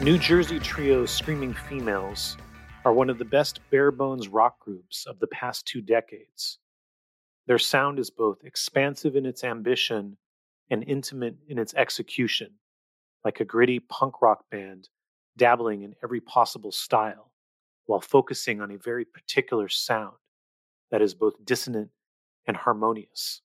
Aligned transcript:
New 0.00 0.16
Jersey 0.16 0.60
trio 0.60 1.04
Screaming 1.06 1.52
Females 1.52 2.36
are 2.84 2.92
one 2.92 3.10
of 3.10 3.18
the 3.18 3.24
best 3.24 3.58
bare 3.68 3.90
bones 3.90 4.28
rock 4.28 4.60
groups 4.60 5.06
of 5.06 5.18
the 5.18 5.26
past 5.26 5.66
two 5.66 5.80
decades. 5.80 6.58
Their 7.48 7.58
sound 7.58 7.98
is 7.98 8.08
both 8.08 8.44
expansive 8.44 9.16
in 9.16 9.26
its 9.26 9.42
ambition 9.42 10.16
and 10.70 10.84
intimate 10.86 11.34
in 11.48 11.58
its 11.58 11.74
execution, 11.74 12.52
like 13.24 13.40
a 13.40 13.44
gritty 13.44 13.80
punk 13.80 14.22
rock 14.22 14.44
band 14.52 14.88
dabbling 15.36 15.82
in 15.82 15.96
every 16.04 16.20
possible 16.20 16.70
style 16.70 17.32
while 17.86 18.00
focusing 18.00 18.60
on 18.60 18.70
a 18.70 18.78
very 18.78 19.04
particular 19.04 19.68
sound 19.68 20.14
that 20.92 21.02
is 21.02 21.12
both 21.12 21.44
dissonant 21.44 21.90
and 22.46 22.56
harmonious. 22.56 23.42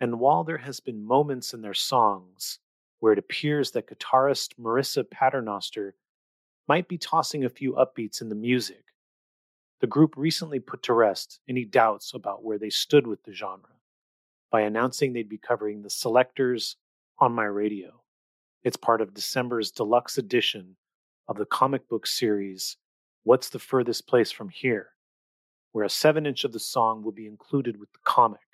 And 0.00 0.18
while 0.18 0.44
there 0.44 0.56
has 0.56 0.80
been 0.80 1.04
moments 1.04 1.52
in 1.52 1.60
their 1.60 1.74
songs 1.74 2.58
where 3.02 3.12
it 3.12 3.18
appears 3.18 3.72
that 3.72 3.88
guitarist 3.88 4.50
Marissa 4.60 5.02
Paternoster 5.10 5.96
might 6.68 6.86
be 6.86 6.96
tossing 6.96 7.44
a 7.44 7.48
few 7.48 7.72
upbeats 7.72 8.20
in 8.20 8.28
the 8.28 8.36
music. 8.36 8.84
The 9.80 9.88
group 9.88 10.14
recently 10.16 10.60
put 10.60 10.84
to 10.84 10.92
rest 10.92 11.40
any 11.48 11.64
doubts 11.64 12.14
about 12.14 12.44
where 12.44 12.58
they 12.58 12.70
stood 12.70 13.08
with 13.08 13.24
the 13.24 13.32
genre 13.32 13.70
by 14.52 14.60
announcing 14.60 15.12
they'd 15.12 15.28
be 15.28 15.36
covering 15.36 15.82
the 15.82 15.88
Selecter's 15.88 16.76
on 17.18 17.32
my 17.32 17.42
radio. 17.42 18.04
It's 18.62 18.76
part 18.76 19.00
of 19.00 19.14
December's 19.14 19.72
deluxe 19.72 20.16
edition 20.16 20.76
of 21.26 21.38
the 21.38 21.44
comic 21.44 21.88
book 21.88 22.06
series 22.06 22.76
What's 23.24 23.48
the 23.48 23.58
Furthest 23.58 24.06
Place 24.06 24.30
from 24.30 24.48
Here, 24.48 24.90
where 25.72 25.84
a 25.84 25.90
7 25.90 26.24
inch 26.24 26.44
of 26.44 26.52
the 26.52 26.60
song 26.60 27.02
will 27.02 27.10
be 27.10 27.26
included 27.26 27.80
with 27.80 27.90
the 27.94 27.98
comic. 28.04 28.46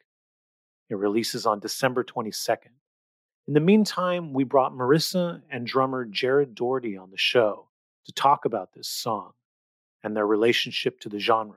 It 0.88 0.96
releases 0.96 1.44
on 1.44 1.60
December 1.60 2.02
22nd. 2.02 2.77
In 3.48 3.54
the 3.54 3.60
meantime, 3.60 4.34
we 4.34 4.44
brought 4.44 4.74
Marissa 4.74 5.40
and 5.50 5.66
drummer 5.66 6.06
Jarret 6.06 6.54
Dougherty 6.54 6.98
on 6.98 7.10
the 7.10 7.16
show 7.16 7.66
to 8.04 8.12
talk 8.12 8.44
about 8.44 8.74
this 8.74 8.88
song 8.88 9.32
and 10.04 10.14
their 10.14 10.26
relationship 10.26 11.00
to 11.00 11.08
the 11.08 11.18
genre. 11.18 11.56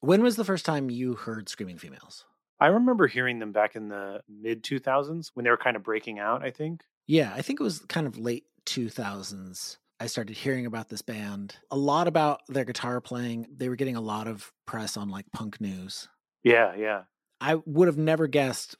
When 0.00 0.24
was 0.24 0.34
the 0.34 0.44
first 0.44 0.66
time 0.66 0.90
you 0.90 1.14
heard 1.14 1.48
Screaming 1.48 1.78
Females? 1.78 2.24
I 2.58 2.66
remember 2.66 3.06
hearing 3.06 3.38
them 3.38 3.52
back 3.52 3.76
in 3.76 3.88
the 3.88 4.22
mid 4.28 4.64
2000s 4.64 5.30
when 5.34 5.44
they 5.44 5.50
were 5.50 5.56
kind 5.56 5.76
of 5.76 5.84
breaking 5.84 6.18
out, 6.18 6.42
I 6.42 6.50
think. 6.50 6.82
Yeah, 7.06 7.32
I 7.32 7.42
think 7.42 7.60
it 7.60 7.64
was 7.64 7.78
kind 7.88 8.08
of 8.08 8.18
late 8.18 8.46
2000s. 8.66 9.76
I 10.00 10.06
started 10.06 10.36
hearing 10.36 10.66
about 10.66 10.88
this 10.88 11.02
band, 11.02 11.54
a 11.70 11.76
lot 11.76 12.08
about 12.08 12.40
their 12.48 12.64
guitar 12.64 13.00
playing. 13.00 13.46
They 13.54 13.68
were 13.68 13.76
getting 13.76 13.94
a 13.94 14.00
lot 14.00 14.26
of 14.26 14.52
press 14.66 14.96
on 14.96 15.10
like 15.10 15.26
punk 15.32 15.60
news. 15.60 16.08
Yeah, 16.42 16.74
yeah. 16.74 17.02
I 17.40 17.56
would 17.66 17.86
have 17.86 17.98
never 17.98 18.26
guessed 18.26 18.76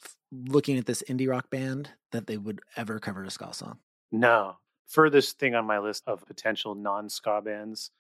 looking 0.47 0.79
at 0.79 0.87
this 0.87 1.03
indie 1.09 1.29
rock 1.29 1.51
band 1.51 1.91
that 2.13 2.27
they 2.27 2.37
would 2.37 2.61
ever 2.77 2.99
cover 2.99 3.25
a 3.25 3.31
ska 3.31 3.53
song. 3.53 3.79
No. 4.13 4.57
Furthest 4.87 5.39
thing 5.39 5.55
on 5.55 5.67
my 5.67 5.79
list 5.79 6.05
of 6.07 6.27
potential 6.27 6.75
non 6.75 7.09
ska 7.09 7.41
bands 7.43 7.91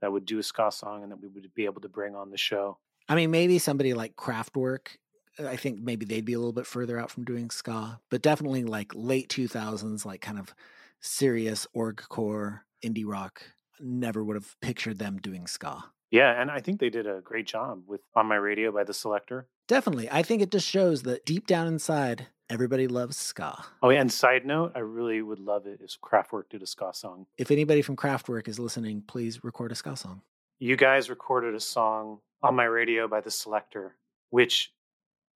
that 0.00 0.12
would 0.12 0.26
do 0.26 0.38
a 0.38 0.42
ska 0.42 0.70
song 0.72 1.02
and 1.02 1.12
that 1.12 1.20
we 1.20 1.28
would 1.28 1.54
be 1.54 1.64
able 1.64 1.80
to 1.80 1.88
bring 1.88 2.14
on 2.14 2.30
the 2.30 2.36
show. 2.36 2.78
I 3.08 3.14
mean, 3.14 3.30
maybe 3.30 3.58
somebody 3.58 3.94
like 3.94 4.16
Kraftwerk. 4.16 4.96
Uh, 5.38 5.46
I 5.46 5.56
think 5.56 5.80
maybe 5.80 6.04
they'd 6.04 6.24
be 6.24 6.34
a 6.34 6.38
little 6.38 6.52
bit 6.52 6.66
further 6.66 6.98
out 6.98 7.10
from 7.10 7.24
doing 7.24 7.50
ska, 7.50 8.00
but 8.10 8.22
definitely 8.22 8.64
like 8.64 8.92
late 8.94 9.28
2000s, 9.28 10.04
like 10.04 10.20
kind 10.20 10.38
of 10.38 10.54
serious 11.00 11.66
org 11.72 12.02
core 12.08 12.64
indie 12.84 13.06
rock. 13.06 13.42
Never 13.80 14.22
would 14.22 14.36
have 14.36 14.56
pictured 14.60 14.98
them 14.98 15.18
doing 15.18 15.46
ska. 15.46 15.84
Yeah, 16.12 16.38
and 16.38 16.50
I 16.50 16.60
think 16.60 16.78
they 16.78 16.90
did 16.90 17.06
a 17.06 17.22
great 17.22 17.46
job 17.46 17.84
with 17.86 18.02
On 18.14 18.26
My 18.26 18.36
Radio 18.36 18.70
by 18.70 18.84
the 18.84 18.92
Selecter. 18.92 19.46
Definitely. 19.66 20.10
I 20.10 20.22
think 20.22 20.42
it 20.42 20.52
just 20.52 20.68
shows 20.68 21.02
that 21.04 21.24
deep 21.24 21.46
down 21.46 21.66
inside, 21.66 22.26
everybody 22.50 22.86
loves 22.86 23.16
ska. 23.16 23.64
Oh, 23.82 23.88
yeah, 23.88 24.02
and 24.02 24.12
side 24.12 24.44
note, 24.44 24.72
I 24.74 24.80
really 24.80 25.22
would 25.22 25.40
love 25.40 25.66
it 25.66 25.80
if 25.82 25.98
Kraftwerk 26.02 26.50
did 26.50 26.62
a 26.62 26.66
ska 26.66 26.90
song. 26.92 27.24
If 27.38 27.50
anybody 27.50 27.80
from 27.80 27.96
Kraftwerk 27.96 28.46
is 28.46 28.58
listening, 28.58 29.02
please 29.06 29.42
record 29.42 29.72
a 29.72 29.74
ska 29.74 29.96
song. 29.96 30.20
You 30.58 30.76
guys 30.76 31.08
recorded 31.08 31.54
a 31.54 31.60
song 31.60 32.18
on 32.42 32.54
my 32.54 32.64
radio 32.64 33.08
by 33.08 33.22
the 33.22 33.30
Selecter, 33.30 33.92
which 34.28 34.70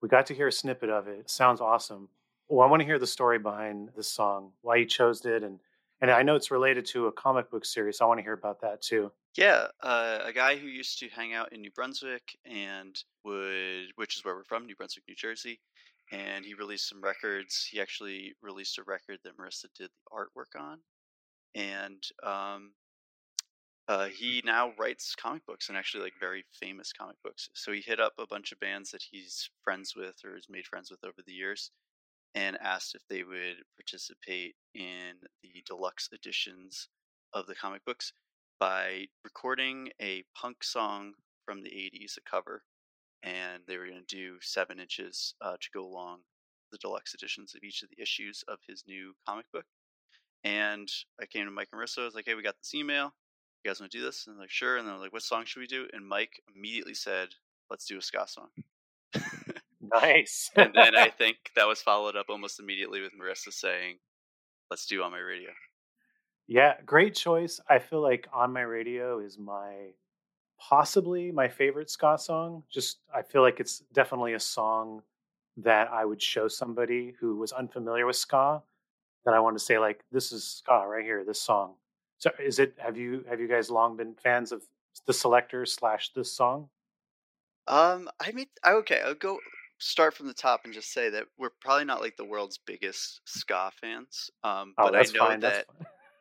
we 0.03 0.10
got 0.10 0.26
to 0.26 0.34
hear 0.34 0.48
a 0.48 0.53
snippet 0.53 0.91
of 0.91 1.08
it. 1.08 1.19
it 1.20 1.31
sounds 1.31 1.62
awesome. 1.62 2.10
Well, 2.48 2.66
I 2.66 2.70
want 2.70 2.81
to 2.81 2.87
hear 2.87 2.98
the 2.98 3.06
story 3.06 3.38
behind 3.38 3.88
this 3.97 4.08
song, 4.08 4.53
why 4.60 4.76
you 4.76 4.84
chose 4.84 5.25
it, 5.25 5.43
and 5.43 5.58
and 6.01 6.11
I 6.11 6.23
know 6.23 6.34
it's 6.34 6.51
related 6.51 6.87
to 6.87 7.07
a 7.07 7.12
comic 7.12 7.51
book 7.51 7.65
series. 7.65 8.01
I 8.01 8.07
want 8.07 8.19
to 8.19 8.23
hear 8.23 8.33
about 8.33 8.61
that 8.61 8.83
too. 8.83 9.12
Yeah, 9.37 9.69
uh, 9.83 10.21
a 10.25 10.33
guy 10.33 10.57
who 10.57 10.67
used 10.67 10.99
to 11.01 11.09
hang 11.09 11.34
out 11.34 11.53
in 11.53 11.61
New 11.61 11.71
Brunswick 11.71 12.37
and 12.47 12.97
would, 13.25 13.93
which 13.97 14.17
is 14.17 14.25
where 14.25 14.35
we're 14.35 14.45
from, 14.45 14.67
New 14.67 14.77
Brunswick, 14.77 15.05
New 15.09 15.15
Jersey, 15.15 15.61
and 16.11 16.45
he 16.45 16.55
released 16.55 16.89
some 16.89 17.03
records. 17.03 17.69
He 17.71 17.81
actually 17.81 18.35
released 18.41 18.79
a 18.79 18.85
record 18.85 19.19
that 19.25 19.37
Marissa 19.37 19.67
did 19.77 19.91
the 19.91 20.11
artwork 20.12 20.59
on, 20.59 20.79
and 21.55 22.03
um, 22.23 22.73
uh, 23.89 24.06
he 24.06 24.43
now 24.45 24.73
writes 24.79 25.15
comic 25.15 25.45
books 25.47 25.69
and 25.69 25.79
actually 25.79 26.03
like 26.03 26.15
very 26.19 26.45
famous 26.53 26.93
comic 26.93 27.17
books. 27.23 27.49
So 27.55 27.73
he 27.73 27.81
hit 27.81 28.01
up 28.01 28.15
a 28.19 28.27
bunch 28.27 28.53
of 28.53 28.61
bands 28.61 28.91
that 28.91 29.03
he's 29.03 29.49
friends 29.62 29.95
with 29.95 30.17
or 30.25 30.35
has 30.35 30.49
made 30.49 30.67
friends 30.67 30.91
with 30.91 31.05
over 31.05 31.23
the 31.25 31.33
years, 31.33 31.71
and 32.37 32.59
asked 32.61 32.95
if 32.95 33.03
they 33.09 33.25
would 33.25 33.65
participate 33.77 34.55
in 34.75 35.17
the 35.43 35.65
deluxe 35.67 36.11
editions 36.13 36.89
of 37.33 37.47
the 37.47 37.55
comic 37.55 37.83
books 37.87 38.13
by 38.61 39.07
recording 39.25 39.89
a 40.01 40.23
punk 40.35 40.63
song 40.63 41.15
from 41.47 41.63
the 41.63 41.71
80s, 41.71 42.19
a 42.19 42.31
cover, 42.31 42.63
and 43.23 43.63
they 43.67 43.79
were 43.79 43.87
going 43.87 44.05
to 44.07 44.17
do 44.17 44.37
seven 44.43 44.79
inches 44.79 45.35
uh, 45.41 45.57
to 45.61 45.69
go 45.73 45.85
along 45.87 46.19
the 46.71 46.79
deluxe 46.79 47.15
editions 47.15 47.55
of 47.55 47.63
each 47.65 47.83
of 47.83 47.89
the 47.89 48.03
issues 48.03 48.45
of 48.49 48.59
his 48.69 48.85
new 48.87 49.15
comic 49.27 49.47
book. 49.51 49.65
And 50.45 50.89
I 51.21 51.25
came 51.25 51.47
to 51.47 51.51
Mike 51.51 51.69
and 51.73 51.81
Marissa. 51.81 52.03
I 52.03 52.05
was 52.05 52.15
like, 52.15 52.27
hey, 52.27 52.35
we 52.35 52.43
got 52.43 52.57
this 52.59 52.75
email. 52.75 53.15
You 53.65 53.71
guys 53.71 53.81
want 53.81 53.93
to 53.93 53.99
do 53.99 54.05
this? 54.05 54.27
And 54.27 54.37
they're 54.37 54.43
like, 54.43 54.51
sure. 54.51 54.77
And 54.77 54.87
they're 54.87 54.99
like, 54.99 55.13
what 55.13 55.23
song 55.23 55.45
should 55.47 55.61
we 55.61 55.67
do? 55.67 55.89
And 55.93 56.07
Mike 56.07 56.43
immediately 56.55 56.95
said, 56.95 57.31
let's 57.71 57.87
do 57.87 57.99
a 57.99 58.03
ska 58.03 58.27
song. 58.29 58.49
nice. 59.93 60.51
and 60.57 60.73
then 60.75 60.97
I 60.97 61.09
think 61.19 61.37
that 61.57 61.67
was 61.67 61.81
followed 61.81 62.17
up 62.17 62.27
almost 62.29 62.61
immediately 62.61 63.00
with 63.00 63.12
Marissa 63.12 63.53
saying, 63.53 63.97
let's 64.71 64.87
do 64.87 65.03
on 65.03 65.11
my 65.11 65.19
radio. 65.19 65.50
Yeah, 66.49 66.75
great 66.85 67.15
choice. 67.15 67.61
I 67.69 67.79
feel 67.81 68.00
like 68.00 68.29
On 68.33 68.53
My 68.53 68.61
Radio 68.61 69.19
is 69.19 69.38
my 69.38 69.91
possibly 70.61 71.33
my 71.33 71.49
favorite 71.49 71.91
ska 71.91 72.17
song. 72.19 72.62
Just 72.71 72.99
I 73.15 73.23
feel 73.23 73.43
like 73.43 73.59
it's 73.59 73.81
definitely 73.93 74.35
a 74.35 74.41
song 74.41 75.03
that 75.56 75.89
I 75.91 76.05
would 76.05 76.23
show 76.23 76.49
somebody 76.49 77.15
who 77.19 77.37
was 77.37 77.53
unfamiliar 77.53 78.06
with 78.06 78.17
ska 78.17 78.62
that 79.25 79.35
I 79.35 79.41
want 79.41 79.59
to 79.59 79.65
say 79.65 79.79
like 79.79 80.05
this 80.12 80.31
is 80.31 80.44
ska 80.44 80.87
right 80.87 81.05
here, 81.05 81.25
this 81.25 81.41
song. 81.41 81.75
So 82.19 82.31
is 82.39 82.59
it 82.61 82.75
have 82.79 82.97
you 82.97 83.25
have 83.29 83.41
you 83.41 83.49
guys 83.49 83.69
long 83.69 83.97
been 83.97 84.15
fans 84.15 84.53
of 84.53 84.62
the 85.06 85.12
selecter 85.12 85.67
slash 85.67 86.12
this 86.15 86.32
song? 86.32 86.69
Um 87.67 88.09
I 88.21 88.31
mean 88.31 88.47
okay, 88.65 89.00
I'll 89.05 89.15
go 89.15 89.41
start 89.78 90.14
from 90.14 90.26
the 90.26 90.34
top 90.34 90.62
and 90.64 90.73
just 90.75 90.93
say 90.93 91.11
that 91.11 91.26
we're 91.38 91.50
probably 91.61 91.84
not 91.84 92.00
like 92.00 92.17
the 92.17 92.25
world's 92.25 92.58
biggest 92.58 93.20
ska 93.26 93.70
fans. 93.81 94.31
Um 94.43 94.76
Oh, 94.78 94.90
but 94.90 94.94
I 94.94 95.06
know 95.06 95.34
fine. 95.37 95.40
that 95.40 95.67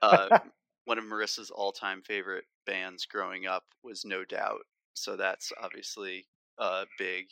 uh, 0.02 0.30
one 0.86 0.98
of 0.98 1.06
Marissa's 1.06 1.52
all-time 1.52 2.02
favorite 2.04 2.46
bands 2.66 3.06
growing 3.06 3.46
up 3.48 3.64
was 3.84 4.06
No 4.06 4.26
Doubt, 4.26 4.62
so 4.94 5.16
that's 5.18 5.52
obviously 5.60 6.28
uh, 6.58 6.86
big. 6.98 7.28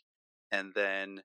And 0.51 0.73
then 0.73 1.23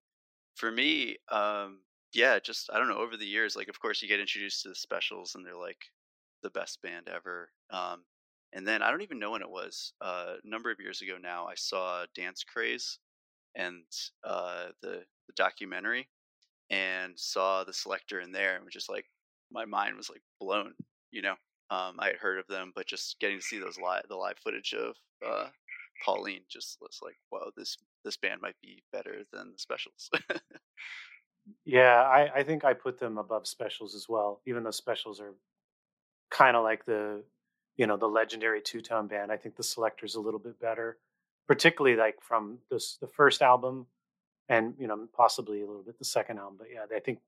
For 0.56 0.70
me, 0.70 1.18
um, 1.30 1.84
yeah, 2.12 2.38
just 2.38 2.70
I 2.72 2.78
don't 2.78 2.88
know. 2.88 2.98
Over 2.98 3.16
the 3.16 3.26
years, 3.26 3.56
like 3.56 3.68
of 3.68 3.80
course 3.80 4.02
you 4.02 4.08
get 4.08 4.20
introduced 4.20 4.62
to 4.62 4.68
the 4.70 4.74
specials, 4.74 5.34
and 5.34 5.44
they're 5.46 5.56
like 5.56 5.86
the 6.42 6.50
best 6.50 6.82
band 6.82 7.08
ever. 7.08 7.52
Um, 7.70 8.04
and 8.52 8.66
then 8.66 8.82
I 8.82 8.90
don't 8.90 9.02
even 9.02 9.18
know 9.18 9.32
when 9.32 9.42
it 9.42 9.50
was. 9.50 9.92
Uh, 10.00 10.36
a 10.42 10.48
number 10.48 10.70
of 10.70 10.80
years 10.80 11.02
ago 11.02 11.18
now, 11.18 11.46
I 11.46 11.54
saw 11.54 12.06
Dance 12.14 12.44
Craze 12.44 12.98
and 13.54 13.82
uh, 14.24 14.66
the 14.82 15.02
the 15.26 15.32
documentary, 15.36 16.08
and 16.70 17.18
saw 17.18 17.64
the 17.64 17.72
selecter 17.72 18.22
in 18.22 18.32
there, 18.32 18.56
and 18.56 18.64
was 18.64 18.74
just 18.74 18.90
like 18.90 19.06
my 19.52 19.64
mind 19.64 19.96
was 19.96 20.10
like 20.10 20.22
blown. 20.40 20.74
You 21.10 21.22
know, 21.22 21.34
um, 21.70 21.96
I 21.98 22.08
had 22.08 22.16
heard 22.16 22.38
of 22.38 22.46
them, 22.48 22.72
but 22.74 22.86
just 22.86 23.18
getting 23.20 23.38
to 23.38 23.44
see 23.44 23.58
those 23.58 23.78
live 23.78 24.04
the 24.08 24.16
live 24.16 24.38
footage 24.38 24.74
of 24.74 24.94
uh, 25.26 25.48
Pauline 26.04 26.42
just 26.50 26.78
was 26.80 27.00
like, 27.02 27.16
whoa, 27.30 27.50
this 27.56 27.76
this 28.04 28.16
band 28.16 28.40
might 28.42 28.56
be 28.62 28.82
better 28.92 29.22
than 29.32 29.52
the 29.52 29.58
specials. 29.58 30.10
Yeah, 31.64 32.02
I, 32.02 32.40
I 32.40 32.42
think 32.42 32.64
I 32.64 32.74
put 32.74 32.98
them 32.98 33.18
above 33.18 33.46
specials 33.46 33.94
as 33.94 34.08
well, 34.08 34.40
even 34.46 34.62
though 34.62 34.70
specials 34.70 35.20
are 35.20 35.34
kind 36.30 36.56
of 36.56 36.64
like 36.64 36.84
the, 36.86 37.24
you 37.76 37.86
know, 37.86 37.96
the 37.96 38.08
legendary 38.08 38.60
two 38.60 38.80
tone 38.80 39.06
band. 39.08 39.32
I 39.32 39.36
think 39.36 39.56
the 39.56 39.62
selecter's 39.62 40.14
a 40.14 40.20
little 40.20 40.40
bit 40.40 40.60
better, 40.60 40.98
particularly 41.48 41.96
like 41.96 42.22
from 42.22 42.58
this 42.70 42.98
the 43.00 43.08
first 43.08 43.42
album, 43.42 43.86
and 44.48 44.74
you 44.78 44.86
know 44.86 45.08
possibly 45.16 45.62
a 45.62 45.66
little 45.66 45.82
bit 45.82 45.98
the 45.98 46.04
second 46.04 46.38
album. 46.38 46.56
But 46.58 46.68
yeah, 46.72 46.84
I 46.94 47.00
think 47.00 47.18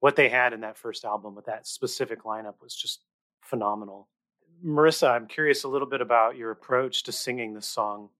what 0.00 0.16
they 0.16 0.28
had 0.28 0.52
in 0.52 0.60
that 0.60 0.76
first 0.76 1.04
album 1.04 1.34
with 1.34 1.46
that 1.46 1.66
specific 1.66 2.24
lineup 2.24 2.54
was 2.60 2.74
just 2.74 3.04
phenomenal. 3.40 4.08
Marissa, 4.64 5.10
I'm 5.10 5.26
curious 5.26 5.64
a 5.64 5.68
little 5.68 5.88
bit 5.88 6.00
about 6.00 6.36
your 6.36 6.50
approach 6.50 7.04
to 7.04 7.12
singing 7.12 7.54
this 7.54 7.66
song. 7.66 8.10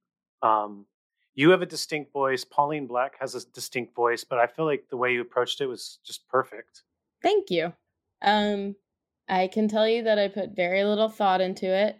Um, 0.42 0.86
you 1.34 1.50
have 1.50 1.62
a 1.62 1.66
distinct 1.66 2.12
voice. 2.12 2.44
Pauline 2.44 2.86
Black 2.86 3.14
has 3.20 3.34
a 3.34 3.44
distinct 3.52 3.94
voice, 3.94 4.24
but 4.24 4.38
I 4.38 4.46
feel 4.46 4.64
like 4.64 4.86
the 4.88 4.96
way 4.96 5.12
you 5.12 5.20
approached 5.20 5.60
it 5.60 5.66
was 5.66 5.98
just 6.04 6.26
perfect. 6.28 6.82
Thank 7.22 7.50
you. 7.50 7.72
Um, 8.22 8.76
I 9.28 9.48
can 9.48 9.68
tell 9.68 9.88
you 9.88 10.04
that 10.04 10.18
I 10.18 10.28
put 10.28 10.54
very 10.54 10.84
little 10.84 11.08
thought 11.08 11.40
into 11.40 11.66
it, 11.66 11.98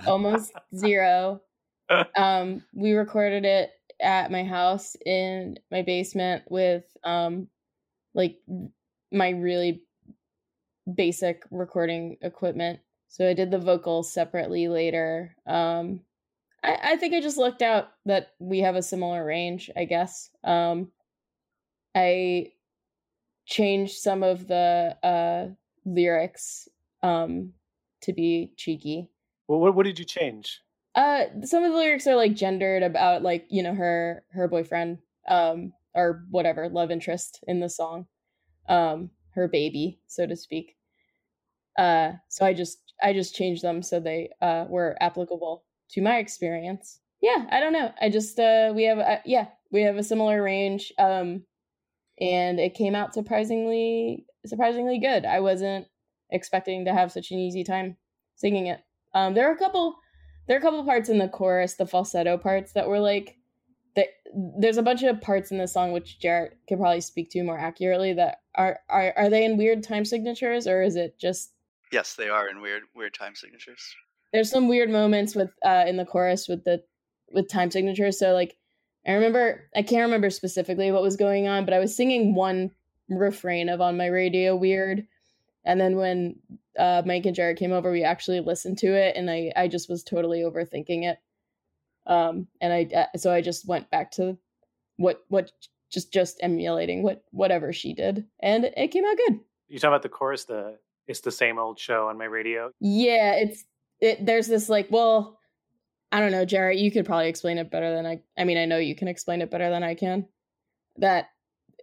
almost 0.06 0.52
zero. 0.74 1.42
Um, 2.16 2.62
we 2.72 2.92
recorded 2.92 3.44
it 3.44 3.72
at 4.00 4.30
my 4.30 4.44
house 4.44 4.96
in 5.04 5.58
my 5.70 5.82
basement 5.82 6.44
with 6.48 6.84
um, 7.04 7.48
like 8.14 8.38
my 9.12 9.30
really 9.30 9.82
basic 10.92 11.44
recording 11.50 12.16
equipment. 12.22 12.80
So 13.08 13.28
I 13.28 13.34
did 13.34 13.50
the 13.50 13.58
vocals 13.58 14.12
separately 14.12 14.68
later. 14.68 15.34
Um, 15.46 16.00
I, 16.62 16.78
I 16.82 16.96
think 16.96 17.14
I 17.14 17.20
just 17.20 17.38
looked 17.38 17.62
out 17.62 17.88
that 18.06 18.34
we 18.38 18.60
have 18.60 18.76
a 18.76 18.82
similar 18.82 19.24
range, 19.24 19.70
I 19.76 19.84
guess. 19.84 20.30
Um, 20.44 20.92
I 21.94 22.52
changed 23.46 23.98
some 23.98 24.22
of 24.22 24.46
the 24.46 24.96
uh, 25.02 25.48
lyrics 25.84 26.68
um, 27.02 27.52
to 28.02 28.12
be 28.12 28.52
cheeky. 28.56 29.08
Well, 29.48 29.58
what, 29.58 29.74
what 29.74 29.86
did 29.86 29.98
you 29.98 30.04
change? 30.04 30.60
Uh, 31.00 31.24
some 31.44 31.64
of 31.64 31.72
the 31.72 31.78
lyrics 31.78 32.06
are 32.06 32.14
like 32.14 32.34
gendered 32.34 32.82
about 32.82 33.22
like 33.22 33.46
you 33.48 33.62
know 33.62 33.74
her 33.74 34.22
her 34.32 34.46
boyfriend 34.46 34.98
um 35.28 35.72
or 35.94 36.26
whatever 36.30 36.68
love 36.68 36.90
interest 36.90 37.42
in 37.48 37.58
the 37.58 37.70
song, 37.70 38.06
um 38.68 39.08
her 39.30 39.48
baby 39.48 39.98
so 40.08 40.26
to 40.26 40.36
speak. 40.36 40.76
Uh, 41.78 42.12
so 42.28 42.44
I 42.44 42.52
just 42.52 42.92
I 43.02 43.14
just 43.14 43.34
changed 43.34 43.62
them 43.62 43.82
so 43.82 43.98
they 43.98 44.28
uh 44.42 44.66
were 44.68 44.98
applicable 45.00 45.64
to 45.92 46.02
my 46.02 46.18
experience. 46.18 47.00
Yeah, 47.22 47.46
I 47.50 47.60
don't 47.60 47.72
know. 47.72 47.92
I 47.98 48.10
just 48.10 48.38
uh 48.38 48.74
we 48.76 48.84
have 48.84 48.98
a, 48.98 49.22
yeah, 49.24 49.46
we 49.72 49.80
have 49.84 49.96
a 49.96 50.02
similar 50.02 50.42
range 50.42 50.92
um 50.98 51.44
and 52.20 52.60
it 52.60 52.74
came 52.74 52.94
out 52.94 53.14
surprisingly 53.14 54.26
surprisingly 54.44 54.98
good. 54.98 55.24
I 55.24 55.40
wasn't 55.40 55.86
expecting 56.30 56.84
to 56.84 56.92
have 56.92 57.10
such 57.10 57.30
an 57.30 57.38
easy 57.38 57.64
time 57.64 57.96
singing 58.36 58.66
it. 58.66 58.80
Um 59.14 59.32
there 59.32 59.48
are 59.48 59.54
a 59.54 59.58
couple 59.58 59.96
there 60.50 60.56
are 60.56 60.58
a 60.58 60.62
couple 60.62 60.82
parts 60.82 61.08
in 61.08 61.18
the 61.18 61.28
chorus, 61.28 61.74
the 61.74 61.86
falsetto 61.86 62.36
parts 62.36 62.72
that 62.72 62.88
were 62.88 62.98
like 62.98 63.38
that 63.94 64.08
there's 64.58 64.78
a 64.78 64.82
bunch 64.82 65.04
of 65.04 65.20
parts 65.20 65.52
in 65.52 65.58
the 65.58 65.68
song 65.68 65.92
which 65.92 66.18
Jarret 66.20 66.54
could 66.68 66.78
probably 66.78 67.00
speak 67.00 67.30
to 67.30 67.44
more 67.44 67.56
accurately 67.56 68.12
that 68.14 68.40
are 68.56 68.80
are 68.88 69.14
are 69.16 69.30
they 69.30 69.44
in 69.44 69.56
weird 69.56 69.84
time 69.84 70.04
signatures 70.04 70.66
or 70.66 70.82
is 70.82 70.96
it 70.96 71.16
just 71.20 71.52
Yes, 71.92 72.16
they 72.16 72.28
are 72.28 72.48
in 72.48 72.60
weird 72.60 72.82
weird 72.96 73.14
time 73.14 73.36
signatures 73.36 73.94
there's 74.32 74.50
some 74.50 74.66
weird 74.66 74.90
moments 74.90 75.36
with 75.36 75.52
uh 75.64 75.84
in 75.86 75.96
the 75.96 76.04
chorus 76.04 76.48
with 76.48 76.64
the 76.64 76.82
with 77.32 77.48
time 77.48 77.70
signatures. 77.70 78.18
So 78.18 78.32
like 78.32 78.56
I 79.06 79.12
remember 79.12 79.68
I 79.76 79.82
can't 79.82 80.02
remember 80.02 80.30
specifically 80.30 80.90
what 80.90 81.02
was 81.02 81.16
going 81.16 81.46
on, 81.46 81.64
but 81.64 81.74
I 81.74 81.78
was 81.78 81.94
singing 81.94 82.34
one 82.34 82.72
refrain 83.08 83.68
of 83.68 83.80
on 83.80 83.96
my 83.96 84.06
radio 84.06 84.56
weird. 84.56 85.06
And 85.64 85.80
then 85.80 85.96
when 85.96 86.36
uh 86.78 87.02
Mike 87.04 87.26
and 87.26 87.36
Jarret 87.36 87.58
came 87.58 87.72
over, 87.72 87.90
we 87.90 88.04
actually 88.04 88.40
listened 88.40 88.78
to 88.78 88.88
it 88.88 89.16
and 89.16 89.30
I 89.30 89.52
I 89.56 89.68
just 89.68 89.88
was 89.88 90.02
totally 90.02 90.40
overthinking 90.40 91.04
it. 91.04 91.18
Um 92.06 92.48
and 92.60 92.72
I 92.72 92.88
uh, 92.94 93.18
so 93.18 93.32
I 93.32 93.40
just 93.40 93.66
went 93.68 93.90
back 93.90 94.12
to 94.12 94.38
what 94.96 95.24
what 95.28 95.52
just 95.90 96.12
just 96.12 96.38
emulating 96.40 97.02
what 97.02 97.24
whatever 97.30 97.72
she 97.72 97.94
did 97.94 98.26
and 98.40 98.64
it 98.64 98.88
came 98.88 99.04
out 99.04 99.16
good. 99.16 99.40
You 99.68 99.78
talk 99.78 99.88
about 99.88 100.02
the 100.02 100.08
chorus 100.08 100.44
the 100.44 100.78
it's 101.10 101.20
the 101.20 101.32
same 101.32 101.58
old 101.58 101.78
show 101.78 102.08
on 102.08 102.16
my 102.16 102.24
radio. 102.24 102.70
Yeah, 102.80 103.34
it's 103.34 103.64
it, 104.00 104.24
there's 104.24 104.46
this 104.46 104.68
like, 104.68 104.86
well, 104.90 105.38
I 106.12 106.20
don't 106.20 106.32
know, 106.32 106.46
Jarret. 106.46 106.80
you 106.80 106.90
could 106.90 107.04
probably 107.04 107.28
explain 107.28 107.58
it 107.58 107.70
better 107.70 107.94
than 107.94 108.06
I. 108.06 108.22
I 108.38 108.44
mean, 108.44 108.58
I 108.58 108.64
know 108.64 108.78
you 108.78 108.94
can 108.94 109.08
explain 109.08 109.42
it 109.42 109.50
better 109.50 109.70
than 109.70 109.82
I 109.82 109.94
can. 109.94 110.26
That 110.98 111.30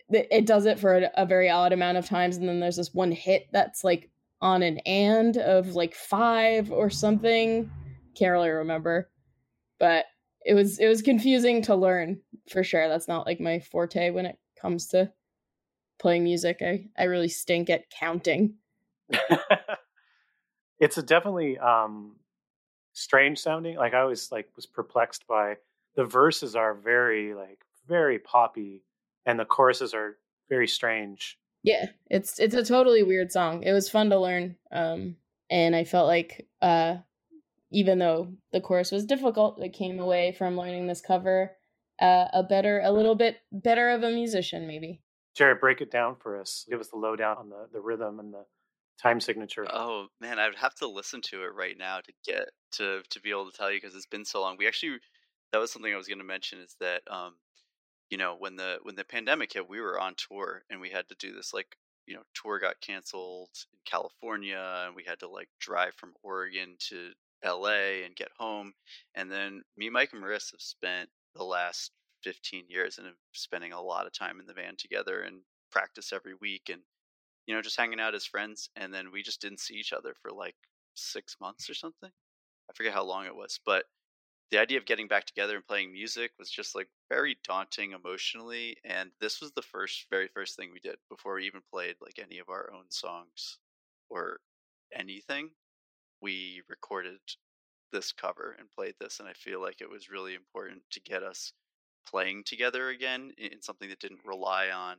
it 0.09 0.45
does 0.45 0.65
it 0.65 0.79
for 0.79 0.97
a, 0.97 1.11
a 1.15 1.25
very 1.25 1.49
odd 1.49 1.73
amount 1.73 1.97
of 1.97 2.05
times, 2.05 2.37
and 2.37 2.47
then 2.47 2.59
there's 2.59 2.77
this 2.77 2.93
one 2.93 3.11
hit 3.11 3.47
that's 3.51 3.83
like 3.83 4.09
on 4.41 4.63
an 4.63 4.77
and 4.79 5.37
of 5.37 5.75
like 5.75 5.95
five 5.95 6.71
or 6.71 6.89
something. 6.89 7.69
Can't 8.15 8.31
really 8.31 8.49
remember, 8.49 9.09
but 9.79 10.05
it 10.45 10.53
was 10.53 10.79
it 10.79 10.87
was 10.87 11.01
confusing 11.01 11.61
to 11.63 11.75
learn 11.75 12.21
for 12.49 12.63
sure. 12.63 12.87
That's 12.87 13.07
not 13.07 13.25
like 13.25 13.39
my 13.39 13.59
forte 13.59 14.11
when 14.11 14.25
it 14.25 14.37
comes 14.59 14.87
to 14.87 15.11
playing 15.99 16.23
music. 16.23 16.59
I 16.61 16.85
I 16.97 17.03
really 17.03 17.29
stink 17.29 17.69
at 17.69 17.89
counting. 17.89 18.55
it's 20.79 20.97
a 20.97 21.03
definitely 21.03 21.57
um 21.57 22.15
strange 22.93 23.37
sounding 23.37 23.77
like 23.77 23.93
i 23.93 23.99
always 23.99 24.31
like 24.31 24.49
was 24.55 24.65
perplexed 24.65 25.27
by 25.27 25.55
the 25.95 26.03
verses 26.03 26.55
are 26.55 26.73
very 26.73 27.33
like 27.35 27.59
very 27.87 28.19
poppy 28.19 28.83
and 29.27 29.39
the 29.39 29.45
choruses 29.45 29.93
are 29.93 30.17
very 30.49 30.67
strange 30.67 31.37
yeah 31.63 31.85
it's 32.09 32.39
it's 32.39 32.55
a 32.55 32.63
totally 32.63 33.03
weird 33.03 33.31
song 33.31 33.61
it 33.63 33.73
was 33.73 33.89
fun 33.89 34.09
to 34.09 34.19
learn 34.19 34.55
um 34.71 35.15
and 35.49 35.75
i 35.75 35.83
felt 35.83 36.07
like 36.07 36.47
uh 36.61 36.95
even 37.71 37.99
though 37.99 38.33
the 38.51 38.61
chorus 38.61 38.91
was 38.91 39.05
difficult 39.05 39.59
i 39.61 39.69
came 39.69 39.99
away 39.99 40.31
from 40.31 40.57
learning 40.57 40.87
this 40.87 41.01
cover 41.01 41.51
uh, 41.99 42.27
a 42.33 42.43
better 42.43 42.81
a 42.83 42.91
little 42.91 43.15
bit 43.15 43.37
better 43.51 43.89
of 43.89 44.03
a 44.03 44.11
musician 44.11 44.67
maybe 44.67 45.01
jarret 45.37 45.59
break 45.59 45.81
it 45.81 45.91
down 45.91 46.15
for 46.15 46.39
us 46.39 46.65
give 46.69 46.79
us 46.79 46.89
the 46.89 46.97
lowdown 46.97 47.37
on 47.37 47.49
the 47.49 47.67
the 47.73 47.81
rhythm 47.81 48.19
and 48.19 48.33
the 48.33 48.45
time 49.01 49.19
signature. 49.19 49.65
Oh 49.71 50.07
man, 50.19 50.39
I 50.39 50.47
would 50.47 50.57
have 50.57 50.75
to 50.75 50.87
listen 50.87 51.21
to 51.23 51.43
it 51.43 51.53
right 51.55 51.77
now 51.77 51.99
to 51.99 52.13
get 52.25 52.49
to 52.73 53.01
to 53.09 53.21
be 53.21 53.29
able 53.29 53.49
to 53.49 53.57
tell 53.57 53.71
you 53.71 53.79
because 53.79 53.95
it's 53.95 54.05
been 54.05 54.25
so 54.25 54.41
long. 54.41 54.57
We 54.57 54.67
actually 54.67 54.97
that 55.51 55.59
was 55.59 55.71
something 55.71 55.93
I 55.93 55.97
was 55.97 56.07
going 56.07 56.17
to 56.19 56.23
mention 56.23 56.59
is 56.59 56.75
that 56.79 57.01
um 57.09 57.35
you 58.09 58.17
know 58.17 58.35
when 58.37 58.55
the 58.55 58.79
when 58.83 58.95
the 58.95 59.03
pandemic 59.03 59.53
hit, 59.53 59.69
we 59.69 59.81
were 59.81 59.99
on 59.99 60.15
tour 60.15 60.63
and 60.69 60.81
we 60.81 60.89
had 60.89 61.07
to 61.09 61.15
do 61.19 61.33
this 61.33 61.53
like 61.53 61.77
you 62.05 62.15
know 62.15 62.23
tour 62.33 62.59
got 62.59 62.81
canceled 62.81 63.49
in 63.73 63.79
California 63.85 64.83
and 64.85 64.95
we 64.95 65.03
had 65.03 65.19
to 65.19 65.27
like 65.29 65.49
drive 65.59 65.93
from 65.95 66.13
Oregon 66.23 66.75
to 66.89 67.11
LA 67.45 68.03
and 68.05 68.15
get 68.15 68.29
home 68.37 68.73
and 69.15 69.31
then 69.31 69.61
me 69.77 69.89
Mike 69.89 70.09
and 70.13 70.23
Marissa 70.23 70.53
have 70.53 70.61
spent 70.61 71.09
the 71.35 71.43
last 71.43 71.91
15 72.23 72.65
years 72.67 72.97
and 72.97 73.07
spending 73.33 73.73
a 73.73 73.81
lot 73.81 74.07
of 74.07 74.13
time 74.13 74.39
in 74.39 74.47
the 74.47 74.53
van 74.53 74.75
together 74.75 75.21
and 75.21 75.41
practice 75.71 76.11
every 76.11 76.33
week 76.41 76.69
and 76.71 76.81
you 77.47 77.55
know, 77.55 77.61
just 77.61 77.77
hanging 77.77 77.99
out 77.99 78.13
as 78.13 78.25
friends. 78.25 78.69
And 78.75 78.93
then 78.93 79.11
we 79.11 79.23
just 79.23 79.41
didn't 79.41 79.61
see 79.61 79.75
each 79.75 79.93
other 79.93 80.13
for 80.21 80.31
like 80.31 80.55
six 80.93 81.37
months 81.41 81.69
or 81.69 81.73
something. 81.73 82.11
I 82.69 82.73
forget 82.73 82.93
how 82.93 83.05
long 83.05 83.25
it 83.25 83.35
was, 83.35 83.59
but 83.65 83.85
the 84.51 84.59
idea 84.59 84.77
of 84.77 84.85
getting 84.85 85.07
back 85.07 85.25
together 85.25 85.55
and 85.55 85.67
playing 85.67 85.91
music 85.91 86.31
was 86.39 86.49
just 86.49 86.75
like 86.75 86.89
very 87.09 87.37
daunting 87.43 87.91
emotionally. 87.91 88.77
And 88.85 89.11
this 89.19 89.41
was 89.41 89.51
the 89.51 89.61
first, 89.61 90.07
very 90.09 90.27
first 90.29 90.55
thing 90.55 90.71
we 90.71 90.79
did 90.79 90.97
before 91.09 91.35
we 91.35 91.45
even 91.45 91.61
played 91.71 91.95
like 92.01 92.19
any 92.19 92.39
of 92.39 92.49
our 92.49 92.71
own 92.73 92.85
songs 92.89 93.59
or 94.09 94.39
anything. 94.93 95.51
We 96.21 96.61
recorded 96.69 97.19
this 97.91 98.11
cover 98.13 98.55
and 98.59 98.71
played 98.71 98.95
this. 98.99 99.19
And 99.19 99.29
I 99.29 99.33
feel 99.33 99.61
like 99.61 99.81
it 99.81 99.89
was 99.89 100.09
really 100.09 100.35
important 100.35 100.83
to 100.91 101.01
get 101.01 101.23
us 101.23 101.53
playing 102.07 102.43
together 102.45 102.89
again 102.89 103.33
in 103.37 103.61
something 103.61 103.89
that 103.89 103.99
didn't 103.99 104.25
rely 104.25 104.69
on 104.69 104.97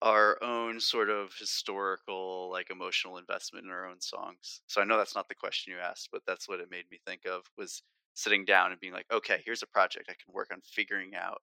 our 0.00 0.42
own 0.42 0.78
sort 0.80 1.10
of 1.10 1.34
historical 1.38 2.50
like 2.50 2.70
emotional 2.70 3.18
investment 3.18 3.64
in 3.64 3.70
our 3.72 3.86
own 3.86 4.00
songs 4.00 4.60
so 4.68 4.80
i 4.80 4.84
know 4.84 4.96
that's 4.96 5.16
not 5.16 5.28
the 5.28 5.34
question 5.34 5.72
you 5.72 5.78
asked 5.80 6.08
but 6.12 6.22
that's 6.24 6.48
what 6.48 6.60
it 6.60 6.70
made 6.70 6.84
me 6.90 7.00
think 7.04 7.26
of 7.26 7.42
was 7.56 7.82
sitting 8.18 8.44
down 8.44 8.72
and 8.72 8.80
being 8.80 8.92
like 8.92 9.06
okay 9.12 9.40
here's 9.44 9.62
a 9.62 9.66
project 9.66 10.06
i 10.10 10.14
can 10.24 10.34
work 10.34 10.48
on 10.52 10.60
figuring 10.64 11.14
out 11.14 11.40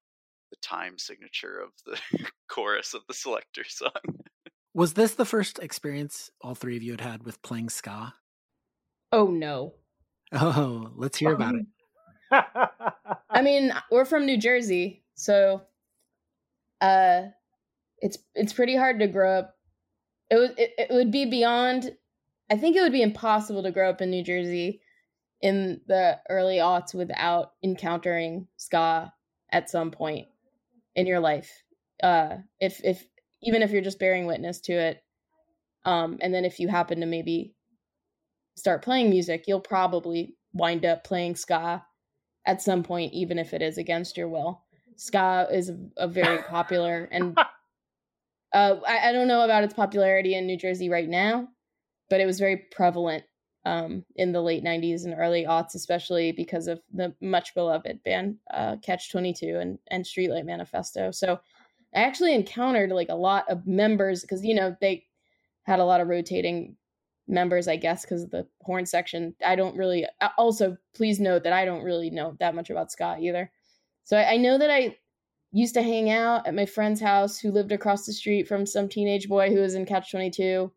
the 0.52 0.58
time 0.62 0.98
signature 0.98 1.60
of 1.60 1.72
the 1.86 2.28
chorus 2.48 2.94
of 2.94 3.02
the 3.08 3.14
selecter 3.14 3.68
song. 3.68 3.92
Was 4.74 4.94
this 4.94 5.16
the 5.16 5.26
first 5.26 5.60
experience 5.60 6.30
all 6.42 6.56
three 6.56 6.76
of 6.76 6.84
you 6.84 6.92
had 6.92 7.02
had 7.02 7.24
with 7.24 7.42
playing 7.42 7.70
ska? 7.70 8.14
Oh 9.12 9.28
no. 9.28 9.74
Oh, 10.32 10.92
let's 10.96 11.18
hear 11.18 11.34
about 11.34 11.56
it. 11.56 11.66
I 13.30 13.42
mean, 13.42 13.72
we're 13.92 14.06
from 14.06 14.26
New 14.26 14.38
Jersey, 14.38 15.04
so 15.16 15.62
uh 16.82 17.24
it's 18.00 18.18
it's 18.34 18.54
pretty 18.54 18.76
hard 18.76 19.00
to 19.00 19.08
grow 19.08 19.40
up. 19.40 19.56
It 20.30 20.36
would 20.36 20.60
it, 20.60 20.72
it 20.78 20.88
would 20.92 21.12
be 21.12 21.26
beyond 21.26 21.96
I 22.52 22.58
think 22.58 22.76
it 22.76 22.82
would 22.82 22.92
be 22.92 23.02
impossible 23.02 23.64
to 23.64 23.72
grow 23.72 23.90
up 23.90 24.02
in 24.02 24.12
New 24.12 24.24
Jersey 24.24 24.82
in 25.46 25.80
the 25.86 26.18
early 26.28 26.58
aughts 26.58 26.96
without 26.96 27.52
encountering 27.64 28.48
ska 28.58 29.14
at 29.52 29.70
some 29.70 29.92
point 29.92 30.28
in 30.96 31.06
your 31.06 31.20
life. 31.20 31.62
Uh 32.02 32.38
if 32.60 32.84
if 32.84 33.06
even 33.44 33.62
if 33.62 33.70
you're 33.70 33.84
just 33.84 34.00
bearing 34.00 34.26
witness 34.26 34.60
to 34.62 34.74
it. 34.74 35.04
Um 35.86 36.18
and 36.20 36.34
then 36.34 36.46
if 36.46 36.60
you 36.60 36.68
happen 36.68 37.00
to 37.02 37.06
maybe 37.06 37.54
start 38.58 38.84
playing 38.84 39.12
music, 39.12 39.44
you'll 39.46 39.60
probably 39.60 40.36
wind 40.54 40.84
up 40.84 41.04
playing 41.04 41.36
ska 41.36 41.86
at 42.48 42.64
some 42.64 42.82
point, 42.82 43.14
even 43.14 43.38
if 43.38 43.54
it 43.54 43.62
is 43.62 43.78
against 43.78 44.18
your 44.18 44.30
will. 44.30 44.64
Ska 44.96 45.48
is 45.52 45.72
a 45.98 46.08
very 46.08 46.42
popular 46.42 47.08
and 47.12 47.38
uh, 48.52 48.76
I, 48.88 49.10
I, 49.10 49.12
don't 49.12 49.28
know 49.28 49.42
about 49.42 49.64
its 49.64 49.74
popularity 49.74 50.34
in 50.34 50.48
New 50.48 50.58
Jersey 50.58 50.90
right 50.90 51.10
now, 51.10 51.50
but 52.10 52.22
it 52.22 52.26
was 52.26 52.40
very 52.40 52.58
prevalent 52.72 53.26
um, 53.66 54.06
in 54.16 54.32
the 54.32 54.42
late 54.42 54.64
90s 54.64 55.06
and 55.06 55.16
early 55.18 55.46
aughts, 55.46 55.76
especially 55.76 56.32
because 56.32 56.68
of 56.68 56.80
the 56.94 57.14
much 57.22 57.54
beloved 57.56 58.04
band 58.04 58.38
uh, 58.54 58.78
Catch 58.78 59.12
22 59.12 59.58
and, 59.58 59.80
and 59.90 60.06
Streetlight 60.06 60.46
Manifesto. 60.46 61.12
So 61.12 61.40
I 61.96 62.04
actually 62.04 62.36
encountered 62.36 62.92
like 62.92 63.10
a 63.10 63.16
lot 63.16 63.50
of 63.50 63.66
members 63.66 64.22
because, 64.22 64.46
you 64.46 64.54
know, 64.54 64.76
they 64.82 65.06
had 65.64 65.80
a 65.80 65.86
lot 65.86 66.02
of 66.02 66.08
rotating 66.08 66.76
members, 67.28 67.68
I 67.68 67.76
guess, 67.76 68.04
because 68.04 68.24
of 68.24 68.32
the 68.32 68.48
horn 68.62 68.86
section. 68.86 69.34
I 69.44 69.56
don't 69.56 69.76
really. 69.76 70.06
Also, 70.38 70.78
please 70.94 71.20
note 71.20 71.44
that 71.44 71.54
I 71.54 71.66
don't 71.66 71.84
really 71.84 72.12
know 72.12 72.36
that 72.40 72.56
much 72.56 72.70
about 72.70 72.92
ska 72.92 73.18
either. 73.20 73.52
So 74.04 74.18
I, 74.18 74.34
I 74.34 74.38
know 74.38 74.58
that 74.60 74.70
I 74.70 74.98
used 75.52 75.74
to 75.74 75.82
hang 75.82 76.12
out 76.12 76.46
at 76.46 76.54
my 76.54 76.66
friend's 76.66 77.02
house 77.02 77.40
who 77.40 77.52
lived 77.52 77.72
across 77.72 78.06
the 78.06 78.14
street 78.14 78.48
from 78.48 78.66
some 78.66 78.90
teenage 78.90 79.28
boy 79.28 79.50
who 79.50 79.60
was 79.62 79.74
in 79.74 79.86
Catch 79.86 80.12
22. 80.12 80.72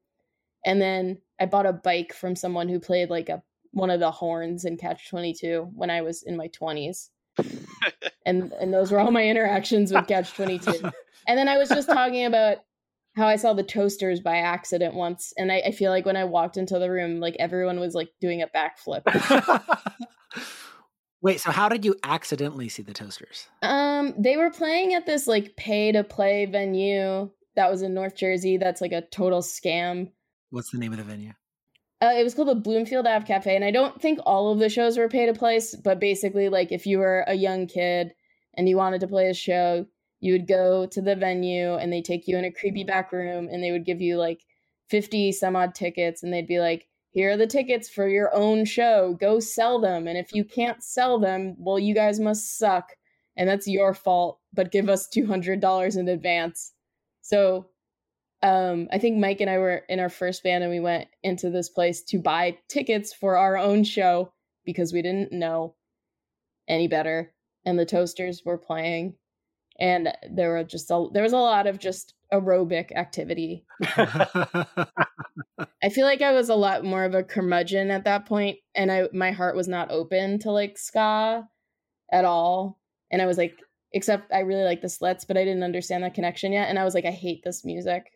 And 0.65 0.81
then 0.81 1.19
I 1.41 1.47
bought 1.47 1.67
a 1.67 1.73
bike 1.73 2.13
from 2.13 2.37
someone 2.37 2.69
who 2.69 2.81
played 2.81 3.11
like 3.11 3.29
a 3.29 3.43
one 3.73 3.91
of 3.91 4.01
the 4.01 4.11
horns 4.11 4.65
in 4.65 4.77
Catch 4.77 5.09
22 5.11 5.71
when 5.75 5.91
I 5.91 6.03
was 6.03 6.23
in 6.23 6.37
my 6.37 6.49
20s. 6.49 7.09
and 8.27 8.53
and 8.53 8.73
those 8.73 8.91
were 8.91 8.99
all 8.99 9.11
my 9.11 9.27
interactions 9.27 9.93
with 9.93 10.07
Catch 10.07 10.35
22. 10.35 10.71
and 11.27 11.39
then 11.39 11.49
I 11.49 11.59
was 11.59 11.69
just 11.69 11.89
talking 11.89 12.25
about 12.25 12.59
how 13.17 13.27
I 13.27 13.37
saw 13.37 13.53
the 13.53 13.63
toasters 13.63 14.21
by 14.21 14.39
accident 14.39 14.95
once, 14.95 15.33
and 15.37 15.51
I, 15.51 15.59
I 15.67 15.71
feel 15.73 15.91
like 15.91 16.07
when 16.07 16.17
I 16.17 16.25
walked 16.25 16.57
into 16.57 16.79
the 16.79 16.91
room, 16.91 17.21
like 17.21 17.37
everyone 17.39 17.81
was 17.81 17.95
like 17.95 18.11
doing 18.21 18.43
a 18.43 18.49
backflip. 18.49 19.03
Wait, 21.21 21.41
so 21.41 21.51
how 21.51 21.69
did 21.69 21.85
you 21.85 21.97
accidentally 22.05 22.69
see 22.69 22.83
the 22.83 22.93
toasters? 22.93 23.49
Um, 23.63 24.15
they 24.17 24.37
were 24.37 24.51
playing 24.51 24.95
at 24.95 25.05
this 25.05 25.27
like 25.27 25.57
pay 25.57 25.91
to 25.93 26.05
play 26.05 26.47
venue 26.47 27.31
that 27.57 27.71
was 27.71 27.83
in 27.83 27.93
North 27.93 28.15
Jersey. 28.15 28.57
That's 28.57 28.81
like 28.81 28.93
a 28.93 29.03
total 29.03 29.41
scam. 29.41 30.13
What's 30.51 30.71
the 30.71 30.79
name 30.79 30.93
of 30.93 30.99
the 30.99 31.05
venue? 31.05 31.33
Uh, 32.01 32.13
it 32.17 32.23
was 32.23 32.35
called 32.35 32.49
the 32.49 32.55
Bloomfield 32.55 33.07
Ave 33.07 33.27
Cafe, 33.27 33.55
and 33.55 33.65
I 33.65 33.73
don't 33.73 34.01
think 34.01 34.21
all 34.25 34.53
of 34.53 34.61
the 34.61 34.69
shows 34.69 34.97
were 34.97 35.09
pay 35.09 35.27
to 35.27 35.35
play, 35.35 35.61
but 35.83 35.99
basically, 35.99 36.49
like 36.49 36.71
if 36.71 36.87
you 36.87 36.99
were 36.99 37.25
a 37.27 37.35
young 37.35 37.67
kid 37.67 38.15
and 38.55 38.69
you 38.69 38.77
wanted 38.77 39.01
to 39.01 39.09
play 39.09 39.29
a 39.29 39.35
show, 39.35 39.85
you 40.21 40.33
would 40.33 40.47
go 40.47 40.87
to 40.87 41.01
the 41.01 41.17
venue 41.17 41.75
and 41.75 41.93
they 41.93 42.03
take 42.03 42.27
you 42.27 42.37
in 42.37 42.45
a 42.45 42.53
creepy 42.53 42.85
back 42.85 43.13
room 43.13 43.49
and 43.51 43.63
they 43.63 43.71
would 43.71 43.85
give 43.85 44.01
you 44.01 44.17
like 44.17 44.45
50 44.91 45.33
some 45.33 45.57
odd 45.57 45.75
tickets 45.75 46.23
and 46.23 46.33
they'd 46.33 46.47
be 46.47 46.61
like 46.61 46.89
here 47.11 47.33
are 47.33 47.37
the 47.37 47.47
tickets 47.47 47.89
for 47.89 48.09
your 48.09 48.35
own 48.35 48.65
show 48.65 49.17
go 49.21 49.39
sell 49.39 49.81
them 49.81 50.07
and 50.07 50.19
if 50.19 50.35
you 50.35 50.45
can't 50.45 50.83
sell 50.83 51.19
them 51.19 51.55
well 51.59 51.79
you 51.79 51.95
guys 51.95 52.19
must 52.21 52.59
suck 52.59 52.97
and 53.37 53.49
that's 53.49 53.69
your 53.69 53.95
fault 53.95 54.41
but 54.53 54.73
give 54.73 54.89
us 54.89 55.09
$200 55.15 55.97
in 55.97 56.09
advance 56.09 56.73
so 57.21 57.69
um, 58.43 58.89
i 58.93 58.99
think 58.99 59.19
mike 59.19 59.41
and 59.41 59.51
i 59.51 59.59
were 59.59 59.83
in 59.89 60.01
our 60.01 60.09
first 60.09 60.43
band 60.43 60.63
and 60.63 60.73
we 60.73 60.81
went 60.81 61.09
into 61.23 61.51
this 61.51 61.69
place 61.69 62.03
to 62.03 62.19
buy 62.19 62.57
tickets 62.69 63.13
for 63.13 63.37
our 63.37 63.57
own 63.57 63.85
show 63.85 64.33
because 64.65 64.93
we 64.93 65.03
didn't 65.03 65.33
know 65.33 65.75
any 66.69 66.89
better 66.89 67.33
and 67.65 67.79
the 67.79 67.87
toasters 67.87 68.43
were 68.45 68.59
playing 68.59 69.15
and 69.79 70.13
there 70.31 70.51
were 70.51 70.65
just 70.65 70.91
a 70.91 71.07
there 71.13 71.23
was 71.23 71.33
a 71.33 71.39
lot 71.39 71.67
of 71.67 71.79
just 71.79 72.15
aerobic 72.33 72.93
activity. 72.95 73.65
I 75.83 75.89
feel 75.91 76.05
like 76.05 76.23
I 76.23 76.33
was 76.33 76.49
a 76.49 76.55
lot 76.55 76.85
more 76.85 77.05
of 77.05 77.15
a 77.15 77.23
curmudgeon 77.23 77.91
at 77.91 78.05
that 78.05 78.27
point, 78.27 78.59
and 78.75 78.91
I 78.91 79.09
my 79.13 79.31
heart 79.31 79.57
was 79.57 79.69
not 79.69 79.91
open 79.91 80.39
to 80.41 80.51
like 80.51 80.79
ska 80.79 81.49
at 82.13 82.25
all. 82.25 82.81
And 83.11 83.23
I 83.23 83.27
was 83.27 83.39
like, 83.39 83.55
except 83.93 84.33
I 84.33 84.41
really 84.41 84.65
like 84.65 84.83
the 84.83 84.89
Slits, 84.89 85.25
but 85.25 85.37
I 85.37 85.45
didn't 85.45 85.63
understand 85.63 86.05
that 86.05 86.15
connection 86.15 86.53
yet. 86.53 86.69
And 86.69 86.79
I 86.79 86.85
was 86.85 86.95
like, 86.95 87.07
I 87.07 87.11
hate 87.11 87.43
this 87.45 87.65
music. 87.65 88.11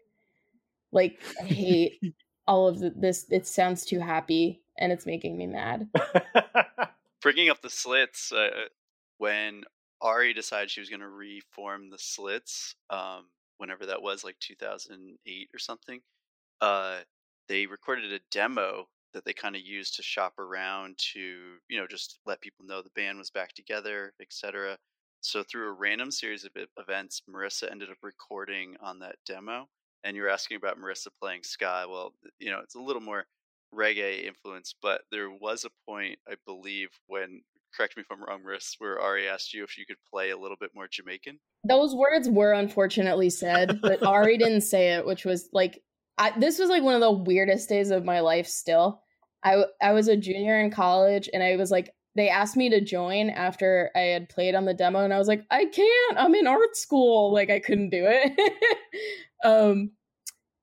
Like 0.92 1.20
I 1.40 1.44
hate 1.46 2.00
all 2.46 2.68
of 2.68 2.78
the, 2.78 2.92
this. 2.96 3.26
It 3.30 3.46
sounds 3.46 3.84
too 3.84 4.00
happy, 4.00 4.62
and 4.78 4.92
it's 4.92 5.06
making 5.06 5.36
me 5.36 5.46
mad. 5.46 5.88
Bringing 7.22 7.50
up 7.50 7.62
the 7.62 7.70
Slits, 7.70 8.32
uh, 8.32 8.48
when 9.18 9.62
Ari 10.00 10.34
decided 10.34 10.70
she 10.70 10.80
was 10.80 10.88
going 10.88 11.00
to 11.00 11.08
reform 11.08 11.88
the 11.88 11.98
Slits, 11.98 12.74
um, 12.90 13.26
whenever 13.58 13.86
that 13.86 14.02
was, 14.02 14.24
like 14.24 14.36
2008 14.40 15.48
or 15.54 15.58
something. 15.58 16.00
Uh, 16.60 16.98
they 17.48 17.66
recorded 17.66 18.12
a 18.12 18.20
demo 18.30 18.88
that 19.14 19.24
they 19.24 19.32
kind 19.32 19.54
of 19.54 19.62
used 19.62 19.94
to 19.96 20.02
shop 20.02 20.38
around 20.38 20.96
to, 20.98 21.20
you 21.68 21.78
know, 21.78 21.86
just 21.86 22.18
let 22.26 22.40
people 22.40 22.64
know 22.64 22.82
the 22.82 22.90
band 22.90 23.18
was 23.18 23.30
back 23.30 23.52
together, 23.52 24.12
etc. 24.20 24.78
So 25.20 25.42
through 25.42 25.68
a 25.68 25.72
random 25.72 26.10
series 26.10 26.44
of 26.44 26.50
events, 26.78 27.22
Marissa 27.30 27.70
ended 27.70 27.90
up 27.90 27.98
recording 28.02 28.76
on 28.80 28.98
that 29.00 29.16
demo. 29.26 29.68
And 30.04 30.16
you're 30.16 30.28
asking 30.28 30.56
about 30.56 30.78
Marissa 30.78 31.08
playing 31.20 31.42
ska. 31.42 31.86
Well, 31.88 32.12
you 32.38 32.50
know, 32.50 32.60
it's 32.62 32.74
a 32.74 32.80
little 32.80 33.02
more 33.02 33.24
reggae 33.74 34.24
influence, 34.24 34.74
but 34.82 35.02
there 35.10 35.30
was 35.30 35.64
a 35.64 35.90
point, 35.90 36.18
I 36.28 36.34
believe, 36.46 36.88
when 37.06 37.42
correct 37.74 37.96
me 37.96 38.02
if 38.02 38.10
I'm 38.10 38.22
wrong, 38.22 38.42
Maris, 38.44 38.76
where 38.78 39.00
Ari 39.00 39.28
asked 39.28 39.54
you 39.54 39.64
if 39.64 39.78
you 39.78 39.86
could 39.86 39.96
play 40.10 40.30
a 40.30 40.36
little 40.36 40.56
bit 40.60 40.70
more 40.74 40.88
Jamaican. 40.90 41.38
Those 41.64 41.94
words 41.94 42.28
were 42.28 42.52
unfortunately 42.52 43.30
said, 43.30 43.80
but 43.82 44.04
Ari 44.04 44.38
didn't 44.38 44.62
say 44.62 44.92
it, 44.92 45.06
which 45.06 45.24
was 45.24 45.48
like, 45.52 45.82
I, 46.18 46.38
this 46.38 46.58
was 46.58 46.68
like 46.68 46.82
one 46.82 46.94
of 46.94 47.00
the 47.00 47.10
weirdest 47.10 47.68
days 47.68 47.90
of 47.90 48.04
my 48.04 48.20
life 48.20 48.46
still. 48.46 49.02
I, 49.42 49.64
I 49.80 49.92
was 49.92 50.08
a 50.08 50.16
junior 50.16 50.60
in 50.60 50.70
college 50.70 51.28
and 51.32 51.42
I 51.42 51.56
was 51.56 51.70
like, 51.70 51.90
they 52.14 52.28
asked 52.28 52.56
me 52.56 52.68
to 52.70 52.80
join 52.80 53.30
after 53.30 53.90
I 53.94 54.00
had 54.00 54.28
played 54.28 54.54
on 54.54 54.64
the 54.64 54.74
demo 54.74 55.00
and 55.00 55.14
I 55.14 55.18
was 55.18 55.28
like, 55.28 55.44
I 55.50 55.64
can't, 55.66 56.18
I'm 56.18 56.34
in 56.34 56.46
art 56.46 56.76
school. 56.76 57.32
Like 57.32 57.50
I 57.50 57.58
couldn't 57.58 57.90
do 57.90 58.04
it. 58.06 58.54
um, 59.44 59.92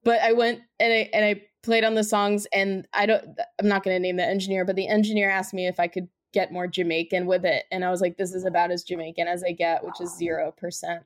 but 0.03 0.21
I 0.21 0.33
went 0.33 0.61
and 0.79 0.93
I, 0.93 1.09
and 1.13 1.25
I 1.25 1.41
played 1.63 1.83
on 1.83 1.95
the 1.95 2.03
songs 2.03 2.47
and 2.53 2.87
I 2.93 3.05
don't, 3.05 3.25
I'm 3.59 3.67
not 3.67 3.83
going 3.83 3.95
to 3.95 3.99
name 3.99 4.17
the 4.17 4.25
engineer, 4.25 4.63
but 4.63 4.75
the 4.75 4.87
engineer 4.87 5.29
asked 5.29 5.53
me 5.53 5.67
if 5.67 5.79
I 5.79 5.87
could 5.87 6.07
get 6.33 6.51
more 6.51 6.67
Jamaican 6.67 7.25
with 7.25 7.45
it. 7.45 7.65
And 7.71 7.83
I 7.83 7.89
was 7.89 8.01
like, 8.01 8.17
this 8.17 8.33
is 8.33 8.45
about 8.45 8.71
as 8.71 8.83
Jamaican 8.83 9.27
as 9.27 9.43
I 9.43 9.51
get, 9.51 9.83
which 9.83 9.99
is 9.99 10.15
zero 10.15 10.53
percent. 10.55 11.03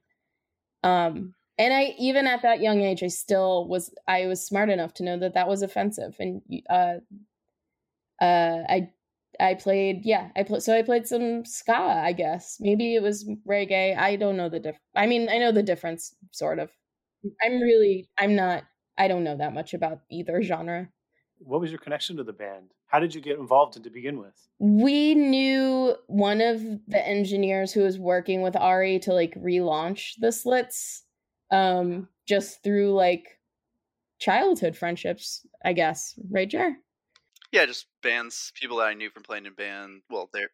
Um, 0.83 1.33
and 1.57 1.73
I 1.73 1.95
even 1.97 2.27
at 2.27 2.41
that 2.41 2.61
young 2.61 2.81
age, 2.81 3.03
I 3.03 3.07
still 3.07 3.67
was 3.67 3.93
I 4.07 4.25
was 4.25 4.45
smart 4.45 4.69
enough 4.69 4.93
to 4.95 5.03
know 5.03 5.17
that 5.19 5.35
that 5.35 5.47
was 5.47 5.61
offensive, 5.61 6.15
and 6.19 6.41
uh, 6.69 6.95
uh, 8.19 8.63
I 8.67 8.89
I 9.39 9.55
played 9.55 10.05
yeah 10.05 10.29
I 10.35 10.43
played 10.43 10.63
so 10.63 10.75
I 10.75 10.81
played 10.81 11.07
some 11.07 11.45
ska 11.45 11.75
I 11.75 12.13
guess 12.13 12.57
maybe 12.59 12.95
it 12.95 13.01
was 13.01 13.29
reggae 13.47 13.97
I 13.97 14.15
don't 14.15 14.37
know 14.37 14.49
the 14.49 14.59
diff 14.59 14.77
I 14.95 15.07
mean 15.07 15.29
I 15.29 15.37
know 15.37 15.51
the 15.51 15.63
difference 15.63 16.15
sort 16.31 16.59
of 16.59 16.71
I'm 17.43 17.61
really 17.61 18.09
I'm 18.17 18.35
not 18.35 18.63
I 18.97 19.07
don't 19.07 19.23
know 19.23 19.37
that 19.37 19.53
much 19.53 19.73
about 19.73 19.99
either 20.09 20.41
genre 20.41 20.89
what 21.45 21.61
was 21.61 21.71
your 21.71 21.79
connection 21.79 22.17
to 22.17 22.23
the 22.23 22.33
band? 22.33 22.71
How 22.87 22.99
did 22.99 23.13
you 23.13 23.21
get 23.21 23.39
involved 23.39 23.81
to 23.81 23.89
begin 23.89 24.19
with? 24.19 24.35
We 24.59 25.15
knew 25.15 25.95
one 26.07 26.41
of 26.41 26.61
the 26.87 27.05
engineers 27.05 27.73
who 27.73 27.81
was 27.81 27.99
working 27.99 28.41
with 28.41 28.55
Ari 28.55 28.99
to 28.99 29.13
like 29.13 29.33
relaunch 29.35 30.13
the 30.19 30.31
slits 30.31 31.03
um 31.51 32.07
just 32.27 32.63
through 32.63 32.93
like 32.93 33.39
childhood 34.19 34.77
friendships, 34.77 35.45
I 35.65 35.73
guess. 35.73 36.17
Right, 36.29 36.49
Jer? 36.49 36.77
Yeah, 37.53 37.67
just 37.67 37.85
bands, 38.01 38.51
people 38.59 38.77
that 38.77 38.87
I 38.87 38.95
knew 38.95 39.11
from 39.11 39.21
playing 39.21 39.45
in 39.45 39.53
band. 39.53 40.01
Well, 40.09 40.27
they're 40.33 40.49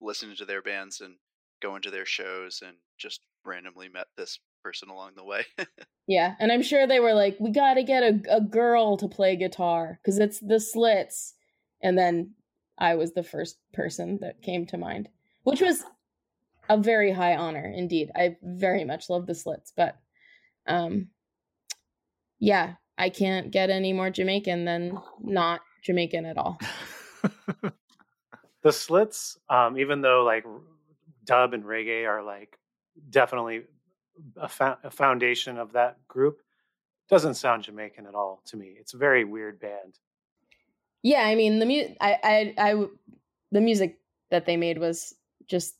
listening 0.00 0.36
to 0.36 0.44
their 0.44 0.62
bands 0.62 1.00
and 1.00 1.16
going 1.60 1.82
to 1.82 1.90
their 1.90 2.06
shows 2.06 2.62
and 2.64 2.76
just 2.96 3.20
randomly 3.44 3.88
met 3.88 4.06
this 4.16 4.38
person 4.62 4.88
along 4.88 5.14
the 5.16 5.24
way. 5.24 5.44
yeah, 6.06 6.36
and 6.38 6.52
I'm 6.52 6.62
sure 6.62 6.86
they 6.86 7.00
were 7.00 7.14
like, 7.14 7.36
we 7.40 7.50
got 7.50 7.74
to 7.74 7.82
get 7.82 8.04
a, 8.04 8.20
a 8.30 8.40
girl 8.40 8.96
to 8.98 9.08
play 9.08 9.34
guitar 9.34 9.98
because 10.00 10.20
it's 10.20 10.38
the 10.38 10.60
slits. 10.60 11.34
And 11.82 11.98
then 11.98 12.34
I 12.78 12.94
was 12.94 13.12
the 13.12 13.24
first 13.24 13.58
person 13.72 14.20
that 14.20 14.40
came 14.40 14.66
to 14.66 14.78
mind, 14.78 15.08
which 15.42 15.60
was 15.60 15.82
a 16.68 16.76
very 16.76 17.10
high 17.10 17.34
honor 17.34 17.72
indeed. 17.74 18.12
I 18.14 18.36
very 18.42 18.84
much 18.84 19.10
love 19.10 19.26
the 19.26 19.34
Slits, 19.34 19.72
but 19.76 19.96
um, 20.66 21.08
yeah, 22.38 22.74
I 22.98 23.10
can't 23.10 23.50
get 23.50 23.70
any 23.70 23.92
more 23.92 24.10
Jamaican 24.10 24.64
than 24.64 24.98
not 25.20 25.60
Jamaican 25.86 26.26
at 26.26 26.36
all. 26.36 26.58
the 28.62 28.72
Slits, 28.72 29.38
um, 29.48 29.78
even 29.78 30.00
though 30.00 30.24
like 30.24 30.44
dub 31.24 31.54
and 31.54 31.64
reggae 31.64 32.06
are 32.06 32.22
like 32.22 32.58
definitely 33.10 33.62
a, 34.36 34.48
fo- 34.48 34.78
a 34.82 34.90
foundation 34.90 35.58
of 35.58 35.72
that 35.72 36.06
group, 36.08 36.40
doesn't 37.08 37.34
sound 37.34 37.62
Jamaican 37.62 38.06
at 38.06 38.14
all 38.14 38.42
to 38.46 38.56
me. 38.56 38.74
It's 38.78 38.94
a 38.94 38.98
very 38.98 39.24
weird 39.24 39.60
band. 39.60 39.98
Yeah, 41.02 41.22
I 41.22 41.36
mean 41.36 41.60
the 41.60 41.66
mu- 41.66 41.94
I, 42.00 42.18
I 42.22 42.54
I 42.58 42.86
the 43.52 43.60
music 43.60 43.98
that 44.30 44.44
they 44.44 44.56
made 44.56 44.78
was 44.78 45.14
just 45.48 45.76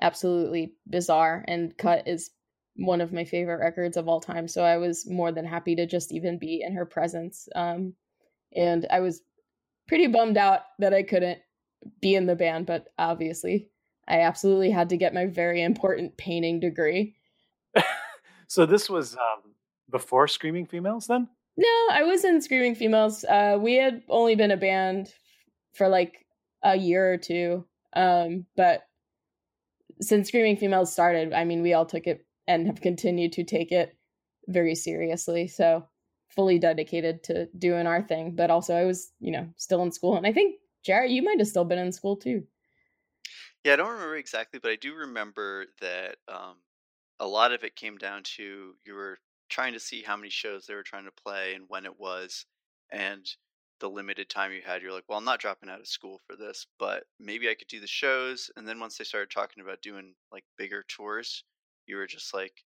absolutely 0.00 0.72
bizarre 0.88 1.44
and 1.46 1.76
cut 1.76 2.08
is 2.08 2.30
one 2.76 3.00
of 3.00 3.12
my 3.12 3.24
favorite 3.24 3.60
records 3.60 3.96
of 3.98 4.08
all 4.08 4.20
time 4.20 4.48
so 4.48 4.62
i 4.62 4.78
was 4.78 5.06
more 5.06 5.32
than 5.32 5.44
happy 5.44 5.74
to 5.74 5.84
just 5.84 6.12
even 6.12 6.38
be 6.38 6.62
in 6.62 6.72
her 6.72 6.86
presence 6.86 7.48
um, 7.54 7.92
and 8.56 8.86
i 8.90 9.00
was 9.00 9.20
pretty 9.90 10.06
bummed 10.06 10.36
out 10.36 10.60
that 10.78 10.94
i 10.94 11.02
couldn't 11.02 11.40
be 12.00 12.14
in 12.14 12.26
the 12.26 12.36
band 12.36 12.64
but 12.64 12.86
obviously 12.98 13.68
i 14.08 14.20
absolutely 14.20 14.70
had 14.70 14.88
to 14.88 14.96
get 14.96 15.12
my 15.12 15.26
very 15.26 15.62
important 15.62 16.16
painting 16.16 16.60
degree 16.60 17.16
so 18.46 18.64
this 18.64 18.88
was 18.88 19.14
um, 19.16 19.52
before 19.90 20.28
screaming 20.28 20.64
females 20.64 21.06
then 21.08 21.28
no 21.56 21.88
i 21.90 22.04
was 22.04 22.24
in 22.24 22.40
screaming 22.40 22.74
females 22.74 23.24
uh, 23.24 23.58
we 23.60 23.74
had 23.74 24.02
only 24.08 24.36
been 24.36 24.52
a 24.52 24.56
band 24.56 25.12
for 25.74 25.88
like 25.88 26.24
a 26.62 26.76
year 26.76 27.12
or 27.12 27.18
two 27.18 27.64
um, 27.94 28.46
but 28.56 28.84
since 30.00 30.28
Screaming 30.28 30.56
Females 30.56 30.92
started, 30.92 31.32
I 31.32 31.44
mean, 31.44 31.62
we 31.62 31.74
all 31.74 31.86
took 31.86 32.06
it 32.06 32.26
and 32.46 32.66
have 32.66 32.80
continued 32.80 33.32
to 33.32 33.44
take 33.44 33.72
it 33.72 33.96
very 34.48 34.74
seriously. 34.74 35.46
So 35.46 35.86
fully 36.34 36.58
dedicated 36.58 37.22
to 37.24 37.46
doing 37.58 37.86
our 37.86 38.02
thing. 38.02 38.34
But 38.34 38.50
also, 38.50 38.74
I 38.74 38.84
was, 38.84 39.12
you 39.20 39.30
know, 39.30 39.48
still 39.56 39.82
in 39.82 39.92
school. 39.92 40.16
And 40.16 40.26
I 40.26 40.32
think, 40.32 40.56
Jarret, 40.86 41.10
you 41.10 41.22
might 41.22 41.38
have 41.38 41.48
still 41.48 41.64
been 41.64 41.78
in 41.78 41.92
school 41.92 42.16
too. 42.16 42.44
Yeah, 43.64 43.74
I 43.74 43.76
don't 43.76 43.92
remember 43.92 44.16
exactly, 44.16 44.58
but 44.62 44.70
I 44.70 44.76
do 44.76 44.94
remember 44.94 45.66
that 45.80 46.16
um, 46.28 46.56
a 47.18 47.26
lot 47.26 47.52
of 47.52 47.62
it 47.62 47.76
came 47.76 47.98
down 47.98 48.22
to 48.22 48.74
you 48.86 48.94
were 48.94 49.18
trying 49.50 49.74
to 49.74 49.80
see 49.80 50.02
how 50.02 50.16
many 50.16 50.30
shows 50.30 50.64
they 50.66 50.74
were 50.74 50.82
trying 50.82 51.04
to 51.04 51.22
play 51.22 51.54
and 51.54 51.64
when 51.68 51.84
it 51.84 52.00
was. 52.00 52.46
And 52.90 53.26
the 53.80 53.90
limited 53.90 54.28
time 54.28 54.52
you 54.52 54.62
had, 54.64 54.82
you're 54.82 54.92
like, 54.92 55.04
well, 55.08 55.18
I'm 55.18 55.24
not 55.24 55.40
dropping 55.40 55.68
out 55.68 55.80
of 55.80 55.86
school 55.86 56.20
for 56.26 56.36
this, 56.36 56.66
but 56.78 57.04
maybe 57.18 57.48
I 57.48 57.54
could 57.54 57.68
do 57.68 57.80
the 57.80 57.86
shows. 57.86 58.50
And 58.56 58.66
then 58.66 58.80
once 58.80 58.96
they 58.96 59.04
started 59.04 59.30
talking 59.30 59.62
about 59.62 59.82
doing 59.82 60.14
like 60.32 60.44
bigger 60.56 60.84
tours, 60.88 61.44
you 61.86 61.96
were 61.96 62.06
just 62.06 62.32
like, 62.32 62.62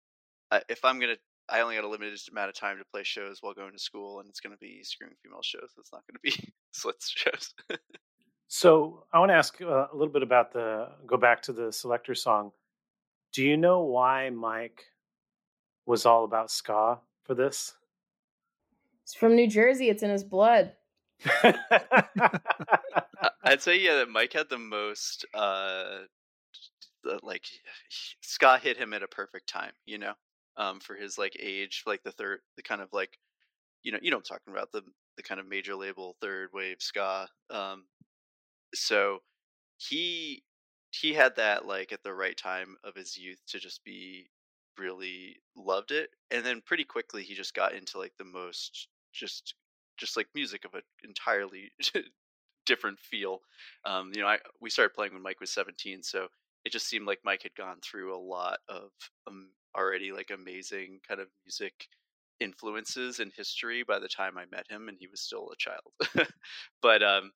if 0.69 0.85
I'm 0.85 0.99
gonna, 0.99 1.17
I 1.51 1.61
only 1.61 1.75
got 1.75 1.85
a 1.85 1.89
limited 1.89 2.21
amount 2.31 2.49
of 2.49 2.55
time 2.55 2.79
to 2.79 2.85
play 2.85 3.03
shows 3.03 3.39
while 3.41 3.55
going 3.55 3.73
to 3.73 3.79
school, 3.79 4.21
and 4.21 4.29
it's 4.29 4.41
gonna 4.41 4.57
be 4.61 4.83
screaming 4.83 5.17
female 5.23 5.43
shows. 5.43 5.75
It's 5.79 5.93
not 5.93 6.03
gonna 6.07 6.21
be 6.23 6.33
slits 6.73 7.11
shows. 7.11 7.55
so 8.49 9.05
I 9.13 9.19
want 9.19 9.31
to 9.31 9.35
ask 9.35 9.61
uh, 9.61 9.87
a 9.93 9.95
little 9.95 10.13
bit 10.13 10.23
about 10.23 10.53
the 10.53 10.89
go 11.07 11.17
back 11.17 11.43
to 11.43 11.53
the 11.53 11.73
selector 11.73 12.15
song. 12.15 12.53
Do 13.33 13.45
you 13.45 13.57
know 13.57 13.81
why 13.81 14.31
Mike 14.31 14.83
was 15.87 16.07
all 16.07 16.25
about 16.25 16.51
ska 16.51 16.99
for 17.25 17.35
this? 17.35 17.75
It's 19.03 19.15
from 19.15 19.35
New 19.35 19.49
Jersey. 19.49 19.89
It's 19.89 20.03
in 20.03 20.11
his 20.11 20.25
blood. 20.25 20.73
I'd 23.43 23.61
say 23.61 23.79
yeah 23.81 23.97
that 23.97 24.09
Mike 24.09 24.33
had 24.33 24.49
the 24.49 24.59
most 24.59 25.27
uh 25.35 25.99
like 27.23 27.45
ska 28.21 28.59
hit 28.59 28.77
him 28.77 28.93
at 28.95 29.03
a 29.03 29.09
perfect 29.09 29.49
time, 29.49 29.73
you 29.87 29.99
know, 29.99 30.13
um 30.61 30.81
for 30.81 30.97
his 30.97 31.19
like 31.19 31.37
age, 31.41 31.85
like 31.87 32.05
the 32.05 32.13
third 32.13 32.41
the 32.57 32.63
kind 32.63 32.83
of 32.83 32.91
like 32.93 33.19
you 33.83 33.93
know, 33.93 33.99
you 34.03 34.11
know 34.13 34.19
I'm 34.19 34.25
talking 34.25 34.53
about 34.53 34.73
the 34.73 34.83
the 35.17 35.25
kind 35.25 35.41
of 35.41 35.49
major 35.49 35.77
label 35.77 36.17
third 36.21 36.51
wave 36.55 36.79
ska. 36.81 37.29
Um 37.51 37.87
so 38.75 39.21
he 39.79 40.43
he 40.93 41.15
had 41.15 41.37
that 41.37 41.67
like 41.67 41.93
at 41.93 42.03
the 42.05 42.15
right 42.15 42.37
time 42.37 42.77
of 42.85 42.95
his 42.97 43.17
youth 43.19 43.41
to 43.49 43.59
just 43.61 43.85
be 43.85 44.31
really 44.79 45.37
loved 45.57 45.91
it 45.93 46.11
and 46.31 46.45
then 46.45 46.63
pretty 46.67 46.85
quickly 46.85 47.23
he 47.23 47.35
just 47.35 47.55
got 47.55 47.75
into 47.75 47.99
like 47.99 48.13
the 48.19 48.25
most 48.25 48.89
just 49.13 49.55
just 49.99 50.17
like 50.17 50.29
music 50.35 50.65
of 50.65 50.75
an 50.75 50.83
entirely 51.05 51.71
different 52.67 52.99
feel. 52.99 53.41
Um, 53.85 54.13
you 54.15 54.23
know, 54.23 54.29
I 54.29 54.39
we 54.61 54.71
started 54.71 54.95
playing 54.95 55.13
when 55.13 55.23
Mike 55.23 55.41
was 55.41 55.53
17, 55.53 56.03
so 56.03 56.29
it 56.65 56.73
just 56.73 56.89
seemed 56.89 57.07
like 57.07 57.21
Mike 57.25 57.43
had 57.43 57.55
gone 57.55 57.79
through 57.83 58.17
a 58.17 58.19
lot 58.19 58.59
of 58.69 58.91
um, 59.29 59.51
already 59.77 60.13
like 60.13 60.31
amazing 60.31 61.01
kind 61.07 61.21
of 61.21 61.29
music 61.45 61.89
influences 62.41 63.21
in 63.21 63.31
history 63.37 63.85
by 63.87 63.99
the 63.99 64.09
time 64.09 64.39
I 64.39 64.45
met 64.51 64.67
him, 64.69 64.89
and 64.89 64.97
he 64.99 65.07
was 65.09 65.21
still 65.21 65.51
a 65.53 65.57
child. 65.57 66.29
but 66.83 67.03
um, 67.03 67.33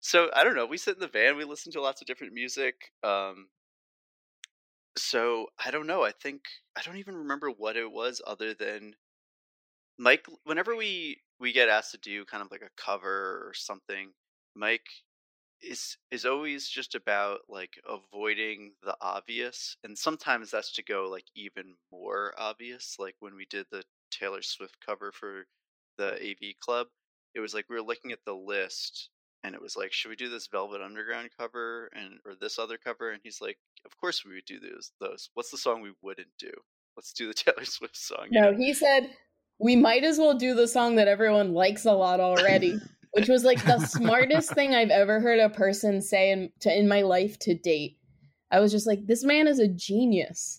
so 0.00 0.30
I 0.34 0.44
don't 0.44 0.56
know. 0.56 0.66
We 0.66 0.76
sit 0.76 0.94
in 0.96 1.00
the 1.00 1.08
van, 1.08 1.36
we 1.36 1.44
listen 1.44 1.72
to 1.72 1.80
lots 1.80 2.00
of 2.00 2.06
different 2.06 2.34
music. 2.34 2.74
Um, 3.02 3.48
so 4.96 5.46
I 5.64 5.70
don't 5.70 5.86
know. 5.86 6.04
I 6.04 6.12
think 6.12 6.42
I 6.76 6.82
don't 6.82 6.98
even 6.98 7.16
remember 7.16 7.50
what 7.50 7.76
it 7.76 7.90
was 7.90 8.20
other 8.26 8.54
than 8.54 8.94
Mike. 9.98 10.26
Whenever 10.44 10.76
we 10.76 11.20
we 11.40 11.52
get 11.52 11.68
asked 11.68 11.92
to 11.92 11.98
do 11.98 12.24
kind 12.24 12.42
of 12.42 12.50
like 12.50 12.62
a 12.62 12.82
cover 12.82 13.42
or 13.46 13.52
something, 13.54 14.12
Mike 14.54 14.86
is 15.64 15.96
is 16.10 16.24
always 16.24 16.68
just 16.68 16.94
about 16.94 17.40
like 17.48 17.80
avoiding 17.88 18.72
the 18.82 18.96
obvious 19.00 19.76
and 19.84 19.96
sometimes 19.96 20.50
that's 20.50 20.72
to 20.72 20.82
go 20.82 21.08
like 21.10 21.24
even 21.34 21.74
more 21.90 22.34
obvious 22.38 22.96
like 22.98 23.14
when 23.20 23.34
we 23.34 23.46
did 23.50 23.66
the 23.70 23.82
Taylor 24.10 24.42
Swift 24.42 24.76
cover 24.84 25.12
for 25.12 25.46
the 25.98 26.14
AV 26.14 26.54
club 26.60 26.88
it 27.34 27.40
was 27.40 27.54
like 27.54 27.66
we 27.68 27.76
were 27.76 27.82
looking 27.82 28.12
at 28.12 28.24
the 28.24 28.34
list 28.34 29.10
and 29.44 29.54
it 29.54 29.60
was 29.60 29.76
like 29.76 29.92
should 29.92 30.08
we 30.08 30.16
do 30.16 30.30
this 30.30 30.46
Velvet 30.46 30.80
Underground 30.80 31.28
cover 31.38 31.90
and 31.94 32.18
or 32.24 32.34
this 32.34 32.58
other 32.58 32.78
cover? 32.78 33.10
And 33.10 33.20
he's 33.22 33.40
like 33.40 33.58
of 33.84 33.96
course 33.98 34.24
we 34.24 34.34
would 34.34 34.46
do 34.46 34.58
those 34.58 34.92
those. 35.00 35.30
What's 35.34 35.50
the 35.50 35.58
song 35.58 35.82
we 35.82 35.92
wouldn't 36.02 36.28
do? 36.38 36.50
Let's 36.96 37.12
do 37.12 37.28
the 37.28 37.34
Taylor 37.34 37.64
Swift 37.64 37.96
song 37.96 38.28
no 38.30 38.50
know? 38.50 38.56
he 38.56 38.72
said 38.72 39.10
we 39.60 39.76
might 39.76 40.02
as 40.02 40.18
well 40.18 40.36
do 40.36 40.54
the 40.54 40.66
song 40.66 40.96
that 40.96 41.06
everyone 41.08 41.52
likes 41.52 41.84
a 41.84 41.92
lot 41.92 42.18
already, 42.18 42.76
which 43.14 43.28
was 43.28 43.44
like 43.44 43.64
the 43.64 43.78
smartest 43.78 44.52
thing 44.54 44.74
I've 44.74 44.90
ever 44.90 45.20
heard 45.20 45.38
a 45.38 45.48
person 45.48 46.02
say 46.02 46.32
in 46.32 46.50
to, 46.60 46.76
in 46.76 46.88
my 46.88 47.02
life 47.02 47.38
to 47.40 47.54
date. 47.54 47.96
I 48.50 48.60
was 48.60 48.72
just 48.72 48.86
like, 48.86 49.06
this 49.06 49.24
man 49.24 49.46
is 49.46 49.58
a 49.58 49.68
genius. 49.68 50.58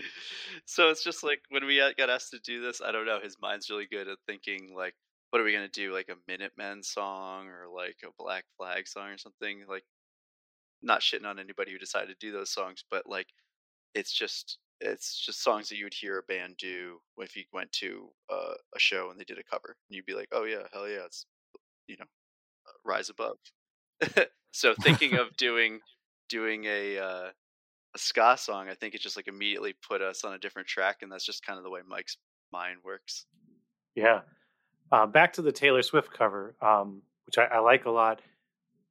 so 0.64 0.88
it's 0.88 1.04
just 1.04 1.22
like 1.22 1.42
when 1.50 1.66
we 1.66 1.82
got 1.98 2.10
asked 2.10 2.30
to 2.30 2.38
do 2.38 2.62
this, 2.62 2.80
I 2.80 2.92
don't 2.92 3.06
know. 3.06 3.20
His 3.22 3.36
mind's 3.40 3.70
really 3.70 3.86
good 3.86 4.08
at 4.08 4.18
thinking 4.26 4.74
like, 4.76 4.94
what 5.30 5.40
are 5.40 5.44
we 5.44 5.52
gonna 5.52 5.68
do? 5.68 5.92
Like 5.92 6.08
a 6.08 6.16
Minutemen 6.26 6.82
song 6.82 7.48
or 7.48 7.66
like 7.74 7.96
a 8.04 8.08
Black 8.18 8.44
Flag 8.56 8.88
song 8.88 9.08
or 9.08 9.18
something? 9.18 9.64
Like, 9.68 9.84
not 10.82 11.00
shitting 11.00 11.26
on 11.26 11.38
anybody 11.38 11.72
who 11.72 11.78
decided 11.78 12.08
to 12.08 12.26
do 12.26 12.32
those 12.32 12.50
songs, 12.50 12.84
but 12.90 13.06
like, 13.06 13.28
it's 13.94 14.12
just 14.12 14.58
it's 14.80 15.18
just 15.18 15.42
songs 15.42 15.68
that 15.68 15.76
you 15.76 15.84
would 15.84 15.94
hear 15.94 16.18
a 16.18 16.22
band 16.22 16.56
do 16.56 16.98
if 17.18 17.36
you 17.36 17.44
went 17.52 17.70
to 17.72 18.08
uh, 18.30 18.54
a 18.74 18.78
show 18.78 19.10
and 19.10 19.20
they 19.20 19.24
did 19.24 19.38
a 19.38 19.44
cover, 19.44 19.76
and 19.88 19.96
you'd 19.96 20.06
be 20.06 20.14
like, 20.14 20.28
"Oh 20.32 20.44
yeah, 20.44 20.66
hell 20.72 20.88
yeah, 20.88 21.04
it's 21.06 21.26
you 21.86 21.96
know, 21.98 22.06
uh, 22.66 22.72
rise 22.84 23.10
above." 23.10 23.36
so 24.52 24.74
thinking 24.80 25.14
of 25.18 25.36
doing 25.36 25.80
doing 26.28 26.64
a 26.64 26.98
uh, 26.98 27.30
a 27.94 27.98
ska 27.98 28.36
song, 28.38 28.68
I 28.68 28.74
think 28.74 28.94
it 28.94 29.00
just 29.00 29.16
like 29.16 29.28
immediately 29.28 29.74
put 29.86 30.02
us 30.02 30.24
on 30.24 30.34
a 30.34 30.38
different 30.38 30.68
track, 30.68 30.98
and 31.02 31.10
that's 31.10 31.26
just 31.26 31.44
kind 31.44 31.58
of 31.58 31.64
the 31.64 31.70
way 31.70 31.80
Mike's 31.86 32.16
mind 32.52 32.78
works. 32.84 33.26
Yeah. 33.94 34.20
Uh, 34.90 35.06
back 35.06 35.32
to 35.34 35.42
the 35.42 35.52
Taylor 35.52 35.82
Swift 35.82 36.12
cover, 36.12 36.54
um, 36.60 37.02
which 37.26 37.38
I, 37.38 37.44
I 37.44 37.58
like 37.60 37.86
a 37.86 37.90
lot. 37.90 38.20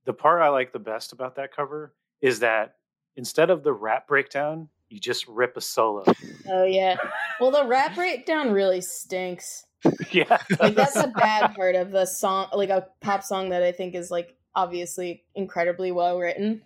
The 0.06 0.14
part 0.14 0.42
I 0.42 0.50
like 0.50 0.74
the 0.74 0.80
best 0.80 1.14
about 1.14 1.36
that 1.36 1.56
cover 1.56 1.94
is 2.22 2.40
that 2.40 2.76
instead 3.16 3.50
of 3.50 3.64
the 3.64 3.74
rap 3.74 4.08
breakdown, 4.08 4.68
you 4.90 5.00
just 5.00 5.28
rip 5.28 5.58
a 5.58 5.62
solo. 5.62 6.04
Oh 6.50 6.66
yeah. 6.66 6.98
Well, 7.40 7.52
the 7.52 7.66
rap 7.66 7.94
breakdown 7.94 8.52
really 8.52 8.82
stinks. 8.82 9.64
yeah. 10.12 10.38
Like 10.60 10.76
that's 10.76 10.96
a 10.96 11.08
bad 11.08 11.48
part 11.56 11.76
of 11.76 11.92
the 11.92 12.06
song, 12.06 12.48
like 12.54 12.70
a 12.70 12.88
pop 13.00 13.24
song 13.24 13.50
that 13.50 13.64
I 13.64 13.72
think 13.72 13.96
is 13.96 14.12
like 14.12 14.36
obviously 14.56 15.24
incredibly 15.36 15.92
well 15.92 16.18
written. 16.20 16.62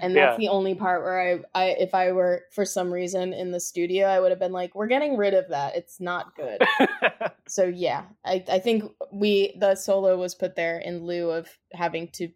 And 0.00 0.14
that's 0.14 0.34
yeah. 0.34 0.36
the 0.36 0.52
only 0.52 0.76
part 0.76 1.02
where 1.02 1.20
I, 1.20 1.60
I, 1.60 1.64
if 1.70 1.94
I 1.96 2.12
were 2.12 2.44
for 2.52 2.64
some 2.64 2.92
reason 2.92 3.32
in 3.32 3.50
the 3.50 3.58
studio, 3.58 4.06
I 4.06 4.20
would 4.20 4.30
have 4.30 4.38
been 4.38 4.52
like, 4.52 4.72
"We're 4.76 4.86
getting 4.86 5.16
rid 5.16 5.34
of 5.34 5.48
that. 5.48 5.74
It's 5.74 5.98
not 5.98 6.36
good." 6.36 6.62
so 7.48 7.64
yeah, 7.64 8.04
I, 8.24 8.44
I 8.48 8.60
think 8.60 8.84
we 9.10 9.56
the 9.58 9.74
solo 9.74 10.16
was 10.16 10.36
put 10.36 10.54
there 10.54 10.78
in 10.78 11.06
lieu 11.06 11.30
of 11.30 11.48
having 11.72 12.06
to, 12.12 12.28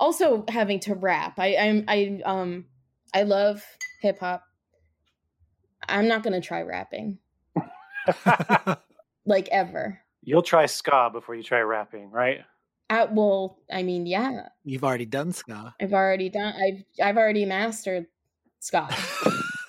also 0.00 0.44
having 0.48 0.80
to 0.80 0.96
rap. 0.96 1.38
I, 1.38 1.56
I'm, 1.56 1.84
I, 1.86 2.20
um, 2.24 2.64
I 3.14 3.22
love 3.22 3.64
hip 4.02 4.18
hop. 4.18 4.42
I'm 5.88 6.08
not 6.08 6.24
gonna 6.24 6.40
try 6.40 6.62
rapping. 6.62 7.18
Like 9.26 9.48
ever. 9.48 10.00
You'll 10.22 10.42
try 10.42 10.66
ska 10.66 11.10
before 11.12 11.34
you 11.34 11.42
try 11.42 11.60
rapping, 11.60 12.10
right? 12.10 12.40
Uh, 12.90 13.06
well, 13.10 13.58
I 13.72 13.82
mean, 13.82 14.06
yeah. 14.06 14.48
You've 14.64 14.84
already 14.84 15.06
done 15.06 15.32
ska. 15.32 15.74
I've 15.80 15.92
already 15.92 16.28
done. 16.28 16.54
I've 16.54 16.84
I've 17.02 17.16
already 17.16 17.44
mastered 17.44 18.06
ska. 18.60 18.88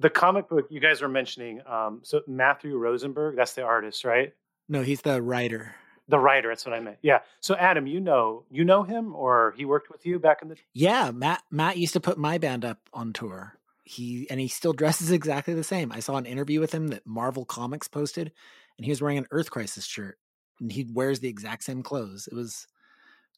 the 0.00 0.10
comic 0.10 0.48
book 0.48 0.66
you 0.70 0.80
guys 0.80 1.02
were 1.02 1.08
mentioning, 1.08 1.60
um, 1.66 2.00
so 2.02 2.22
Matthew 2.26 2.76
Rosenberg, 2.76 3.36
that's 3.36 3.52
the 3.52 3.62
artist, 3.62 4.04
right? 4.04 4.32
No, 4.68 4.82
he's 4.82 5.02
the 5.02 5.20
writer. 5.20 5.74
The 6.08 6.18
writer, 6.18 6.48
that's 6.48 6.66
what 6.66 6.74
I 6.74 6.80
meant. 6.80 6.96
Yeah. 7.02 7.20
So 7.40 7.54
Adam, 7.54 7.86
you 7.86 8.00
know, 8.00 8.44
you 8.50 8.64
know 8.64 8.82
him, 8.82 9.14
or 9.14 9.54
he 9.56 9.64
worked 9.64 9.90
with 9.90 10.04
you 10.04 10.18
back 10.18 10.42
in 10.42 10.48
the. 10.48 10.56
Yeah, 10.72 11.12
Matt. 11.12 11.42
Matt 11.50 11.76
used 11.76 11.92
to 11.92 12.00
put 12.00 12.18
my 12.18 12.38
band 12.38 12.64
up 12.64 12.78
on 12.92 13.12
tour. 13.12 13.56
He 13.90 14.26
and 14.30 14.38
he 14.38 14.48
still 14.48 14.72
dresses 14.72 15.10
exactly 15.10 15.54
the 15.54 15.64
same. 15.64 15.92
I 15.92 16.00
saw 16.00 16.16
an 16.16 16.26
interview 16.26 16.60
with 16.60 16.72
him 16.72 16.88
that 16.88 17.06
Marvel 17.06 17.44
Comics 17.44 17.88
posted, 17.88 18.32
and 18.78 18.84
he 18.84 18.90
was 18.90 19.02
wearing 19.02 19.18
an 19.18 19.26
Earth 19.30 19.50
Crisis 19.50 19.84
shirt, 19.84 20.18
and 20.60 20.70
he 20.70 20.86
wears 20.92 21.20
the 21.20 21.28
exact 21.28 21.64
same 21.64 21.82
clothes. 21.82 22.28
It 22.30 22.34
was 22.34 22.66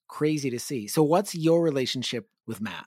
crazy 0.09 0.51
to 0.51 0.59
see. 0.59 0.89
So, 0.89 1.03
what's 1.03 1.35
your 1.35 1.63
relationship 1.63 2.29
with 2.47 2.61
Matt? 2.61 2.87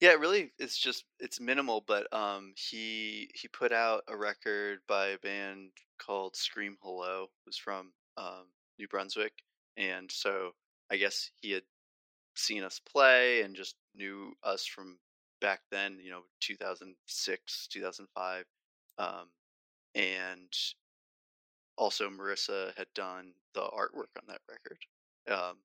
Yeah, 0.00 0.12
really, 0.12 0.52
it's 0.58 0.78
just 0.78 1.04
it's 1.18 1.40
minimal, 1.40 1.84
but 1.86 2.12
um, 2.12 2.54
he 2.56 3.30
he 3.34 3.48
put 3.48 3.72
out 3.72 4.04
a 4.08 4.16
record 4.16 4.78
by 4.86 5.08
a 5.08 5.18
band 5.18 5.70
called 5.98 6.36
Scream 6.36 6.76
Hello. 6.82 7.26
Was 7.46 7.58
from 7.58 7.92
um, 8.16 8.46
New 8.78 8.88
Brunswick, 8.88 9.32
and 9.76 10.10
so 10.10 10.52
I 10.90 10.96
guess 10.96 11.30
he 11.40 11.50
had 11.50 11.64
seen 12.36 12.62
us 12.62 12.80
play 12.80 13.42
and 13.42 13.56
just 13.56 13.74
knew 13.94 14.32
us 14.44 14.64
from 14.64 14.98
back 15.40 15.60
then. 15.70 15.98
You 16.02 16.10
know, 16.10 16.22
2006, 16.40 17.68
2005, 17.68 18.44
um, 18.98 19.28
and 19.94 20.52
also 21.76 22.10
Marissa 22.10 22.76
had 22.76 22.86
done 22.94 23.32
the 23.54 23.60
artwork 23.62 24.14
on 24.16 24.26
that 24.28 24.40
record. 24.48 24.78
Um, 25.30 25.56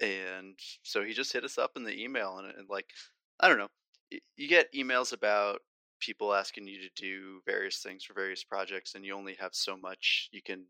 and 0.00 0.58
so 0.82 1.04
he 1.04 1.12
just 1.12 1.32
hit 1.32 1.44
us 1.44 1.58
up 1.58 1.72
in 1.76 1.84
the 1.84 2.02
email 2.02 2.38
and, 2.38 2.52
and 2.58 2.68
like 2.68 2.86
I 3.40 3.48
don't 3.48 3.58
know. 3.58 3.68
You 4.36 4.48
get 4.48 4.72
emails 4.72 5.12
about 5.12 5.60
people 6.00 6.34
asking 6.34 6.68
you 6.68 6.78
to 6.80 6.90
do 6.94 7.40
various 7.46 7.78
things 7.78 8.04
for 8.04 8.14
various 8.14 8.44
projects, 8.44 8.94
and 8.94 9.04
you 9.04 9.14
only 9.14 9.34
have 9.40 9.54
so 9.54 9.76
much 9.76 10.28
you 10.32 10.42
can, 10.42 10.64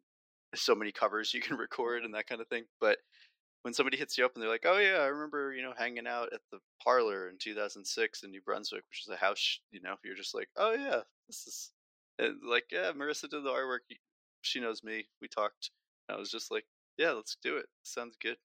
so 0.54 0.74
many 0.74 0.92
covers 0.92 1.34
you 1.34 1.40
can 1.40 1.56
record 1.58 2.04
and 2.04 2.14
that 2.14 2.26
kind 2.26 2.40
of 2.40 2.48
thing. 2.48 2.64
But 2.80 2.98
when 3.64 3.72
somebody 3.72 3.96
hits 3.96 4.18
you 4.18 4.26
up 4.26 4.34
and 4.34 4.42
they're 4.42 4.50
like, 4.50 4.66
"Oh 4.66 4.78
yeah, 4.78 4.98
I 4.98 5.06
remember 5.06 5.54
you 5.54 5.62
know 5.62 5.72
hanging 5.76 6.06
out 6.06 6.32
at 6.34 6.42
the 6.52 6.58
parlor 6.82 7.30
in 7.30 7.38
2006 7.38 8.22
in 8.22 8.30
New 8.30 8.42
Brunswick, 8.42 8.84
which 8.90 9.02
is 9.02 9.08
a 9.08 9.16
house," 9.16 9.60
you 9.72 9.80
know, 9.80 9.96
you're 10.04 10.14
just 10.14 10.34
like, 10.34 10.48
"Oh 10.56 10.72
yeah, 10.72 11.00
this 11.26 11.46
is," 11.46 11.72
and 12.18 12.38
like, 12.44 12.66
"Yeah, 12.70 12.92
Marissa 12.92 13.22
did 13.22 13.42
the 13.42 13.50
artwork. 13.50 13.80
She 14.42 14.60
knows 14.60 14.84
me. 14.84 15.08
We 15.20 15.28
talked." 15.28 15.70
I 16.10 16.16
was 16.16 16.30
just 16.30 16.50
like, 16.50 16.66
"Yeah, 16.98 17.12
let's 17.12 17.36
do 17.42 17.56
it. 17.56 17.66
Sounds 17.82 18.16
good." 18.20 18.36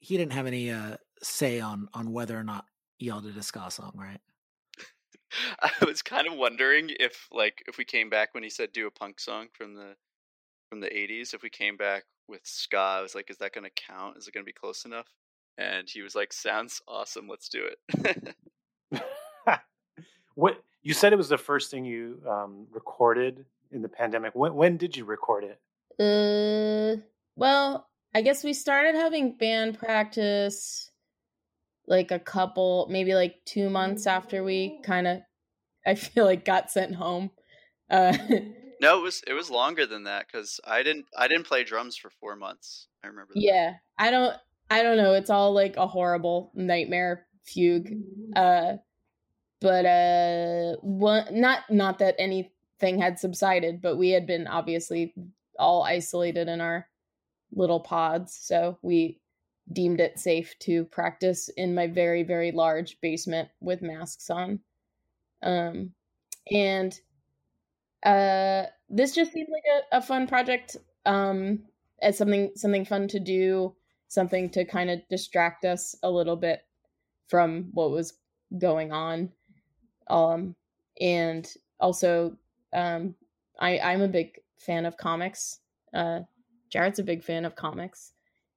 He 0.00 0.16
didn't 0.16 0.32
have 0.32 0.46
any 0.46 0.70
uh, 0.70 0.96
say 1.22 1.60
on 1.60 1.88
on 1.92 2.12
whether 2.12 2.38
or 2.38 2.44
not 2.44 2.64
y'all 2.98 3.20
did 3.20 3.36
a 3.36 3.42
ska 3.42 3.70
song, 3.70 3.92
right? 3.94 4.20
I 5.60 5.72
was 5.84 6.00
kind 6.02 6.26
of 6.26 6.34
wondering 6.34 6.90
if, 6.98 7.28
like, 7.30 7.62
if 7.66 7.78
we 7.78 7.84
came 7.84 8.10
back 8.10 8.34
when 8.34 8.42
he 8.42 8.50
said 8.50 8.72
do 8.72 8.86
a 8.86 8.90
punk 8.90 9.20
song 9.20 9.48
from 9.52 9.74
the 9.74 9.96
from 10.72 10.80
the 10.80 10.88
'80s, 10.88 11.34
if 11.34 11.42
we 11.42 11.50
came 11.50 11.76
back 11.76 12.04
with 12.28 12.40
ska, 12.44 12.78
I 12.78 13.02
was 13.02 13.14
like, 13.14 13.28
is 13.28 13.36
that 13.38 13.52
going 13.52 13.64
to 13.64 13.82
count? 13.86 14.16
Is 14.16 14.26
it 14.26 14.32
going 14.32 14.42
to 14.42 14.48
be 14.48 14.54
close 14.54 14.86
enough? 14.86 15.06
And 15.58 15.86
he 15.86 16.00
was 16.00 16.14
like, 16.14 16.32
sounds 16.32 16.80
awesome. 16.88 17.28
Let's 17.28 17.50
do 17.50 17.68
it. 18.00 18.34
what 20.34 20.64
you 20.82 20.94
said 20.94 21.12
it 21.12 21.16
was 21.16 21.28
the 21.28 21.36
first 21.36 21.70
thing 21.70 21.84
you 21.84 22.22
um, 22.26 22.66
recorded 22.70 23.44
in 23.70 23.82
the 23.82 23.88
pandemic. 23.88 24.34
When 24.34 24.54
when 24.54 24.78
did 24.78 24.96
you 24.96 25.04
record 25.04 25.44
it? 25.44 25.60
Uh, 26.00 27.02
well, 27.36 27.90
I 28.14 28.22
guess 28.22 28.42
we 28.42 28.54
started 28.54 28.94
having 28.94 29.36
band 29.36 29.78
practice 29.78 30.90
like 31.86 32.12
a 32.12 32.18
couple, 32.18 32.86
maybe 32.88 33.14
like 33.14 33.44
two 33.44 33.68
months 33.68 34.06
after 34.06 34.42
we 34.42 34.80
kind 34.82 35.06
of, 35.06 35.18
I 35.86 35.96
feel 35.96 36.24
like 36.24 36.46
got 36.46 36.70
sent 36.70 36.94
home. 36.94 37.30
Uh, 37.90 38.16
no, 38.82 38.98
it 38.98 39.02
was 39.02 39.22
it 39.26 39.32
was 39.32 39.48
longer 39.48 39.86
than 39.86 40.04
that 40.04 40.26
because 40.26 40.60
I 40.66 40.82
didn't 40.82 41.06
I 41.16 41.28
didn't 41.28 41.46
play 41.46 41.62
drums 41.62 41.96
for 41.96 42.10
four 42.10 42.34
months. 42.34 42.88
I 43.02 43.06
remember. 43.06 43.32
That. 43.34 43.40
Yeah, 43.40 43.74
I 43.96 44.10
don't 44.10 44.36
I 44.68 44.82
don't 44.82 44.96
know. 44.96 45.14
It's 45.14 45.30
all 45.30 45.54
like 45.54 45.76
a 45.76 45.86
horrible 45.86 46.50
nightmare 46.54 47.26
fugue. 47.44 47.92
Uh, 48.34 48.74
but 49.60 49.86
uh, 49.86 50.76
one 50.82 51.40
not 51.40 51.60
not 51.70 52.00
that 52.00 52.16
anything 52.18 52.98
had 53.00 53.20
subsided, 53.20 53.80
but 53.80 53.96
we 53.96 54.10
had 54.10 54.26
been 54.26 54.48
obviously 54.48 55.14
all 55.58 55.84
isolated 55.84 56.48
in 56.48 56.60
our 56.60 56.88
little 57.52 57.80
pods, 57.80 58.36
so 58.40 58.78
we 58.82 59.20
deemed 59.72 60.00
it 60.00 60.18
safe 60.18 60.54
to 60.58 60.84
practice 60.86 61.48
in 61.56 61.72
my 61.72 61.86
very 61.86 62.24
very 62.24 62.50
large 62.50 63.00
basement 63.00 63.48
with 63.60 63.80
masks 63.80 64.28
on 64.28 64.58
um 65.44 65.92
and 66.50 67.00
uh 68.04 68.64
this 68.88 69.14
just 69.14 69.32
seemed 69.32 69.48
like 69.50 69.64
a, 69.92 69.98
a 69.98 70.02
fun 70.02 70.26
project 70.26 70.76
um 71.06 71.62
as 72.02 72.18
something 72.18 72.50
something 72.56 72.84
fun 72.84 73.06
to 73.08 73.20
do 73.20 73.74
something 74.08 74.50
to 74.50 74.64
kind 74.64 74.90
of 74.90 75.00
distract 75.08 75.64
us 75.64 75.94
a 76.02 76.10
little 76.10 76.36
bit 76.36 76.62
from 77.28 77.70
what 77.72 77.90
was 77.90 78.14
going 78.58 78.92
on. 78.92 79.32
Um 80.08 80.56
and 81.00 81.48
also 81.80 82.36
um 82.72 83.14
i 83.60 83.78
i'm 83.78 84.02
a 84.02 84.08
big 84.08 84.40
fan 84.58 84.86
of 84.86 84.96
comics. 84.96 85.60
Uh 85.94 86.20
jarret's 86.70 86.98
a 86.98 87.04
big 87.04 87.22
fan 87.22 87.44
of 87.44 87.56
comics. 87.56 88.12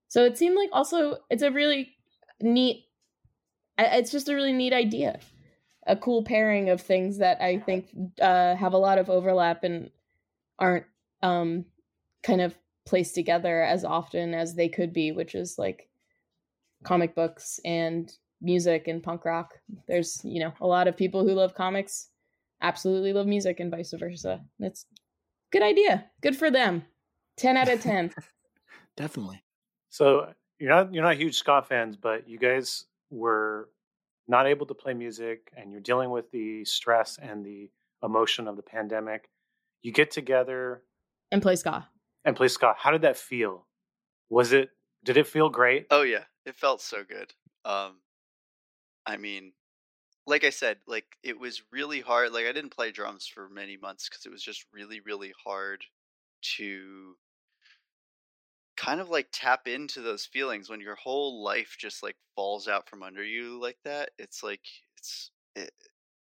So 0.08 0.24
it 0.26 0.38
seemed 0.38 0.56
like 0.56 0.70
also 0.74 1.18
it's 1.30 1.44
a 1.44 1.52
really 1.52 1.96
neat 2.42 2.86
it's 3.78 4.12
just 4.12 4.30
a 4.30 4.36
really 4.36 4.54
neat 4.54 4.74
idea. 4.74 5.20
A 5.86 5.96
cool 5.96 6.24
pairing 6.24 6.70
of 6.70 6.82
things 6.82 7.20
that 7.20 7.42
I 7.42 7.60
think 7.60 7.90
uh, 8.22 8.56
have 8.56 8.74
a 8.74 8.78
lot 8.78 8.98
of 8.98 9.10
overlap 9.10 9.64
and 9.64 9.92
aren't 10.58 10.86
um, 11.22 11.66
kind 12.24 12.42
of 12.42 12.56
placed 12.86 13.16
together 13.16 13.62
as 13.62 13.84
often 13.84 14.34
as 14.34 14.56
they 14.56 14.70
could 14.70 14.94
be, 14.94 15.12
which 15.12 15.36
is 15.36 15.58
like 15.58 15.88
comic 16.84 17.16
books 17.16 17.60
and 17.66 18.12
music 18.42 18.88
and 18.88 19.04
punk 19.04 19.26
rock. 19.26 19.54
There's, 19.88 20.22
you 20.24 20.40
know, 20.40 20.54
a 20.62 20.68
lot 20.68 20.88
of 20.88 20.98
people 20.98 21.24
who 21.24 21.34
love 21.34 21.56
comics 21.56 22.10
absolutely 22.62 23.14
love 23.14 23.28
music 23.28 23.60
and 23.60 23.72
vice 23.72 23.94
versa. 23.98 24.42
It's 24.60 24.86
good 25.52 25.64
idea. 25.64 26.06
Good 26.22 26.36
for 26.36 26.50
them. 26.50 26.84
10 27.38 27.58
out 27.58 27.70
of 27.70 27.82
10. 27.82 28.12
Definitely. 28.98 29.44
So 29.90 30.34
you're 30.60 30.70
not 30.70 30.94
you're 30.94 31.04
not 31.04 31.18
huge 31.18 31.36
ska 31.38 31.64
fans, 31.68 31.98
but 31.98 32.30
you 32.30 32.38
guys 32.38 32.86
were 33.10 33.70
not 34.28 34.48
able 34.48 34.66
to 34.68 34.74
play 34.74 34.94
music, 34.94 35.52
and 35.56 35.72
you're 35.72 35.82
dealing 35.82 36.10
with 36.10 36.32
the 36.32 36.66
stress 36.66 37.18
and 37.22 37.46
the 37.46 37.70
emotion 38.04 38.48
of 38.48 38.56
the 38.56 38.64
pandemic. 38.64 39.30
You 39.82 39.92
get 39.92 40.12
together 40.12 40.84
and 41.32 41.42
play 41.42 41.56
ska. 41.56 41.88
And 42.24 42.36
play 42.36 42.48
ska. 42.48 42.74
How 42.78 42.92
did 42.92 43.02
that 43.02 43.18
feel? 43.18 43.68
Was 44.30 44.54
it? 44.54 44.70
Did 45.04 45.18
it 45.18 45.28
feel 45.28 45.50
great? 45.50 45.88
Oh 45.92 46.02
yeah, 46.02 46.24
it 46.46 46.56
felt 46.56 46.82
so 46.82 47.04
good. 47.04 47.34
Um, 47.64 47.98
I 49.06 49.18
mean, 49.18 49.54
like 50.26 50.44
I 50.44 50.50
said, 50.50 50.78
like 50.88 51.06
it 51.24 51.40
was 51.40 51.62
really 51.72 52.02
hard. 52.02 52.32
Like 52.32 52.46
I 52.46 52.52
didn't 52.52 52.76
play 52.76 52.92
drums 52.92 53.28
for 53.28 53.50
many 53.50 53.78
months 53.78 54.10
because 54.10 54.26
it 54.26 54.32
was 54.32 54.42
just 54.42 54.66
really, 54.74 55.00
really 55.00 55.34
hard 55.44 55.84
to 56.58 57.16
kind 58.78 59.00
of 59.00 59.10
like 59.10 59.28
tap 59.32 59.68
into 59.68 60.02
those 60.02 60.26
feelings 60.26 60.70
when 60.70 60.82
your 60.82 60.96
whole 60.96 61.44
life 61.44 61.76
just 61.80 62.04
like 62.04 62.16
falls 62.36 62.68
out 62.68 62.90
from 62.90 63.04
under 63.04 63.24
you 63.24 63.60
like 63.62 63.78
that 63.86 64.10
it's 64.20 64.44
like 64.44 64.62
it's 64.98 65.32
it, 65.56 65.72
eh, 65.82 65.88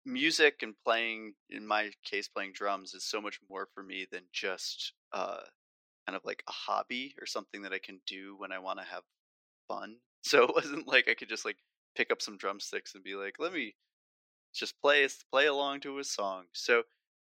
music 0.05 0.61
and 0.63 0.75
playing 0.85 1.35
in 1.51 1.67
my 1.67 1.91
case 2.05 2.29
playing 2.29 2.53
drums 2.55 2.95
is 2.95 3.05
so 3.05 3.21
much 3.21 3.39
more 3.51 3.69
for 3.75 3.83
me 3.83 4.07
than 4.11 4.23
just 4.33 4.93
uh 5.13 5.41
kind 6.07 6.17
of 6.17 6.25
like 6.25 6.43
a 6.49 6.53
hobby 6.53 7.15
or 7.21 7.27
something 7.27 7.63
that 7.63 7.73
i 7.73 7.79
can 7.79 8.01
do 8.07 8.35
when 8.39 8.53
i 8.53 8.59
want 8.59 8.79
to 8.79 8.85
have 8.85 9.03
fun. 9.69 9.97
So 10.23 10.43
it 10.43 10.55
wasn't 10.55 10.89
like 10.89 11.09
i 11.09 11.15
could 11.15 11.29
just 11.29 11.45
like 11.45 11.57
pick 11.97 12.11
up 12.11 12.21
some 12.21 12.37
drumsticks 12.37 12.95
and 12.95 13.05
be 13.05 13.15
like 13.15 13.37
let 13.39 13.53
me 13.53 13.75
just 14.55 14.81
play 14.81 15.07
play 15.31 15.47
along 15.47 15.81
to 15.81 15.99
a 15.99 16.05
song. 16.05 16.45
So 16.53 16.83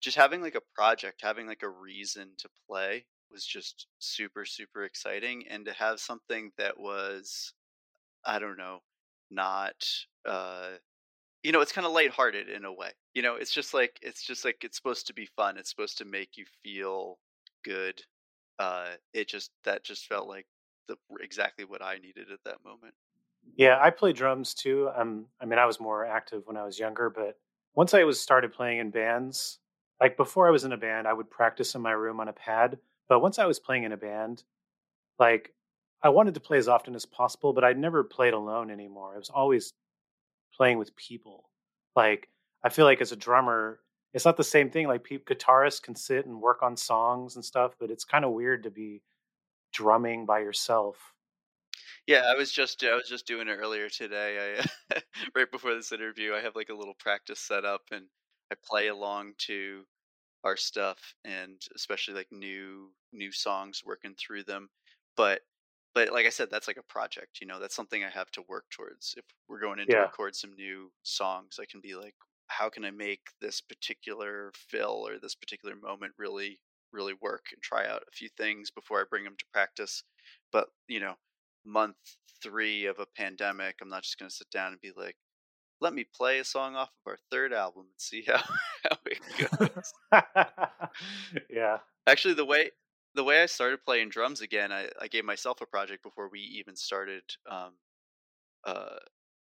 just 0.01 0.17
having 0.17 0.41
like 0.41 0.55
a 0.55 0.61
project 0.75 1.21
having 1.21 1.47
like 1.47 1.63
a 1.63 1.69
reason 1.69 2.31
to 2.39 2.49
play 2.67 3.05
was 3.31 3.45
just 3.45 3.87
super 3.99 4.45
super 4.45 4.83
exciting 4.83 5.43
and 5.49 5.65
to 5.65 5.73
have 5.73 5.99
something 5.99 6.51
that 6.57 6.79
was 6.79 7.53
i 8.25 8.39
don't 8.39 8.57
know 8.57 8.79
not 9.29 9.73
uh 10.25 10.69
you 11.43 11.51
know 11.51 11.61
it's 11.61 11.71
kind 11.71 11.87
of 11.87 11.93
lighthearted 11.93 12.49
in 12.49 12.65
a 12.65 12.73
way 12.73 12.91
you 13.13 13.21
know 13.21 13.35
it's 13.35 13.53
just 13.53 13.73
like 13.73 13.97
it's 14.01 14.23
just 14.23 14.45
like 14.45 14.63
it's 14.63 14.77
supposed 14.77 15.07
to 15.07 15.13
be 15.13 15.27
fun 15.35 15.57
it's 15.57 15.69
supposed 15.69 15.97
to 15.97 16.05
make 16.05 16.37
you 16.37 16.45
feel 16.63 17.17
good 17.63 18.01
uh 18.59 18.89
it 19.13 19.27
just 19.27 19.51
that 19.63 19.83
just 19.83 20.05
felt 20.05 20.27
like 20.27 20.45
the 20.87 20.95
exactly 21.21 21.65
what 21.65 21.81
i 21.81 21.97
needed 21.97 22.31
at 22.31 22.39
that 22.45 22.63
moment. 22.65 22.93
Yeah 23.55 23.79
i 23.81 23.89
play 23.89 24.13
drums 24.13 24.53
too 24.53 24.89
um 24.95 25.25
i 25.41 25.45
mean 25.45 25.59
i 25.59 25.65
was 25.65 25.79
more 25.79 26.05
active 26.05 26.43
when 26.45 26.57
i 26.57 26.63
was 26.63 26.77
younger 26.77 27.09
but 27.09 27.37
once 27.75 27.93
i 27.93 28.03
was 28.03 28.19
started 28.19 28.53
playing 28.53 28.79
in 28.79 28.89
bands 28.91 29.59
like 29.99 30.17
before 30.17 30.47
i 30.47 30.51
was 30.51 30.63
in 30.63 30.73
a 30.73 30.77
band 30.77 31.07
i 31.07 31.13
would 31.13 31.29
practice 31.29 31.73
in 31.75 31.81
my 31.81 31.91
room 31.91 32.19
on 32.19 32.27
a 32.27 32.33
pad 32.33 32.77
but 33.11 33.21
once 33.21 33.39
I 33.39 33.45
was 33.45 33.59
playing 33.59 33.83
in 33.83 33.91
a 33.91 33.97
band, 33.97 34.41
like 35.19 35.53
I 36.01 36.07
wanted 36.07 36.33
to 36.35 36.39
play 36.39 36.57
as 36.57 36.69
often 36.69 36.95
as 36.95 37.05
possible, 37.05 37.51
but 37.51 37.65
I'd 37.65 37.77
never 37.77 38.05
played 38.05 38.33
alone 38.33 38.71
anymore. 38.71 39.11
I 39.13 39.17
was 39.17 39.29
always 39.29 39.73
playing 40.55 40.77
with 40.77 40.95
people. 40.95 41.49
Like 41.93 42.29
I 42.63 42.69
feel 42.69 42.85
like 42.85 43.01
as 43.01 43.11
a 43.11 43.17
drummer, 43.17 43.81
it's 44.13 44.23
not 44.23 44.37
the 44.37 44.45
same 44.45 44.69
thing. 44.69 44.87
Like 44.87 45.03
pe- 45.03 45.17
guitarists 45.17 45.83
can 45.83 45.93
sit 45.93 46.25
and 46.25 46.39
work 46.39 46.63
on 46.63 46.77
songs 46.77 47.35
and 47.35 47.43
stuff, 47.43 47.73
but 47.77 47.91
it's 47.91 48.05
kind 48.05 48.23
of 48.23 48.31
weird 48.31 48.63
to 48.63 48.71
be 48.71 49.01
drumming 49.73 50.25
by 50.25 50.39
yourself. 50.39 50.95
Yeah, 52.07 52.31
I 52.33 52.37
was 52.37 52.49
just 52.49 52.81
I 52.81 52.95
was 52.95 53.09
just 53.09 53.27
doing 53.27 53.49
it 53.49 53.57
earlier 53.59 53.89
today. 53.89 54.63
I 54.89 54.95
right 55.35 55.51
before 55.51 55.75
this 55.75 55.91
interview, 55.91 56.33
I 56.33 56.39
have 56.39 56.55
like 56.55 56.69
a 56.69 56.75
little 56.75 56.95
practice 56.97 57.41
set 57.41 57.65
up 57.65 57.81
and 57.91 58.05
I 58.53 58.55
play 58.63 58.87
along 58.87 59.33
to 59.47 59.83
our 60.43 60.57
stuff 60.57 61.13
and 61.23 61.61
especially 61.75 62.13
like 62.15 62.31
new 62.31 62.93
new 63.13 63.31
songs 63.31 63.83
working 63.85 64.15
through 64.15 64.43
them. 64.43 64.69
But 65.15 65.41
but 65.93 66.11
like 66.11 66.25
I 66.25 66.29
said, 66.29 66.49
that's 66.49 66.67
like 66.67 66.77
a 66.77 66.83
project, 66.83 67.39
you 67.41 67.47
know, 67.47 67.59
that's 67.59 67.75
something 67.75 68.03
I 68.03 68.09
have 68.09 68.31
to 68.31 68.43
work 68.43 68.65
towards. 68.69 69.13
If 69.17 69.25
we're 69.47 69.59
going 69.59 69.79
in 69.79 69.89
to 69.89 69.97
Yeah. 69.97 70.01
record 70.01 70.35
some 70.35 70.53
new 70.53 70.91
songs, 71.03 71.59
I 71.59 71.65
can 71.65 71.81
be 71.81 71.95
like, 71.95 72.15
how 72.47 72.69
can 72.69 72.85
I 72.85 72.91
make 72.91 73.27
this 73.41 73.59
particular 73.61 74.51
fill 74.55 75.05
or 75.07 75.19
this 75.19 75.35
particular 75.35 75.75
moment 75.75 76.13
really, 76.17 76.61
really 76.93 77.13
work 77.13 77.47
and 77.51 77.61
try 77.61 77.87
out 77.87 78.03
a 78.07 78.11
few 78.11 78.29
things 78.37 78.71
before 78.71 79.01
I 79.01 79.05
bring 79.09 79.25
them 79.25 79.35
to 79.37 79.45
practice. 79.51 80.03
But, 80.51 80.69
you 80.87 80.99
know, 81.01 81.15
month 81.65 81.97
three 82.41 82.85
of 82.85 82.99
a 82.99 83.05
pandemic, 83.05 83.77
I'm 83.81 83.89
not 83.89 84.03
just 84.03 84.17
going 84.17 84.29
to 84.29 84.35
sit 84.35 84.49
down 84.49 84.71
and 84.73 84.81
be 84.81 84.91
like, 84.95 85.17
let 85.81 85.93
me 85.93 86.05
play 86.15 86.39
a 86.39 86.45
song 86.45 86.75
off 86.75 86.89
of 87.05 87.11
our 87.11 87.17
third 87.31 87.51
album 87.53 87.81
and 87.83 87.97
see 87.97 88.23
how, 88.25 88.37
how 88.83 88.97
it 89.05 89.19
goes. 89.59 89.93
yeah. 91.49 91.79
Actually, 92.07 92.35
the 92.35 92.45
way 92.45 92.71
the 93.13 93.23
way 93.23 93.43
I 93.43 93.45
started 93.47 93.83
playing 93.83 94.09
drums 94.09 94.39
again, 94.39 94.71
I, 94.71 94.87
I 95.01 95.07
gave 95.07 95.25
myself 95.25 95.59
a 95.59 95.65
project 95.65 96.01
before 96.01 96.29
we 96.31 96.39
even 96.39 96.77
started 96.77 97.23
um, 97.49 97.73
uh, 98.65 98.95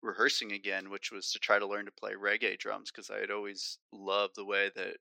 rehearsing 0.03 0.51
again, 0.51 0.91
which 0.91 1.11
was 1.11 1.31
to 1.31 1.39
try 1.39 1.57
to 1.57 1.65
learn 1.65 1.85
to 1.85 1.91
play 1.91 2.11
reggae 2.11 2.59
drums 2.59 2.91
because 2.91 3.09
I 3.09 3.19
had 3.19 3.31
always 3.31 3.79
loved 3.91 4.35
the 4.35 4.45
way 4.45 4.69
that 4.75 4.97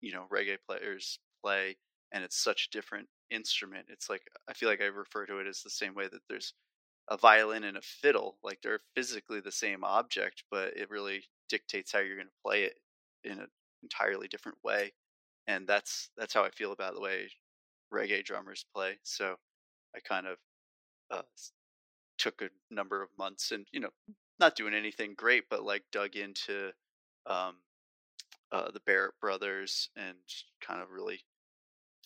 you 0.00 0.12
know 0.12 0.26
reggae 0.32 0.58
players 0.66 1.18
play, 1.42 1.76
and 2.12 2.24
it's 2.24 2.42
such 2.42 2.66
a 2.68 2.76
different 2.76 3.08
instrument. 3.30 3.86
It's 3.88 4.10
like 4.10 4.22
I 4.48 4.54
feel 4.54 4.68
like 4.68 4.80
I 4.80 4.86
refer 4.86 5.26
to 5.26 5.38
it 5.38 5.46
as 5.46 5.62
the 5.62 5.70
same 5.70 5.94
way 5.94 6.08
that 6.08 6.22
there's 6.28 6.54
a 7.08 7.16
violin 7.16 7.64
and 7.64 7.76
a 7.76 7.82
fiddle, 7.82 8.38
like 8.42 8.60
they're 8.62 8.80
physically 8.94 9.40
the 9.40 9.52
same 9.52 9.84
object, 9.84 10.44
but 10.50 10.76
it 10.76 10.90
really 10.90 11.24
dictates 11.48 11.92
how 11.92 12.00
you're 12.00 12.16
going 12.16 12.26
to 12.26 12.42
play 12.44 12.64
it 12.64 12.78
in 13.24 13.38
an 13.38 13.48
entirely 13.82 14.28
different 14.28 14.58
way 14.64 14.92
and 15.46 15.66
that's 15.66 16.10
that's 16.16 16.34
how 16.34 16.44
I 16.44 16.50
feel 16.50 16.72
about 16.72 16.94
the 16.94 17.00
way 17.00 17.28
reggae 17.92 18.24
drummers 18.24 18.64
play. 18.74 18.98
So 19.02 19.36
I 19.94 20.00
kind 20.00 20.26
of 20.26 20.38
uh, 21.10 21.22
took 22.18 22.42
a 22.42 22.74
number 22.74 23.02
of 23.02 23.08
months 23.18 23.52
and 23.52 23.66
you 23.72 23.80
know 23.80 23.90
not 24.38 24.56
doing 24.56 24.74
anything 24.74 25.14
great, 25.16 25.44
but 25.48 25.62
like 25.64 25.82
dug 25.92 26.16
into 26.16 26.70
um, 27.26 27.56
uh, 28.52 28.70
the 28.70 28.80
Barrett 28.80 29.14
brothers 29.20 29.88
and 29.96 30.16
kind 30.60 30.82
of 30.82 30.90
really 30.90 31.20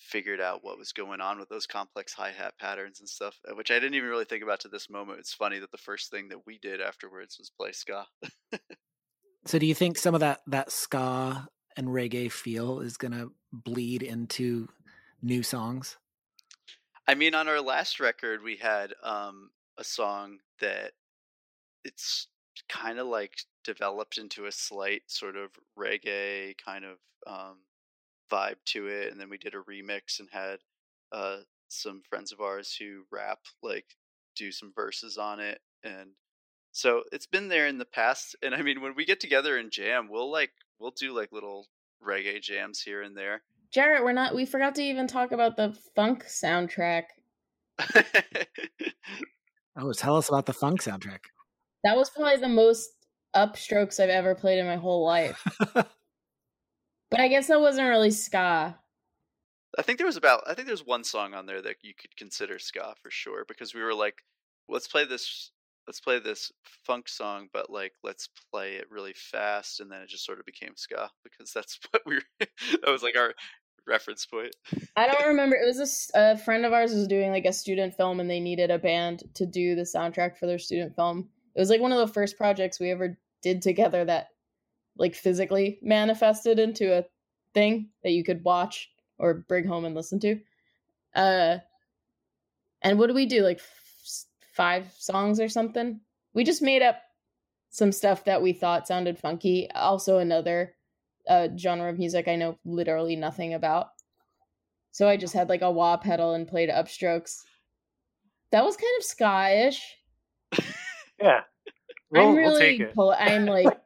figured 0.01 0.41
out 0.41 0.65
what 0.65 0.79
was 0.79 0.93
going 0.93 1.21
on 1.21 1.39
with 1.39 1.49
those 1.49 1.67
complex 1.67 2.13
hi 2.13 2.31
hat 2.31 2.55
patterns 2.59 3.01
and 3.01 3.09
stuff, 3.09 3.39
uh, 3.49 3.55
which 3.55 3.71
I 3.71 3.75
didn't 3.75 3.95
even 3.95 4.09
really 4.09 4.25
think 4.25 4.43
about 4.43 4.61
to 4.61 4.69
this 4.69 4.91
moment. 4.91 5.21
It's 5.21 5.35
funny 5.35 5.59
that 5.59 5.71
the 5.71 5.79
first 5.79 6.11
thing 6.11 6.29
that 6.31 6.47
we 6.47 6.59
did 6.59 6.81
afterwards 6.81 7.39
was 7.39 7.51
play 7.51 7.73
ska. 7.73 8.07
So 9.47 9.59
do 9.59 9.67
you 9.67 9.75
think 9.75 9.97
some 9.97 10.15
of 10.15 10.21
that 10.21 10.41
that 10.47 10.71
ska 10.71 11.49
and 11.77 11.89
reggae 11.89 12.31
feel 12.31 12.81
is 12.81 12.97
going 12.97 13.13
to 13.13 13.33
bleed 13.53 14.03
into 14.03 14.69
new 15.23 15.43
songs? 15.43 15.97
I 17.09 17.15
mean, 17.15 17.35
on 17.35 17.49
our 17.49 17.61
last 17.61 18.01
record, 18.01 18.43
we 18.43 18.57
had 18.57 18.93
um, 19.03 19.51
a 19.79 19.85
song 19.85 20.39
that 20.61 20.93
it's 21.85 22.29
kind 22.69 22.99
of 22.99 23.07
like 23.07 23.39
developed 23.65 24.19
into 24.19 24.47
a 24.47 24.53
slight 24.53 25.03
sort 25.07 25.37
of 25.37 25.51
reggae 25.79 26.55
kind 26.63 26.85
of 26.85 26.99
um, 27.27 27.57
vibe 28.31 28.57
to 28.67 28.87
it, 28.87 29.11
and 29.11 29.21
then 29.21 29.31
we 29.31 29.39
did 29.39 29.55
a 29.55 29.59
remix 29.59 30.21
and 30.21 30.29
had 30.31 30.59
uh, 31.13 31.39
some 31.69 32.03
friends 32.09 32.33
of 32.33 32.41
ours 32.41 32.77
who 32.79 33.03
rap 33.11 33.41
like 33.63 33.97
do 34.37 34.53
some 34.53 34.73
verses 34.75 35.19
on 35.19 35.41
it, 35.41 35.61
and 35.83 36.11
so 36.73 37.03
it's 37.13 37.27
been 37.27 37.49
there 37.49 37.67
in 37.67 37.79
the 37.79 37.85
past. 37.85 38.37
And 38.43 38.55
I 38.55 38.63
mean, 38.63 38.81
when 38.81 38.95
we 38.95 39.05
get 39.05 39.21
together 39.21 39.57
and 39.59 39.71
jam, 39.71 40.09
we'll 40.11 40.31
like 40.31 40.53
we'll 40.79 40.93
do 40.93 41.13
like 41.13 41.33
little 41.33 41.67
reggae 42.07 42.41
jams 42.41 42.81
here 42.81 43.03
and 43.03 43.17
there. 43.17 43.43
Jarret, 43.75 44.03
we're 44.03 44.13
not. 44.13 44.35
We 44.35 44.47
forgot 44.47 44.75
to 44.77 44.83
even 44.83 45.07
talk 45.07 45.33
about 45.33 45.57
the 45.57 45.77
funk 45.95 46.25
soundtrack. 46.25 47.05
Oh, 49.77 49.93
tell 49.93 50.17
us 50.17 50.29
about 50.29 50.47
the 50.47 50.53
funk 50.53 50.83
soundtrack. 50.83 51.21
That 51.85 51.97
was 51.97 52.11
probably 52.11 52.37
the 52.37 52.49
most 52.49 52.91
upstrokes 53.35 54.01
I've 54.01 54.11
ever 54.11 54.35
played 54.35 54.59
in 54.59 54.67
my 54.67 54.77
whole 54.77 55.05
life. 55.05 55.43
but 57.11 57.21
I 57.21 57.29
guess 57.29 57.49
that 57.49 57.61
wasn't 57.61 57.89
really 57.89 58.11
ska. 58.11 58.77
I 59.79 59.83
think 59.83 59.99
there 59.99 60.07
was 60.07 60.17
about 60.17 60.43
I 60.49 60.55
think 60.55 60.67
there's 60.67 60.87
one 60.87 61.05
song 61.05 61.35
on 61.35 61.47
there 61.47 61.63
that 61.63 61.77
you 61.83 61.93
could 61.95 62.17
consider 62.17 62.59
ska 62.59 62.95
for 63.03 63.11
sure 63.11 63.45
because 63.47 63.75
we 63.75 63.83
were 63.83 63.95
like, 63.95 64.17
let's 64.69 64.89
play 64.89 65.05
this 65.05 65.53
let's 65.87 66.01
play 66.01 66.19
this 66.19 66.53
funk 66.87 67.09
song, 67.09 67.49
but 67.53 67.71
like 67.71 67.93
let's 68.03 68.29
play 68.53 68.75
it 68.75 68.91
really 68.91 69.15
fast, 69.15 69.81
and 69.81 69.91
then 69.91 70.03
it 70.03 70.09
just 70.09 70.25
sort 70.25 70.39
of 70.39 70.47
became 70.47 70.77
ska 70.77 71.11
because 71.25 71.53
that's 71.53 71.79
what 71.91 72.03
we 72.07 72.17
were, 72.17 72.23
that 72.39 72.91
was 72.91 73.03
like 73.03 73.17
our 73.17 73.35
reference 73.87 74.27
point. 74.27 74.55
I 74.97 75.09
don't 75.09 75.27
remember. 75.27 75.57
It 75.57 75.67
was 75.67 76.11
a 76.15 76.37
friend 76.39 76.65
of 76.65 76.73
ours 76.73 76.93
was 76.93 77.09
doing 77.09 77.31
like 77.31 77.45
a 77.45 77.53
student 77.53 77.95
film, 77.95 78.21
and 78.21 78.31
they 78.31 78.41
needed 78.41 78.71
a 78.71 78.79
band 78.79 79.25
to 79.35 79.47
do 79.47 79.75
the 79.75 79.83
soundtrack 79.83 80.37
for 80.37 80.47
their 80.47 80.59
student 80.59 80.95
film. 80.95 81.29
It 81.55 81.61
was 81.61 81.71
like 81.71 81.81
one 81.81 81.93
of 81.93 81.99
the 81.99 82.13
first 82.13 82.37
projects 82.37 82.79
we 82.79 82.91
ever 82.91 83.19
did 83.43 83.63
together 83.63 84.05
that 84.05 84.29
like 85.01 85.15
physically 85.17 85.79
manifested 85.83 86.61
into 86.61 86.97
a 86.97 87.05
thing 87.55 87.89
that 88.05 88.13
you 88.13 88.23
could 88.23 88.45
watch 88.45 88.89
or 89.19 89.45
bring 89.49 89.67
home 89.67 89.85
and 89.85 89.95
listen 89.95 90.21
to. 90.21 90.39
Uh, 91.15 91.57
and 92.83 92.99
what 92.99 93.09
do 93.09 93.15
we 93.15 93.27
do? 93.27 93.43
Like 93.43 93.59
f- 93.59 94.25
five 94.55 94.93
songs 94.97 95.41
or 95.41 95.49
something? 95.49 96.01
We 96.35 96.45
just 96.45 96.63
made 96.63 96.83
up 96.83 96.97
some 97.71 97.91
stuff 97.93 98.25
that 98.27 98.43
we 98.43 98.53
thought 98.53 98.87
sounded 98.87 99.19
funky. 99.19 99.69
Also, 99.73 100.19
another 100.19 100.75
uh, 101.29 101.49
genre 101.57 101.91
of 101.91 101.99
music 101.99 102.29
I 102.29 102.37
know 102.37 102.59
literally 102.65 103.17
nothing 103.17 103.55
about. 103.55 103.89
So 104.93 105.09
I 105.09 105.17
just 105.17 105.35
had 105.35 105.49
like 105.49 105.63
a 105.63 105.71
wah 105.71 105.97
pedal 105.97 106.35
and 106.35 106.47
played 106.47 106.69
upstrokes. 106.69 107.37
That 108.53 108.65
was 108.65 108.77
kind 108.77 108.93
of 108.99 109.05
ska-ish. 109.05 109.83
Yeah. 111.23 111.41
We'll, 112.11 112.23
I'm 112.29 112.35
we'll 112.35 112.45
really, 112.45 112.61
take 112.61 112.81
it. 112.81 112.95
pol- 112.95 113.15
I'm 113.17 113.45
like 113.45 113.79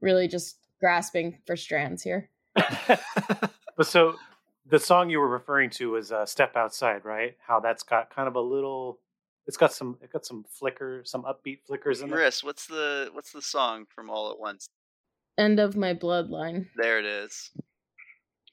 really 0.00 0.28
just 0.28 0.58
grasping 0.80 1.38
for 1.46 1.56
strands 1.56 2.02
here. 2.02 2.30
but 2.54 3.86
so 3.86 4.16
the 4.68 4.78
song 4.78 5.10
you 5.10 5.18
were 5.18 5.28
referring 5.28 5.70
to 5.70 5.92
was 5.92 6.12
uh, 6.12 6.26
"Step 6.26 6.56
Outside," 6.56 7.04
right? 7.04 7.36
How 7.46 7.60
that's 7.60 7.82
got 7.82 8.14
kind 8.14 8.28
of 8.28 8.36
a 8.36 8.40
little. 8.40 8.98
It's 9.46 9.56
got 9.56 9.72
some. 9.72 9.96
It 10.02 10.12
got 10.12 10.26
some 10.26 10.44
flicker, 10.48 11.02
some 11.04 11.24
upbeat 11.24 11.60
flickers 11.66 12.00
in 12.00 12.08
it. 12.08 12.10
Maris, 12.10 12.42
what's 12.42 12.66
the 12.66 13.10
what's 13.12 13.32
the 13.32 13.42
song 13.42 13.86
from 13.94 14.10
All 14.10 14.30
at 14.30 14.38
Once? 14.38 14.66
End 15.38 15.60
of 15.60 15.76
my 15.76 15.94
bloodline. 15.94 16.66
There 16.76 16.98
it 16.98 17.04
is. 17.04 17.50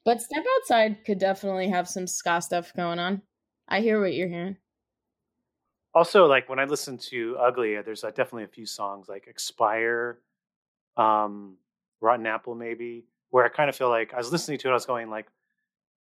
But 0.05 0.21
Step 0.21 0.43
Outside 0.57 1.05
could 1.05 1.17
definitely 1.17 1.69
have 1.69 1.87
some 1.87 2.07
ska 2.07 2.41
stuff 2.41 2.73
going 2.75 2.99
on. 2.99 3.21
I 3.69 3.79
hear 3.79 4.01
what 4.01 4.13
you're 4.13 4.27
hearing. 4.27 4.57
Also, 5.95 6.25
like 6.25 6.49
when 6.49 6.59
I 6.59 6.65
listen 6.65 6.97
to 7.09 7.37
"Ugly," 7.37 7.81
there's 7.81 8.03
uh, 8.03 8.09
definitely 8.09 8.43
a 8.43 8.47
few 8.47 8.65
songs 8.65 9.07
like 9.07 9.27
"Expire," 9.27 10.19
um, 10.97 11.57
"Rotten 12.01 12.25
Apple," 12.25 12.55
maybe, 12.55 13.05
where 13.29 13.45
I 13.45 13.49
kind 13.49 13.69
of 13.69 13.75
feel 13.75 13.89
like 13.89 14.13
I 14.13 14.17
was 14.17 14.31
listening 14.31 14.57
to 14.59 14.67
it. 14.67 14.71
I 14.71 14.75
was 14.75 14.85
going 14.85 15.09
like, 15.09 15.27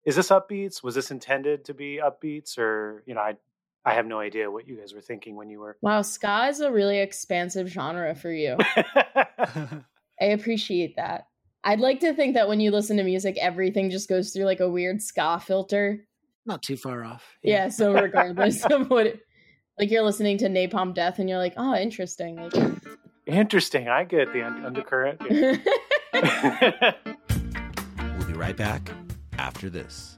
"Is 0.05 0.15
this 0.15 0.29
upbeats? 0.29 0.83
Was 0.83 0.95
this 0.95 1.11
intended 1.11 1.65
to 1.65 1.73
be 1.73 1.99
upbeats?" 2.03 2.57
Or 2.57 3.03
you 3.05 3.15
know, 3.15 3.21
I 3.21 3.35
I 3.83 3.93
have 3.93 4.05
no 4.05 4.19
idea 4.19 4.51
what 4.51 4.67
you 4.67 4.75
guys 4.77 4.93
were 4.93 5.01
thinking 5.01 5.35
when 5.35 5.49
you 5.49 5.59
were. 5.59 5.77
Wow, 5.81 6.01
ska 6.01 6.47
is 6.49 6.59
a 6.59 6.71
really 6.71 6.99
expansive 6.99 7.67
genre 7.67 8.13
for 8.15 8.31
you. 8.31 8.57
I 8.75 9.85
appreciate 10.19 10.95
that. 10.97 11.27
I'd 11.63 11.79
like 11.79 11.99
to 12.01 12.13
think 12.13 12.35
that 12.35 12.47
when 12.47 12.59
you 12.59 12.71
listen 12.71 12.97
to 12.97 13.03
music, 13.03 13.37
everything 13.39 13.89
just 13.89 14.09
goes 14.09 14.31
through 14.31 14.45
like 14.45 14.59
a 14.59 14.69
weird 14.69 15.01
ska 15.01 15.39
filter. 15.39 16.05
Not 16.45 16.63
too 16.63 16.77
far 16.77 17.03
off. 17.03 17.23
Yeah, 17.43 17.69
so 17.69 17.93
regardless 18.01 18.65
of 18.65 18.89
what 18.89 19.07
it, 19.07 19.19
like 19.79 19.91
you're 19.91 20.03
listening 20.03 20.37
to 20.39 20.47
Napalm 20.47 20.93
Death 20.93 21.19
and 21.19 21.29
you're 21.29 21.37
like, 21.37 21.53
oh, 21.57 21.75
interesting. 21.75 22.35
Like, 22.35 22.53
Interesting. 23.31 23.87
I 23.87 24.03
get 24.03 24.31
the 24.33 24.43
un- 24.43 24.65
undercurrent. 24.65 25.21
Yeah. 25.29 25.57
We'll 28.17 28.27
be 28.27 28.33
right 28.33 28.55
back 28.55 28.91
after 29.39 29.69
this. 29.69 30.17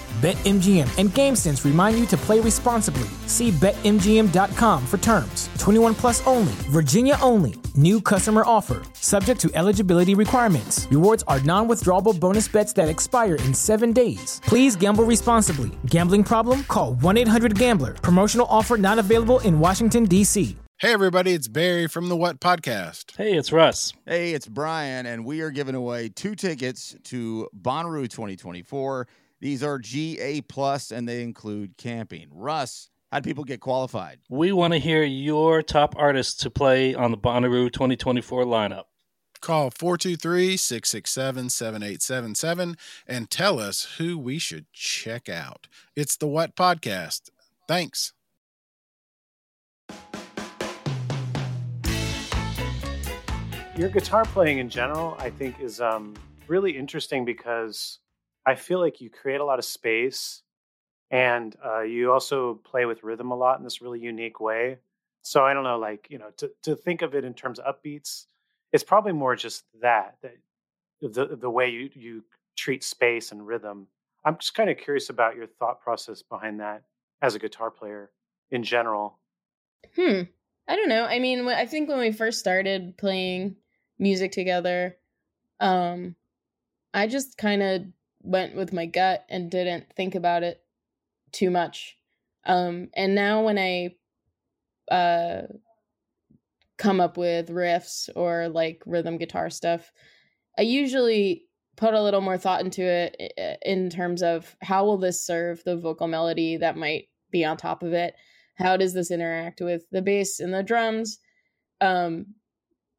BetMGM 0.21 0.99
and 0.99 1.09
GameSense 1.09 1.65
remind 1.65 1.97
you 1.97 2.05
to 2.05 2.15
play 2.15 2.39
responsibly. 2.39 3.09
See 3.25 3.49
BetMGM.com 3.49 4.85
for 4.85 4.99
terms. 4.99 5.49
21 5.57 5.95
plus 5.95 6.25
only, 6.27 6.53
Virginia 6.69 7.17
only. 7.23 7.55
New 7.75 7.99
customer 7.99 8.43
offer, 8.45 8.83
subject 8.93 9.39
to 9.39 9.49
eligibility 9.55 10.13
requirements. 10.13 10.87
Rewards 10.91 11.23
are 11.27 11.39
non 11.39 11.67
withdrawable 11.67 12.19
bonus 12.19 12.47
bets 12.47 12.71
that 12.73 12.87
expire 12.87 13.35
in 13.35 13.51
seven 13.55 13.93
days. 13.93 14.39
Please 14.45 14.75
gamble 14.75 15.05
responsibly. 15.05 15.71
Gambling 15.87 16.23
problem? 16.23 16.65
Call 16.65 16.93
1 16.93 17.17
800 17.17 17.57
Gambler. 17.57 17.93
Promotional 17.95 18.45
offer 18.47 18.77
not 18.77 18.99
available 18.99 19.39
in 19.39 19.59
Washington, 19.59 20.05
D.C. 20.05 20.55
Hey, 20.77 20.93
everybody, 20.93 21.33
it's 21.33 21.47
Barry 21.47 21.85
from 21.87 22.09
the 22.09 22.15
What 22.15 22.39
Podcast. 22.39 23.15
Hey, 23.15 23.33
it's 23.37 23.51
Russ. 23.51 23.93
Hey, 24.07 24.33
it's 24.33 24.47
Brian, 24.47 25.05
and 25.05 25.25
we 25.25 25.41
are 25.41 25.51
giving 25.51 25.75
away 25.75 26.09
two 26.09 26.33
tickets 26.33 26.95
to 27.05 27.47
Bonnaroo 27.55 28.09
2024. 28.09 29.07
These 29.41 29.63
are 29.63 29.79
GA 29.79 30.41
plus, 30.41 30.91
and 30.91 31.09
they 31.09 31.23
include 31.23 31.75
camping. 31.75 32.27
Russ, 32.31 32.91
how 33.11 33.19
do 33.19 33.27
people 33.27 33.43
get 33.43 33.59
qualified? 33.59 34.19
We 34.29 34.51
want 34.51 34.73
to 34.73 34.79
hear 34.79 35.03
your 35.03 35.63
top 35.63 35.95
artists 35.97 36.35
to 36.43 36.51
play 36.51 36.93
on 36.93 37.09
the 37.09 37.17
Bonnaroo 37.17 37.73
2024 37.73 38.45
lineup. 38.45 38.83
Call 39.41 39.71
423 39.71 40.55
667 40.57 41.49
7877 41.49 42.77
and 43.07 43.31
tell 43.31 43.59
us 43.59 43.95
who 43.97 44.15
we 44.15 44.37
should 44.37 44.71
check 44.71 45.27
out. 45.27 45.67
It's 45.95 46.15
the 46.15 46.27
What 46.27 46.55
Podcast. 46.55 47.31
Thanks. 47.67 48.13
Your 53.75 53.89
guitar 53.89 54.25
playing 54.25 54.59
in 54.59 54.69
general, 54.69 55.15
I 55.17 55.31
think, 55.31 55.59
is 55.59 55.81
um, 55.81 56.13
really 56.47 56.77
interesting 56.77 57.25
because 57.25 57.97
I 58.45 58.55
feel 58.55 58.79
like 58.79 59.01
you 59.01 59.09
create 59.09 59.41
a 59.41 59.45
lot 59.45 59.59
of 59.59 59.65
space 59.65 60.41
and 61.11 61.55
uh, 61.63 61.81
you 61.81 62.11
also 62.11 62.55
play 62.55 62.85
with 62.85 63.03
rhythm 63.03 63.31
a 63.31 63.35
lot 63.35 63.57
in 63.57 63.63
this 63.63 63.81
really 63.81 63.99
unique 63.99 64.39
way. 64.39 64.77
So 65.23 65.45
I 65.45 65.53
don't 65.53 65.63
know, 65.63 65.77
like, 65.77 66.07
you 66.09 66.17
know, 66.17 66.31
to, 66.37 66.51
to 66.63 66.75
think 66.75 67.01
of 67.01 67.13
it 67.13 67.23
in 67.23 67.33
terms 67.33 67.59
of 67.59 67.75
upbeats, 67.75 68.25
it's 68.71 68.83
probably 68.83 69.11
more 69.11 69.35
just 69.35 69.65
that, 69.81 70.15
that 70.21 70.37
the, 71.01 71.35
the 71.35 71.49
way 71.49 71.69
you, 71.69 71.89
you 71.93 72.23
treat 72.57 72.83
space 72.83 73.31
and 73.31 73.45
rhythm. 73.45 73.87
I'm 74.23 74.37
just 74.37 74.55
kind 74.55 74.69
of 74.69 74.77
curious 74.77 75.09
about 75.09 75.35
your 75.35 75.47
thought 75.47 75.81
process 75.81 76.23
behind 76.23 76.59
that 76.59 76.83
as 77.21 77.35
a 77.35 77.39
guitar 77.39 77.69
player 77.69 78.11
in 78.49 78.63
general. 78.63 79.19
Hmm. 79.95 80.21
I 80.67 80.75
don't 80.75 80.89
know. 80.89 81.05
I 81.05 81.19
mean, 81.19 81.47
I 81.47 81.65
think 81.65 81.89
when 81.89 81.99
we 81.99 82.11
first 82.11 82.39
started 82.39 82.97
playing 82.97 83.57
music 83.99 84.31
together, 84.31 84.95
um, 85.59 86.15
I 86.93 87.07
just 87.07 87.37
kind 87.37 87.61
of 87.61 87.83
went 88.23 88.55
with 88.55 88.73
my 88.73 88.85
gut 88.85 89.25
and 89.29 89.51
didn't 89.51 89.91
think 89.95 90.15
about 90.15 90.43
it 90.43 90.61
too 91.31 91.49
much. 91.49 91.97
Um, 92.45 92.89
and 92.95 93.15
now 93.15 93.43
when 93.43 93.57
I 93.57 93.95
uh, 94.93 95.43
come 96.77 96.99
up 96.99 97.17
with 97.17 97.49
riffs 97.49 98.09
or 98.15 98.49
like 98.49 98.81
rhythm 98.85 99.17
guitar 99.17 99.49
stuff, 99.49 99.91
I 100.57 100.63
usually 100.63 101.45
put 101.77 101.93
a 101.93 102.01
little 102.01 102.21
more 102.21 102.37
thought 102.37 102.61
into 102.61 102.83
it 102.83 103.59
in 103.63 103.89
terms 103.89 104.21
of 104.21 104.55
how 104.61 104.85
will 104.85 104.97
this 104.97 105.25
serve 105.25 105.63
the 105.63 105.77
vocal 105.77 106.07
melody 106.07 106.57
that 106.57 106.77
might 106.77 107.05
be 107.31 107.45
on 107.45 107.57
top 107.57 107.81
of 107.83 107.93
it? 107.93 108.13
How 108.55 108.77
does 108.77 108.93
this 108.93 109.11
interact 109.11 109.61
with 109.61 109.83
the 109.91 110.01
bass 110.01 110.39
and 110.39 110.53
the 110.53 110.63
drums? 110.63 111.19
Um, 111.79 112.27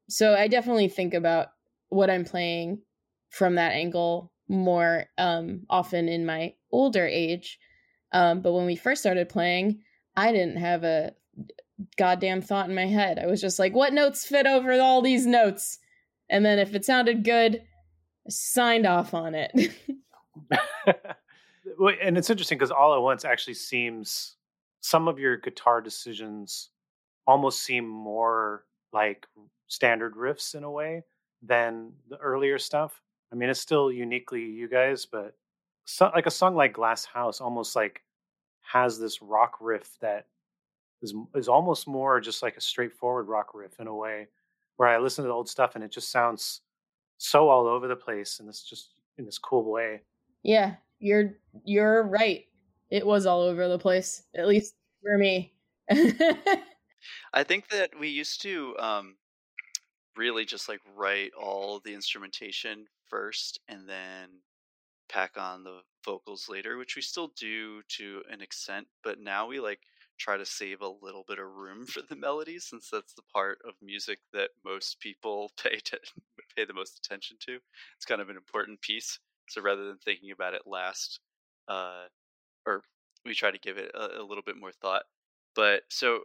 so 0.09 0.35
I 0.35 0.49
definitely 0.49 0.89
think 0.89 1.15
about 1.15 1.49
what 1.91 2.11
I'm 2.11 2.25
playing 2.25 2.81
from 3.31 3.57
that 3.57 3.73
angle 3.73 4.32
more 4.53 5.07
um, 5.19 5.63
often 5.69 6.09
in 6.09 6.27
my 6.27 6.55
older 6.71 7.07
age. 7.07 7.59
Um, 8.13 8.43
but 8.43 8.53
when 8.53 8.67
we 8.67 8.77
first 8.77 9.01
started 9.01 9.29
playing, 9.29 9.81
I 10.17 10.31
didn't 10.31 10.59
have 10.59 10.85
a 10.85 11.15
goddamn 11.97 12.43
thought 12.43 12.69
in 12.69 12.75
my 12.75 12.87
head. 12.87 13.19
I 13.19 13.27
was 13.27 13.41
just 13.41 13.59
like, 13.59 13.75
what 13.75 13.93
notes 13.93 14.27
fit 14.27 14.47
over 14.47 14.73
all 14.81 15.03
these 15.03 15.27
notes? 15.27 15.79
And 16.29 16.45
then 16.45 16.59
if 16.59 16.75
it 16.75 16.85
sounded 16.85 17.25
good, 17.25 17.57
I 18.27 18.31
signed 18.31 18.87
off 18.87 19.15
on 19.15 19.35
it. 19.35 19.51
and 22.03 22.19
it's 22.19 22.31
interesting 22.31 22.59
because 22.59 22.71
all 22.71 22.95
at 22.95 23.03
once 23.03 23.25
actually 23.25 23.55
seems 23.55 24.37
some 24.81 25.09
of 25.09 25.19
your 25.19 25.39
guitar 25.39 25.81
decisions 25.81 26.71
almost 27.27 27.63
seem 27.63 27.89
more 27.89 28.65
like 28.93 29.27
standard 29.69 30.15
riffs 30.15 30.55
in 30.55 30.65
a 30.65 30.71
way 30.71 31.03
than 31.43 31.93
the 32.09 32.17
earlier 32.19 32.59
stuff. 32.59 33.01
I 33.33 33.35
mean, 33.35 33.49
it's 33.49 33.61
still 33.61 33.91
uniquely 33.91 34.43
you 34.43 34.69
guys, 34.69 35.07
but 35.07 35.35
so, 35.85 36.11
like 36.15 36.27
a 36.27 36.31
song 36.31 36.55
like 36.55 36.75
Glass 36.75 37.05
House 37.05 37.41
almost 37.41 37.75
like 37.75 38.03
has 38.61 38.99
this 38.99 39.23
rock 39.23 39.57
riff 39.61 39.99
that 40.01 40.27
is 41.01 41.15
is 41.35 41.49
almost 41.49 41.89
more 41.89 42.21
just 42.21 42.43
like 42.43 42.57
a 42.57 42.61
straightforward 42.61 43.29
rock 43.29 43.55
riff 43.55 43.81
in 43.81 43.87
a 43.87 43.95
way 43.95 44.29
where 44.77 44.89
I 44.89 44.99
listen 44.99 45.25
to 45.25 45.29
the 45.29 45.35
old 45.35 45.49
stuff 45.49 45.75
and 45.75 45.83
it 45.83 45.91
just 45.91 46.11
sounds 46.11 46.61
so 47.19 47.49
all 47.49 47.67
over 47.67 47.89
the 47.89 47.97
place 47.97 48.39
and 48.39 48.49
this 48.49 48.63
just 48.63 48.95
in 49.19 49.25
this 49.25 49.39
cool 49.39 49.71
way. 49.71 50.03
Yeah, 50.43 50.75
you're 50.99 51.35
you're 51.65 52.03
right. 52.05 52.45
It 52.91 53.07
was 53.07 53.27
all 53.27 53.41
over 53.41 53.69
the 53.69 53.79
place, 53.79 54.25
at 54.35 54.47
least 54.47 54.75
for 55.03 55.17
me. 55.17 55.55
I 57.33 57.43
think 57.45 57.69
that 57.71 57.91
we 57.99 58.09
used 58.09 58.43
to 58.43 58.77
um, 58.79 59.17
really 60.17 60.45
just 60.45 60.69
like 60.69 60.81
write 60.97 61.33
all 61.41 61.81
the 61.85 61.95
instrumentation 61.95 62.87
first 63.09 63.61
and 63.69 63.89
then 63.89 64.29
pack 65.09 65.33
on 65.37 65.65
the 65.65 65.81
vocals 66.05 66.49
later, 66.49 66.79
which 66.79 66.97
we 66.97 67.03
still 67.03 67.33
do 67.39 67.83
to 67.89 68.23
an 68.31 68.41
extent, 68.41 68.87
but 69.05 69.21
now 69.21 69.47
we 69.47 69.61
like 69.61 69.81
try 70.19 70.37
to 70.37 70.47
save 70.47 70.81
a 70.81 70.95
little 71.03 71.25
bit 71.27 71.39
of 71.39 71.47
room 71.47 71.85
for 71.87 72.01
the 72.09 72.17
melody 72.17 72.59
since 72.59 72.89
that's 72.91 73.15
the 73.15 73.23
part 73.33 73.59
of 73.67 73.75
music 73.83 74.19
that 74.33 74.51
most 74.65 75.01
people 75.01 75.51
pay 75.63 75.79
to 75.85 75.99
pay 76.57 76.65
the 76.65 76.75
most 76.75 76.99
attention 76.99 77.37
to. 77.41 77.59
It's 77.97 78.07
kind 78.07 78.21
of 78.21 78.29
an 78.29 78.37
important 78.37 78.81
piece. 78.81 79.19
So 79.49 79.61
rather 79.61 79.85
than 79.87 79.99
thinking 79.99 80.31
about 80.31 80.55
it 80.55 80.63
last, 80.67 81.21
uh, 81.69 82.05
or 82.67 82.83
we 83.27 83.35
try 83.35 83.51
to 83.51 83.59
give 83.59 83.77
it 83.79 83.91
a, 83.95 84.21
a 84.21 84.25
little 84.25 84.43
bit 84.45 84.57
more 84.59 84.73
thought. 84.73 85.03
But 85.55 85.83
so 85.91 86.21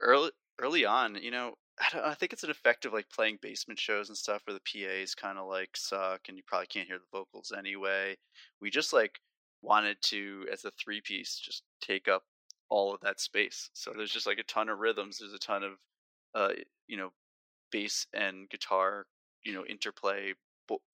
early 0.00 0.30
early 0.60 0.84
on, 0.84 1.16
you 1.16 1.30
know, 1.30 1.54
I, 1.82 1.86
don't, 1.92 2.04
I 2.04 2.14
think 2.14 2.32
it's 2.32 2.44
an 2.44 2.50
effect 2.50 2.84
of 2.84 2.92
like 2.92 3.10
playing 3.10 3.38
basement 3.42 3.78
shows 3.80 4.08
and 4.08 4.16
stuff 4.16 4.42
where 4.46 4.54
the 4.54 4.60
PAs 4.60 5.14
kind 5.14 5.38
of 5.38 5.48
like 5.48 5.76
suck 5.76 6.20
and 6.28 6.36
you 6.36 6.42
probably 6.46 6.66
can't 6.66 6.86
hear 6.86 6.98
the 6.98 7.18
vocals 7.18 7.52
anyway. 7.56 8.16
We 8.60 8.70
just 8.70 8.92
like 8.92 9.18
wanted 9.62 9.96
to, 10.02 10.46
as 10.52 10.64
a 10.64 10.70
three 10.72 11.00
piece, 11.00 11.38
just 11.38 11.62
take 11.80 12.08
up 12.08 12.22
all 12.68 12.94
of 12.94 13.00
that 13.00 13.20
space. 13.20 13.68
So 13.72 13.92
there's 13.96 14.12
just 14.12 14.26
like 14.26 14.38
a 14.38 14.44
ton 14.44 14.68
of 14.68 14.78
rhythms. 14.78 15.18
There's 15.18 15.34
a 15.34 15.38
ton 15.38 15.62
of, 15.64 15.72
uh, 16.34 16.52
you 16.86 16.96
know, 16.96 17.10
bass 17.70 18.06
and 18.14 18.48
guitar, 18.48 19.06
you 19.44 19.52
know, 19.52 19.64
interplay. 19.66 20.34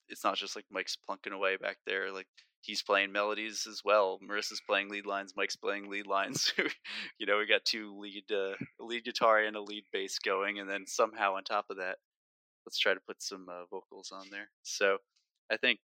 It's 0.09 0.25
not 0.25 0.37
just 0.37 0.57
like 0.57 0.65
Mike's 0.71 0.97
plunking 1.09 1.35
away 1.35 1.57
back 1.57 1.77
there. 1.87 2.11
Like 2.11 2.27
he's 2.61 2.83
playing 2.83 3.13
melodies 3.13 3.67
as 3.69 3.83
well. 3.85 4.19
Marissa's 4.23 4.63
playing 4.67 4.89
lead 4.89 5.07
lines. 5.07 5.35
Mike's 5.37 5.57
playing 5.57 5.89
lead 5.89 6.07
lines. 6.07 6.53
you 7.19 7.27
know, 7.27 7.39
we 7.39 7.47
got 7.47 7.65
two 7.65 7.99
lead 7.99 8.25
uh, 8.33 8.55
lead 8.81 9.05
guitar 9.05 9.39
and 9.41 9.57
a 9.57 9.61
lead 9.61 9.85
bass 9.93 10.19
going, 10.19 10.59
and 10.59 10.69
then 10.69 10.87
somehow 10.87 11.35
on 11.35 11.45
top 11.45 11.67
of 11.71 11.77
that, 11.77 11.97
let's 12.67 12.79
try 12.79 12.95
to 12.95 13.01
put 13.07 13.23
some 13.23 13.47
uh, 13.49 13.65
vocals 13.71 14.13
on 14.13 14.27
there. 14.31 14.51
So 14.63 14.99
I 15.51 15.57
think 15.57 15.79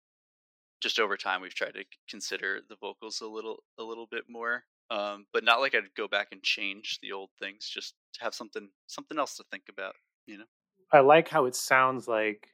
just 0.82 1.00
over 1.00 1.16
time 1.16 1.42
we've 1.42 1.56
tried 1.56 1.76
to 1.76 1.86
consider 2.10 2.60
the 2.67 2.76
vocals 2.82 3.21
a 3.21 3.28
little 3.28 3.63
a 3.80 3.84
little 3.84 4.08
bit 4.10 4.24
more, 4.28 4.63
um, 4.90 5.26
but 5.32 5.44
not 5.44 5.62
like 5.62 5.76
I'd 5.76 5.96
go 5.96 6.08
back 6.08 6.28
and 6.32 6.44
change 6.44 7.00
the 7.02 7.12
old 7.12 7.30
things. 7.40 7.69
Just 7.69 7.94
have 8.19 8.34
something 8.34 8.69
something 8.88 9.17
else 9.17 9.38
to 9.38 9.44
think 9.52 9.63
about. 9.69 9.96
You 10.28 10.40
know. 10.40 10.46
I 10.92 11.00
like 11.00 11.28
how 11.28 11.46
it 11.46 11.56
sounds 11.56 12.08
like, 12.08 12.50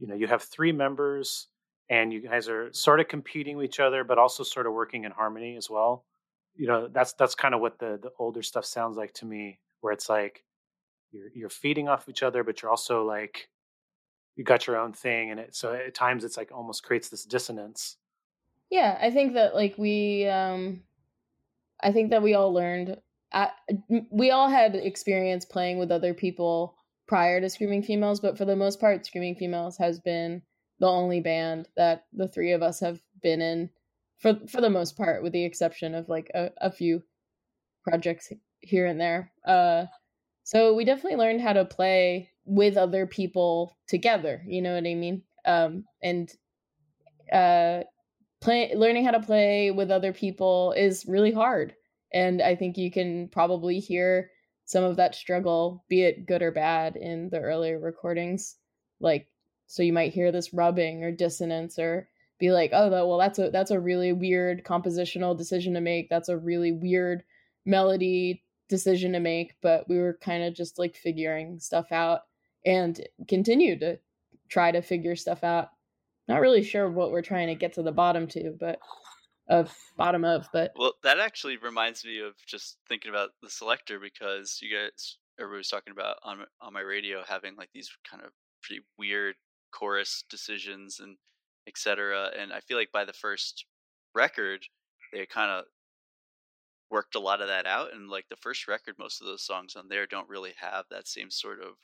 you 0.00 0.08
know, 0.08 0.16
you 0.16 0.26
have 0.26 0.42
three 0.42 0.72
members 0.72 1.46
and 1.90 2.12
you 2.12 2.20
guys 2.20 2.48
are 2.48 2.72
sort 2.72 3.00
of 3.00 3.08
competing 3.08 3.56
with 3.56 3.66
each 3.66 3.80
other, 3.80 4.04
but 4.04 4.16
also 4.16 4.44
sort 4.44 4.66
of 4.66 4.72
working 4.72 5.04
in 5.04 5.10
harmony 5.10 5.56
as 5.56 5.68
well. 5.68 6.06
You 6.54 6.68
know, 6.68 6.88
that's 6.88 7.12
that's 7.14 7.34
kind 7.34 7.54
of 7.54 7.60
what 7.60 7.78
the 7.78 7.98
the 8.00 8.12
older 8.18 8.42
stuff 8.42 8.64
sounds 8.64 8.96
like 8.96 9.12
to 9.14 9.26
me, 9.26 9.58
where 9.80 9.92
it's 9.92 10.08
like 10.08 10.44
you're 11.10 11.28
you're 11.34 11.50
feeding 11.50 11.88
off 11.88 12.08
each 12.08 12.22
other, 12.22 12.44
but 12.44 12.62
you're 12.62 12.70
also 12.70 13.04
like 13.04 13.48
you 14.36 14.44
got 14.44 14.66
your 14.66 14.78
own 14.78 14.92
thing, 14.92 15.30
and 15.30 15.40
it 15.40 15.54
so 15.54 15.74
at 15.74 15.94
times 15.94 16.24
it's 16.24 16.36
like 16.36 16.52
almost 16.52 16.84
creates 16.84 17.08
this 17.08 17.24
dissonance. 17.24 17.96
Yeah, 18.70 18.96
I 19.02 19.10
think 19.10 19.34
that 19.34 19.54
like 19.54 19.74
we, 19.76 20.26
um 20.28 20.84
I 21.82 21.92
think 21.92 22.10
that 22.10 22.22
we 22.22 22.34
all 22.34 22.52
learned 22.52 22.98
m- 23.34 24.06
we 24.10 24.30
all 24.30 24.48
had 24.48 24.76
experience 24.76 25.44
playing 25.44 25.78
with 25.78 25.90
other 25.90 26.14
people 26.14 26.76
prior 27.08 27.40
to 27.40 27.50
Screaming 27.50 27.82
Females, 27.82 28.20
but 28.20 28.38
for 28.38 28.44
the 28.44 28.54
most 28.54 28.78
part, 28.78 29.06
Screaming 29.06 29.34
Females 29.34 29.76
has 29.78 29.98
been 29.98 30.42
the 30.80 30.88
only 30.88 31.20
band 31.20 31.68
that 31.76 32.06
the 32.12 32.26
three 32.26 32.52
of 32.52 32.62
us 32.62 32.80
have 32.80 33.00
been 33.22 33.40
in 33.40 33.70
for 34.18 34.38
for 34.48 34.60
the 34.60 34.70
most 34.70 34.96
part, 34.96 35.22
with 35.22 35.32
the 35.32 35.44
exception 35.44 35.94
of 35.94 36.08
like 36.08 36.30
a, 36.34 36.50
a 36.58 36.70
few 36.72 37.02
projects 37.84 38.32
here 38.60 38.86
and 38.86 39.00
there. 39.00 39.32
Uh, 39.46 39.84
so 40.42 40.74
we 40.74 40.84
definitely 40.84 41.18
learned 41.18 41.40
how 41.40 41.52
to 41.52 41.64
play 41.64 42.30
with 42.44 42.76
other 42.76 43.06
people 43.06 43.76
together. 43.86 44.42
You 44.46 44.62
know 44.62 44.74
what 44.74 44.86
I 44.86 44.94
mean? 44.94 45.22
Um, 45.46 45.84
and 46.02 46.30
uh, 47.32 47.84
play 48.40 48.74
learning 48.74 49.04
how 49.04 49.12
to 49.12 49.20
play 49.20 49.70
with 49.70 49.90
other 49.90 50.12
people 50.12 50.72
is 50.72 51.06
really 51.06 51.32
hard, 51.32 51.74
and 52.12 52.42
I 52.42 52.56
think 52.56 52.76
you 52.76 52.90
can 52.90 53.28
probably 53.28 53.80
hear 53.80 54.30
some 54.64 54.84
of 54.84 54.96
that 54.96 55.14
struggle, 55.14 55.84
be 55.88 56.02
it 56.02 56.26
good 56.26 56.42
or 56.42 56.52
bad, 56.52 56.96
in 56.96 57.28
the 57.30 57.40
earlier 57.40 57.78
recordings. 57.78 58.56
Like, 59.00 59.26
so 59.70 59.84
you 59.84 59.92
might 59.92 60.12
hear 60.12 60.32
this 60.32 60.52
rubbing 60.52 61.04
or 61.04 61.12
dissonance, 61.12 61.78
or 61.78 62.08
be 62.40 62.50
like, 62.50 62.70
oh, 62.72 62.90
well, 62.90 63.18
that's 63.18 63.38
a 63.38 63.50
that's 63.50 63.70
a 63.70 63.78
really 63.78 64.12
weird 64.12 64.64
compositional 64.64 65.38
decision 65.38 65.74
to 65.74 65.80
make. 65.80 66.08
That's 66.10 66.28
a 66.28 66.36
really 66.36 66.72
weird 66.72 67.22
melody 67.64 68.42
decision 68.68 69.12
to 69.12 69.20
make. 69.20 69.54
But 69.62 69.88
we 69.88 69.96
were 69.96 70.18
kind 70.20 70.42
of 70.42 70.54
just 70.54 70.76
like 70.76 70.96
figuring 70.96 71.60
stuff 71.60 71.92
out 71.92 72.22
and 72.66 73.00
continue 73.28 73.78
to 73.78 74.00
try 74.48 74.72
to 74.72 74.82
figure 74.82 75.14
stuff 75.14 75.44
out. 75.44 75.68
Not 76.26 76.40
really 76.40 76.64
sure 76.64 76.90
what 76.90 77.12
we're 77.12 77.22
trying 77.22 77.46
to 77.46 77.54
get 77.54 77.74
to 77.74 77.84
the 77.84 77.92
bottom 77.92 78.26
to, 78.26 78.56
but 78.58 78.80
of 79.48 79.72
bottom 79.96 80.24
of, 80.24 80.48
but 80.52 80.72
Well, 80.74 80.94
that 81.04 81.20
actually 81.20 81.58
reminds 81.58 82.04
me 82.04 82.18
of 82.18 82.34
just 82.44 82.78
thinking 82.88 83.10
about 83.10 83.30
the 83.40 83.48
selecter 83.48 84.00
because 84.00 84.58
you 84.60 84.76
guys, 84.76 85.18
everybody 85.38 85.58
was 85.58 85.68
talking 85.68 85.92
about 85.92 86.16
on 86.24 86.44
on 86.60 86.72
my 86.72 86.80
radio 86.80 87.22
having 87.24 87.54
like 87.54 87.70
these 87.72 87.88
kind 88.10 88.24
of 88.24 88.32
pretty 88.64 88.82
weird 88.98 89.36
chorus 89.72 90.24
decisions 90.28 91.00
and 91.00 91.18
etc. 91.66 92.32
And 92.36 92.52
I 92.52 92.60
feel 92.60 92.76
like 92.76 92.92
by 92.92 93.04
the 93.04 93.12
first 93.12 93.66
record, 94.14 94.66
they 95.12 95.26
kind 95.26 95.50
of 95.50 95.64
worked 96.90 97.14
a 97.14 97.20
lot 97.20 97.40
of 97.40 97.48
that 97.48 97.66
out. 97.66 97.92
And 97.92 98.08
like 98.08 98.26
the 98.28 98.36
first 98.36 98.66
record, 98.68 98.96
most 98.98 99.20
of 99.20 99.26
those 99.26 99.42
songs 99.44 99.76
on 99.76 99.88
there 99.88 100.06
don't 100.06 100.28
really 100.28 100.54
have 100.58 100.86
that 100.90 101.06
same 101.06 101.30
sort 101.30 101.60
of 101.62 101.74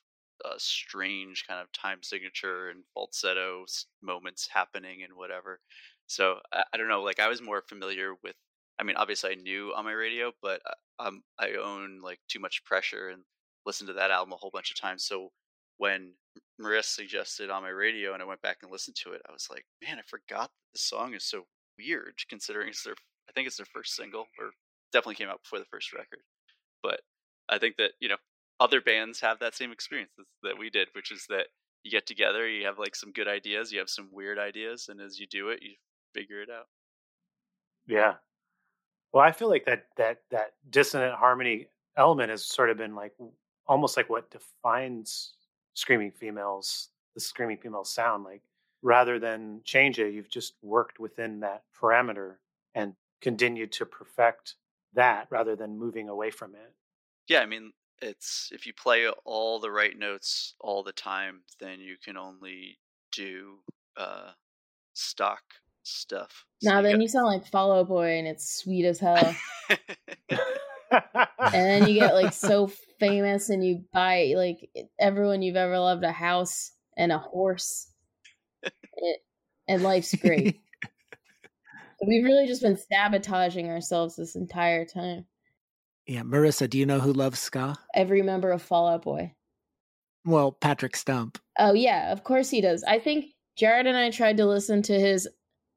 uh, 0.45 0.55
strange 0.59 1.47
kind 1.47 1.61
of 1.61 1.71
time 1.73 2.03
signature 2.03 2.69
and 2.71 2.85
falsetto 2.93 3.65
moments 4.03 4.49
happening 4.49 5.03
and 5.03 5.15
whatever. 5.15 5.61
So 6.07 6.41
I, 6.53 6.65
I 6.73 6.77
don't 6.77 6.89
know. 6.89 7.03
Like 7.03 7.21
I 7.21 7.29
was 7.29 7.41
more 7.43 7.63
familiar 7.63 8.15
with. 8.23 8.37
I 8.79 8.83
mean, 8.83 8.97
obviously 8.97 9.31
I 9.31 9.35
knew 9.37 9.73
on 9.75 9.85
my 9.85 9.93
radio, 9.93 10.33
but 10.43 10.61
I- 10.67 10.73
um, 10.99 11.23
I 11.39 11.53
own 11.63 12.01
like 12.01 12.21
too 12.27 12.41
much 12.41 12.65
pressure 12.65 13.11
and 13.11 13.23
listened 13.67 13.89
to 13.89 13.93
that 13.95 14.11
album 14.11 14.33
a 14.33 14.37
whole 14.37 14.51
bunch 14.51 14.71
of 14.71 14.81
times. 14.81 15.05
So 15.05 15.31
when 15.77 16.15
Marissa 16.61 16.85
suggested 16.85 17.51
on 17.51 17.63
my 17.63 17.69
radio 17.69 18.13
and 18.15 18.23
I 18.23 18.27
went 18.27 18.43
back 18.43 18.59
and 18.63 18.71
listened 18.71 18.97
to 19.03 19.13
it, 19.13 19.23
I 19.29 19.33
was 19.33 19.49
like, 19.51 19.65
man, 19.87 19.99
I 19.99 20.03
forgot 20.07 20.51
the 20.73 20.79
song 20.79 21.15
is 21.15 21.25
so 21.25 21.45
weird 21.79 22.15
considering 22.29 22.69
it's 22.69 22.83
their. 22.83 22.95
I 23.29 23.33
think 23.33 23.47
it's 23.47 23.57
their 23.57 23.67
first 23.67 23.97
single, 23.97 24.27
or 24.39 24.51
definitely 24.93 25.17
came 25.17 25.29
out 25.29 25.43
before 25.43 25.59
the 25.59 25.65
first 25.67 25.93
record. 25.93 26.21
But 26.83 27.01
I 27.49 27.59
think 27.59 27.77
that 27.77 27.93
you 28.01 28.09
know 28.09 28.17
other 28.61 28.81
bands 28.81 29.21
have 29.21 29.39
that 29.41 29.55
same 29.55 29.73
experience 29.73 30.13
that 30.43 30.59
we 30.59 30.71
did, 30.71 30.89
which 30.93 31.13
is 31.13 31.27
that 31.29 31.47
you 31.83 31.91
get 31.91 32.07
together, 32.07 32.49
you 32.49 32.67
have 32.67 32.79
like 32.79 32.97
some 32.97 33.13
good 33.13 33.29
ideas, 33.29 33.73
you 33.73 33.79
have 33.79 33.91
some 33.91 34.09
weird 34.13 34.39
ideas, 34.39 34.89
and 34.89 35.01
as 35.01 35.19
you 35.19 35.27
do 35.27 35.51
it, 35.51 35.63
you 35.63 35.75
figure 36.15 36.43
it 36.43 36.51
out. 36.51 36.67
Yeah. 37.87 38.15
Well, 39.13 39.25
I 39.25 39.33
feel 39.33 39.49
like 39.49 39.65
that 39.67 39.87
that 39.97 40.19
that 40.31 40.53
dissonant 40.71 41.15
harmony 41.15 41.69
element 41.97 42.31
has 42.31 42.45
sort 42.45 42.71
of 42.71 42.77
been 42.77 42.95
like 42.95 43.13
almost 43.67 43.97
like 43.97 44.11
what 44.11 44.31
defines 44.31 45.35
screaming 45.77 46.11
females, 46.11 46.89
the 47.15 47.21
screaming 47.21 47.59
females 47.59 47.93
sound. 47.93 48.25
Like 48.25 48.43
rather 48.83 49.19
than 49.19 49.61
change 49.65 49.99
it, 49.99 50.13
you've 50.13 50.31
just 50.31 50.55
worked 50.63 50.99
within 50.99 51.41
that 51.41 51.63
parameter 51.81 52.37
and 52.75 52.95
continued 53.21 53.73
to 53.73 53.87
perfect 53.87 54.55
that 54.95 55.29
rather 55.31 55.55
than 55.55 55.79
moving 55.79 56.09
away 56.09 56.31
from 56.31 56.55
it. 56.55 56.73
Yeah, 57.29 57.41
I 57.41 57.47
mean, 57.47 57.73
it's 58.01 58.51
if 58.53 58.67
you 58.67 58.73
play 58.73 59.09
all 59.25 59.61
the 59.61 59.71
right 59.71 59.97
notes 59.97 60.55
all 60.61 60.83
the 60.83 60.93
time, 60.93 61.43
then 61.61 61.81
you 61.81 61.97
can 62.03 62.17
only 62.17 62.79
do 63.13 63.59
uh, 63.97 64.31
stock 64.95 65.43
stuff. 65.83 66.47
So 66.63 66.71
now 66.71 66.83
then 66.83 67.01
you 67.01 67.09
sound 67.09 67.27
like 67.27 67.47
Fall 67.47 67.73
Out 67.73 67.89
Boy 67.89 68.19
and 68.19 68.27
it's 68.27 68.59
sweet 68.59 68.87
as 68.87 68.99
hell. 69.01 69.37
and 70.91 71.27
then 71.53 71.89
you 71.89 71.95
get 71.95 72.15
like 72.15 72.33
so 72.33 72.71
famous 73.01 73.49
and 73.51 73.65
you 73.65 73.85
buy 73.93 74.33
like 74.37 74.69
everyone 74.99 75.43
you've 75.43 75.57
ever 75.57 75.79
loved 75.79 76.05
a 76.05 76.13
house 76.13 76.73
and 76.97 77.13
a 77.13 77.19
horse 77.19 77.91
it, 78.63 79.21
and 79.69 79.83
life's 79.83 80.15
great 80.15 80.61
we've 82.07 82.25
really 82.25 82.47
just 82.47 82.63
been 82.63 82.77
sabotaging 82.77 83.69
ourselves 83.69 84.17
this 84.17 84.37
entire 84.37 84.85
time 84.85 85.25
Yeah, 86.07 86.23
Marissa, 86.23 86.69
do 86.69 86.79
you 86.79 86.87
know 86.87 87.01
who 87.01 87.13
loves 87.13 87.39
ska? 87.39 87.77
every 87.95 88.23
member 88.23 88.51
of 88.53 88.63
Fall 88.63 88.89
Out 88.89 89.03
Boy 89.03 89.33
Well, 90.25 90.53
Patrick 90.53 90.97
Stump. 90.97 91.39
oh 91.59 91.73
yeah 91.75 92.13
of 92.13 92.25
course 92.25 92.51
he 92.51 92.61
does 92.61 92.85
i 92.85 92.99
think 92.99 93.27
jarret 93.59 93.87
and 93.87 93.97
i 93.97 94.11
tried 94.11 94.37
to 94.39 94.47
listen 94.47 94.83
to 94.83 94.99
his 94.99 95.29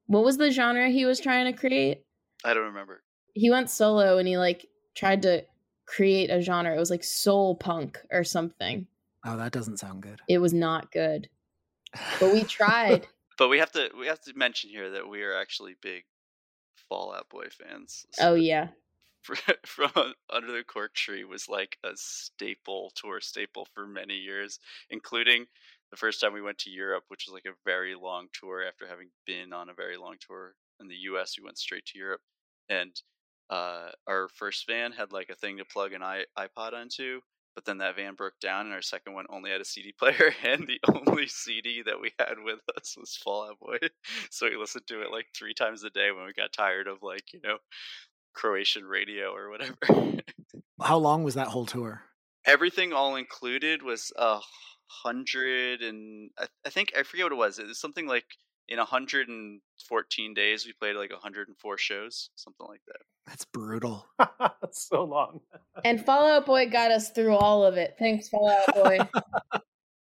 what 0.07 0.23
was 0.23 0.37
the 0.37 0.51
genre 0.51 0.89
he 0.89 1.05
was 1.05 1.19
trying 1.19 1.51
to 1.51 1.57
create 1.57 2.03
I 2.43 2.53
don't 2.53 2.65
remember. 2.67 3.03
he 3.33 3.49
went 3.49 3.69
solo 3.69 4.17
and 4.17 4.27
he 4.27 4.37
like 4.37 4.65
tried 4.99 5.21
to 5.21 5.45
create 5.85 6.29
a 6.29 6.41
genre. 6.41 6.75
It 6.75 6.79
was 6.79 6.91
like 6.91 7.03
soul 7.03 7.55
punk 7.55 7.97
or 8.11 8.23
something. 8.23 8.85
Oh, 9.25 9.37
that 9.37 9.51
doesn't 9.51 9.77
sound 9.77 10.01
good. 10.03 10.19
it 10.27 10.39
was 10.39 10.53
not 10.53 10.91
good. 10.91 11.29
But 12.19 12.33
we 12.33 12.43
tried. 12.43 13.07
But 13.37 13.47
we 13.47 13.59
have 13.59 13.71
to 13.71 13.89
we 13.97 14.07
have 14.07 14.19
to 14.23 14.33
mention 14.35 14.69
here 14.69 14.89
that 14.91 15.07
we 15.07 15.23
are 15.23 15.33
actually 15.33 15.73
big 15.81 16.03
Fall 16.89 17.13
Out 17.13 17.29
Boy 17.29 17.45
fans. 17.49 18.05
oh 18.19 18.35
yeah. 18.35 18.67
from 19.65 19.91
under 20.29 20.51
the 20.51 20.63
cork 20.67 20.93
tree 20.93 21.23
was 21.23 21.47
like 21.47 21.77
a 21.85 21.91
staple 21.95 22.91
tour 22.95 23.21
staple 23.21 23.65
for 23.73 23.87
many 23.87 24.15
years 24.15 24.59
including 24.89 25.45
the 25.91 25.97
first 25.97 26.19
time 26.19 26.33
we 26.33 26.41
went 26.41 26.57
to 26.57 26.69
europe 26.69 27.03
which 27.07 27.25
was 27.27 27.33
like 27.33 27.45
a 27.45 27.55
very 27.65 27.95
long 27.95 28.27
tour 28.33 28.63
after 28.67 28.87
having 28.87 29.09
been 29.25 29.53
on 29.53 29.69
a 29.69 29.73
very 29.73 29.95
long 29.95 30.15
tour 30.19 30.55
in 30.81 30.87
the 30.89 30.95
us 30.95 31.37
we 31.37 31.45
went 31.45 31.57
straight 31.57 31.85
to 31.85 31.97
europe. 31.97 32.21
And 32.69 32.91
uh, 33.49 33.89
our 34.07 34.27
first 34.35 34.67
van 34.67 34.91
had 34.91 35.11
like 35.11 35.29
a 35.29 35.35
thing 35.35 35.57
to 35.57 35.65
plug 35.65 35.93
an 35.93 36.01
ipod 36.01 36.73
onto 36.73 37.19
but 37.55 37.65
then 37.65 37.79
that 37.79 37.95
van 37.95 38.13
broke 38.13 38.39
down 38.39 38.65
and 38.65 38.73
our 38.73 38.81
second 38.81 39.13
one 39.13 39.25
only 39.29 39.49
had 39.49 39.61
a 39.61 39.65
cd 39.65 39.91
player 39.99 40.33
and 40.43 40.67
the 40.67 40.79
only 40.95 41.27
cd 41.27 41.81
that 41.81 41.99
we 41.99 42.11
had 42.19 42.35
with 42.43 42.59
us 42.77 42.95
was 42.97 43.15
Fall 43.15 43.45
fallout 43.45 43.59
boy 43.59 43.87
so 44.29 44.47
we 44.47 44.55
listened 44.55 44.87
to 44.87 45.01
it 45.01 45.11
like 45.11 45.27
three 45.35 45.53
times 45.53 45.83
a 45.83 45.89
day 45.89 46.11
when 46.11 46.25
we 46.25 46.33
got 46.33 46.53
tired 46.53 46.87
of 46.87 47.01
like 47.01 47.33
you 47.33 47.39
know 47.43 47.57
Croatian 48.33 48.85
radio 48.85 49.33
or 49.33 49.49
whatever. 49.49 49.77
How 50.81 50.97
long 50.97 51.23
was 51.23 51.35
that 51.35 51.47
whole 51.47 51.65
tour? 51.65 52.03
Everything 52.45 52.93
all 52.93 53.15
included 53.15 53.83
was 53.83 54.13
a 54.15 54.39
hundred 54.87 55.81
and 55.81 56.31
I, 56.39 56.47
I 56.65 56.69
think 56.69 56.93
I 56.97 57.03
forget 57.03 57.25
what 57.25 57.33
it 57.33 57.35
was. 57.35 57.59
It 57.59 57.67
was 57.67 57.79
something 57.79 58.07
like 58.07 58.25
in 58.69 58.77
114 58.77 60.33
days 60.33 60.65
we 60.65 60.73
played 60.73 60.95
like 60.95 61.11
104 61.11 61.77
shows, 61.77 62.29
something 62.35 62.67
like 62.67 62.81
that. 62.87 63.01
That's 63.27 63.45
brutal. 63.45 64.07
That's 64.39 64.87
so 64.87 65.03
long. 65.03 65.41
And 65.83 66.03
Fall 66.03 66.25
Out 66.25 66.45
Boy 66.45 66.69
got 66.69 66.91
us 66.91 67.09
through 67.09 67.35
all 67.35 67.65
of 67.65 67.75
it. 67.77 67.95
Thanks, 67.99 68.29
Fall 68.29 68.49
Out 68.49 68.75
Boy. 68.75 68.99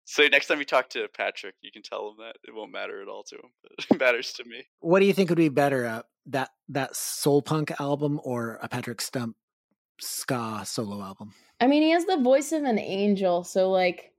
So 0.07 0.27
next 0.27 0.45
time 0.45 0.59
you 0.59 0.65
talk 0.65 0.89
to 0.91 1.07
Patrick, 1.17 1.55
you 1.61 1.71
can 1.71 1.81
tell 1.81 2.09
him 2.09 2.17
that 2.19 2.35
it 2.47 2.53
won't 2.53 2.71
matter 2.71 3.01
at 3.01 3.07
all 3.07 3.23
to 3.23 3.35
him, 3.35 3.49
but 3.63 3.85
it 3.89 3.99
matters 3.99 4.33
to 4.33 4.45
me. 4.45 4.63
What 4.79 4.99
do 4.99 5.07
you 5.07 5.13
think 5.13 5.29
would 5.29 5.37
be 5.37 5.49
better, 5.49 5.85
uh, 5.85 6.01
that 6.27 6.51
that 6.69 6.95
soul 6.95 7.41
punk 7.41 7.71
album 7.79 8.21
or 8.23 8.59
a 8.61 8.69
Patrick 8.69 9.01
Stump 9.01 9.35
ska 9.99 10.61
solo 10.63 11.01
album? 11.01 11.33
I 11.59 11.65
mean, 11.65 11.81
he 11.81 11.89
has 11.89 12.05
the 12.05 12.17
voice 12.17 12.51
of 12.51 12.63
an 12.63 12.77
angel, 12.77 13.43
so 13.43 13.71
like, 13.71 14.13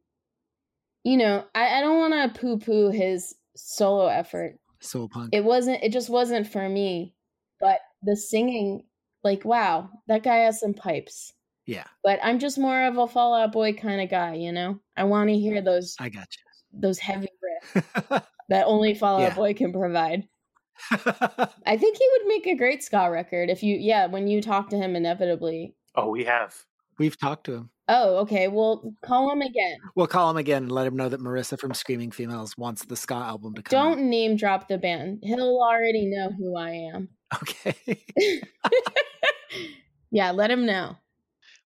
you 1.05 1.17
know, 1.17 1.45
I, 1.55 1.79
I 1.79 1.81
don't 1.83 1.99
want 1.99 2.35
to 2.35 2.41
poo 2.41 2.59
poo 2.59 2.91
his 2.91 3.37
solo 3.57 4.07
effort. 4.07 4.59
Soul 4.81 5.09
punk. 5.09 5.31
It 5.33 5.45
wasn't. 5.45 5.83
It 5.83 5.93
just 5.93 6.09
wasn't 6.11 6.47
for 6.47 6.69
me. 6.69 7.15
But 7.61 7.79
the 8.03 8.17
singing, 8.17 8.85
like, 9.25 9.45
wow, 9.45 9.89
that 10.09 10.23
guy 10.23 10.37
has 10.39 10.61
some 10.61 10.75
pipes. 10.75 11.33
yeah, 11.67 11.85
But 12.05 12.21
I'm 12.23 12.39
just 12.39 12.59
more 12.59 12.83
of 12.85 12.99
a 12.99 13.07
Fall 13.09 13.35
Out 13.35 13.53
Boy 13.53 13.73
kind 13.73 14.01
of 14.01 14.11
guy, 14.11 14.35
you 14.35 14.53
know. 14.53 14.79
I 14.97 15.05
want 15.05 15.31
to 15.31 15.39
hear 15.39 15.63
those 15.63 15.97
I 15.99 16.11
got 16.11 16.29
you. 16.37 16.81
those 16.81 16.99
heavy 16.99 17.29
riffs 17.75 18.23
that 18.51 18.67
only 18.67 18.95
Fallout 18.95 19.23
Yeah. 19.31 19.35
Boy 19.35 19.55
can 19.55 19.73
provide. 19.73 20.29
I 20.91 21.77
think 21.79 21.97
he 21.97 22.09
would 22.19 22.29
make 22.29 22.47
a 22.47 22.55
great 22.57 22.83
ska 22.85 23.11
record 23.11 23.49
if 23.51 23.63
you, 23.63 23.77
yeah, 23.77 24.07
when 24.07 24.29
you 24.29 24.43
talk 24.43 24.69
to 24.71 24.77
him 24.77 24.95
inevitably. 24.95 25.75
Oh, 25.95 26.11
we 26.11 26.25
have. 26.25 26.55
We've 26.99 27.19
talked 27.19 27.45
to 27.47 27.55
him. 27.55 27.71
Oh, 27.89 28.17
okay. 28.19 28.49
Well, 28.49 28.93
call 29.05 29.31
him 29.31 29.43
again. 29.43 29.77
We'll 29.95 30.07
call 30.07 30.31
him 30.31 30.37
again 30.37 30.65
and 30.65 30.73
let 30.73 30.87
him 30.87 30.97
know 30.97 31.09
that 31.09 31.21
Marissa 31.21 31.59
from 31.59 31.73
Screaming 31.73 32.11
Females 32.11 32.57
wants 32.57 32.85
the 32.85 32.97
ska 32.97 33.15
album 33.15 33.55
to 33.55 33.63
come. 33.63 33.79
Don't 33.79 34.11
name 34.11 34.37
drop 34.37 34.67
the 34.69 34.79
band. 34.79 35.21
He'll 35.23 35.61
already 35.61 36.07
know 36.07 36.31
who 36.31 36.57
I 36.57 36.71
am. 36.95 37.09
Okay. 37.43 38.05
yeah, 40.13 40.31
let 40.31 40.49
him 40.49 40.65
know. 40.65 40.97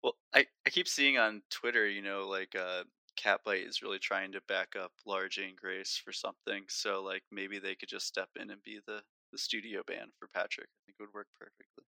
Well, 0.04 0.14
I, 0.32 0.46
I 0.64 0.70
keep 0.70 0.86
seeing 0.86 1.18
on 1.18 1.42
Twitter, 1.50 1.88
you 1.88 2.00
know, 2.00 2.28
like 2.28 2.54
uh, 2.54 2.84
Catbite 3.18 3.66
is 3.66 3.82
really 3.82 3.98
trying 3.98 4.30
to 4.32 4.40
back 4.46 4.76
up 4.80 4.92
Laura 5.04 5.28
Jane 5.28 5.56
Grace 5.60 6.00
for 6.02 6.12
something. 6.12 6.62
So 6.68 7.02
like 7.02 7.24
maybe 7.32 7.58
they 7.58 7.74
could 7.74 7.88
just 7.88 8.06
step 8.06 8.28
in 8.40 8.50
and 8.50 8.62
be 8.62 8.78
the 8.86 9.02
the 9.32 9.38
studio 9.38 9.82
band 9.86 10.12
for 10.18 10.28
Patrick. 10.32 10.68
I 10.68 10.78
think 10.86 10.96
it 10.98 11.02
would 11.02 11.14
work 11.14 11.26
perfectly. 11.38 11.84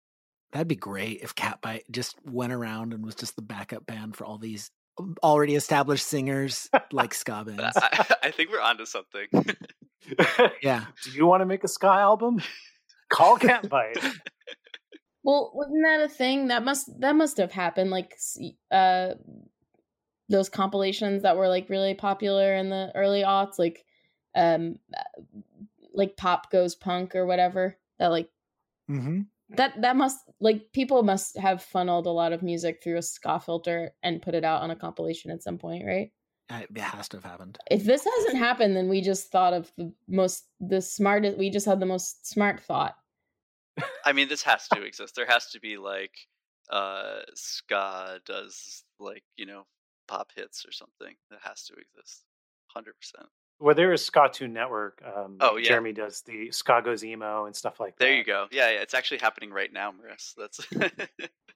That'd 0.52 0.68
be 0.68 0.76
great 0.76 1.22
if 1.22 1.36
Cat 1.36 1.60
Catbite 1.62 1.89
just 1.91 2.16
went 2.26 2.54
around 2.54 2.93
and 2.93 3.04
was 3.04 3.16
just 3.16 3.36
the 3.36 3.41
backup 3.41 3.86
band 3.86 4.16
for 4.16 4.26
all 4.26 4.38
these 4.38 4.72
um, 4.98 5.16
already 5.22 5.56
established 5.56 6.08
singers 6.08 6.70
like 6.91 7.14
ska 7.14 7.43
bands. 7.46 7.78
I, 7.78 8.16
I 8.24 8.32
think 8.32 8.52
we're 8.52 8.62
onto 8.62 8.86
something. 8.86 9.28
yeah. 10.62 10.86
Do 11.04 11.12
you 11.12 11.26
want 11.26 11.41
to 11.41 11.46
make 11.46 11.64
a 11.64 11.68
ska 11.68 11.88
album? 11.88 12.41
Call 13.10 13.38
Cat 13.38 13.64
Catbite. 13.64 14.20
Well, 15.24 15.52
wasn't 15.54 15.84
that 15.84 16.02
a 16.02 16.10
thing 16.10 16.48
that 16.48 16.64
must 16.64 16.89
that 17.00 17.16
must 17.16 17.38
have 17.38 17.52
happened? 17.52 17.89
Like, 17.89 18.16
uh, 18.72 19.16
those 20.30 20.50
compilations 20.50 21.24
that 21.24 21.38
were 21.38 21.48
like 21.48 21.70
really 21.70 21.96
popular 21.96 22.56
in 22.56 22.70
the 22.70 22.91
early 22.96 23.24
aughts, 23.24 23.60
like, 23.60 23.84
um, 24.36 24.80
uh, 24.96 25.22
like 25.93 26.16
Pop 26.16 26.52
Goes 26.52 26.76
Punk 26.76 27.16
or 27.16 27.26
whatever. 27.26 27.78
That 28.00 28.12
like 28.12 28.30
Mm-hmm. 28.89 29.22
That 29.50 29.82
that 29.82 29.96
must 29.96 30.18
like 30.39 30.72
people 30.74 31.04
must 31.04 31.38
have 31.38 31.62
funneled 31.62 32.08
a 32.08 32.12
lot 32.12 32.34
of 32.34 32.41
music 32.41 32.82
through 32.84 32.98
a 32.98 33.02
ska 33.02 33.39
filter 33.39 33.91
and 34.04 34.22
put 34.22 34.34
it 34.34 34.43
out 34.43 34.62
on 34.62 34.72
a 34.72 34.76
compilation 34.76 35.32
at 35.32 35.43
some 35.43 35.58
point, 35.58 35.86
right? 35.86 36.12
It 36.50 36.78
has 36.78 37.08
to 37.10 37.18
have 37.18 37.24
happened. 37.24 37.58
If 37.72 37.84
this 37.84 38.06
hasn't 38.06 38.38
happened, 38.38 38.76
then 38.76 38.88
we 38.88 39.02
just 39.02 39.32
thought 39.32 39.54
of 39.54 39.72
the 39.78 39.91
most 40.08 40.46
the 40.60 40.82
smartest. 40.82 41.38
We 41.38 41.50
just 41.50 41.66
had 41.66 41.80
the 41.80 41.86
most 41.86 42.28
smart 42.28 42.60
thought. 42.62 42.96
I 44.06 44.14
mean, 44.14 44.30
this 44.30 44.43
has 44.43 44.68
to 44.70 44.84
exist. 44.84 45.16
There 45.16 45.26
has 45.28 45.50
to 45.52 45.60
be 45.60 45.78
like 45.78 46.14
uh 46.72 47.20
ska 47.36 48.20
does 48.26 48.84
like 49.00 49.24
you 49.36 49.46
know 49.46 49.68
pop 50.08 50.32
hits 50.36 50.66
or 50.66 50.72
something 50.72 51.16
that 51.30 51.39
has 51.43 51.64
to 51.66 51.74
exist. 51.74 52.24
Hundred 52.68 52.96
percent. 53.00 53.30
Well, 53.60 53.76
there 53.76 53.93
is 53.93 54.03
Ska 54.03 54.30
Tune 54.32 54.53
Network. 54.53 55.01
Um, 55.06 55.38
Oh, 55.39 55.56
yeah. 55.58 55.70
Jeremy 55.70 55.93
does 55.93 56.22
the 56.22 56.51
Ska 56.51 56.82
Goes 56.84 57.03
Emo 57.03 57.45
and 57.45 57.56
stuff 57.56 57.80
like 57.80 57.97
that. 57.97 58.06
There 58.06 58.14
you 58.16 58.24
go. 58.24 58.47
Yeah, 58.51 58.70
yeah. 58.72 58.82
It's 58.82 58.93
actually 58.93 59.20
happening 59.20 59.51
right 59.51 59.72
now, 59.72 59.91
Maris. 59.91 60.36
That's 60.38 60.60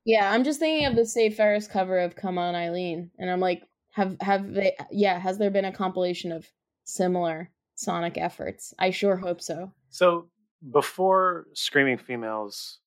Yeah, 0.05 0.31
I'm 0.31 0.43
just 0.43 0.59
thinking 0.59 0.85
of 0.87 0.95
the 0.95 1.05
Save 1.05 1.35
Ferris 1.35 1.67
cover 1.67 1.99
of 1.99 2.15
"Come 2.15 2.37
On 2.37 2.55
Eileen," 2.55 3.11
and 3.19 3.29
I'm 3.29 3.41
like, 3.41 3.63
have 3.91 4.15
have 4.21 4.53
they? 4.53 4.75
Yeah, 4.91 5.19
has 5.19 5.37
there 5.37 5.51
been 5.51 5.65
a 5.65 5.73
compilation 5.73 6.31
of 6.31 6.47
similar 6.85 7.51
sonic 7.75 8.17
efforts? 8.17 8.73
I 8.79 8.91
sure 8.91 9.17
hope 9.17 9.41
so. 9.41 9.73
So 9.89 10.29
before 10.71 11.47
Screaming 11.53 11.97
Females, 11.97 12.79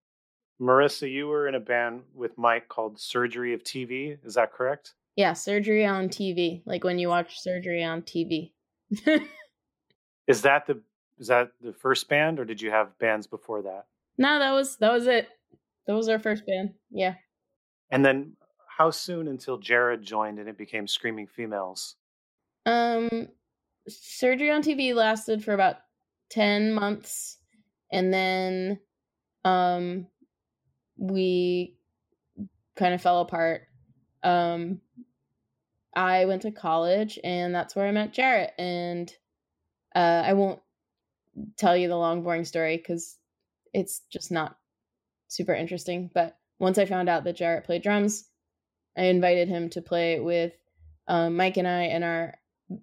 Marissa, 0.60 1.10
you 1.10 1.26
were 1.26 1.48
in 1.48 1.56
a 1.56 1.60
band 1.60 2.02
with 2.14 2.38
Mike 2.38 2.68
called 2.68 3.00
Surgery 3.00 3.54
of 3.54 3.64
TV. 3.64 4.16
Is 4.24 4.34
that 4.34 4.52
correct? 4.52 4.94
Yeah, 5.16 5.32
surgery 5.32 5.84
on 5.84 6.08
TV, 6.08 6.62
like 6.64 6.84
when 6.84 6.98
you 6.98 7.08
watch 7.08 7.40
surgery 7.40 7.82
on 7.82 8.02
TV. 8.02 8.52
Is 10.26 10.42
that 10.42 10.66
the 10.66 10.80
is 11.18 11.26
that 11.26 11.50
the 11.60 11.72
first 11.72 12.08
band, 12.08 12.38
or 12.38 12.44
did 12.44 12.62
you 12.62 12.70
have 12.70 12.96
bands 12.98 13.26
before 13.26 13.62
that? 13.62 13.86
no, 14.16 14.38
that 14.38 14.52
was 14.52 14.76
that 14.76 14.92
was 14.92 15.06
it. 15.06 15.28
That 15.86 15.94
was 15.94 16.08
our 16.08 16.18
first 16.18 16.46
band. 16.46 16.74
Yeah. 16.90 17.14
And 17.90 18.04
then 18.04 18.36
how 18.68 18.90
soon 18.90 19.28
until 19.28 19.58
Jarret 19.58 20.02
joined 20.02 20.38
and 20.38 20.48
it 20.48 20.56
became 20.56 20.86
Screaming 20.86 21.26
Females? 21.26 21.96
Um, 22.64 23.28
surgery 23.88 24.50
on 24.50 24.62
TV 24.62 24.94
lasted 24.94 25.42
for 25.44 25.52
about 25.52 25.76
ten 26.30 26.72
months, 26.72 27.38
and 27.90 28.14
then, 28.14 28.78
um, 29.44 30.06
we 30.96 31.76
kind 32.76 32.94
of 32.94 33.02
fell 33.02 33.20
apart. 33.20 33.62
Um, 34.22 34.80
I 35.94 36.24
went 36.24 36.42
to 36.42 36.50
college, 36.50 37.18
and 37.24 37.54
that's 37.54 37.74
where 37.74 37.86
I 37.86 37.92
met 37.92 38.14
Jarret. 38.14 38.50
And 38.58 39.12
uh, 39.94 40.22
I 40.24 40.34
won't 40.34 40.60
tell 41.56 41.76
you 41.76 41.88
the 41.88 41.96
long, 41.96 42.22
boring 42.22 42.44
story 42.44 42.76
because 42.76 43.16
it's 43.72 44.02
just 44.10 44.30
not 44.30 44.56
super 45.28 45.54
interesting. 45.54 46.10
But 46.12 46.36
once 46.58 46.78
I 46.78 46.84
found 46.84 47.08
out 47.08 47.24
that 47.24 47.36
Jarret 47.36 47.64
played 47.64 47.82
drums, 47.82 48.28
I 48.96 49.04
invited 49.04 49.48
him 49.48 49.70
to 49.70 49.82
play 49.82 50.20
with 50.20 50.52
um, 51.08 51.36
Mike 51.36 51.56
and 51.56 51.66
I 51.66 51.82
and 51.84 52.04
our 52.04 52.34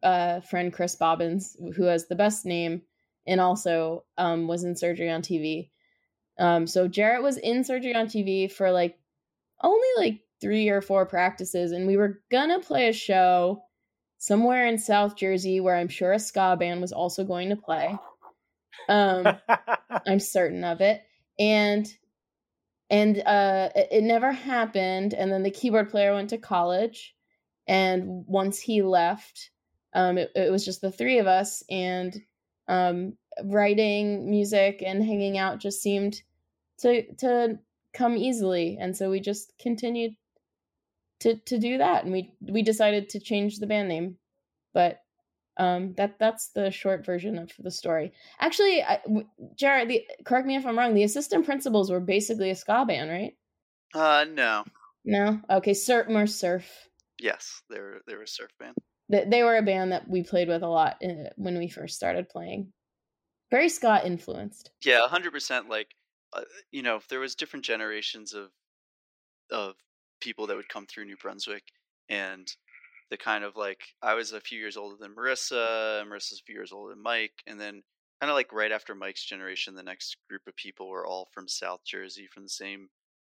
uh, 0.03 0.39
friend 0.41 0.73
Chris 0.73 0.95
Bobbins, 0.95 1.55
who 1.75 1.83
has 1.83 2.07
the 2.07 2.15
best 2.15 2.45
name 2.45 2.81
and 3.25 3.39
also 3.39 4.05
um, 4.17 4.47
was 4.47 4.63
in 4.63 4.75
surgery 4.75 5.09
on 5.09 5.21
TV. 5.21 5.69
Um, 6.39 6.67
so 6.67 6.87
Jarret 6.87 7.23
was 7.23 7.37
in 7.37 7.63
surgery 7.63 7.95
on 7.95 8.07
TV 8.07 8.51
for 8.51 8.71
like 8.71 8.97
only 9.61 9.87
like 9.97 10.21
three 10.41 10.69
or 10.69 10.81
four 10.81 11.05
practices, 11.05 11.71
and 11.71 11.87
we 11.87 11.97
were 11.97 12.21
gonna 12.31 12.59
play 12.59 12.89
a 12.89 12.93
show 12.93 13.63
somewhere 14.17 14.67
in 14.67 14.77
South 14.77 15.15
Jersey 15.15 15.59
where 15.59 15.75
I'm 15.75 15.89
sure 15.89 16.11
a 16.13 16.19
ska 16.19 16.55
band 16.59 16.81
was 16.81 16.91
also 16.91 17.23
going 17.23 17.49
to 17.49 17.55
play. 17.55 17.95
Um, 18.89 19.27
I'm 20.07 20.19
certain 20.19 20.63
of 20.63 20.81
it. 20.81 21.03
And 21.39 21.87
and 22.89 23.21
uh 23.25 23.69
it, 23.75 23.87
it 23.91 24.03
never 24.03 24.31
happened 24.31 25.13
and 25.13 25.31
then 25.31 25.43
the 25.43 25.51
keyboard 25.51 25.89
player 25.89 26.13
went 26.13 26.29
to 26.29 26.37
college 26.37 27.15
and 27.67 28.23
once 28.27 28.59
he 28.59 28.81
left 28.81 29.51
um 29.93 30.17
it, 30.17 30.31
it 30.35 30.51
was 30.51 30.63
just 30.63 30.81
the 30.81 30.91
three 30.91 31.19
of 31.19 31.27
us 31.27 31.63
and 31.69 32.21
um 32.67 33.13
writing 33.43 34.29
music 34.29 34.81
and 34.85 35.03
hanging 35.03 35.37
out 35.37 35.59
just 35.59 35.81
seemed 35.81 36.21
to 36.77 37.03
to 37.15 37.59
come 37.93 38.15
easily 38.15 38.77
and 38.79 38.95
so 38.95 39.09
we 39.09 39.19
just 39.19 39.53
continued 39.59 40.13
to 41.19 41.35
to 41.35 41.57
do 41.57 41.77
that 41.77 42.03
and 42.03 42.13
we 42.13 42.33
we 42.41 42.61
decided 42.61 43.09
to 43.09 43.19
change 43.19 43.57
the 43.57 43.67
band 43.67 43.87
name 43.89 44.17
but 44.73 44.99
um 45.57 45.93
that 45.95 46.19
that's 46.19 46.49
the 46.49 46.69
short 46.71 47.05
version 47.05 47.37
of 47.37 47.51
the 47.59 47.71
story 47.71 48.11
actually 48.39 48.83
I, 48.83 48.99
jarret 49.59 49.87
the, 49.87 50.03
correct 50.25 50.45
me 50.47 50.55
if 50.55 50.65
i'm 50.65 50.77
wrong 50.77 50.93
the 50.93 51.03
assistant 51.03 51.45
principals 51.45 51.89
were 51.89 51.99
basically 51.99 52.49
a 52.51 52.55
ska 52.55 52.85
band 52.87 53.09
right 53.09 53.33
uh 53.93 54.25
no. 54.31 54.65
no 55.05 55.39
okay 55.49 55.73
surf 55.73 56.07
more 56.07 56.27
surf 56.27 56.87
Yes, 57.19 57.61
they 57.69 57.79
were 57.79 58.01
they 58.07 58.15
were 58.15 58.23
a 58.23 58.27
surf 58.27 58.51
band. 58.59 58.75
they, 59.09 59.25
they 59.25 59.43
were 59.43 59.57
a 59.57 59.63
band 59.63 59.91
that 59.91 60.07
we 60.07 60.23
played 60.23 60.47
with 60.47 60.61
a 60.61 60.67
lot 60.67 60.97
uh, 61.03 61.29
when 61.35 61.57
we 61.57 61.67
first 61.67 61.95
started 61.95 62.29
playing 62.29 62.71
very 63.49 63.69
ska 63.69 64.01
influenced 64.05 64.71
Yeah, 64.83 65.07
hundred 65.07 65.31
percent. 65.31 65.69
Like, 65.69 65.95
uh, 66.33 66.41
you 66.71 66.83
know, 66.83 66.99
there 67.09 67.19
was 67.19 67.35
different 67.35 67.65
generations 67.65 68.33
of 68.33 68.51
of 69.49 69.75
people 70.19 70.47
that 70.47 70.57
would 70.57 70.69
come 70.69 70.85
through 70.85 71.05
New 71.05 71.17
Brunswick, 71.17 71.63
and 72.09 72.47
the 73.09 73.17
kind 73.17 73.43
of 73.43 73.55
like 73.55 73.81
I 74.01 74.13
was 74.13 74.31
a 74.31 74.41
few 74.41 74.59
years 74.59 74.77
older 74.77 74.95
than 74.99 75.15
Marissa, 75.15 76.03
Marissa's 76.05 76.41
a 76.41 76.45
few 76.45 76.55
years 76.55 76.71
older 76.71 76.93
than 76.93 77.03
Mike, 77.03 77.43
and 77.45 77.59
then 77.59 77.83
kind 78.21 78.29
of 78.29 78.35
like 78.35 78.51
right 78.51 78.71
after 78.71 78.95
Mike's 78.95 79.23
generation, 79.23 79.75
the 79.75 79.83
next 79.83 80.17
group 80.29 80.41
of 80.47 80.55
people 80.55 80.89
were 80.89 81.05
all 81.05 81.29
from 81.33 81.47
South 81.47 81.81
Jersey, 81.85 82.27
from 82.31 82.43
the 82.43 82.49
same 82.49 82.89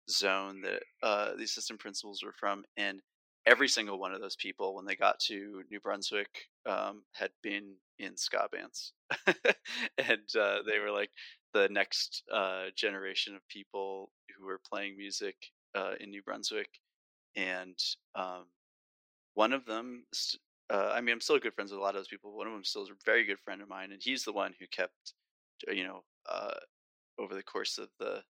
zone 0.09 0.61
that 0.61 0.83
uh, 1.03 1.35
the 1.35 1.43
assistant 1.43 1.79
principals 1.79 2.23
were 2.23 2.33
from, 2.33 2.63
and 2.77 3.01
every 3.45 3.67
single 3.67 3.99
one 3.99 4.13
of 4.13 4.21
those 4.21 4.35
people, 4.35 4.75
when 4.75 4.85
they 4.85 4.95
got 4.95 5.19
to 5.19 5.63
New 5.69 5.79
Brunswick, 5.79 6.29
um, 6.65 7.03
had 7.13 7.31
been 7.43 7.75
in 7.99 8.15
ska 8.17 8.47
bands, 8.51 8.93
and 9.97 10.35
uh, 10.39 10.59
they 10.65 10.79
were 10.79 10.91
like 10.91 11.09
the 11.53 11.67
next 11.69 12.23
uh, 12.33 12.65
generation 12.75 13.35
of 13.35 13.47
people 13.47 14.11
who 14.37 14.45
were 14.45 14.61
playing 14.69 14.97
music 14.97 15.35
uh, 15.77 15.93
in 15.99 16.09
New 16.09 16.23
Brunswick, 16.23 16.79
and 17.35 17.77
um, 18.15 18.45
one 19.35 19.53
of 19.53 19.65
them, 19.65 20.05
uh, 20.71 20.91
I 20.93 21.01
mean, 21.01 21.13
I'm 21.13 21.21
still 21.21 21.37
good 21.37 21.53
friends 21.53 21.71
with 21.71 21.79
a 21.79 21.83
lot 21.83 21.89
of 21.89 21.99
those 21.99 22.07
people. 22.07 22.35
One 22.35 22.47
of 22.47 22.53
them 22.53 22.63
still 22.63 22.83
is 22.83 22.89
a 22.89 23.05
very 23.05 23.25
good 23.25 23.39
friend 23.39 23.61
of 23.61 23.69
mine, 23.69 23.91
and 23.91 24.01
he's 24.03 24.23
the 24.23 24.33
one 24.33 24.53
who 24.59 24.65
kept, 24.67 25.13
uh, 25.69 25.73
you 25.73 25.83
know, 25.83 26.03
uh, 26.27 26.55
over 27.19 27.35
the 27.35 27.43
course 27.43 27.77
of 27.77 27.89
the 27.99 28.23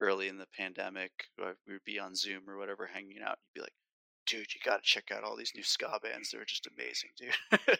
early 0.00 0.28
in 0.28 0.38
the 0.38 0.46
pandemic, 0.56 1.10
we 1.38 1.72
would 1.72 1.84
be 1.84 1.98
on 1.98 2.14
Zoom 2.14 2.48
or 2.48 2.58
whatever, 2.58 2.86
hanging 2.86 3.18
out. 3.24 3.38
You'd 3.54 3.60
be 3.60 3.62
like, 3.62 3.74
"Dude, 4.26 4.54
you 4.54 4.60
got 4.64 4.76
to 4.76 4.82
check 4.82 5.10
out 5.12 5.24
all 5.24 5.36
these 5.36 5.52
new 5.54 5.62
ska 5.62 5.98
bands. 6.02 6.30
They're 6.30 6.44
just 6.44 6.68
amazing, 6.68 7.10
dude." 7.16 7.78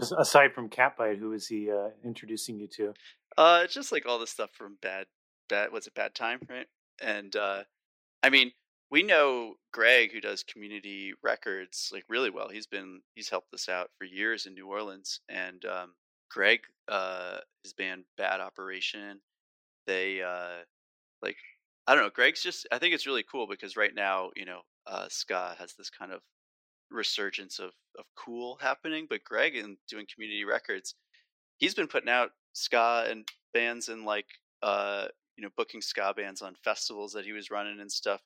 Aside 0.18 0.52
from 0.52 0.68
Catbite, 0.68 1.18
who 1.18 1.32
is 1.32 1.46
he 1.46 1.70
uh, 1.70 1.90
introducing 2.04 2.58
you 2.58 2.68
to? 2.76 2.94
Uh, 3.36 3.66
just 3.66 3.90
like 3.92 4.06
all 4.06 4.18
the 4.18 4.26
stuff 4.26 4.50
from 4.52 4.78
bad, 4.82 5.06
bad. 5.48 5.72
What's 5.72 5.86
it? 5.86 5.94
Bad 5.94 6.14
time, 6.14 6.40
right? 6.48 6.66
And 7.00 7.34
uh, 7.34 7.62
I 8.22 8.30
mean, 8.30 8.52
we 8.90 9.02
know 9.02 9.54
Greg, 9.72 10.12
who 10.12 10.20
does 10.20 10.42
community 10.42 11.12
records, 11.22 11.90
like 11.92 12.04
really 12.08 12.30
well. 12.30 12.48
He's 12.48 12.66
been 12.66 13.00
he's 13.14 13.28
helped 13.28 13.52
us 13.54 13.68
out 13.68 13.90
for 13.98 14.04
years 14.04 14.46
in 14.46 14.54
New 14.54 14.66
Orleans. 14.66 15.20
And 15.28 15.64
um, 15.66 15.94
Greg, 16.30 16.60
uh, 16.88 17.38
his 17.62 17.72
band 17.72 18.04
Bad 18.16 18.40
Operation, 18.40 19.20
they 19.86 20.22
uh, 20.22 20.64
like 21.22 21.36
I 21.86 21.94
don't 21.94 22.04
know. 22.04 22.10
Greg's 22.10 22.42
just 22.42 22.66
I 22.72 22.78
think 22.78 22.94
it's 22.94 23.06
really 23.06 23.24
cool 23.30 23.46
because 23.46 23.76
right 23.76 23.94
now, 23.94 24.30
you 24.36 24.46
know, 24.46 24.60
uh, 24.86 25.06
ska 25.10 25.54
has 25.58 25.74
this 25.74 25.90
kind 25.90 26.12
of 26.12 26.20
resurgence 26.90 27.58
of 27.58 27.72
of 27.98 28.04
cool 28.16 28.58
happening. 28.60 29.06
But 29.08 29.24
Greg, 29.24 29.56
in 29.56 29.76
doing 29.88 30.06
community 30.12 30.44
records, 30.44 30.94
he's 31.58 31.74
been 31.74 31.88
putting 31.88 32.10
out 32.10 32.30
ska 32.54 33.06
and 33.08 33.28
bands 33.54 33.88
and 33.88 34.04
like 34.04 34.26
uh 34.62 35.08
you 35.38 35.44
know 35.44 35.50
booking 35.56 35.80
ska 35.80 36.12
bands 36.14 36.42
on 36.42 36.54
festivals 36.62 37.12
that 37.12 37.24
he 37.24 37.32
was 37.32 37.50
running 37.50 37.80
and 37.80 37.90
stuff 37.90 38.20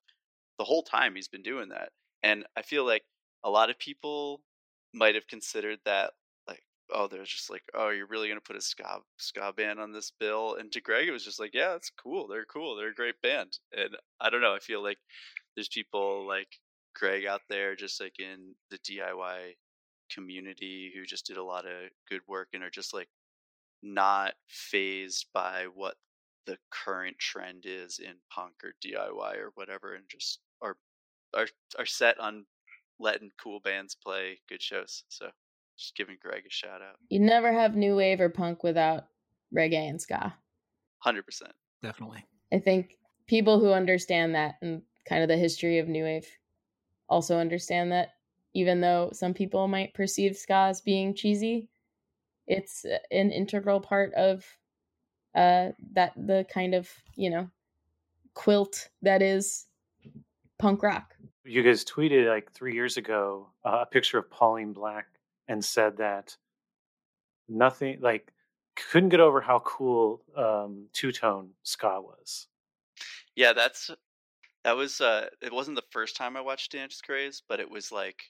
the 0.58 0.64
whole 0.64 0.82
time 0.82 1.14
he's 1.14 1.28
been 1.28 1.42
doing 1.42 1.68
that 1.68 1.90
and 2.22 2.44
I 2.56 2.62
feel 2.62 2.86
like 2.86 3.02
a 3.44 3.50
lot 3.50 3.70
of 3.70 3.78
people 3.78 4.40
might 4.94 5.14
have 5.14 5.26
considered 5.26 5.78
that 5.84 6.12
like, 6.46 6.62
oh, 6.94 7.08
they're 7.08 7.24
just 7.24 7.50
like, 7.50 7.62
oh, 7.74 7.90
you're 7.90 8.06
really 8.06 8.28
gonna 8.28 8.40
put 8.40 8.56
a 8.56 8.60
ska 8.60 9.00
ska 9.18 9.52
band 9.56 9.80
on 9.80 9.92
this 9.92 10.12
bill? 10.20 10.56
And 10.58 10.70
to 10.72 10.80
Greg, 10.80 11.08
it 11.08 11.12
was 11.12 11.24
just 11.24 11.40
like, 11.40 11.54
yeah, 11.54 11.74
it's 11.74 11.90
cool. 11.90 12.28
They're 12.28 12.44
cool. 12.44 12.76
They're 12.76 12.90
a 12.90 12.94
great 12.94 13.20
band. 13.22 13.58
And 13.76 13.96
I 14.20 14.30
don't 14.30 14.40
know. 14.40 14.54
I 14.54 14.60
feel 14.60 14.82
like 14.82 14.98
there's 15.56 15.68
people 15.68 16.26
like 16.26 16.48
Greg 16.94 17.26
out 17.26 17.42
there, 17.48 17.74
just 17.74 18.00
like 18.00 18.18
in 18.18 18.54
the 18.70 18.78
DIY 18.78 19.54
community, 20.12 20.92
who 20.94 21.04
just 21.04 21.26
did 21.26 21.38
a 21.38 21.44
lot 21.44 21.64
of 21.64 21.90
good 22.08 22.20
work 22.28 22.48
and 22.52 22.62
are 22.62 22.70
just 22.70 22.94
like 22.94 23.08
not 23.82 24.34
phased 24.48 25.26
by 25.34 25.66
what 25.74 25.94
the 26.46 26.58
current 26.70 27.18
trend 27.18 27.64
is 27.66 27.98
in 27.98 28.14
punk 28.30 28.54
or 28.64 28.74
DIY 28.84 29.36
or 29.36 29.52
whatever, 29.54 29.94
and 29.94 30.04
just 30.08 30.40
are 30.60 30.76
are 31.34 31.46
are 31.78 31.86
set 31.86 32.18
on 32.18 32.44
letting 32.98 33.30
cool 33.42 33.60
bands 33.60 33.94
play 33.94 34.40
good 34.48 34.62
shows. 34.62 35.04
So 35.08 35.30
just 35.78 35.96
giving 35.96 36.16
Greg 36.20 36.44
a 36.46 36.50
shout 36.50 36.82
out. 36.82 36.96
You 37.08 37.20
never 37.20 37.52
have 37.52 37.76
new 37.76 37.96
wave 37.96 38.20
or 38.20 38.28
punk 38.28 38.62
without 38.62 39.04
reggae 39.54 39.88
and 39.88 40.00
ska. 40.00 40.34
Hundred 40.98 41.24
percent. 41.24 41.52
Definitely. 41.82 42.24
I 42.52 42.58
think 42.58 42.96
people 43.26 43.58
who 43.60 43.72
understand 43.72 44.34
that 44.34 44.56
and 44.62 44.82
kind 45.08 45.22
of 45.22 45.28
the 45.28 45.36
history 45.36 45.78
of 45.78 45.88
new 45.88 46.04
wave 46.04 46.26
also 47.08 47.38
understand 47.38 47.92
that 47.92 48.10
even 48.54 48.80
though 48.80 49.10
some 49.12 49.34
people 49.34 49.66
might 49.66 49.94
perceive 49.94 50.36
ska 50.36 50.66
as 50.68 50.80
being 50.80 51.14
cheesy, 51.14 51.68
it's 52.46 52.84
an 53.10 53.30
integral 53.30 53.80
part 53.80 54.12
of 54.14 54.44
uh 55.34 55.70
that 55.92 56.12
the 56.16 56.46
kind 56.52 56.74
of, 56.74 56.88
you 57.16 57.30
know, 57.30 57.50
quilt 58.34 58.88
that 59.02 59.22
is 59.22 59.66
punk 60.58 60.82
rock. 60.82 61.14
You 61.44 61.62
guys 61.62 61.84
tweeted 61.84 62.28
like 62.28 62.52
three 62.52 62.74
years 62.74 62.96
ago 62.96 63.48
uh, 63.64 63.80
a 63.82 63.86
picture 63.86 64.18
of 64.18 64.30
Pauline 64.30 64.72
Black 64.72 65.06
and 65.48 65.64
said 65.64 65.96
that 65.96 66.36
nothing 67.48 67.98
like 68.00 68.32
couldn't 68.76 69.10
get 69.10 69.20
over 69.20 69.40
how 69.40 69.58
cool 69.60 70.22
um, 70.36 70.86
two 70.92 71.12
tone 71.12 71.50
ska 71.62 72.00
was. 72.00 72.46
Yeah, 73.34 73.52
that's 73.52 73.90
that 74.64 74.76
was 74.76 75.00
uh 75.00 75.26
it 75.40 75.52
wasn't 75.52 75.76
the 75.76 75.84
first 75.90 76.16
time 76.16 76.36
I 76.36 76.40
watched 76.40 76.72
Dance 76.72 77.00
Craze, 77.00 77.42
but 77.48 77.60
it 77.60 77.70
was 77.70 77.90
like 77.90 78.22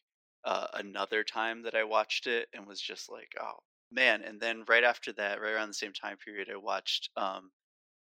uh, 0.45 0.67
another 0.75 1.23
time 1.23 1.63
that 1.63 1.75
I 1.75 1.85
watched 1.85 2.27
it 2.27 2.49
and 2.53 2.67
was 2.67 2.81
just 2.81 3.11
like, 3.11 3.33
oh 3.41 3.59
man. 3.93 4.23
And 4.23 4.41
then 4.41 4.65
right 4.69 4.85
after 4.85 5.13
that, 5.15 5.41
right 5.41 5.53
around 5.53 5.69
the 5.69 5.75
same 5.75 5.93
time 5.93 6.17
period, 6.19 6.51
I 6.51 6.57
watched 6.57 7.11
um 7.17 7.53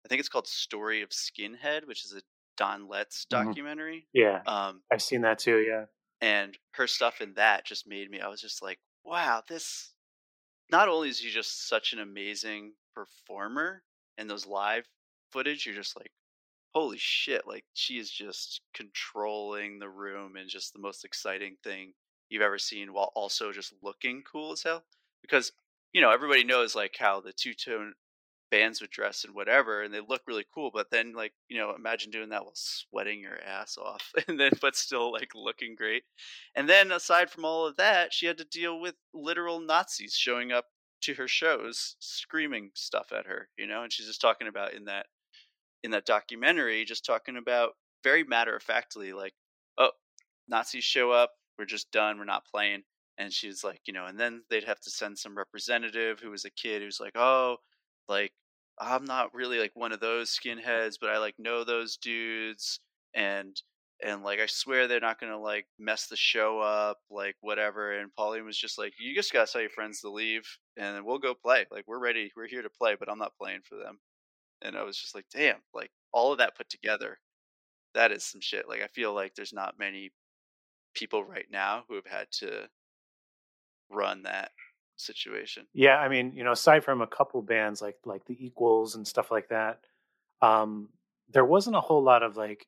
I 0.05 0.09
think 0.09 0.19
it's 0.21 0.29
called 0.29 0.47
Story 0.47 1.01
of 1.03 1.09
Skinhead, 1.11 1.85
which 1.87 2.05
is 2.05 2.13
a 2.15 2.23
Don 2.57 2.87
Letts 2.87 3.25
Mhm. 3.31 3.55
documentary. 3.55 4.09
Yeah, 4.13 4.45
Um 4.45 4.83
I've 4.91 5.01
seen 5.01 5.21
that 5.21 5.39
too. 5.39 5.59
Yeah, 5.59 5.87
and 6.19 6.57
her 6.73 6.87
stuff 6.87 7.21
in 7.21 7.33
that 7.35 7.65
just 7.65 7.87
made 7.87 8.09
me 8.09 8.19
I 8.21 8.27
was 8.27 8.41
just 8.41 8.61
like, 8.61 8.79
wow, 9.03 9.43
this 9.47 9.93
not 10.71 10.89
only 10.89 11.09
is 11.09 11.19
she 11.19 11.31
just 11.31 11.67
such 11.67 11.93
an 11.93 11.99
amazing 11.99 12.75
performer 12.95 13.83
and 14.17 14.29
those 14.29 14.45
live 14.47 14.87
footage, 15.31 15.65
you're 15.65 15.75
just 15.75 15.97
like, 15.97 16.11
holy 16.73 16.97
shit, 16.97 17.47
like 17.47 17.65
she 17.73 17.99
is 17.99 18.11
just 18.11 18.61
controlling 18.73 19.79
the 19.79 19.89
room 19.89 20.35
and 20.37 20.49
just 20.49 20.73
the 20.73 20.79
most 20.79 21.05
exciting 21.05 21.57
thing 21.63 21.93
you've 22.29 22.41
ever 22.43 22.59
seen 22.59 22.93
while 22.93 23.11
also 23.15 23.51
just 23.53 23.73
looking 23.83 24.23
cool 24.23 24.53
as 24.53 24.63
hell. 24.63 24.85
Because, 25.21 25.53
you 25.93 26.01
know, 26.01 26.11
everybody 26.11 26.43
knows 26.43 26.75
like 26.75 26.95
how 26.97 27.21
the 27.21 27.33
two 27.33 27.53
tone 27.53 27.93
bands 28.51 28.81
would 28.81 28.91
dress 28.91 29.23
and 29.23 29.33
whatever 29.33 29.81
and 29.81 29.93
they 29.93 30.01
look 30.01 30.21
really 30.27 30.45
cool 30.53 30.69
but 30.73 30.91
then 30.91 31.13
like 31.15 31.31
you 31.47 31.57
know 31.57 31.73
imagine 31.73 32.11
doing 32.11 32.27
that 32.29 32.43
while 32.43 32.51
sweating 32.53 33.21
your 33.21 33.39
ass 33.47 33.77
off 33.77 34.11
and 34.27 34.37
then 34.37 34.51
but 34.61 34.75
still 34.75 35.11
like 35.11 35.29
looking 35.33 35.73
great. 35.73 36.03
And 36.55 36.69
then 36.69 36.91
aside 36.91 37.31
from 37.31 37.45
all 37.45 37.65
of 37.65 37.77
that 37.77 38.13
she 38.13 38.25
had 38.25 38.37
to 38.37 38.45
deal 38.45 38.79
with 38.79 38.93
literal 39.13 39.61
nazis 39.61 40.13
showing 40.13 40.51
up 40.51 40.65
to 41.03 41.13
her 41.15 41.27
shows 41.27 41.95
screaming 41.99 42.71
stuff 42.75 43.11
at 43.17 43.25
her 43.25 43.47
you 43.57 43.65
know 43.65 43.83
and 43.83 43.91
she's 43.91 44.05
just 44.05 44.21
talking 44.21 44.47
about 44.47 44.73
in 44.73 44.85
that 44.85 45.05
in 45.83 45.91
that 45.91 46.05
documentary 46.05 46.83
just 46.83 47.05
talking 47.05 47.37
about 47.37 47.71
very 48.03 48.23
matter 48.25 48.55
of 48.55 48.61
factly 48.61 49.13
like 49.13 49.33
oh 49.77 49.91
nazis 50.47 50.83
show 50.83 51.09
up 51.11 51.31
we're 51.57 51.65
just 51.65 51.89
done 51.91 52.19
we're 52.19 52.25
not 52.25 52.45
playing 52.45 52.83
and 53.21 53.31
she's 53.31 53.63
like 53.63 53.81
you 53.85 53.93
know 53.93 54.05
and 54.05 54.19
then 54.19 54.41
they'd 54.49 54.63
have 54.63 54.79
to 54.79 54.89
send 54.89 55.17
some 55.17 55.37
representative 55.37 56.19
who 56.19 56.31
was 56.31 56.45
a 56.45 56.49
kid 56.51 56.81
who's 56.81 56.99
like 56.99 57.15
oh 57.15 57.57
like 58.09 58.33
I'm 58.81 59.05
not 59.05 59.33
really 59.33 59.59
like 59.59 59.75
one 59.75 59.91
of 59.91 59.99
those 59.99 60.37
skinheads, 60.37 60.95
but 60.99 61.11
I 61.11 61.19
like 61.19 61.35
know 61.37 61.63
those 61.63 61.97
dudes 61.97 62.79
and 63.13 63.59
and 64.03 64.23
like 64.23 64.39
I 64.39 64.47
swear 64.47 64.87
they're 64.87 64.99
not 64.99 65.19
gonna 65.19 65.39
like 65.39 65.67
mess 65.79 66.07
the 66.07 66.15
show 66.15 66.59
up, 66.59 66.97
like 67.11 67.35
whatever. 67.41 67.99
And 67.99 68.13
Pauline 68.15 68.45
was 68.45 68.57
just 68.57 68.79
like, 68.79 68.93
You 68.99 69.13
just 69.15 69.31
gotta 69.31 69.51
tell 69.51 69.61
your 69.61 69.69
friends 69.69 70.01
to 70.01 70.09
leave 70.09 70.47
and 70.77 71.05
we'll 71.05 71.19
go 71.19 71.35
play. 71.35 71.65
Like 71.71 71.85
we're 71.87 71.99
ready, 71.99 72.31
we're 72.35 72.47
here 72.47 72.63
to 72.63 72.69
play, 72.69 72.95
but 72.99 73.09
I'm 73.09 73.19
not 73.19 73.37
playing 73.39 73.61
for 73.63 73.75
them. 73.77 73.99
And 74.63 74.75
I 74.75 74.83
was 74.83 74.97
just 74.97 75.15
like, 75.15 75.25
damn, 75.33 75.61
like 75.73 75.91
all 76.11 76.31
of 76.31 76.39
that 76.39 76.57
put 76.57 76.69
together, 76.69 77.19
that 77.93 78.11
is 78.11 78.23
some 78.23 78.41
shit. 78.41 78.67
Like 78.67 78.81
I 78.81 78.87
feel 78.87 79.13
like 79.13 79.35
there's 79.35 79.53
not 79.53 79.79
many 79.79 80.11
people 80.95 81.23
right 81.23 81.47
now 81.51 81.83
who 81.87 81.95
have 81.95 82.07
had 82.07 82.27
to 82.39 82.67
run 83.93 84.23
that 84.23 84.51
situation. 84.95 85.65
yeah. 85.73 85.97
I 85.97 86.07
mean, 86.09 86.33
you 86.35 86.43
know, 86.43 86.51
aside 86.51 86.83
from 86.83 87.01
a 87.01 87.07
couple 87.07 87.41
bands 87.41 87.81
like 87.81 87.97
like 88.05 88.25
the 88.25 88.37
Equals 88.45 88.95
and 88.95 89.07
stuff 89.07 89.31
like 89.31 89.49
that, 89.49 89.79
um, 90.41 90.89
there 91.29 91.45
wasn't 91.45 91.75
a 91.75 91.81
whole 91.81 92.03
lot 92.03 92.23
of 92.23 92.37
like 92.37 92.67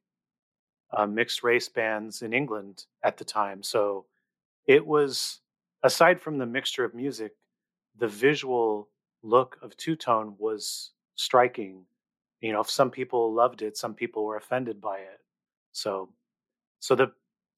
uh, 0.91 1.05
mixed 1.05 1.43
race 1.43 1.69
bands 1.69 2.21
in 2.21 2.33
England 2.33 2.85
at 3.03 3.17
the 3.17 3.25
time. 3.25 3.63
So 3.63 4.05
it 4.67 4.85
was 4.85 5.39
aside 5.83 6.21
from 6.21 6.37
the 6.37 6.45
mixture 6.45 6.85
of 6.85 6.93
music, 6.93 7.33
the 7.97 8.07
visual 8.07 8.89
look 9.21 9.57
of 9.61 9.75
Two 9.77 9.95
Tone 9.95 10.35
was 10.37 10.91
striking. 11.15 11.85
You 12.41 12.53
know, 12.53 12.61
if 12.61 12.69
some 12.69 12.91
people 12.91 13.33
loved 13.33 13.61
it, 13.61 13.77
some 13.77 13.93
people 13.93 14.25
were 14.25 14.37
offended 14.37 14.81
by 14.81 14.97
it. 14.97 15.19
So, 15.71 16.09
so 16.79 16.95
the 16.95 17.11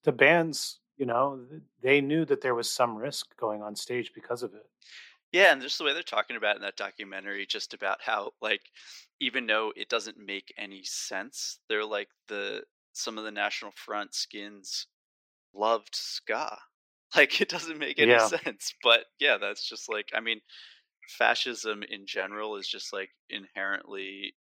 the 0.03 0.11
bands, 0.11 0.80
you 0.98 1.06
know, 1.06 1.48
they 1.82 2.02
knew 2.02 2.26
that 2.26 2.41
there 2.41 2.56
was 2.56 2.72
some 2.72 2.96
risk 2.96 3.36
going 3.38 3.62
on 3.62 3.76
stage 3.76 4.14
because 4.14 4.43
of 4.43 4.54
it. 4.54 4.70
Yeah, 5.32 5.52
and 5.52 5.62
just 5.62 5.78
the 5.78 5.84
way 5.84 5.93
they're 5.93 6.04
talking 6.04 6.38
about 6.38 6.56
in 6.56 6.62
that 6.62 6.78
documentary, 6.78 7.46
just 7.46 7.74
about 7.74 8.02
how 8.02 8.32
like 8.41 8.72
even 9.20 9.48
though 9.48 9.74
it 9.76 9.89
doesn't 9.89 10.18
make 10.18 10.54
any 10.58 10.84
sense, 10.84 11.60
they're 11.68 11.86
like 11.86 12.10
the 12.28 12.66
some 12.93 13.18
of 13.18 13.24
the 13.26 13.32
National 13.32 13.72
Front 13.72 14.14
skins 14.14 14.88
loved 15.54 15.96
ska. 15.96 16.60
Like 17.16 17.41
it 17.41 17.50
doesn't 17.50 17.80
make 17.80 18.00
any 18.00 18.18
Yeah. 18.18 18.20
sense. 18.20 18.74
But 18.84 19.08
yeah, 19.20 19.38
that's 19.38 19.68
just 19.70 19.89
like 19.89 20.10
I 20.14 20.20
mean, 20.22 20.41
fascism 21.10 21.84
in 21.84 22.06
general 22.08 22.58
is 22.58 22.68
just 22.68 22.93
like 22.93 23.12
inherently 23.30 24.36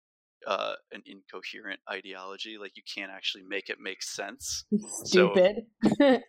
uh 0.48 0.74
an 0.92 1.02
incoherent 1.06 1.80
ideology. 1.90 2.58
Like 2.60 2.76
you 2.76 2.84
can't 2.94 3.12
actually 3.12 3.44
make 3.48 3.70
it 3.70 3.78
make 3.80 4.02
sense. 4.04 4.66
So- 5.06 5.34
Stupid. 5.34 5.64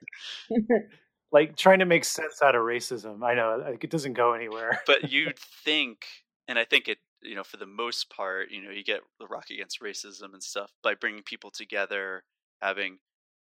Like 1.33 1.57
trying 1.57 1.81
to 1.81 1.85
make 1.85 2.05
sense 2.05 2.43
out 2.43 2.55
of 2.55 2.63
racism. 2.63 3.25
I 3.25 3.35
know 3.35 3.61
like, 3.69 3.83
it 3.83 3.91
doesn't 3.91 4.13
go 4.13 4.35
anywhere. 4.35 4.81
but 4.87 5.11
you'd 5.11 5.37
think, 5.39 6.07
and 6.47 6.59
I 6.61 6.65
think 6.65 6.87
it, 6.87 6.99
you 7.23 7.35
know, 7.35 7.43
for 7.43 7.57
the 7.57 7.67
most 7.67 8.09
part, 8.09 8.51
you 8.53 8.63
know, 8.63 8.71
you 8.71 8.85
get 8.85 9.01
the 9.19 9.27
Rock 9.27 9.47
Against 9.51 9.81
Racism 9.83 10.33
and 10.33 10.43
stuff 10.43 10.71
by 10.85 10.95
bringing 10.95 11.25
people 11.25 11.51
together, 11.51 12.23
having 12.63 12.99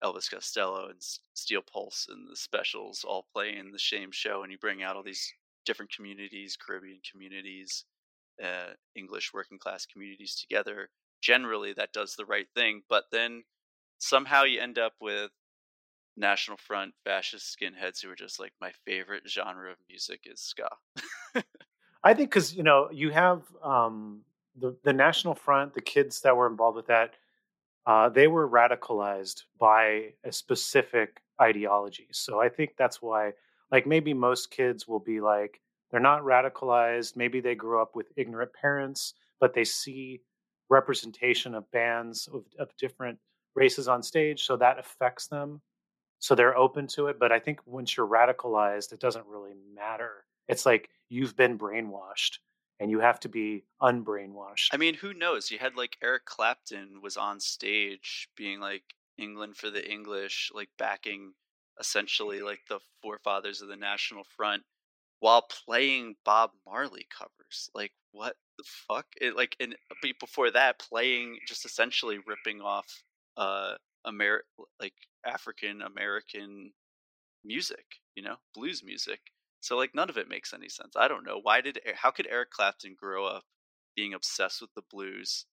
Elvis 0.03 0.30
Costello 0.30 0.89
and 0.89 1.01
Steel 1.34 1.62
Pulse 1.64 2.05
and 2.07 2.30
the 2.30 2.36
Specials 2.36 3.03
all 3.03 3.26
play 3.34 3.55
in 3.57 3.72
the 3.72 3.80
same 3.80 4.12
show, 4.12 4.43
and 4.43 4.51
you 4.51 4.59
bring 4.59 4.84
out 4.84 4.95
all 4.95 5.03
these 5.03 5.34
different 5.66 5.91
communities, 5.91 6.55
Caribbean 6.64 6.99
communities, 7.12 7.86
uh, 8.41 8.73
English 8.95 9.33
working 9.33 9.59
class 9.59 9.85
communities 9.85 10.35
together. 10.35 10.89
Generally, 11.21 11.73
that 11.73 11.93
does 11.93 12.15
the 12.15 12.25
right 12.25 12.47
thing, 12.55 12.81
but 12.89 13.05
then 13.11 13.43
somehow 13.99 14.43
you 14.43 14.59
end 14.59 14.79
up 14.79 14.93
with 14.99 15.31
National 16.17 16.57
Front 16.57 16.93
fascist 17.05 17.55
skinheads 17.57 18.01
who 18.03 18.09
are 18.09 18.15
just 18.15 18.39
like 18.39 18.53
my 18.59 18.71
favorite 18.85 19.23
genre 19.27 19.71
of 19.71 19.77
music 19.87 20.21
is 20.25 20.39
ska. 20.39 20.69
I 22.03 22.13
think 22.13 22.29
because 22.29 22.55
you 22.55 22.63
know 22.63 22.89
you 22.91 23.11
have 23.11 23.43
um, 23.63 24.21
the 24.59 24.75
the 24.83 24.93
National 24.93 25.35
Front, 25.35 25.73
the 25.73 25.81
kids 25.81 26.21
that 26.21 26.35
were 26.35 26.47
involved 26.47 26.75
with 26.75 26.87
that, 26.87 27.13
uh, 27.85 28.09
they 28.09 28.27
were 28.27 28.49
radicalized 28.49 29.43
by 29.59 30.13
a 30.23 30.31
specific 30.31 31.21
ideology. 31.41 32.07
So 32.11 32.39
I 32.39 32.49
think 32.49 32.71
that's 32.77 33.01
why, 33.01 33.33
like, 33.71 33.87
maybe 33.87 34.13
most 34.13 34.51
kids 34.51 34.87
will 34.87 34.99
be 34.99 35.21
like 35.21 35.61
they're 35.91 35.99
not 35.99 36.23
radicalized. 36.23 37.15
Maybe 37.15 37.39
they 37.39 37.55
grew 37.55 37.81
up 37.81 37.95
with 37.95 38.11
ignorant 38.15 38.53
parents, 38.53 39.13
but 39.39 39.53
they 39.53 39.63
see 39.63 40.21
representation 40.69 41.53
of 41.53 41.69
bands 41.71 42.29
of, 42.33 42.45
of 42.57 42.75
different 42.77 43.19
races 43.55 43.87
on 43.87 44.01
stage, 44.01 44.43
so 44.43 44.55
that 44.57 44.79
affects 44.79 45.27
them. 45.27 45.61
So 46.19 46.35
they're 46.35 46.57
open 46.57 46.87
to 46.87 47.07
it. 47.07 47.19
But 47.19 47.31
I 47.31 47.39
think 47.39 47.59
once 47.65 47.97
you're 47.97 48.07
radicalized, 48.07 48.93
it 48.93 48.99
doesn't 48.99 49.25
really 49.25 49.53
matter. 49.75 50.25
It's 50.47 50.65
like 50.65 50.89
you've 51.09 51.35
been 51.35 51.57
brainwashed 51.57 52.37
and 52.79 52.89
you 52.89 52.99
have 52.99 53.19
to 53.21 53.29
be 53.29 53.63
unbrainwashed. 53.81 54.69
I 54.71 54.77
mean, 54.77 54.93
who 54.95 55.13
knows? 55.13 55.51
You 55.51 55.57
had 55.59 55.75
like 55.75 55.97
Eric 56.01 56.25
Clapton 56.25 57.01
was 57.01 57.17
on 57.17 57.39
stage 57.39 58.29
being 58.37 58.59
like, 58.59 58.83
England 59.17 59.55
for 59.55 59.69
the 59.69 59.89
English, 59.89 60.51
like 60.53 60.69
backing 60.77 61.33
essentially 61.79 62.41
like 62.41 62.61
the 62.67 62.79
forefathers 63.01 63.61
of 63.61 63.67
the 63.67 63.75
National 63.75 64.23
Front 64.23 64.63
while 65.22 65.43
playing 65.65 66.15
Bob 66.26 66.49
Marley 66.65 67.07
covers. 67.17 67.69
Like 67.74 67.93
what 68.11 68.36
the 68.57 68.65
fuck? 68.65 69.05
It 69.22 69.38
like 69.38 69.55
and 69.61 69.76
before 70.19 70.51
that 70.51 70.80
playing 70.80 71.38
just 71.47 71.63
essentially 71.63 72.19
ripping 72.28 72.59
off 72.59 73.03
uh 73.38 73.76
Amer 74.05 74.43
like 74.82 74.93
African 75.26 75.82
American 75.84 76.72
music, 77.45 77.86
you 78.15 78.24
know, 78.24 78.36
blues 78.53 78.84
music. 78.84 79.19
So 79.61 79.78
like 79.78 79.95
none 79.95 80.09
of 80.09 80.17
it 80.17 80.28
makes 80.28 80.53
any 80.53 80.69
sense. 80.69 80.95
I 80.97 81.07
don't 81.07 81.26
know 81.26 81.39
why 81.41 81.61
did 81.61 81.80
how 81.95 82.11
could 82.11 82.28
Eric 82.30 82.49
Clapton 82.49 82.95
grow 82.99 83.26
up 83.26 83.43
being 83.95 84.13
obsessed 84.15 84.59
with 84.59 84.74
the 84.76 84.84
blues 84.91 85.45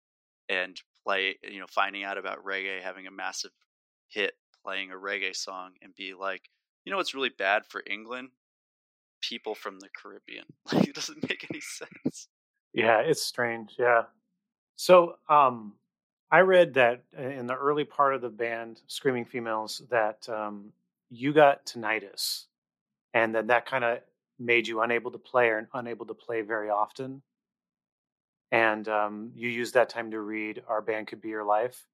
and 0.48 0.80
play 1.04 1.36
you 1.42 1.60
know 1.60 1.66
finding 1.68 2.04
out 2.04 2.18
about 2.18 2.44
reggae 2.44 2.82
having 2.82 3.06
a 3.06 3.10
massive 3.10 3.50
hit 4.08 4.32
playing 4.64 4.90
a 4.90 4.94
reggae 4.94 5.36
song 5.36 5.72
and 5.82 5.94
be 5.94 6.14
like 6.18 6.48
you 6.84 6.90
know 6.90 6.96
what's 6.96 7.14
really 7.14 7.30
bad 7.36 7.64
for 7.68 7.82
England 7.86 8.30
people 9.20 9.54
from 9.54 9.80
the 9.80 9.88
Caribbean 10.00 10.44
like 10.72 10.88
it 10.88 10.94
doesn't 10.94 11.28
make 11.28 11.46
any 11.50 11.60
sense 11.60 12.28
Yeah, 12.72 13.00
it's 13.00 13.22
strange. 13.22 13.74
Yeah. 13.78 14.02
So, 14.76 15.16
um, 15.28 15.74
I 16.30 16.40
read 16.40 16.74
that 16.74 17.04
in 17.16 17.46
the 17.46 17.56
early 17.56 17.84
part 17.84 18.14
of 18.14 18.20
the 18.20 18.28
band, 18.28 18.82
Screaming 18.86 19.24
Females, 19.24 19.82
that 19.90 20.28
um, 20.28 20.72
you 21.10 21.32
got 21.32 21.64
tinnitus, 21.64 22.44
and 23.14 23.34
then 23.34 23.46
that 23.46 23.64
kind 23.64 23.82
of 23.82 24.00
made 24.38 24.68
you 24.68 24.82
unable 24.82 25.10
to 25.10 25.18
play 25.18 25.48
or 25.48 25.68
unable 25.72 26.04
to 26.06 26.14
play 26.14 26.42
very 26.42 26.68
often. 26.68 27.22
And 28.52 28.86
um, 28.88 29.32
you 29.34 29.48
used 29.48 29.74
that 29.74 29.88
time 29.88 30.10
to 30.10 30.20
read 30.20 30.62
"Our 30.68 30.82
Band 30.82 31.06
Could 31.06 31.22
Be 31.22 31.30
Your 31.30 31.44
Life." 31.44 31.88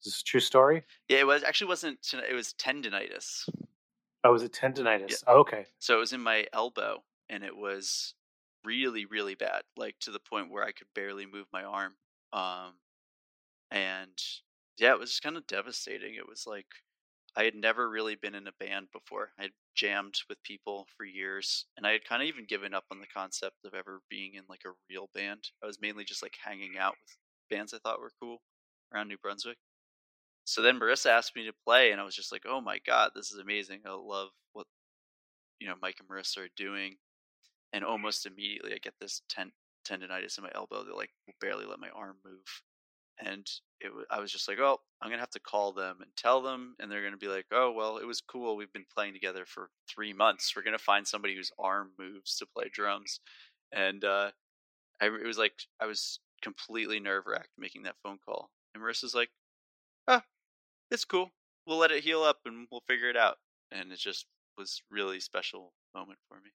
Is 0.00 0.12
this 0.12 0.20
a 0.22 0.24
true 0.24 0.40
story? 0.40 0.82
yeah 1.08 1.18
it 1.18 1.26
was 1.26 1.42
actually 1.42 1.68
wasn't 1.68 1.98
it 2.28 2.34
was 2.34 2.54
tendonitis 2.54 3.48
Oh, 4.24 4.32
was 4.32 4.42
it 4.42 4.52
tendonitis? 4.52 5.22
Oh, 5.26 5.40
okay. 5.40 5.66
So 5.78 5.96
it 5.96 6.00
was 6.00 6.12
in 6.12 6.20
my 6.20 6.46
elbow 6.52 7.04
and 7.28 7.44
it 7.44 7.56
was 7.56 8.14
really, 8.64 9.04
really 9.04 9.34
bad, 9.34 9.62
like 9.76 9.96
to 10.00 10.10
the 10.10 10.20
point 10.20 10.50
where 10.50 10.64
I 10.64 10.72
could 10.72 10.88
barely 10.94 11.26
move 11.26 11.46
my 11.52 11.64
arm. 11.64 11.94
Um, 12.32 12.74
and 13.70 14.18
yeah, 14.78 14.92
it 14.92 14.98
was 14.98 15.10
just 15.10 15.22
kind 15.22 15.36
of 15.36 15.46
devastating. 15.46 16.14
It 16.14 16.28
was 16.28 16.44
like 16.46 16.66
I 17.36 17.44
had 17.44 17.54
never 17.54 17.88
really 17.88 18.16
been 18.16 18.34
in 18.34 18.46
a 18.46 18.52
band 18.52 18.88
before. 18.92 19.32
I 19.38 19.42
had 19.44 19.52
jammed 19.74 20.16
with 20.28 20.42
people 20.42 20.86
for 20.96 21.04
years 21.04 21.66
and 21.76 21.86
I 21.86 21.92
had 21.92 22.04
kind 22.04 22.22
of 22.22 22.28
even 22.28 22.46
given 22.46 22.74
up 22.74 22.84
on 22.90 23.00
the 23.00 23.06
concept 23.06 23.56
of 23.64 23.74
ever 23.74 24.00
being 24.10 24.34
in 24.34 24.44
like 24.48 24.62
a 24.66 24.72
real 24.90 25.10
band. 25.14 25.50
I 25.62 25.66
was 25.66 25.80
mainly 25.80 26.04
just 26.04 26.22
like 26.22 26.36
hanging 26.42 26.78
out 26.78 26.96
with 27.04 27.16
bands 27.50 27.74
I 27.74 27.78
thought 27.78 28.00
were 28.00 28.12
cool 28.20 28.42
around 28.92 29.08
New 29.08 29.18
Brunswick. 29.18 29.58
So 30.46 30.62
then 30.62 30.80
Marissa 30.80 31.08
asked 31.10 31.36
me 31.36 31.46
to 31.46 31.54
play, 31.66 31.92
and 31.92 32.00
I 32.00 32.04
was 32.04 32.16
just 32.16 32.32
like, 32.32 32.44
"Oh 32.46 32.62
my 32.62 32.80
god, 32.80 33.12
this 33.16 33.32
is 33.32 33.38
amazing! 33.40 33.82
I 33.86 33.92
love 33.92 34.30
what 34.54 34.66
you 35.60 35.68
know 35.68 35.76
Mike 35.82 35.96
and 36.00 36.08
Marissa 36.08 36.38
are 36.46 36.50
doing." 36.56 36.96
And 37.72 37.84
almost 37.84 38.26
immediately, 38.26 38.74
I 38.74 38.78
get 38.78 38.94
this 39.00 39.22
ten- 39.28 39.52
tendonitis 39.86 40.38
in 40.38 40.44
my 40.44 40.52
elbow 40.54 40.84
that 40.84 40.96
like 40.96 41.10
will 41.26 41.34
barely 41.40 41.66
let 41.66 41.80
my 41.80 41.90
arm 41.90 42.18
move. 42.24 42.62
And 43.20 43.46
it, 43.80 43.94
wa- 43.94 44.04
I 44.10 44.20
was 44.20 44.32
just 44.32 44.48
like, 44.48 44.58
"Oh, 44.60 44.80
I'm 45.02 45.10
gonna 45.10 45.20
have 45.22 45.30
to 45.30 45.40
call 45.40 45.72
them 45.72 46.02
and 46.02 46.10
tell 46.16 46.42
them," 46.42 46.76
and 46.78 46.90
they're 46.90 47.02
gonna 47.04 47.16
be 47.18 47.28
like, 47.28 47.46
"Oh, 47.52 47.72
well, 47.72 47.98
it 47.98 48.06
was 48.06 48.20
cool. 48.22 48.56
We've 48.56 48.72
been 48.72 48.86
playing 48.94 49.14
together 49.14 49.46
for 49.46 49.70
three 49.88 50.12
months. 50.14 50.54
We're 50.56 50.62
gonna 50.62 50.78
find 50.78 51.06
somebody 51.08 51.34
whose 51.36 51.52
arm 51.58 51.92
moves 51.98 52.36
to 52.38 52.46
play 52.46 52.68
drums." 52.72 53.20
And 53.72 54.04
uh, 54.04 54.32
I, 55.00 55.06
it 55.06 55.26
was 55.26 55.38
like 55.38 55.54
I 55.80 55.86
was 55.86 56.20
completely 56.42 57.00
nerve 57.00 57.26
wracked 57.26 57.50
making 57.58 57.84
that 57.84 57.96
phone 58.02 58.18
call. 58.24 58.50
And 58.74 58.82
Marissa's 58.84 59.14
like, 59.14 59.30
"Ah, 60.08 60.24
it's 60.90 61.04
cool. 61.04 61.30
We'll 61.66 61.78
let 61.78 61.90
it 61.90 62.04
heal 62.04 62.22
up 62.22 62.40
and 62.44 62.66
we'll 62.70 62.82
figure 62.86 63.10
it 63.10 63.16
out. 63.16 63.36
And 63.72 63.92
it 63.92 63.98
just 63.98 64.26
was 64.56 64.82
really 64.90 65.20
special 65.20 65.72
moment 65.94 66.18
for 66.28 66.36
me. 66.36 66.50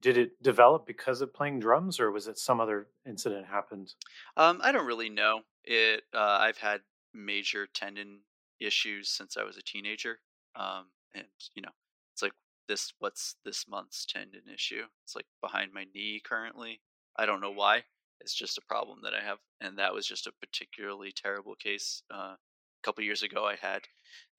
Did 0.00 0.18
it 0.18 0.42
develop 0.42 0.86
because 0.86 1.20
of 1.20 1.32
playing 1.32 1.60
drums, 1.60 2.00
or 2.00 2.10
was 2.10 2.26
it 2.26 2.36
some 2.36 2.60
other 2.60 2.88
incident 3.06 3.46
happened? 3.46 3.94
Um, 4.36 4.60
I 4.62 4.72
don't 4.72 4.86
really 4.86 5.08
know. 5.08 5.42
It. 5.64 6.02
Uh, 6.12 6.38
I've 6.40 6.58
had 6.58 6.80
major 7.14 7.68
tendon 7.72 8.20
issues 8.60 9.08
since 9.08 9.36
I 9.36 9.44
was 9.44 9.56
a 9.56 9.62
teenager. 9.62 10.18
Um, 10.56 10.86
and 11.14 11.26
you 11.54 11.62
know, 11.62 11.70
it's 12.12 12.22
like 12.22 12.32
this. 12.68 12.92
What's 12.98 13.36
this 13.44 13.66
month's 13.68 14.04
tendon 14.04 14.42
issue? 14.52 14.82
It's 15.04 15.14
like 15.14 15.26
behind 15.40 15.72
my 15.72 15.86
knee 15.94 16.20
currently. 16.24 16.80
I 17.16 17.24
don't 17.24 17.40
know 17.40 17.52
why. 17.52 17.84
It's 18.20 18.34
just 18.34 18.58
a 18.58 18.62
problem 18.62 19.00
that 19.04 19.14
I 19.14 19.24
have, 19.24 19.38
and 19.60 19.78
that 19.78 19.94
was 19.94 20.06
just 20.06 20.26
a 20.26 20.32
particularly 20.40 21.12
terrible 21.12 21.54
case. 21.54 22.02
Uh, 22.10 22.34
couple 22.82 23.04
years 23.04 23.22
ago, 23.22 23.46
I 23.46 23.56
had 23.60 23.82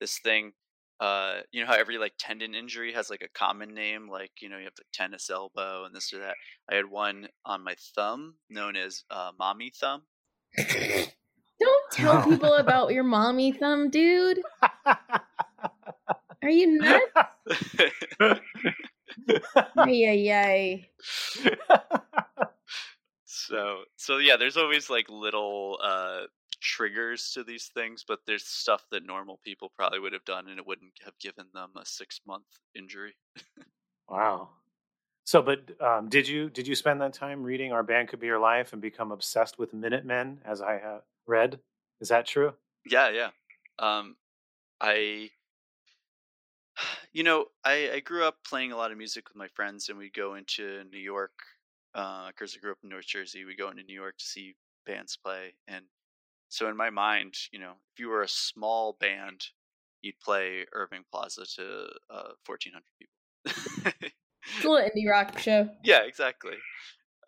this 0.00 0.18
thing. 0.18 0.52
Uh, 1.00 1.40
you 1.50 1.60
know 1.60 1.66
how 1.66 1.74
every 1.74 1.98
like 1.98 2.12
tendon 2.18 2.54
injury 2.54 2.92
has 2.92 3.10
like 3.10 3.22
a 3.22 3.38
common 3.38 3.74
name, 3.74 4.08
like 4.08 4.30
you 4.40 4.48
know 4.48 4.58
you 4.58 4.64
have 4.64 4.76
the 4.76 4.84
tennis 4.92 5.28
elbow 5.28 5.84
and 5.84 5.94
this 5.94 6.12
or 6.12 6.20
that. 6.20 6.36
I 6.70 6.76
had 6.76 6.88
one 6.88 7.28
on 7.44 7.64
my 7.64 7.74
thumb, 7.94 8.36
known 8.48 8.76
as 8.76 9.04
uh, 9.10 9.32
mommy 9.38 9.72
thumb. 9.74 10.02
Don't 11.60 11.90
tell 11.92 12.22
people 12.28 12.54
about 12.54 12.92
your 12.92 13.04
mommy 13.04 13.52
thumb, 13.52 13.90
dude. 13.90 14.40
Are 16.42 16.50
you 16.50 16.78
nuts? 16.78 17.00
Ay, 19.76 20.04
ay, 20.08 20.30
ay. 20.30 20.88
so 23.24 23.82
so 23.96 24.18
yeah, 24.18 24.36
there's 24.36 24.56
always 24.56 24.90
like 24.90 25.08
little 25.08 25.78
uh 25.82 26.22
triggers 26.64 27.30
to 27.32 27.44
these 27.44 27.70
things, 27.74 28.04
but 28.06 28.20
there's 28.26 28.44
stuff 28.44 28.86
that 28.90 29.04
normal 29.04 29.38
people 29.44 29.70
probably 29.76 30.00
would 30.00 30.14
have 30.14 30.24
done 30.24 30.48
and 30.48 30.58
it 30.58 30.66
wouldn't 30.66 30.92
have 31.04 31.16
given 31.20 31.46
them 31.52 31.70
a 31.76 31.84
six 31.84 32.20
month 32.26 32.46
injury. 32.74 33.14
Wow. 34.08 34.48
So, 35.24 35.40
but 35.40 35.80
um, 35.80 36.08
did 36.08 36.28
you 36.28 36.50
did 36.50 36.68
you 36.68 36.74
spend 36.74 37.00
that 37.00 37.14
time 37.14 37.42
reading 37.42 37.72
"Our 37.72 37.82
Band 37.82 38.08
Could 38.08 38.20
Be 38.20 38.26
Your 38.26 38.38
Life" 38.38 38.74
and 38.74 38.82
become 38.82 39.10
obsessed 39.12 39.58
with 39.58 39.72
Minutemen, 39.72 40.40
as 40.44 40.60
I 40.60 40.72
have 40.72 41.02
read? 41.26 41.60
Is 42.00 42.08
that 42.08 42.26
true? 42.26 42.52
Yeah, 42.84 43.08
yeah. 43.08 43.30
Um, 43.78 44.16
I, 44.82 45.30
you 47.14 47.22
know, 47.22 47.46
I, 47.64 47.92
I 47.94 48.00
grew 48.00 48.24
up 48.24 48.36
playing 48.46 48.72
a 48.72 48.76
lot 48.76 48.92
of 48.92 48.98
music 48.98 49.28
with 49.28 49.36
my 49.36 49.48
friends, 49.48 49.88
and 49.88 49.96
we'd 49.96 50.12
go 50.12 50.34
into 50.34 50.84
New 50.92 50.98
York. 51.00 51.32
Because 51.94 52.56
I 52.56 52.60
grew 52.60 52.72
up 52.72 52.78
in 52.82 52.90
North 52.90 53.06
Jersey, 53.06 53.44
We'd 53.44 53.56
go 53.56 53.70
into 53.70 53.84
New 53.84 53.94
York 53.94 54.18
to 54.18 54.24
see 54.24 54.56
bands 54.84 55.16
play, 55.16 55.54
and 55.68 55.84
so 56.54 56.68
in 56.68 56.76
my 56.76 56.90
mind, 56.90 57.34
you 57.52 57.58
know, 57.58 57.72
if 57.92 57.98
you 57.98 58.08
were 58.08 58.22
a 58.22 58.28
small 58.28 58.96
band, 59.00 59.46
you'd 60.02 60.20
play 60.20 60.64
Irving 60.72 61.04
Plaza 61.10 61.44
to 61.56 61.86
uh, 62.10 62.32
fourteen 62.44 62.72
hundred 62.72 62.92
people. 62.98 64.12
It's 64.56 64.64
a 64.64 64.68
little 64.68 64.88
indie 64.88 65.10
rock 65.10 65.38
show. 65.38 65.68
yeah, 65.84 66.02
exactly. 66.06 66.54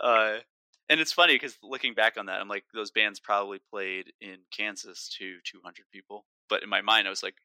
Uh, 0.00 0.36
and 0.88 1.00
it's 1.00 1.12
funny 1.12 1.34
because 1.34 1.56
looking 1.62 1.94
back 1.94 2.16
on 2.18 2.26
that, 2.26 2.40
I'm 2.40 2.48
like, 2.48 2.64
those 2.74 2.90
bands 2.90 3.18
probably 3.18 3.58
played 3.70 4.12
in 4.20 4.36
Kansas 4.56 5.08
to 5.18 5.38
200 5.44 5.84
people. 5.92 6.26
But 6.48 6.62
in 6.62 6.68
my 6.68 6.82
mind, 6.82 7.06
I 7.06 7.10
was 7.10 7.22
like, 7.22 7.36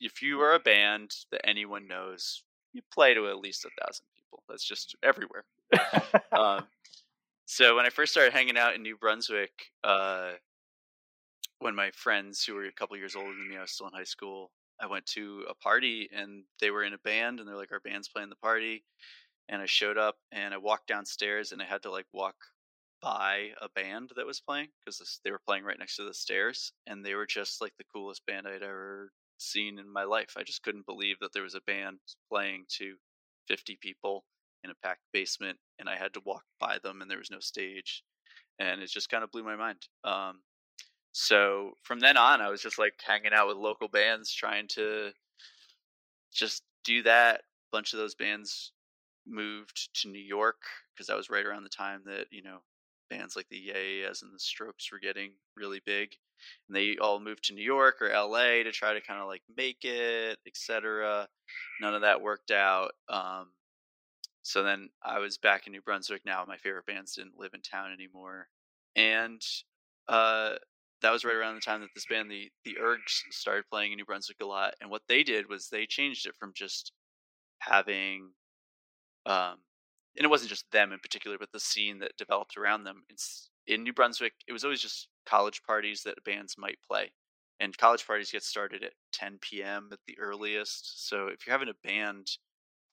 if 0.00 0.20
you 0.20 0.40
are 0.40 0.54
a 0.54 0.58
band 0.58 1.12
that 1.30 1.46
anyone 1.46 1.86
knows, 1.88 2.42
you 2.72 2.82
play 2.92 3.14
to 3.14 3.28
at 3.28 3.38
least 3.38 3.64
a 3.64 3.70
thousand 3.80 4.06
people. 4.16 4.42
That's 4.48 4.64
just 4.64 4.96
everywhere. 5.02 5.44
um, 6.32 6.66
so 7.46 7.76
when 7.76 7.86
I 7.86 7.90
first 7.90 8.12
started 8.12 8.32
hanging 8.32 8.58
out 8.58 8.74
in 8.74 8.82
New 8.82 8.96
Brunswick, 8.96 9.52
uh, 9.84 10.32
when 11.62 11.74
my 11.76 11.90
friends 11.92 12.44
who 12.44 12.54
were 12.54 12.64
a 12.64 12.72
couple 12.72 12.96
years 12.96 13.14
older 13.14 13.28
than 13.28 13.48
me, 13.48 13.56
I 13.56 13.62
was 13.62 13.70
still 13.70 13.86
in 13.86 13.92
high 13.92 14.04
school. 14.04 14.50
I 14.80 14.86
went 14.86 15.06
to 15.06 15.44
a 15.48 15.54
party 15.54 16.10
and 16.12 16.42
they 16.60 16.70
were 16.70 16.82
in 16.82 16.92
a 16.92 16.98
band 16.98 17.38
and 17.38 17.48
they're 17.48 17.56
like, 17.56 17.70
our 17.70 17.80
band's 17.80 18.08
playing 18.08 18.30
the 18.30 18.36
party. 18.36 18.84
And 19.48 19.62
I 19.62 19.66
showed 19.66 19.96
up 19.96 20.16
and 20.32 20.52
I 20.52 20.58
walked 20.58 20.88
downstairs 20.88 21.52
and 21.52 21.62
I 21.62 21.64
had 21.64 21.82
to 21.82 21.90
like 21.90 22.06
walk 22.12 22.34
by 23.00 23.50
a 23.60 23.68
band 23.68 24.10
that 24.16 24.26
was 24.26 24.40
playing 24.40 24.68
because 24.84 25.20
they 25.24 25.30
were 25.30 25.40
playing 25.46 25.64
right 25.64 25.78
next 25.78 25.96
to 25.96 26.04
the 26.04 26.14
stairs 26.14 26.72
and 26.86 27.04
they 27.04 27.14
were 27.14 27.26
just 27.26 27.60
like 27.60 27.72
the 27.78 27.84
coolest 27.94 28.24
band 28.26 28.46
I'd 28.46 28.62
ever 28.62 29.12
seen 29.38 29.78
in 29.78 29.92
my 29.92 30.04
life. 30.04 30.34
I 30.36 30.42
just 30.42 30.62
couldn't 30.62 30.86
believe 30.86 31.16
that 31.20 31.32
there 31.32 31.42
was 31.42 31.54
a 31.54 31.60
band 31.66 31.98
playing 32.30 32.64
to 32.78 32.94
50 33.48 33.78
people 33.80 34.24
in 34.64 34.70
a 34.70 34.74
packed 34.82 35.02
basement 35.12 35.58
and 35.78 35.88
I 35.88 35.96
had 35.96 36.14
to 36.14 36.22
walk 36.24 36.44
by 36.58 36.78
them 36.82 37.02
and 37.02 37.10
there 37.10 37.18
was 37.18 37.30
no 37.30 37.40
stage 37.40 38.02
and 38.58 38.80
it 38.80 38.90
just 38.90 39.10
kind 39.10 39.24
of 39.24 39.30
blew 39.30 39.44
my 39.44 39.56
mind. 39.56 39.78
Um, 40.04 40.40
so 41.12 41.76
from 41.82 42.00
then 42.00 42.16
on, 42.16 42.40
I 42.40 42.48
was 42.48 42.62
just 42.62 42.78
like 42.78 42.94
hanging 43.06 43.34
out 43.34 43.48
with 43.48 43.58
local 43.58 43.88
bands, 43.88 44.32
trying 44.32 44.66
to 44.68 45.10
just 46.32 46.62
do 46.84 47.02
that. 47.02 47.40
A 47.40 47.76
bunch 47.76 47.92
of 47.92 47.98
those 47.98 48.14
bands 48.14 48.72
moved 49.26 49.90
to 50.00 50.08
New 50.08 50.20
York 50.20 50.62
because 50.92 51.06
that 51.06 51.16
was 51.16 51.30
right 51.30 51.44
around 51.46 51.64
the 51.64 51.68
time 51.68 52.02
that 52.06 52.26
you 52.30 52.42
know 52.42 52.58
bands 53.10 53.36
like 53.36 53.48
the 53.50 53.58
Yeahs 53.58 54.22
and 54.22 54.32
the 54.32 54.38
Strokes 54.38 54.90
were 54.90 54.98
getting 54.98 55.32
really 55.54 55.82
big, 55.84 56.16
and 56.66 56.76
they 56.76 56.96
all 56.96 57.20
moved 57.20 57.44
to 57.44 57.54
New 57.54 57.64
York 57.64 58.00
or 58.00 58.08
L.A. 58.08 58.62
to 58.62 58.72
try 58.72 58.94
to 58.94 59.00
kind 59.02 59.20
of 59.20 59.26
like 59.26 59.42
make 59.54 59.84
it, 59.84 60.38
etc. 60.46 61.28
None 61.82 61.94
of 61.94 62.00
that 62.00 62.22
worked 62.22 62.50
out. 62.50 62.92
Um, 63.10 63.48
so 64.42 64.62
then 64.62 64.88
I 65.04 65.18
was 65.18 65.36
back 65.36 65.66
in 65.66 65.72
New 65.72 65.82
Brunswick. 65.82 66.22
Now 66.24 66.44
my 66.48 66.56
favorite 66.56 66.86
bands 66.86 67.14
didn't 67.14 67.38
live 67.38 67.52
in 67.52 67.60
town 67.60 67.92
anymore, 67.92 68.48
and 68.96 69.42
uh, 70.08 70.54
that 71.02 71.12
was 71.12 71.24
right 71.24 71.34
around 71.34 71.56
the 71.56 71.60
time 71.60 71.80
that 71.80 71.90
this 71.94 72.06
band, 72.06 72.30
the 72.30 72.50
the 72.64 72.76
Ergs, 72.80 73.22
started 73.30 73.64
playing 73.70 73.92
in 73.92 73.96
New 73.96 74.04
Brunswick 74.04 74.38
a 74.42 74.46
lot. 74.46 74.74
And 74.80 74.90
what 74.90 75.02
they 75.08 75.22
did 75.22 75.48
was 75.48 75.68
they 75.68 75.86
changed 75.86 76.26
it 76.26 76.34
from 76.38 76.52
just 76.54 76.92
having, 77.60 78.30
um, 79.26 79.56
and 80.16 80.24
it 80.24 80.30
wasn't 80.30 80.50
just 80.50 80.70
them 80.72 80.92
in 80.92 80.98
particular, 80.98 81.36
but 81.38 81.50
the 81.52 81.60
scene 81.60 81.98
that 82.00 82.16
developed 82.16 82.56
around 82.56 82.84
them. 82.84 83.02
It's 83.08 83.50
in 83.66 83.82
New 83.82 83.92
Brunswick. 83.92 84.32
It 84.46 84.52
was 84.52 84.64
always 84.64 84.80
just 84.80 85.08
college 85.26 85.62
parties 85.64 86.02
that 86.04 86.24
bands 86.24 86.56
might 86.58 86.78
play, 86.88 87.12
and 87.60 87.76
college 87.76 88.06
parties 88.06 88.32
get 88.32 88.42
started 88.42 88.82
at 88.82 88.92
10 89.12 89.38
p.m. 89.40 89.88
at 89.92 89.98
the 90.06 90.18
earliest. 90.18 91.08
So 91.08 91.28
if 91.28 91.46
you're 91.46 91.54
having 91.54 91.68
a 91.68 91.86
band 91.88 92.28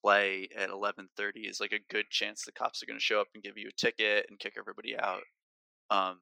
play 0.04 0.48
at 0.58 0.70
11:30 0.70 1.50
is 1.50 1.60
like 1.60 1.74
a 1.74 1.94
good 1.94 2.10
chance 2.10 2.44
the 2.44 2.52
cops 2.52 2.82
are 2.82 2.86
going 2.86 3.00
to 3.00 3.04
show 3.04 3.20
up 3.22 3.28
and 3.34 3.44
give 3.44 3.58
you 3.58 3.70
a 3.70 3.82
ticket 3.82 4.26
and 4.30 4.40
kick 4.40 4.54
everybody 4.58 4.98
out. 4.98 5.24
Um, 5.92 6.20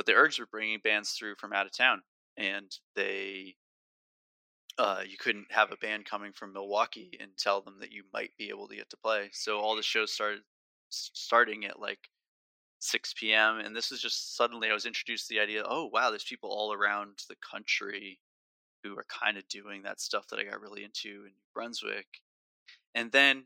but 0.00 0.06
the 0.06 0.12
Ergs 0.12 0.38
were 0.40 0.46
bringing 0.46 0.78
bands 0.82 1.10
through 1.10 1.34
from 1.34 1.52
out 1.52 1.66
of 1.66 1.76
town, 1.76 2.00
and 2.38 2.74
they 2.96 3.54
uh, 4.78 5.02
you 5.06 5.18
couldn't 5.18 5.52
have 5.52 5.72
a 5.72 5.76
band 5.76 6.06
coming 6.06 6.32
from 6.32 6.54
Milwaukee 6.54 7.18
and 7.20 7.32
tell 7.36 7.60
them 7.60 7.74
that 7.80 7.92
you 7.92 8.04
might 8.10 8.30
be 8.38 8.48
able 8.48 8.66
to 8.66 8.76
get 8.76 8.88
to 8.88 8.96
play. 8.96 9.28
So 9.34 9.58
all 9.58 9.76
the 9.76 9.82
shows 9.82 10.10
started 10.10 10.40
starting 10.88 11.66
at 11.66 11.78
like 11.78 11.98
6 12.78 13.12
p.m. 13.18 13.58
and 13.58 13.76
this 13.76 13.92
is 13.92 14.00
just 14.00 14.38
suddenly 14.38 14.70
I 14.70 14.72
was 14.72 14.86
introduced 14.86 15.28
to 15.28 15.34
the 15.34 15.40
idea. 15.40 15.64
Oh 15.68 15.90
wow, 15.92 16.08
there's 16.08 16.24
people 16.24 16.48
all 16.48 16.72
around 16.72 17.18
the 17.28 17.36
country 17.36 18.20
who 18.82 18.96
are 18.96 19.04
kind 19.06 19.36
of 19.36 19.46
doing 19.48 19.82
that 19.82 20.00
stuff 20.00 20.28
that 20.28 20.38
I 20.38 20.44
got 20.44 20.62
really 20.62 20.82
into 20.82 21.10
in 21.10 21.24
New 21.24 21.50
Brunswick. 21.52 22.06
And 22.94 23.12
then, 23.12 23.44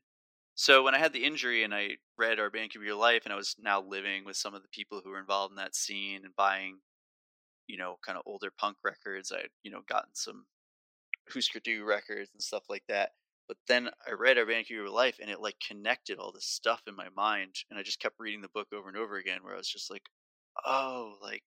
so 0.55 0.83
when 0.83 0.95
I 0.95 0.99
had 0.99 1.13
the 1.13 1.25
injury 1.25 1.65
and 1.65 1.75
I 1.75 1.97
read 2.17 2.39
Our 2.39 2.51
Be 2.51 2.69
Your 2.75 2.95
Life, 2.95 3.23
and 3.25 3.33
I 3.33 3.37
was 3.37 3.57
now 3.59 3.81
living 3.81 4.25
with 4.25 4.37
some 4.37 4.55
of 4.55 4.63
the 4.63 4.69
people 4.69 5.01
who 5.03 5.11
were 5.11 5.19
involved 5.19 5.53
in 5.53 5.57
that 5.57 5.75
scene 5.75 6.23
and 6.25 6.37
buying, 6.37 6.79
you 7.67 7.77
know, 7.77 7.99
kind 8.05 8.17
of 8.17 8.25
older 8.27 8.51
punk 8.57 8.77
records. 8.85 9.33
I 9.33 9.43
had, 9.43 9.51
you 9.63 9.71
know, 9.71 9.83
gotten 9.89 10.15
some 10.15 10.47
Husker 11.33 11.61
Du 11.61 11.85
records 11.85 12.31
and 12.33 12.43
stuff 12.43 12.65
like 12.69 12.85
that. 12.89 13.11
But 13.49 13.57
then 13.69 13.91
I 14.07 14.13
read 14.13 14.39
Our 14.39 14.47
Be 14.47 14.65
Your 14.69 14.89
Life, 14.89 15.19
and 15.21 15.31
it 15.31 15.41
like 15.41 15.57
connected 15.67 16.19
all 16.19 16.33
this 16.33 16.47
stuff 16.47 16.83
in 16.87 16.97
my 16.97 17.09
mind, 17.17 17.57
and 17.71 17.79
I 17.79 17.83
just 17.83 18.01
kept 18.01 18.17
reading 18.19 18.41
the 18.41 18.49
book 18.55 18.69
over 18.73 18.89
and 18.89 18.97
over 18.97 19.17
again, 19.17 19.41
where 19.43 19.55
I 19.55 19.59
was 19.59 19.69
just 19.69 19.91
like, 19.91 20.03
oh, 20.65 21.17
like 21.23 21.43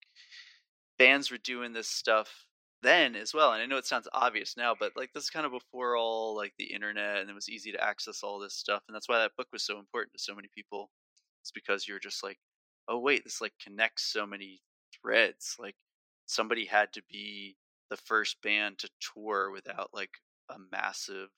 bands 0.99 1.32
were 1.32 1.38
doing 1.38 1.74
this 1.74 1.89
stuff 1.89 2.47
then 2.84 3.16
as 3.16 3.34
well 3.34 3.54
and 3.54 3.62
i 3.62 3.66
know 3.66 3.78
it 3.78 3.86
sounds 3.86 4.08
obvious 4.14 4.56
now 4.56 4.76
but 4.80 4.92
like 4.96 5.12
this 5.14 5.24
is 5.24 5.30
kind 5.30 5.46
of 5.46 5.52
before 5.52 5.98
all 5.98 6.36
like 6.36 6.54
the 6.58 6.72
internet 6.74 7.18
and 7.18 7.30
it 7.30 7.34
was 7.34 7.50
easy 7.50 7.72
to 7.72 7.84
access 7.84 8.22
all 8.24 8.40
this 8.40 8.54
stuff 8.54 8.84
and 8.88 8.96
that's 8.96 9.10
why 9.10 9.18
that 9.18 9.36
book 9.36 9.48
was 9.52 9.64
so 9.64 9.80
important 9.80 10.14
to 10.14 10.20
so 10.20 10.36
many 10.36 10.48
people 10.56 10.90
it's 11.42 11.52
because 11.52 11.88
you're 11.88 12.00
just 12.00 12.24
like 12.24 12.38
oh 12.88 13.00
wait 13.00 13.24
this 13.24 13.42
like 13.42 13.54
connects 13.64 14.12
so 14.12 14.26
many 14.26 14.62
threads 15.02 15.56
like 15.60 15.76
somebody 16.28 16.66
had 16.66 16.92
to 16.94 17.02
be 17.10 17.56
the 17.90 17.98
first 17.98 18.42
band 18.42 18.78
to 18.78 18.90
tour 19.00 19.52
without 19.52 19.90
like 19.94 20.12
a 20.50 20.56
massive 20.72 21.30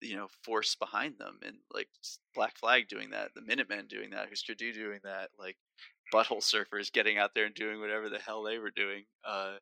you 0.00 0.16
know 0.16 0.28
force 0.44 0.74
behind 0.74 1.18
them 1.18 1.38
and 1.44 1.56
like 1.72 1.88
black 2.34 2.56
flag 2.58 2.88
doing 2.88 3.10
that 3.10 3.30
the 3.34 3.42
minutemen 3.42 3.86
doing 3.88 4.10
that 4.10 4.28
Husker 4.28 4.54
Du 4.54 4.72
doing 4.72 5.00
that 5.04 5.28
like 5.38 5.56
butthole 6.14 6.42
surfers 6.42 6.92
getting 6.92 7.18
out 7.18 7.30
there 7.34 7.44
and 7.44 7.54
doing 7.54 7.80
whatever 7.80 8.08
the 8.08 8.18
hell 8.18 8.42
they 8.42 8.58
were 8.58 8.72
doing 8.74 9.04
uh 9.24 9.56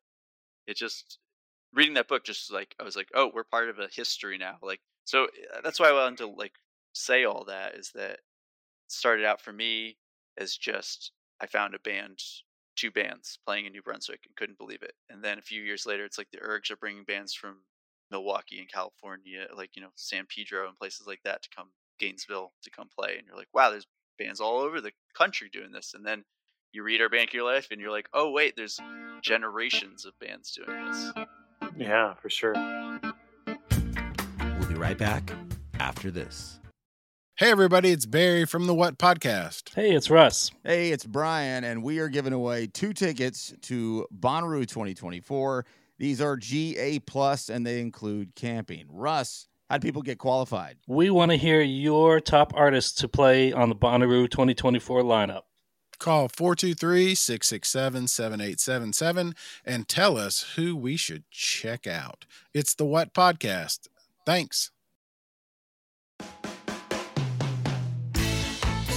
it 0.69 0.77
just 0.77 1.17
reading 1.73 1.95
that 1.95 2.07
book 2.07 2.23
just 2.23 2.51
like 2.51 2.75
I 2.79 2.83
was 2.83 2.95
like, 2.95 3.09
oh, 3.15 3.31
we're 3.33 3.43
part 3.43 3.69
of 3.69 3.79
a 3.79 3.89
history 3.91 4.37
now. 4.37 4.57
Like 4.61 4.81
so 5.05 5.25
uh, 5.25 5.61
that's 5.63 5.79
why 5.79 5.89
I 5.89 5.93
wanted 5.93 6.19
to 6.19 6.27
like 6.27 6.53
say 6.93 7.25
all 7.25 7.45
that 7.45 7.75
is 7.75 7.91
that 7.95 8.19
started 8.87 9.25
out 9.25 9.41
for 9.41 9.51
me 9.51 9.97
as 10.37 10.55
just 10.55 11.11
I 11.41 11.47
found 11.47 11.73
a 11.73 11.79
band, 11.79 12.19
two 12.75 12.91
bands 12.91 13.39
playing 13.45 13.65
in 13.65 13.71
New 13.71 13.81
Brunswick 13.81 14.21
and 14.25 14.35
couldn't 14.35 14.57
believe 14.57 14.83
it. 14.83 14.93
And 15.09 15.23
then 15.23 15.39
a 15.39 15.41
few 15.41 15.61
years 15.61 15.85
later, 15.85 16.05
it's 16.05 16.17
like 16.17 16.29
the 16.31 16.39
Ergs 16.39 16.71
are 16.71 16.77
bringing 16.77 17.03
bands 17.03 17.33
from 17.33 17.57
Milwaukee 18.11 18.59
and 18.59 18.71
California, 18.71 19.47
like 19.55 19.71
you 19.75 19.81
know 19.81 19.89
San 19.95 20.25
Pedro 20.27 20.67
and 20.67 20.77
places 20.77 21.07
like 21.07 21.21
that 21.25 21.41
to 21.43 21.49
come 21.55 21.69
Gainesville 21.99 22.53
to 22.63 22.69
come 22.69 22.89
play, 22.97 23.17
and 23.17 23.27
you're 23.27 23.37
like, 23.37 23.53
wow, 23.53 23.71
there's 23.71 23.87
bands 24.19 24.39
all 24.39 24.59
over 24.59 24.81
the 24.81 24.91
country 25.15 25.49
doing 25.51 25.71
this. 25.71 25.93
And 25.93 26.05
then 26.05 26.23
you 26.71 26.83
read 26.83 27.01
our 27.01 27.09
Band 27.09 27.33
Your 27.33 27.51
Life 27.51 27.69
and 27.71 27.81
you're 27.81 27.91
like, 27.91 28.07
oh 28.13 28.31
wait, 28.31 28.55
there's 28.55 28.79
generations 29.21 30.05
of 30.05 30.17
bands 30.19 30.51
doing 30.51 30.85
this. 30.85 31.11
Yeah, 31.75 32.13
for 32.15 32.29
sure. 32.29 32.53
We'll 34.59 34.67
be 34.67 34.75
right 34.75 34.97
back 34.97 35.31
after 35.79 36.11
this. 36.11 36.59
Hey 37.37 37.51
everybody, 37.51 37.89
it's 37.91 38.05
Barry 38.05 38.45
from 38.45 38.67
the 38.67 38.73
What 38.73 38.97
Podcast. 38.99 39.73
Hey, 39.73 39.95
it's 39.95 40.09
Russ. 40.09 40.51
Hey, 40.63 40.91
it's 40.91 41.05
Brian, 41.05 41.63
and 41.63 41.81
we 41.81 41.99
are 41.99 42.09
giving 42.09 42.33
away 42.33 42.67
two 42.67 42.93
tickets 42.93 43.53
to 43.63 44.05
Bonnaroo 44.13 44.67
2024. 44.67 45.65
These 45.97 46.21
are 46.21 46.35
GA 46.35 46.99
plus, 46.99 47.49
and 47.49 47.65
they 47.65 47.79
include 47.79 48.35
camping. 48.35 48.85
Russ, 48.89 49.47
how 49.69 49.77
do 49.77 49.87
people 49.87 50.01
get 50.01 50.17
qualified? 50.17 50.77
We 50.87 51.09
want 51.09 51.31
to 51.31 51.37
hear 51.37 51.61
your 51.61 52.19
top 52.19 52.53
artists 52.55 52.99
to 53.01 53.07
play 53.07 53.53
on 53.53 53.69
the 53.69 53.75
Bonnaroo 53.75 54.29
2024 54.29 55.01
lineup. 55.03 55.43
Call 55.99 56.29
423 56.29 57.13
667 57.13 58.07
7877 58.07 59.35
and 59.65 59.87
tell 59.87 60.17
us 60.17 60.53
who 60.55 60.75
we 60.75 60.95
should 60.95 61.29
check 61.29 61.85
out. 61.85 62.25
It's 62.53 62.73
the 62.73 62.85
What 62.85 63.13
Podcast. 63.13 63.89
Thanks. 64.25 64.71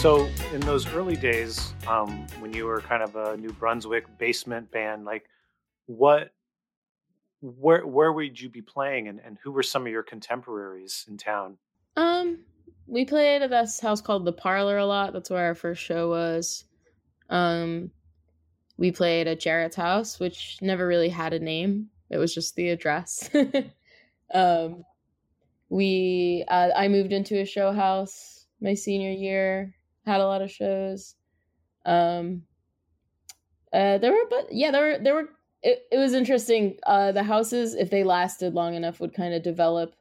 So, 0.02 0.28
in 0.52 0.60
those 0.60 0.86
early 0.88 1.16
days, 1.16 1.74
um, 1.86 2.26
when 2.40 2.52
you 2.52 2.66
were 2.66 2.80
kind 2.80 3.02
of 3.02 3.14
a 3.14 3.36
New 3.36 3.52
Brunswick 3.52 4.06
basement 4.18 4.70
band, 4.72 5.04
like 5.04 5.26
what, 5.86 6.32
where, 7.40 7.86
where 7.86 8.12
would 8.12 8.40
you 8.40 8.48
be 8.48 8.62
playing, 8.62 9.06
and, 9.06 9.20
and 9.24 9.38
who 9.42 9.52
were 9.52 9.62
some 9.62 9.86
of 9.86 9.92
your 9.92 10.02
contemporaries 10.02 11.04
in 11.08 11.18
town? 11.18 11.56
Um, 11.96 12.40
we 12.88 13.04
played 13.04 13.42
at 13.42 13.50
this 13.50 13.78
house 13.78 14.00
called 14.00 14.24
the 14.24 14.32
Parlor 14.32 14.78
a 14.78 14.86
lot. 14.86 15.12
That's 15.12 15.30
where 15.30 15.44
our 15.44 15.54
first 15.54 15.80
show 15.80 16.08
was. 16.08 16.64
Um, 17.32 17.90
we 18.76 18.92
played 18.92 19.26
at 19.26 19.40
Jarret's 19.40 19.76
house, 19.76 20.20
which 20.20 20.58
never 20.60 20.86
really 20.86 21.08
had 21.08 21.32
a 21.32 21.38
name. 21.38 21.88
It 22.10 22.18
was 22.18 22.34
just 22.34 22.54
the 22.54 22.68
address. 22.68 23.30
um, 24.34 24.84
we 25.68 26.44
uh, 26.48 26.68
I 26.76 26.88
moved 26.88 27.12
into 27.12 27.40
a 27.40 27.46
show 27.46 27.72
house 27.72 28.46
my 28.60 28.74
senior 28.74 29.10
year. 29.10 29.74
Had 30.04 30.20
a 30.20 30.26
lot 30.26 30.42
of 30.42 30.50
shows. 30.50 31.14
Um, 31.86 32.42
uh, 33.72 33.98
there 33.98 34.12
were, 34.12 34.26
but 34.28 34.48
yeah, 34.52 34.70
there 34.70 34.82
were 34.82 34.98
there 35.02 35.14
were. 35.14 35.28
It, 35.62 35.84
it 35.90 35.96
was 35.96 36.12
interesting. 36.12 36.76
Uh, 36.84 37.12
the 37.12 37.22
houses, 37.22 37.74
if 37.74 37.88
they 37.88 38.04
lasted 38.04 38.52
long 38.52 38.74
enough, 38.74 39.00
would 39.00 39.14
kind 39.14 39.32
of 39.32 39.42
develop 39.42 39.94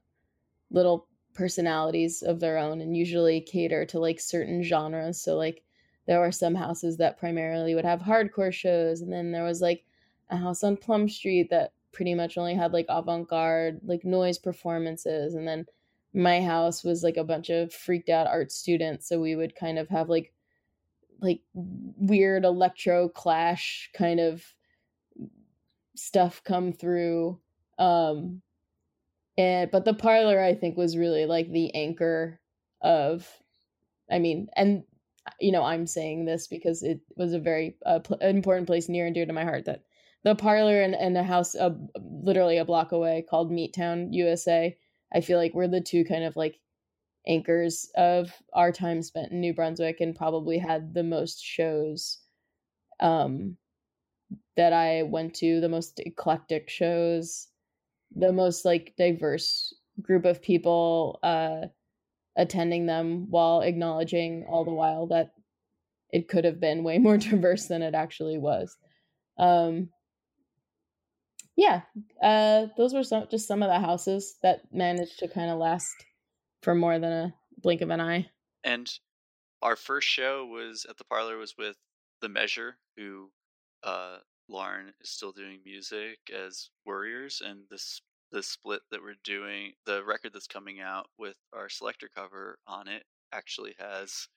little 0.69 1.07
personalities 1.33 2.23
of 2.23 2.39
their 2.39 2.57
own, 2.57 2.81
and 2.81 2.97
usually 2.97 3.39
cater 3.39 3.85
to 3.85 3.99
like 3.99 4.19
certain 4.19 4.63
genres. 4.63 5.21
So 5.21 5.37
like 5.37 5.63
there 6.11 6.19
were 6.19 6.29
some 6.29 6.53
houses 6.53 6.97
that 6.97 7.17
primarily 7.17 7.73
would 7.73 7.85
have 7.85 8.01
hardcore 8.01 8.51
shows 8.51 8.99
and 8.99 9.13
then 9.13 9.31
there 9.31 9.45
was 9.45 9.61
like 9.61 9.85
a 10.29 10.35
house 10.35 10.61
on 10.61 10.75
plum 10.75 11.07
street 11.07 11.49
that 11.49 11.71
pretty 11.93 12.13
much 12.13 12.37
only 12.37 12.53
had 12.53 12.73
like 12.73 12.85
avant-garde 12.89 13.79
like 13.85 14.03
noise 14.03 14.37
performances 14.37 15.35
and 15.35 15.47
then 15.47 15.65
my 16.13 16.41
house 16.41 16.83
was 16.83 17.01
like 17.01 17.15
a 17.15 17.23
bunch 17.23 17.49
of 17.49 17.73
freaked 17.73 18.09
out 18.09 18.27
art 18.27 18.51
students 18.51 19.07
so 19.07 19.21
we 19.21 19.37
would 19.37 19.55
kind 19.55 19.79
of 19.79 19.87
have 19.87 20.09
like 20.09 20.33
like 21.21 21.39
weird 21.53 22.43
electro 22.43 23.07
clash 23.07 23.89
kind 23.93 24.19
of 24.19 24.43
stuff 25.95 26.41
come 26.43 26.73
through 26.73 27.39
um 27.79 28.41
and 29.37 29.71
but 29.71 29.85
the 29.85 29.93
parlor 29.93 30.43
i 30.43 30.53
think 30.53 30.75
was 30.75 30.97
really 30.97 31.25
like 31.25 31.49
the 31.53 31.73
anchor 31.73 32.37
of 32.81 33.25
i 34.11 34.19
mean 34.19 34.49
and 34.57 34.83
you 35.39 35.51
know, 35.51 35.63
I'm 35.63 35.87
saying 35.87 36.25
this 36.25 36.47
because 36.47 36.83
it 36.83 36.99
was 37.15 37.33
a 37.33 37.39
very 37.39 37.75
uh, 37.85 37.99
pl- 37.99 38.17
important 38.17 38.67
place 38.67 38.89
near 38.89 39.05
and 39.05 39.15
dear 39.15 39.25
to 39.25 39.33
my 39.33 39.43
heart. 39.43 39.65
That 39.65 39.83
the 40.23 40.35
parlor 40.35 40.81
and, 40.81 40.95
and 40.95 41.17
a 41.17 41.23
house 41.23 41.55
uh, 41.55 41.71
literally 41.99 42.57
a 42.57 42.65
block 42.65 42.91
away 42.91 43.25
called 43.29 43.51
Meattown 43.51 44.09
USA. 44.11 44.75
I 45.13 45.21
feel 45.21 45.37
like 45.37 45.53
we're 45.53 45.67
the 45.67 45.81
two 45.81 46.05
kind 46.05 46.23
of 46.23 46.35
like 46.35 46.59
anchors 47.27 47.89
of 47.95 48.31
our 48.53 48.71
time 48.71 49.01
spent 49.01 49.31
in 49.31 49.41
New 49.41 49.53
Brunswick 49.53 49.99
and 49.99 50.15
probably 50.15 50.57
had 50.57 50.93
the 50.93 51.03
most 51.03 51.43
shows 51.43 52.19
um, 52.99 53.57
that 54.55 54.73
I 54.73 55.03
went 55.03 55.35
to, 55.35 55.59
the 55.59 55.69
most 55.69 55.99
eclectic 55.99 56.69
shows, 56.69 57.47
the 58.15 58.31
most 58.31 58.65
like 58.65 58.93
diverse 58.97 59.73
group 60.01 60.25
of 60.25 60.41
people. 60.41 61.19
Uh, 61.23 61.67
attending 62.35 62.85
them 62.85 63.27
while 63.29 63.61
acknowledging 63.61 64.45
all 64.47 64.65
the 64.65 64.71
while 64.71 65.07
that 65.07 65.31
it 66.11 66.27
could 66.27 66.45
have 66.45 66.59
been 66.59 66.83
way 66.83 66.97
more 66.99 67.17
diverse 67.17 67.67
than 67.67 67.81
it 67.81 67.95
actually 67.95 68.37
was. 68.37 68.77
Um, 69.37 69.89
yeah, 71.55 71.81
uh, 72.23 72.67
those 72.77 72.93
were 72.93 73.03
some 73.03 73.27
just 73.29 73.47
some 73.47 73.61
of 73.61 73.69
the 73.69 73.79
houses 73.79 74.37
that 74.41 74.61
managed 74.71 75.19
to 75.19 75.27
kind 75.27 75.51
of 75.51 75.59
last 75.59 75.93
for 76.63 76.73
more 76.73 76.99
than 76.99 77.11
a 77.11 77.33
blink 77.61 77.81
of 77.81 77.89
an 77.89 78.01
eye. 78.01 78.29
And 78.63 78.91
our 79.61 79.75
first 79.75 80.07
show 80.07 80.45
was 80.45 80.85
at 80.89 80.97
the 80.97 81.03
parlor 81.03 81.37
was 81.37 81.55
with 81.57 81.77
the 82.21 82.29
Measure, 82.29 82.77
who 82.97 83.29
uh, 83.83 84.17
Lauren 84.47 84.93
is 85.01 85.09
still 85.09 85.31
doing 85.31 85.59
music 85.65 86.19
as 86.33 86.69
Worriers, 86.85 87.41
and 87.45 87.61
this 87.69 88.01
the 88.31 88.43
split 88.43 88.81
that 88.91 89.01
we're 89.01 89.15
doing, 89.23 89.73
the 89.85 90.03
record 90.03 90.31
that's 90.33 90.47
coming 90.47 90.79
out 90.79 91.07
with 91.17 91.35
our 91.53 91.67
selecter 91.67 92.07
cover 92.15 92.57
on 92.67 92.87
it, 92.87 93.03
actually 93.33 93.75
has 93.77 94.27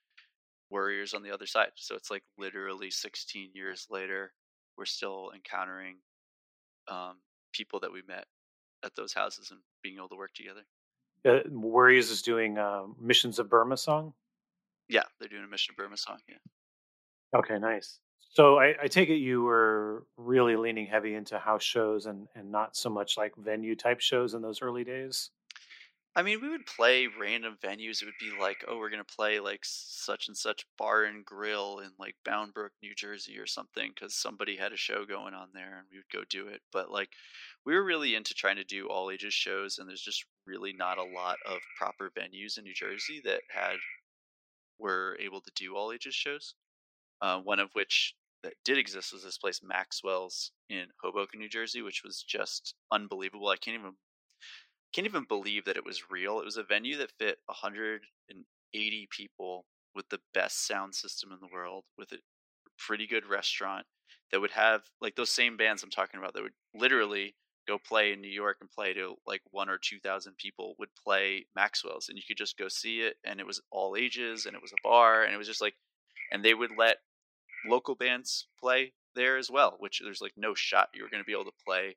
Worriers 0.71 1.15
on 1.15 1.23
the 1.23 1.31
other 1.31 1.47
side. 1.47 1.69
So 1.77 1.95
it's 1.95 2.11
like 2.11 2.23
literally 2.39 2.91
16 2.91 3.51
years 3.55 3.87
later, 3.91 4.33
we're 4.77 4.87
still 4.87 5.31
encountering 5.35 5.97
um, 6.89 7.17
people 7.53 7.81
that 7.81 7.93
we 7.93 8.03
met 8.09 8.25
at 8.85 8.95
those 8.97 9.13
houses 9.13 9.51
and 9.51 9.61
being 9.83 9.97
able 9.97 10.09
to 10.09 10.17
work 10.17 10.33
together. 10.35 10.63
Uh, 11.25 11.49
Worriers 11.51 12.11
is 12.11 12.23
doing 12.23 12.59
um, 12.59 12.97
Missions 13.01 13.39
of 13.39 13.49
Burma 13.49 13.77
song. 13.77 14.15
Yeah, 14.89 15.05
they're 15.19 15.29
doing 15.29 15.45
a 15.45 15.49
Mission 15.49 15.73
of 15.73 15.77
Burma 15.77 15.97
song. 15.97 16.19
Yeah. 16.29 17.39
Okay, 17.39 17.59
nice. 17.59 17.99
So 18.31 18.59
I, 18.59 18.75
I 18.83 18.87
take 18.89 19.11
it 19.11 19.17
you 19.17 19.43
were 19.43 20.05
really 20.17 20.57
leaning 20.57 20.87
heavy 20.87 21.15
into 21.15 21.39
house 21.39 21.63
shows 21.63 22.07
and, 22.07 22.27
and 22.35 22.51
not 22.51 22.77
so 22.77 22.91
much 22.91 23.17
like 23.17 23.33
venue 23.37 23.77
type 23.77 24.01
shows 24.01 24.35
in 24.35 24.43
those 24.43 24.61
early 24.61 24.83
days. 24.83 25.31
I 26.17 26.23
mean, 26.23 26.41
we 26.41 26.49
would 26.49 26.67
play 26.67 27.09
random 27.09 27.59
venues. 27.61 28.01
It 28.01 28.05
would 28.05 28.15
be 28.21 28.33
like, 28.41 28.65
oh, 28.69 28.79
we're 28.79 28.91
gonna 28.91 29.03
play 29.03 29.41
like 29.41 29.61
such 29.63 30.29
and 30.29 30.37
such 30.37 30.65
bar 30.79 31.05
and 31.05 31.25
grill 31.25 31.81
in 31.81 31.91
like 31.99 32.15
Bound 32.25 32.55
Brook, 32.55 32.71
New 32.83 32.95
Jersey, 32.95 33.37
or 33.39 33.47
something, 33.47 33.91
because 33.93 34.15
somebody 34.15 34.57
had 34.57 34.73
a 34.73 34.77
show 34.77 35.05
going 35.05 35.35
on 35.35 35.49
there, 35.53 35.79
and 35.79 35.87
we 35.91 35.99
would 35.99 36.11
go 36.13 36.25
do 36.31 36.47
it. 36.47 36.61
But 36.73 36.91
like, 36.91 37.11
we 37.67 37.75
were 37.75 37.85
really 37.85 38.15
into 38.15 38.33
trying 38.33 38.57
to 38.57 38.65
do 38.65 38.87
all 38.87 39.11
ages 39.11 39.35
shows, 39.35 39.79
and 39.79 39.89
there's 39.89 40.03
just 40.03 40.25
really 40.47 40.73
not 40.73 40.99
a 40.99 41.05
lot 41.05 41.39
of 41.47 41.59
proper 41.77 42.11
venues 42.17 42.59
in 42.59 42.65
New 42.65 42.75
Jersey 42.75 43.21
that 43.25 43.41
had 43.51 43.77
were 44.79 45.17
able 45.21 45.41
to 45.41 45.51
do 45.57 45.75
all 45.77 45.93
ages 45.93 46.15
shows. 46.15 46.55
Uh, 47.21 47.39
one 47.41 47.61
of 47.61 47.71
which 47.73 48.15
that 48.43 48.55
did 48.65 48.79
exist 48.79 49.13
was 49.13 49.25
this 49.25 49.39
place 49.39 49.61
Maxwell's 49.63 50.53
in 50.69 50.87
Hoboken, 51.03 51.41
New 51.41 51.49
Jersey, 51.49 51.83
which 51.83 52.03
was 52.05 52.23
just 52.23 52.75
unbelievable. 52.93 53.49
I 53.49 53.57
can't 53.57 53.79
even 53.79 53.93
can't 54.95 55.07
even 55.07 55.25
believe 55.25 55.65
that 55.65 55.77
it 55.77 55.85
was 55.85 56.11
real. 56.11 56.39
It 56.39 56.45
was 56.45 56.57
a 56.57 56.63
venue 56.63 56.97
that 56.99 57.11
fit 57.19 57.39
180 57.47 59.09
people 59.11 59.65
with 59.95 60.09
the 60.09 60.21
best 60.33 60.67
sound 60.67 60.95
system 60.95 61.33
in 61.33 61.39
the 61.41 61.53
world, 61.53 61.85
with 61.99 62.13
a 62.13 62.19
pretty 62.79 63.07
good 63.07 63.27
restaurant 63.27 63.87
that 64.31 64.41
would 64.41 64.51
have 64.51 64.83
like 65.01 65.17
those 65.17 65.31
same 65.31 65.57
bands 65.57 65.83
I'm 65.83 65.91
talking 65.91 66.19
about 66.19 66.35
that 66.35 66.43
would 66.43 66.53
literally 66.75 67.35
go 67.67 67.79
play 67.79 68.13
in 68.13 68.21
New 68.21 68.29
York 68.29 68.59
and 68.61 68.71
play 68.71 68.93
to 68.93 69.15
like 69.27 69.41
one 69.51 69.69
or 69.69 69.79
two 69.79 69.99
thousand 70.01 70.37
people 70.37 70.75
would 70.79 70.89
play 71.03 71.47
Maxwell's 71.55 72.09
and 72.09 72.19
you 72.19 72.25
could 72.27 72.37
just 72.37 72.59
go 72.59 72.69
see 72.69 73.01
it 73.01 73.17
and 73.25 73.41
it 73.41 73.47
was 73.47 73.61
all 73.71 73.97
ages 73.97 74.47
and 74.47 74.55
it 74.55 74.63
was 74.63 74.73
a 74.73 74.83
bar 74.83 75.25
and 75.25 75.35
it 75.35 75.39
was 75.39 75.47
just 75.47 75.63
like 75.63 75.75
and 76.35 76.45
they 76.45 76.53
would 76.53 76.73
let 76.77 76.99
local 77.67 77.95
bands 77.95 78.49
play 78.61 78.93
there 79.15 79.39
as 79.39 79.51
well, 79.51 79.77
which 79.79 80.03
there's 80.05 80.21
like 80.21 80.35
no 80.37 80.53
shot 80.53 80.89
you 80.93 81.05
were 81.05 81.09
going 81.09 81.23
to 81.23 81.27
be 81.27 81.33
able 81.33 81.45
to 81.45 81.65
play 81.65 81.97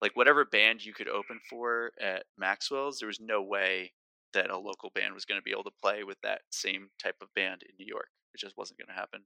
like 0.00 0.14
whatever 0.14 0.44
band 0.44 0.84
you 0.84 0.94
could 0.94 1.08
open 1.08 1.40
for 1.50 1.90
at 2.00 2.24
Maxwell's, 2.38 2.98
there 2.98 3.08
was 3.08 3.20
no 3.20 3.42
way 3.42 3.92
that 4.34 4.50
a 4.50 4.56
local 4.58 4.90
band 4.94 5.14
was 5.14 5.24
going 5.24 5.40
to 5.40 5.44
be 5.44 5.50
able 5.50 5.64
to 5.64 5.70
play 5.82 6.04
with 6.04 6.18
that 6.22 6.42
same 6.50 6.88
type 7.02 7.16
of 7.20 7.32
band 7.34 7.62
in 7.62 7.74
New 7.78 7.86
York. 7.86 8.08
It 8.34 8.38
just 8.40 8.56
wasn't 8.56 8.78
going 8.78 8.88
to 8.88 8.92
happen. 8.92 9.22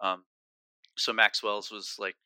Um, 0.00 0.24
so 0.96 1.12
Maxwell's 1.12 1.70
was 1.70 1.96
like 1.98 2.16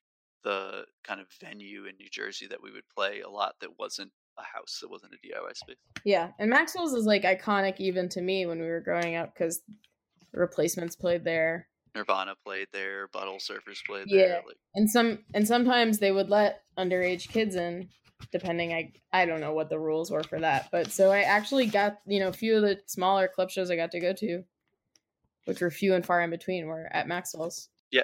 the 0.44 0.84
kind 1.04 1.20
of 1.20 1.26
venue 1.40 1.86
in 1.86 1.96
New 1.96 2.08
Jersey 2.10 2.46
that 2.46 2.62
we 2.62 2.70
would 2.70 2.88
play 2.96 3.20
a 3.20 3.28
lot 3.28 3.56
that 3.60 3.78
wasn't 3.78 4.12
a 4.38 4.42
house, 4.42 4.78
that 4.80 4.90
wasn't 4.90 5.12
a 5.12 5.26
DIY 5.26 5.56
space. 5.56 5.76
Yeah, 6.04 6.30
and 6.38 6.48
Maxwell's 6.48 6.94
is 6.94 7.04
like 7.04 7.24
iconic 7.24 7.80
even 7.80 8.08
to 8.10 8.20
me 8.22 8.46
when 8.46 8.60
we 8.60 8.66
were 8.66 8.80
growing 8.80 9.16
up 9.16 9.34
because 9.34 9.60
replacements 10.32 10.96
played 10.96 11.24
there. 11.24 11.68
Nirvana 11.94 12.34
played 12.44 12.68
there, 12.72 13.08
Butthole 13.08 13.40
Surfers 13.44 13.84
played 13.84 14.04
Yeah. 14.08 14.26
there. 14.28 14.42
Like, 14.46 14.56
and 14.74 14.88
some 14.88 15.24
and 15.34 15.46
sometimes 15.46 15.98
they 15.98 16.12
would 16.12 16.30
let 16.30 16.62
underage 16.78 17.28
kids 17.28 17.56
in 17.56 17.88
depending 18.32 18.70
i 18.74 18.92
i 19.14 19.24
don't 19.24 19.40
know 19.40 19.54
what 19.54 19.70
the 19.70 19.78
rules 19.78 20.10
were 20.10 20.22
for 20.22 20.38
that 20.38 20.68
but 20.70 20.92
so 20.92 21.10
i 21.10 21.20
actually 21.20 21.64
got 21.64 22.00
you 22.06 22.20
know 22.20 22.28
a 22.28 22.32
few 22.34 22.54
of 22.56 22.60
the 22.60 22.78
smaller 22.84 23.26
club 23.26 23.48
shows 23.50 23.70
i 23.70 23.76
got 23.76 23.90
to 23.90 23.98
go 23.98 24.12
to 24.12 24.44
which 25.46 25.62
were 25.62 25.70
few 25.70 25.94
and 25.94 26.04
far 26.04 26.20
in 26.20 26.28
between 26.28 26.66
were 26.66 26.86
at 26.92 27.08
maxwell's 27.08 27.70
yeah. 27.90 28.02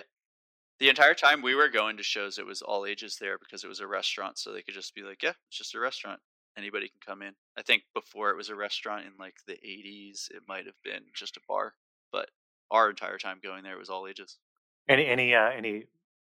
The 0.79 0.89
entire 0.89 1.15
time 1.15 1.43
we 1.43 1.55
were 1.55 1.69
going 1.69 1.97
to 1.99 2.03
shows, 2.03 2.39
it 2.39 2.47
was 2.47 2.61
all 2.63 2.87
ages 2.87 3.17
there 3.21 3.39
because 3.39 3.63
it 3.63 3.69
was 3.69 3.81
a 3.81 3.87
restaurant, 3.87 4.39
so 4.39 4.53
they 4.53 4.61
could 4.63 4.75
just 4.75 4.95
be 4.95 5.03
like, 5.03 5.23
"Yeah, 5.23 5.33
it's 5.49 5.57
just 5.59 5.75
a 5.75 5.81
restaurant. 5.81 6.21
Anybody 6.57 6.89
can 6.89 7.01
come 7.05 7.23
in." 7.23 7.35
I 7.57 7.63
think 7.63 7.83
before 7.95 8.31
it 8.31 8.37
was 8.37 8.49
a 8.51 8.55
restaurant 8.55 9.07
in 9.07 9.13
like 9.19 9.37
the 9.47 9.55
'80s, 9.55 10.31
it 10.31 10.43
might 10.49 10.67
have 10.67 10.81
been 10.83 11.05
just 11.15 11.37
a 11.37 11.41
bar, 11.49 11.75
but 12.17 12.31
our 12.71 12.89
entire 12.89 13.19
time 13.19 13.39
going 13.43 13.63
there 13.63 13.77
was 13.79 13.91
all 13.91 14.07
ages. 14.07 14.39
Any 14.89 15.07
any 15.07 15.35
uh, 15.35 15.51
any 15.51 15.85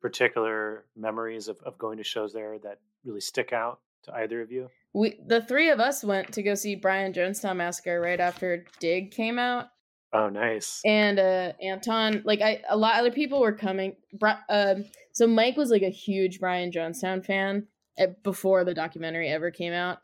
particular 0.02 0.84
memories 0.96 1.48
of, 1.48 1.56
of 1.64 1.78
going 1.78 1.96
to 1.98 2.04
shows 2.04 2.32
there 2.32 2.58
that 2.58 2.80
really 3.04 3.20
stick 3.20 3.52
out 3.52 3.80
to 4.04 4.14
either 4.14 4.42
of 4.42 4.52
you? 4.52 4.68
we 4.92 5.18
the 5.26 5.40
three 5.40 5.70
of 5.70 5.78
us 5.80 6.02
went 6.02 6.32
to 6.32 6.42
go 6.42 6.54
see 6.56 6.74
brian 6.74 7.12
jonestown 7.12 7.56
massacre 7.56 8.00
right 8.00 8.18
after 8.20 8.64
dig 8.80 9.12
came 9.12 9.38
out. 9.38 9.68
Oh, 10.12 10.28
nice. 10.28 10.80
and 10.84 11.18
uh 11.20 11.52
anton 11.62 12.22
like 12.24 12.40
i 12.40 12.60
a 12.68 12.76
lot 12.76 12.94
of 12.94 13.00
other 13.00 13.12
people 13.12 13.40
were 13.40 13.52
coming. 13.52 13.94
Bri- 14.18 14.44
um 14.48 14.84
so 15.12 15.26
mike 15.28 15.56
was 15.56 15.70
like 15.70 15.82
a 15.82 15.90
huge 15.90 16.40
brian 16.40 16.72
jonestown 16.72 17.24
fan 17.24 17.68
at, 17.98 18.22
before 18.24 18.64
the 18.64 18.74
documentary 18.74 19.28
ever 19.28 19.50
came 19.50 19.72
out. 19.72 19.98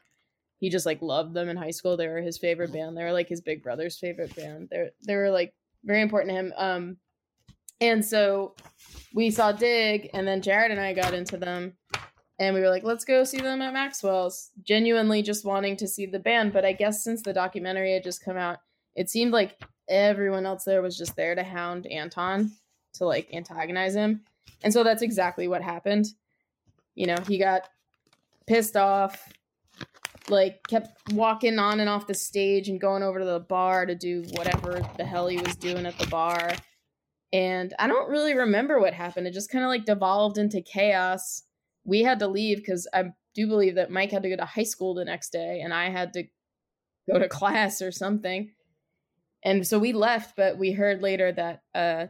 He 0.58 0.70
just 0.70 0.86
like 0.86 1.02
loved 1.02 1.34
them 1.34 1.48
in 1.48 1.56
high 1.56 1.72
school. 1.72 1.96
They 1.96 2.08
were 2.08 2.22
his 2.22 2.38
favorite 2.38 2.72
band. 2.72 2.96
They 2.96 3.02
were 3.02 3.12
like 3.12 3.28
his 3.28 3.40
big 3.42 3.62
brother's 3.62 3.98
favorite 3.98 4.34
band. 4.36 4.68
They 4.70 4.90
they 5.06 5.16
were 5.16 5.30
like 5.30 5.52
very 5.86 6.02
important 6.02 6.30
to 6.30 6.36
him 6.36 6.52
um 6.56 6.96
and 7.80 8.04
so 8.04 8.54
we 9.14 9.30
saw 9.30 9.52
dig 9.52 10.10
and 10.12 10.26
then 10.26 10.42
jarret 10.42 10.70
and 10.70 10.80
i 10.80 10.92
got 10.92 11.14
into 11.14 11.36
them 11.36 11.72
and 12.38 12.54
we 12.54 12.60
were 12.60 12.68
like 12.68 12.84
let's 12.84 13.04
go 13.04 13.24
see 13.24 13.40
them 13.40 13.62
at 13.62 13.72
maxwell's 13.72 14.50
genuinely 14.62 15.22
just 15.22 15.44
wanting 15.44 15.76
to 15.76 15.88
see 15.88 16.04
the 16.04 16.18
band 16.18 16.52
but 16.52 16.64
i 16.64 16.72
guess 16.72 17.02
since 17.02 17.22
the 17.22 17.32
documentary 17.32 17.92
had 17.92 18.04
just 18.04 18.24
come 18.24 18.36
out 18.36 18.58
it 18.94 19.08
seemed 19.08 19.32
like 19.32 19.58
everyone 19.88 20.46
else 20.46 20.64
there 20.64 20.82
was 20.82 20.96
just 20.96 21.14
there 21.16 21.34
to 21.34 21.42
hound 21.42 21.86
Anton 21.86 22.50
to 22.94 23.06
like 23.06 23.32
antagonize 23.32 23.94
him. 23.94 24.22
And 24.62 24.72
so 24.72 24.82
that's 24.82 25.02
exactly 25.02 25.48
what 25.48 25.62
happened. 25.62 26.06
You 26.94 27.06
know, 27.06 27.16
he 27.28 27.38
got 27.38 27.68
pissed 28.46 28.76
off, 28.76 29.30
like 30.28 30.66
kept 30.68 31.12
walking 31.12 31.58
on 31.58 31.80
and 31.80 31.88
off 31.88 32.06
the 32.06 32.14
stage 32.14 32.68
and 32.68 32.80
going 32.80 33.02
over 33.02 33.18
to 33.18 33.24
the 33.24 33.40
bar 33.40 33.86
to 33.86 33.94
do 33.94 34.24
whatever 34.32 34.80
the 34.96 35.04
hell 35.04 35.28
he 35.28 35.38
was 35.38 35.56
doing 35.56 35.86
at 35.86 35.98
the 35.98 36.06
bar. 36.06 36.52
And 37.32 37.74
I 37.78 37.86
don't 37.86 38.08
really 38.08 38.34
remember 38.34 38.80
what 38.80 38.94
happened. 38.94 39.26
It 39.26 39.34
just 39.34 39.50
kind 39.50 39.64
of 39.64 39.68
like 39.68 39.84
devolved 39.84 40.38
into 40.38 40.62
chaos. 40.62 41.42
We 41.84 42.02
had 42.02 42.18
to 42.20 42.28
leave 42.28 42.58
because 42.58 42.88
I 42.92 43.12
do 43.34 43.46
believe 43.46 43.74
that 43.76 43.90
Mike 43.90 44.10
had 44.10 44.22
to 44.22 44.30
go 44.30 44.36
to 44.36 44.44
high 44.44 44.62
school 44.62 44.94
the 44.94 45.04
next 45.04 45.30
day 45.30 45.60
and 45.62 45.74
I 45.74 45.90
had 45.90 46.12
to 46.14 46.24
go 47.10 47.18
to 47.18 47.28
class 47.28 47.82
or 47.82 47.92
something 47.92 48.50
and 49.46 49.66
so 49.66 49.78
we 49.78 49.92
left 49.92 50.36
but 50.36 50.58
we 50.58 50.72
heard 50.72 51.00
later 51.00 51.32
that 51.32 51.62
uh 51.74 52.06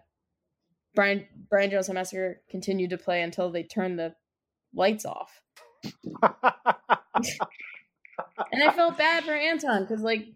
brian 0.95 1.27
brian 1.49 1.71
jones 1.71 1.89
massacre 1.91 2.41
continued 2.51 2.91
to 2.91 2.99
play 2.99 3.23
until 3.23 3.51
they 3.51 3.63
turned 3.63 3.99
the 3.99 4.15
lights 4.75 5.05
off 5.05 5.41
and 8.53 8.63
i 8.63 8.73
felt 8.73 8.99
bad 8.99 9.25
for 9.25 9.33
anton 9.33 9.83
because 9.83 10.03
like 10.03 10.29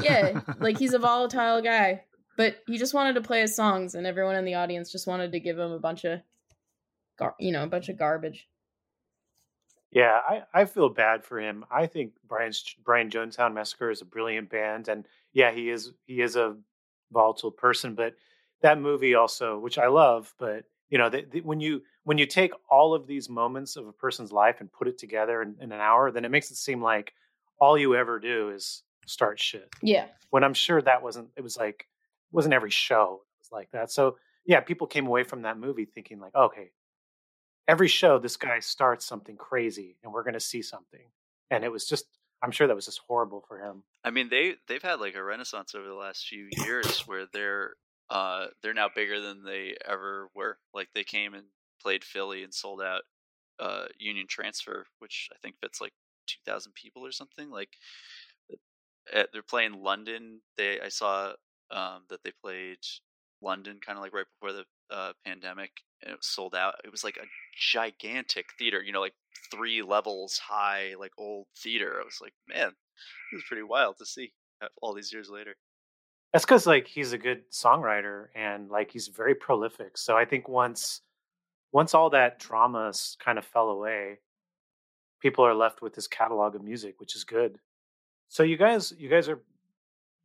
yeah 0.00 0.40
like 0.60 0.78
he's 0.78 0.94
a 0.94 0.98
volatile 0.98 1.60
guy 1.62 2.02
but 2.36 2.56
he 2.66 2.78
just 2.78 2.94
wanted 2.94 3.14
to 3.14 3.20
play 3.20 3.40
his 3.40 3.54
songs 3.54 3.94
and 3.94 4.06
everyone 4.06 4.36
in 4.36 4.44
the 4.44 4.54
audience 4.54 4.90
just 4.92 5.06
wanted 5.06 5.32
to 5.32 5.40
give 5.40 5.58
him 5.58 5.72
a 5.72 5.78
bunch 5.78 6.04
of 6.04 6.20
gar- 7.18 7.34
you 7.38 7.52
know 7.52 7.62
a 7.62 7.68
bunch 7.68 7.88
of 7.88 7.98
garbage 7.98 8.48
Yeah, 9.90 10.18
I, 10.26 10.42
I 10.54 10.64
feel 10.64 10.88
bad 10.88 11.22
for 11.22 11.38
him. 11.38 11.64
I 11.70 11.86
think 11.86 12.14
Brian's 12.26 12.64
Brian 12.82 13.10
Jonestown 13.10 13.52
Massacre 13.52 13.90
is 13.90 14.00
a 14.00 14.06
brilliant 14.06 14.48
band, 14.48 14.88
and 14.88 15.06
yeah, 15.34 15.52
he 15.52 15.68
is 15.68 15.92
he 16.06 16.22
is 16.22 16.34
a 16.34 16.56
volatile 17.12 17.50
person. 17.50 17.94
But 17.94 18.14
that 18.62 18.80
movie 18.80 19.14
also, 19.14 19.58
which 19.58 19.76
I 19.78 19.88
love, 19.88 20.32
but 20.38 20.64
you 20.92 20.98
know, 20.98 21.08
the, 21.08 21.26
the, 21.28 21.40
when 21.40 21.58
you 21.58 21.82
when 22.04 22.18
you 22.18 22.26
take 22.26 22.52
all 22.70 22.94
of 22.94 23.06
these 23.06 23.28
moments 23.28 23.76
of 23.76 23.88
a 23.88 23.92
person's 23.92 24.30
life 24.30 24.60
and 24.60 24.70
put 24.70 24.86
it 24.86 24.98
together 24.98 25.42
in, 25.42 25.56
in 25.60 25.72
an 25.72 25.80
hour, 25.80 26.10
then 26.12 26.24
it 26.24 26.30
makes 26.30 26.50
it 26.50 26.56
seem 26.56 26.82
like 26.82 27.14
all 27.58 27.78
you 27.78 27.96
ever 27.96 28.20
do 28.20 28.50
is 28.50 28.82
start 29.06 29.40
shit. 29.40 29.68
yeah 29.82 30.06
When 30.30 30.44
I'm 30.44 30.54
sure 30.54 30.80
that 30.82 31.02
wasn't. 31.02 31.30
It 31.36 31.40
was 31.40 31.56
like 31.56 31.80
it 31.80 32.36
wasn't 32.36 32.54
every 32.54 32.70
show 32.70 33.22
was 33.40 33.50
like 33.50 33.70
that. 33.72 33.90
So 33.90 34.18
yeah, 34.44 34.60
people 34.60 34.86
came 34.86 35.06
away 35.06 35.24
from 35.24 35.42
that 35.42 35.58
movie 35.58 35.86
thinking 35.86 36.20
like, 36.20 36.34
okay, 36.34 36.70
every 37.66 37.88
show 37.88 38.18
this 38.18 38.36
guy 38.36 38.60
starts 38.60 39.04
something 39.06 39.36
crazy 39.36 39.96
and 40.04 40.12
we're 40.12 40.24
going 40.24 40.34
to 40.34 40.40
see 40.40 40.62
something 40.62 41.06
and 41.52 41.62
it 41.62 41.70
was 41.70 41.86
just 41.86 42.06
i'm 42.42 42.50
sure 42.50 42.66
that 42.66 42.74
was 42.74 42.86
just 42.86 43.00
horrible 43.06 43.40
for 43.46 43.60
him 43.60 43.84
I 44.04 44.10
mean, 44.10 44.28
they 44.28 44.54
they've 44.66 44.82
had 44.82 45.00
like 45.00 45.14
a 45.14 45.22
renaissance 45.22 45.74
over 45.74 45.86
the 45.86 45.94
last 45.94 46.26
few 46.26 46.48
years 46.64 47.06
where 47.06 47.26
they're 47.32 47.74
uh 48.12 48.48
they're 48.62 48.74
now 48.74 48.90
bigger 48.94 49.20
than 49.20 49.44
they 49.44 49.76
ever 49.88 50.28
were. 50.36 50.58
Like 50.74 50.90
they 50.94 51.04
came 51.04 51.34
and 51.34 51.46
played 51.82 52.04
Philly 52.04 52.44
and 52.44 52.54
sold 52.54 52.82
out 52.82 53.02
uh 53.58 53.86
Union 53.98 54.26
Transfer, 54.28 54.86
which 55.00 55.28
I 55.32 55.38
think 55.42 55.56
fits 55.60 55.80
like 55.80 55.94
two 56.28 56.40
thousand 56.46 56.74
people 56.74 57.04
or 57.06 57.12
something. 57.12 57.50
Like 57.50 57.70
uh, 59.14 59.24
they're 59.32 59.42
playing 59.42 59.82
London. 59.82 60.40
They 60.56 60.80
I 60.80 60.88
saw 60.88 61.32
um 61.70 62.02
that 62.10 62.20
they 62.24 62.32
played 62.42 62.78
London 63.42 63.78
kind 63.84 63.98
of 63.98 64.02
like 64.04 64.14
right 64.14 64.26
before 64.40 64.52
the 64.54 64.64
uh, 64.94 65.12
pandemic, 65.24 65.72
and 66.02 66.12
it 66.12 66.16
was 66.18 66.26
sold 66.26 66.54
out. 66.54 66.76
It 66.84 66.90
was 66.92 67.04
like 67.04 67.16
a 67.16 67.26
gigantic 67.58 68.46
theater, 68.58 68.82
you 68.82 68.92
know, 68.92 69.00
like 69.00 69.14
three 69.50 69.82
levels 69.82 70.38
high, 70.38 70.94
like 70.98 71.12
old 71.18 71.46
theater. 71.58 71.98
I 72.00 72.04
was 72.04 72.18
like, 72.20 72.34
man, 72.48 72.68
it 72.68 73.34
was 73.34 73.44
pretty 73.48 73.64
wild 73.64 73.96
to 73.98 74.06
see 74.06 74.32
uh, 74.62 74.68
all 74.80 74.94
these 74.94 75.12
years 75.12 75.28
later. 75.30 75.56
That's 76.32 76.44
because 76.44 76.66
like 76.66 76.86
he's 76.86 77.12
a 77.12 77.18
good 77.18 77.50
songwriter 77.50 78.26
and 78.34 78.70
like 78.70 78.90
he's 78.90 79.08
very 79.08 79.34
prolific. 79.34 79.98
So 79.98 80.16
I 80.16 80.24
think 80.24 80.48
once 80.48 81.02
once 81.72 81.94
all 81.94 82.10
that 82.10 82.38
drama 82.38 82.92
kind 83.18 83.38
of 83.38 83.44
fell 83.44 83.70
away, 83.70 84.18
people 85.20 85.46
are 85.46 85.54
left 85.54 85.80
with 85.80 85.94
this 85.94 86.06
catalog 86.06 86.54
of 86.54 86.62
music, 86.62 87.00
which 87.00 87.16
is 87.16 87.24
good. 87.24 87.58
So 88.28 88.42
you 88.42 88.56
guys, 88.56 88.92
you 88.98 89.08
guys 89.08 89.28
are 89.28 89.40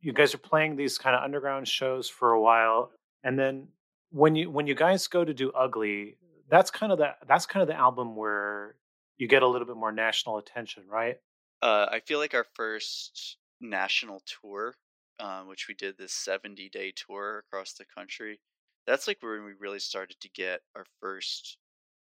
you 0.00 0.12
guys 0.12 0.34
are 0.34 0.38
playing 0.38 0.76
these 0.76 0.96
kind 0.98 1.16
of 1.16 1.22
underground 1.22 1.68
shows 1.68 2.08
for 2.08 2.32
a 2.32 2.40
while, 2.40 2.90
and 3.24 3.38
then 3.38 3.68
when 4.10 4.34
you 4.34 4.50
when 4.50 4.66
you 4.66 4.74
guys 4.74 5.06
go 5.06 5.24
to 5.24 5.34
do 5.34 5.50
Ugly, 5.52 6.16
that's 6.48 6.70
kind 6.70 6.92
of 6.92 6.98
the 6.98 7.14
that's 7.26 7.46
kind 7.46 7.62
of 7.62 7.68
the 7.68 7.74
album 7.74 8.16
where 8.16 8.76
you 9.18 9.28
get 9.28 9.42
a 9.42 9.46
little 9.46 9.66
bit 9.66 9.76
more 9.76 9.92
national 9.92 10.38
attention, 10.38 10.84
right? 10.88 11.18
Uh, 11.60 11.86
I 11.90 12.00
feel 12.00 12.18
like 12.18 12.34
our 12.34 12.46
first 12.54 13.36
national 13.60 14.22
tour, 14.40 14.74
um, 15.20 15.48
which 15.48 15.66
we 15.68 15.74
did 15.74 15.96
this 15.98 16.12
70 16.12 16.68
day 16.70 16.92
tour 16.94 17.38
across 17.38 17.72
the 17.72 17.84
country, 17.84 18.40
that's 18.86 19.06
like 19.06 19.18
when 19.20 19.44
we 19.44 19.52
really 19.58 19.78
started 19.78 20.18
to 20.20 20.30
get 20.30 20.60
our 20.74 20.86
first 21.00 21.58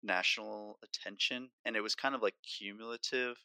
national 0.02 0.78
attention. 0.82 1.48
And 1.64 1.76
it 1.76 1.80
was 1.80 1.94
kind 1.94 2.14
of 2.14 2.22
like 2.22 2.34
cumulative 2.42 3.36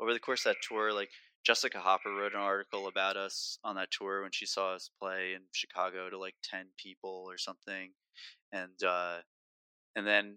over 0.00 0.12
the 0.12 0.20
course 0.20 0.44
of 0.46 0.54
that 0.54 0.62
tour. 0.66 0.92
Like 0.92 1.10
Jessica 1.44 1.78
Hopper 1.78 2.12
wrote 2.14 2.34
an 2.34 2.40
article 2.40 2.86
about 2.88 3.16
us 3.16 3.58
on 3.64 3.76
that 3.76 3.90
tour 3.90 4.22
when 4.22 4.32
she 4.32 4.46
saw 4.46 4.74
us 4.74 4.90
play 5.00 5.32
in 5.34 5.42
Chicago 5.52 6.10
to 6.10 6.18
like 6.18 6.34
10 6.44 6.66
people 6.76 7.24
or 7.28 7.38
something. 7.38 7.90
And, 8.52 8.82
uh, 8.86 9.18
and 9.96 10.06
then 10.06 10.36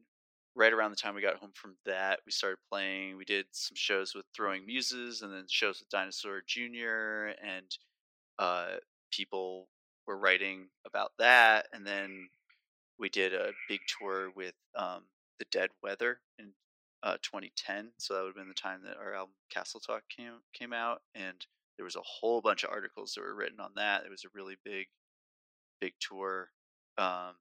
right 0.55 0.73
around 0.73 0.91
the 0.91 0.95
time 0.95 1.15
we 1.15 1.21
got 1.21 1.35
home 1.35 1.51
from 1.53 1.75
that, 1.85 2.21
we 2.25 2.31
started 2.31 2.57
playing. 2.71 3.17
We 3.17 3.25
did 3.25 3.45
some 3.51 3.75
shows 3.75 4.15
with 4.15 4.25
Throwing 4.33 4.65
Muses 4.65 5.21
and 5.21 5.33
then 5.33 5.45
shows 5.49 5.79
with 5.79 5.89
Dinosaur 5.89 6.41
Jr. 6.47 7.33
and 7.43 7.77
uh, 8.39 8.75
people 9.11 9.67
were 10.07 10.17
writing 10.17 10.67
about 10.85 11.11
that. 11.19 11.67
And 11.73 11.85
then 11.85 12.29
we 12.99 13.09
did 13.09 13.33
a 13.33 13.51
big 13.67 13.79
tour 13.99 14.29
with 14.35 14.53
um, 14.75 15.03
the 15.39 15.45
Dead 15.51 15.69
Weather 15.83 16.19
in 16.39 16.51
uh, 17.03 17.17
2010. 17.21 17.89
So 17.97 18.13
that 18.13 18.21
would 18.21 18.29
have 18.29 18.35
been 18.35 18.47
the 18.47 18.53
time 18.53 18.81
that 18.85 18.97
our 18.97 19.13
album 19.13 19.35
Castle 19.49 19.79
Talk 19.79 20.03
came 20.09 20.41
came 20.53 20.73
out, 20.73 21.01
and 21.13 21.45
there 21.77 21.85
was 21.85 21.95
a 21.95 22.01
whole 22.01 22.41
bunch 22.41 22.63
of 22.63 22.71
articles 22.71 23.13
that 23.13 23.21
were 23.21 23.35
written 23.35 23.59
on 23.59 23.71
that. 23.75 24.03
It 24.05 24.09
was 24.09 24.25
a 24.25 24.29
really 24.33 24.55
big, 24.65 24.87
big 25.79 25.93
tour, 25.99 26.49
um, 26.97 27.35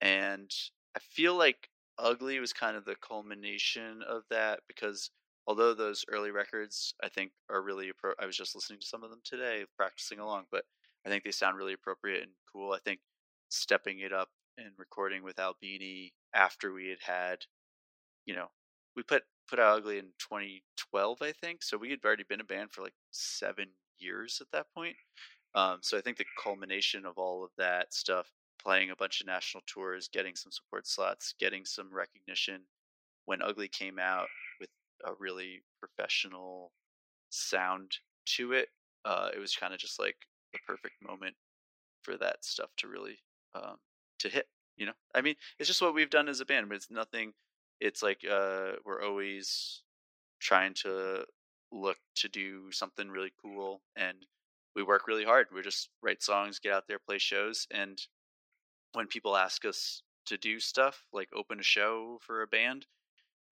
and 0.00 0.50
I 0.96 1.00
feel 1.00 1.36
like 1.36 1.68
Ugly 1.98 2.40
was 2.40 2.52
kind 2.52 2.76
of 2.76 2.84
the 2.84 2.96
culmination 2.96 4.02
of 4.02 4.22
that 4.30 4.60
because 4.66 5.10
although 5.46 5.74
those 5.74 6.04
early 6.10 6.30
records 6.30 6.94
I 7.02 7.08
think 7.08 7.32
are 7.50 7.62
really 7.62 7.88
appro- 7.88 8.14
I 8.18 8.26
was 8.26 8.36
just 8.36 8.54
listening 8.54 8.80
to 8.80 8.86
some 8.86 9.02
of 9.04 9.10
them 9.10 9.20
today, 9.24 9.64
practicing 9.76 10.18
along, 10.18 10.44
but 10.50 10.64
I 11.06 11.10
think 11.10 11.24
they 11.24 11.30
sound 11.30 11.56
really 11.56 11.74
appropriate 11.74 12.22
and 12.22 12.32
cool. 12.52 12.72
I 12.72 12.78
think 12.78 13.00
stepping 13.50 14.00
it 14.00 14.12
up 14.12 14.28
and 14.58 14.70
recording 14.78 15.22
with 15.22 15.38
Albini 15.38 16.12
after 16.34 16.72
we 16.72 16.88
had 16.88 17.00
had, 17.00 17.38
you 18.26 18.34
know, 18.34 18.46
we 18.96 19.02
put 19.02 19.22
put 19.48 19.58
out 19.58 19.78
Ugly 19.78 19.98
in 19.98 20.06
2012, 20.18 21.18
I 21.20 21.32
think. 21.32 21.62
So 21.62 21.76
we 21.76 21.90
had 21.90 22.00
already 22.04 22.24
been 22.28 22.40
a 22.40 22.44
band 22.44 22.72
for 22.72 22.82
like 22.82 22.94
seven 23.10 23.68
years 23.98 24.38
at 24.40 24.46
that 24.52 24.66
point. 24.74 24.96
Um, 25.54 25.78
so 25.82 25.98
I 25.98 26.00
think 26.00 26.16
the 26.16 26.24
culmination 26.42 27.04
of 27.06 27.18
all 27.18 27.44
of 27.44 27.50
that 27.58 27.92
stuff 27.94 28.32
playing 28.62 28.90
a 28.90 28.96
bunch 28.96 29.20
of 29.20 29.26
national 29.26 29.62
tours, 29.66 30.08
getting 30.12 30.34
some 30.34 30.50
support 30.50 30.86
slots, 30.86 31.34
getting 31.38 31.64
some 31.64 31.92
recognition. 31.92 32.62
When 33.26 33.42
Ugly 33.42 33.68
came 33.68 33.98
out 33.98 34.28
with 34.60 34.68
a 35.06 35.12
really 35.18 35.62
professional 35.80 36.72
sound 37.30 37.92
to 38.26 38.52
it, 38.52 38.68
uh, 39.04 39.28
it 39.34 39.38
was 39.38 39.56
kind 39.56 39.74
of 39.74 39.80
just 39.80 39.98
like 39.98 40.16
the 40.52 40.58
perfect 40.66 40.94
moment 41.06 41.34
for 42.02 42.16
that 42.16 42.44
stuff 42.44 42.70
to 42.78 42.88
really 42.88 43.18
um, 43.54 43.76
to 44.18 44.28
hit. 44.28 44.46
You 44.76 44.86
know, 44.86 44.92
I 45.14 45.20
mean, 45.20 45.36
it's 45.58 45.68
just 45.68 45.82
what 45.82 45.94
we've 45.94 46.10
done 46.10 46.28
as 46.28 46.40
a 46.40 46.44
band, 46.44 46.68
but 46.68 46.76
it's 46.76 46.90
nothing. 46.90 47.32
It's 47.80 48.02
like 48.02 48.22
uh, 48.28 48.72
we're 48.84 49.04
always 49.04 49.82
trying 50.40 50.74
to 50.82 51.24
look 51.70 51.98
to 52.16 52.28
do 52.28 52.72
something 52.72 53.08
really 53.08 53.32
cool, 53.40 53.82
and 53.96 54.16
we 54.74 54.82
work 54.82 55.06
really 55.06 55.24
hard. 55.24 55.48
We 55.54 55.62
just 55.62 55.90
write 56.02 56.22
songs, 56.22 56.58
get 56.58 56.72
out 56.72 56.84
there, 56.88 56.98
play 56.98 57.18
shows, 57.18 57.66
and 57.70 58.00
when 58.92 59.06
people 59.06 59.36
ask 59.36 59.64
us 59.64 60.02
to 60.26 60.38
do 60.38 60.58
stuff 60.58 61.04
like 61.12 61.28
open 61.34 61.60
a 61.60 61.64
show 61.64 62.18
for 62.22 62.42
a 62.42 62.46
band, 62.46 62.86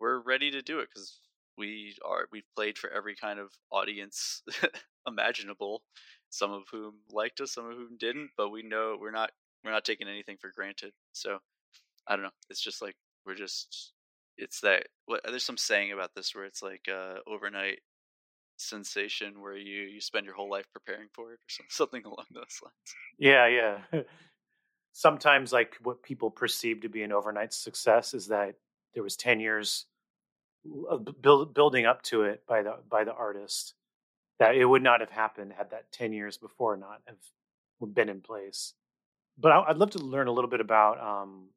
we're 0.01 0.21
ready 0.21 0.51
to 0.51 0.63
do 0.63 0.81
it 0.81 0.89
because 0.93 1.19
we 1.57 1.95
are 2.05 2.27
we've 2.33 2.49
played 2.57 2.79
for 2.79 2.91
every 2.91 3.15
kind 3.15 3.39
of 3.39 3.51
audience 3.71 4.43
imaginable. 5.07 5.83
Some 6.31 6.53
of 6.53 6.63
whom 6.71 6.95
liked 7.11 7.41
us, 7.41 7.53
some 7.53 7.67
of 7.67 7.77
whom 7.77 7.97
didn't, 7.99 8.31
but 8.37 8.51
we 8.51 8.63
know 8.63 8.97
we're 8.99 9.11
not 9.11 9.31
we're 9.65 9.73
not 9.73 9.85
taking 9.85 10.09
anything 10.09 10.37
for 10.41 10.51
granted. 10.55 10.93
So 11.13 11.39
I 12.07 12.17
don't 12.17 12.25
know. 12.25 12.31
It's 12.51 12.63
just 12.63 12.83
like 12.83 12.97
we're 13.27 13.35
just 13.35 13.93
it's 14.39 14.61
that 14.61 14.87
what 15.07 15.21
there's 15.25 15.45
some 15.45 15.59
saying 15.59 15.93
about 15.93 16.15
this 16.15 16.35
where 16.35 16.45
it's 16.45 16.63
like 16.63 16.89
uh 16.93 17.19
overnight 17.27 17.81
sensation 18.57 19.41
where 19.41 19.57
you 19.57 19.83
you 19.83 20.01
spend 20.01 20.25
your 20.25 20.35
whole 20.35 20.51
life 20.51 20.67
preparing 20.73 21.09
for 21.13 21.33
it 21.33 21.41
or 21.41 21.65
something 21.69 22.05
along 22.05 22.27
those 22.33 22.61
lines. 22.63 22.95
Yeah, 23.19 23.47
yeah. 23.47 24.03
sometimes 24.93 25.53
like 25.53 25.77
what 25.83 26.03
people 26.03 26.31
perceive 26.31 26.83
to 26.83 26.89
be 26.89 27.03
an 27.03 27.13
overnight 27.13 27.53
success 27.53 28.15
is 28.15 28.29
that 28.29 28.55
there 28.95 29.03
was 29.03 29.17
10 29.17 29.41
years 29.41 29.87
build, 31.21 31.55
building 31.55 31.87
up 31.87 32.03
to 32.03 32.23
it 32.23 32.43
by 32.47 32.63
the 32.63 32.77
by 32.89 33.05
the 33.05 33.13
artist 33.13 33.75
that 34.39 34.57
it 34.57 34.65
would 34.65 34.83
not 34.83 35.01
have 35.01 35.11
happened 35.11 35.53
had 35.53 35.71
that 35.71 35.91
10 35.93 36.13
years 36.13 36.37
before 36.37 36.77
not 36.77 37.01
have 37.07 37.95
been 37.95 38.09
in 38.09 38.21
place 38.21 38.75
but 39.39 39.51
I, 39.51 39.69
would 39.69 39.79
love 39.79 39.91
to 39.91 39.99
learn 39.99 40.29
a 40.29 40.33
little 40.33 40.51
bit 40.51 40.61
about 40.61 41.01
um, 41.01 41.49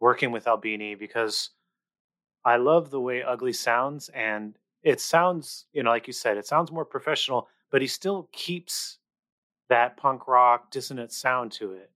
working 0.00 0.32
with 0.32 0.46
albini 0.48 0.94
because 0.94 1.50
i 2.44 2.56
love 2.56 2.90
the 2.90 3.00
way 3.00 3.22
ugly 3.22 3.52
sounds 3.52 4.08
and 4.10 4.56
it 4.82 5.00
sounds 5.00 5.66
you 5.72 5.82
know 5.82 5.90
like 5.90 6.06
you 6.06 6.12
said 6.12 6.36
it 6.36 6.46
sounds 6.46 6.72
more 6.72 6.84
professional 6.84 7.48
but 7.70 7.80
he 7.80 7.86
still 7.86 8.28
keeps 8.32 8.98
that 9.68 9.96
punk 9.96 10.26
rock 10.26 10.70
dissonant 10.70 11.12
sound 11.12 11.52
to 11.52 11.72
it 11.72 11.90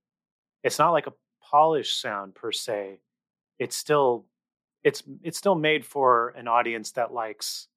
it's 0.63 0.79
not 0.79 0.91
like 0.91 1.05
a 1.05 1.13
polished 1.49 2.01
sound 2.01 2.33
per 2.33 2.51
se. 2.51 2.99
It's 3.59 3.75
still 3.75 4.25
it's 4.85 5.03
it's 5.23 5.37
still 5.37 5.55
made 5.55 5.83
for 5.83 6.29
an 6.37 6.47
audience 6.47 6.91
that 6.91 7.11
likes 7.11 7.67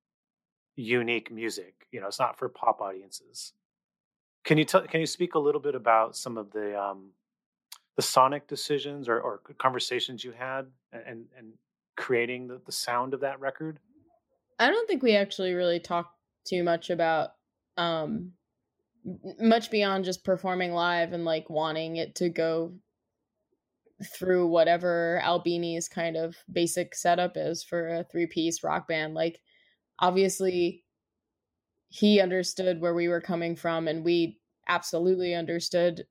unique 0.76 1.32
music. 1.32 1.86
You 1.90 2.00
know, 2.00 2.06
it's 2.06 2.20
not 2.20 2.38
for 2.38 2.48
pop 2.50 2.80
audiences. 2.82 3.54
Can 4.44 4.58
you 4.58 4.64
tell? 4.64 4.82
Can 4.82 5.00
you 5.00 5.06
speak 5.06 5.34
a 5.34 5.38
little 5.38 5.60
bit 5.60 5.74
about 5.74 6.16
some 6.16 6.36
of 6.36 6.52
the 6.52 6.78
um, 6.80 7.10
the 7.96 8.02
sonic 8.02 8.46
decisions 8.46 9.08
or, 9.08 9.18
or 9.18 9.40
conversations 9.56 10.22
you 10.22 10.32
had 10.32 10.66
and 10.92 11.24
and 11.36 11.54
creating 11.96 12.46
the, 12.46 12.60
the 12.66 12.72
sound 12.72 13.14
of 13.14 13.20
that 13.20 13.40
record? 13.40 13.80
I 14.58 14.68
don't 14.68 14.86
think 14.86 15.02
we 15.02 15.16
actually 15.16 15.54
really 15.54 15.80
talked 15.80 16.14
too 16.44 16.62
much 16.62 16.90
about 16.90 17.30
um, 17.78 18.32
much 19.40 19.70
beyond 19.70 20.04
just 20.04 20.24
performing 20.24 20.72
live 20.72 21.14
and 21.14 21.24
like 21.24 21.48
wanting 21.48 21.96
it 21.96 22.16
to 22.16 22.28
go 22.28 22.74
through 24.04 24.46
whatever 24.46 25.20
Albini's 25.24 25.88
kind 25.88 26.16
of 26.16 26.36
basic 26.50 26.94
setup 26.94 27.32
is 27.36 27.64
for 27.64 27.88
a 27.88 28.04
three 28.04 28.26
piece 28.26 28.62
rock 28.62 28.86
band. 28.88 29.14
Like, 29.14 29.40
obviously, 29.98 30.84
he 31.88 32.20
understood 32.20 32.80
where 32.80 32.94
we 32.94 33.08
were 33.08 33.20
coming 33.20 33.56
from, 33.56 33.88
and 33.88 34.04
we 34.04 34.38
absolutely 34.68 35.34
understood 35.34 36.06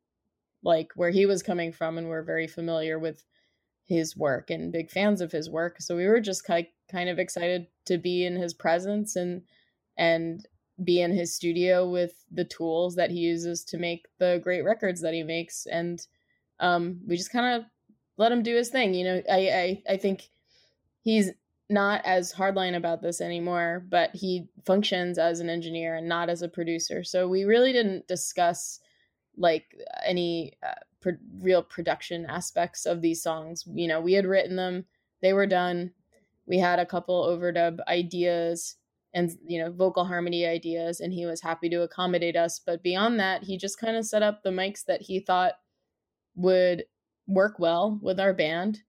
like 0.63 0.89
where 0.95 1.11
he 1.11 1.25
was 1.25 1.43
coming 1.43 1.71
from, 1.71 1.97
and 1.97 2.09
we're 2.09 2.23
very 2.23 2.47
familiar 2.47 2.99
with 2.99 3.23
his 3.85 4.17
work 4.17 4.49
and 4.49 4.71
big 4.71 4.91
fans 4.91 5.21
of 5.21 5.31
his 5.31 5.49
work. 5.49 5.81
So 5.81 5.95
we 5.95 6.07
were 6.07 6.19
just 6.19 6.43
kind 6.43 6.67
kind 6.91 7.09
of 7.09 7.19
excited 7.19 7.67
to 7.85 7.97
be 7.97 8.25
in 8.25 8.35
his 8.35 8.53
presence 8.53 9.15
and 9.15 9.43
and 9.97 10.45
be 10.83 11.01
in 11.01 11.11
his 11.11 11.33
studio 11.33 11.89
with 11.89 12.23
the 12.31 12.45
tools 12.45 12.95
that 12.95 13.09
he 13.09 13.17
uses 13.17 13.63
to 13.63 13.77
make 13.77 14.07
the 14.19 14.39
great 14.43 14.63
records 14.63 15.01
that 15.01 15.13
he 15.13 15.23
makes 15.23 15.65
and 15.65 16.05
um, 16.59 16.99
we 17.07 17.17
just 17.17 17.31
kind 17.31 17.55
of 17.55 17.65
let 18.17 18.31
him 18.31 18.43
do 18.43 18.55
his 18.55 18.69
thing 18.69 18.93
you 18.93 19.03
know 19.03 19.21
I, 19.29 19.81
I 19.87 19.93
i 19.93 19.97
think 19.97 20.29
he's 21.01 21.31
not 21.69 22.01
as 22.05 22.33
hardline 22.33 22.75
about 22.75 23.01
this 23.01 23.19
anymore 23.19 23.85
but 23.89 24.15
he 24.15 24.47
functions 24.65 25.17
as 25.17 25.39
an 25.39 25.49
engineer 25.49 25.95
and 25.95 26.07
not 26.07 26.29
as 26.29 26.41
a 26.41 26.49
producer. 26.49 27.03
So 27.03 27.27
we 27.27 27.43
really 27.43 27.73
didn't 27.73 28.07
discuss 28.07 28.79
like 29.37 29.75
any 30.05 30.53
uh, 30.65 30.73
pro- 31.01 31.17
real 31.39 31.61
production 31.61 32.25
aspects 32.25 32.85
of 32.85 33.01
these 33.01 33.21
songs. 33.21 33.65
You 33.67 33.87
know 33.87 33.99
we 33.99 34.13
had 34.13 34.25
written 34.25 34.55
them 34.55 34.85
they 35.21 35.33
were 35.33 35.47
done 35.47 35.91
we 36.45 36.57
had 36.59 36.79
a 36.79 36.85
couple 36.85 37.25
overdub 37.25 37.79
ideas 37.87 38.75
and 39.13 39.31
you 39.45 39.61
know 39.61 39.71
vocal 39.71 40.05
harmony 40.05 40.45
ideas 40.45 41.01
and 41.01 41.11
he 41.11 41.25
was 41.25 41.41
happy 41.41 41.69
to 41.69 41.81
accommodate 41.81 42.37
us. 42.37 42.59
But 42.65 42.83
beyond 42.83 43.19
that 43.19 43.43
he 43.43 43.57
just 43.57 43.79
kind 43.79 43.97
of 43.97 44.05
set 44.05 44.23
up 44.23 44.43
the 44.43 44.51
mics 44.51 44.85
that 44.85 45.01
he 45.01 45.19
thought 45.19 45.53
would 46.35 46.85
work 47.27 47.59
well 47.59 47.99
with 48.01 48.19
our 48.19 48.33
band 48.33 48.81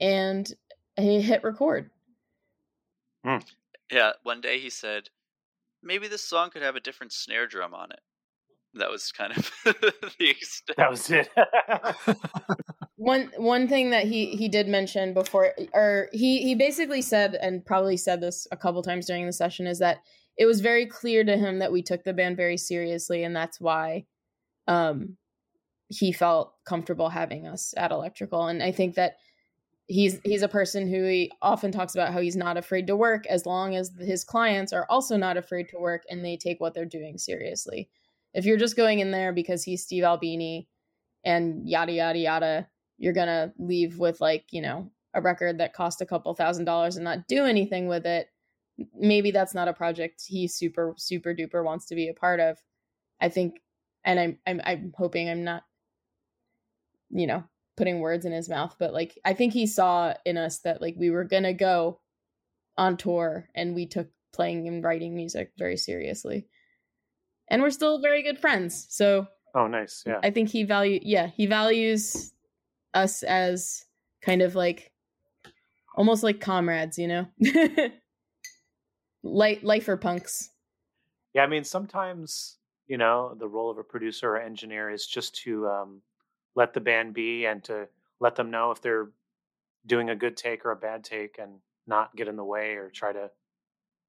and 0.00 0.52
he 0.96 1.20
hit 1.20 1.44
record. 1.44 1.90
Yeah, 3.90 4.12
one 4.22 4.40
day 4.40 4.58
he 4.58 4.70
said, 4.70 5.08
maybe 5.82 6.08
this 6.08 6.22
song 6.22 6.50
could 6.50 6.62
have 6.62 6.76
a 6.76 6.80
different 6.80 7.12
snare 7.12 7.46
drum 7.46 7.74
on 7.74 7.92
it. 7.92 8.00
That 8.74 8.90
was 8.90 9.10
kind 9.10 9.32
of 9.36 9.50
the 9.64 10.30
extent. 10.30 10.76
That 10.76 10.90
was 10.90 11.10
it. 11.10 11.28
one 12.96 13.30
one 13.36 13.68
thing 13.68 13.90
that 13.90 14.04
he 14.04 14.26
he 14.36 14.48
did 14.48 14.68
mention 14.68 15.14
before 15.14 15.54
or 15.72 16.08
he 16.12 16.42
he 16.42 16.54
basically 16.54 17.00
said 17.00 17.34
and 17.34 17.64
probably 17.64 17.96
said 17.96 18.20
this 18.20 18.46
a 18.50 18.56
couple 18.56 18.82
times 18.82 19.06
during 19.06 19.24
the 19.26 19.32
session 19.32 19.66
is 19.66 19.78
that 19.78 19.98
it 20.36 20.44
was 20.44 20.60
very 20.60 20.84
clear 20.86 21.24
to 21.24 21.36
him 21.36 21.60
that 21.60 21.72
we 21.72 21.82
took 21.82 22.04
the 22.04 22.12
band 22.12 22.36
very 22.36 22.56
seriously 22.56 23.22
and 23.22 23.34
that's 23.34 23.60
why 23.60 24.04
um 24.66 25.16
he 25.88 26.12
felt 26.12 26.54
comfortable 26.64 27.08
having 27.08 27.46
us 27.46 27.72
at 27.76 27.92
electrical 27.92 28.46
and 28.46 28.62
i 28.62 28.72
think 28.72 28.94
that 28.94 29.16
he's 29.86 30.20
he's 30.24 30.42
a 30.42 30.48
person 30.48 30.88
who 30.88 31.04
he 31.04 31.30
often 31.42 31.70
talks 31.70 31.94
about 31.94 32.12
how 32.12 32.20
he's 32.20 32.36
not 32.36 32.56
afraid 32.56 32.86
to 32.86 32.96
work 32.96 33.26
as 33.26 33.46
long 33.46 33.76
as 33.76 33.92
his 34.00 34.24
clients 34.24 34.72
are 34.72 34.86
also 34.90 35.16
not 35.16 35.36
afraid 35.36 35.68
to 35.68 35.78
work 35.78 36.02
and 36.10 36.24
they 36.24 36.36
take 36.36 36.60
what 36.60 36.74
they're 36.74 36.84
doing 36.84 37.16
seriously. 37.16 37.88
If 38.34 38.44
you're 38.44 38.56
just 38.56 38.76
going 38.76 38.98
in 38.98 39.10
there 39.10 39.32
because 39.32 39.62
he's 39.62 39.84
steve 39.84 40.04
albini 40.04 40.68
and 41.24 41.68
yada 41.68 41.92
yada 41.92 42.18
yada 42.18 42.68
you're 42.98 43.12
gonna 43.12 43.52
leave 43.58 43.98
with 43.98 44.20
like 44.20 44.46
you 44.50 44.60
know 44.60 44.90
a 45.14 45.20
record 45.20 45.58
that 45.58 45.72
cost 45.72 46.00
a 46.00 46.06
couple 46.06 46.34
thousand 46.34 46.64
dollars 46.64 46.96
and 46.96 47.04
not 47.04 47.26
do 47.28 47.44
anything 47.44 47.86
with 47.86 48.04
it. 48.06 48.28
Maybe 48.94 49.30
that's 49.30 49.54
not 49.54 49.68
a 49.68 49.72
project 49.72 50.22
he 50.26 50.48
super 50.48 50.94
super 50.98 51.32
duper 51.32 51.64
wants 51.64 51.86
to 51.86 51.94
be 51.94 52.08
a 52.08 52.14
part 52.14 52.40
of. 52.40 52.58
I 53.20 53.28
think 53.28 53.60
and 54.04 54.20
i'm 54.20 54.38
i'm, 54.46 54.60
I'm 54.64 54.92
hoping 54.96 55.28
i'm 55.28 55.44
not 55.44 55.64
you 57.16 57.26
know 57.26 57.44
putting 57.76 58.00
words 58.00 58.24
in 58.24 58.32
his 58.32 58.48
mouth 58.48 58.74
but 58.78 58.92
like 58.92 59.18
i 59.24 59.32
think 59.32 59.52
he 59.52 59.66
saw 59.66 60.14
in 60.24 60.36
us 60.36 60.58
that 60.60 60.80
like 60.80 60.94
we 60.96 61.10
were 61.10 61.24
gonna 61.24 61.52
go 61.52 62.00
on 62.78 62.96
tour 62.96 63.48
and 63.54 63.74
we 63.74 63.86
took 63.86 64.08
playing 64.32 64.68
and 64.68 64.84
writing 64.84 65.14
music 65.14 65.52
very 65.58 65.76
seriously 65.76 66.46
and 67.48 67.62
we're 67.62 67.70
still 67.70 68.00
very 68.00 68.22
good 68.22 68.38
friends 68.38 68.86
so 68.90 69.26
oh, 69.56 69.66
nice. 69.66 70.04
Yeah. 70.06 70.20
I 70.22 70.30
think 70.30 70.50
he 70.50 70.62
value 70.62 71.00
yeah, 71.02 71.26
he 71.26 71.46
values 71.46 72.32
us 72.94 73.22
as 73.24 73.84
kind 74.22 74.42
of 74.42 74.54
like 74.54 74.92
almost 75.96 76.22
like 76.22 76.40
comrades, 76.40 76.98
you 76.98 77.08
know? 77.08 77.26
Light 79.22 79.64
lifer 79.64 79.96
punks. 79.96 80.50
Yeah, 81.34 81.42
I 81.42 81.46
mean, 81.48 81.64
sometimes 81.64 82.58
you 82.86 82.98
know 82.98 83.34
the 83.36 83.48
role 83.48 83.70
of 83.70 83.78
a 83.78 83.82
producer 83.82 84.36
or 84.36 84.40
engineer 84.40 84.90
is 84.90 85.06
just 85.06 85.34
to 85.42 85.66
um, 85.66 86.02
let 86.56 86.74
the 86.74 86.80
band 86.80 87.14
be 87.14 87.46
and 87.46 87.62
to 87.64 87.86
let 88.18 88.34
them 88.34 88.50
know 88.50 88.72
if 88.72 88.80
they're 88.82 89.10
doing 89.86 90.10
a 90.10 90.16
good 90.16 90.36
take 90.36 90.64
or 90.64 90.72
a 90.72 90.76
bad 90.76 91.04
take, 91.04 91.38
and 91.38 91.60
not 91.86 92.16
get 92.16 92.26
in 92.26 92.36
the 92.36 92.44
way 92.44 92.74
or 92.74 92.90
try 92.90 93.12
to 93.12 93.30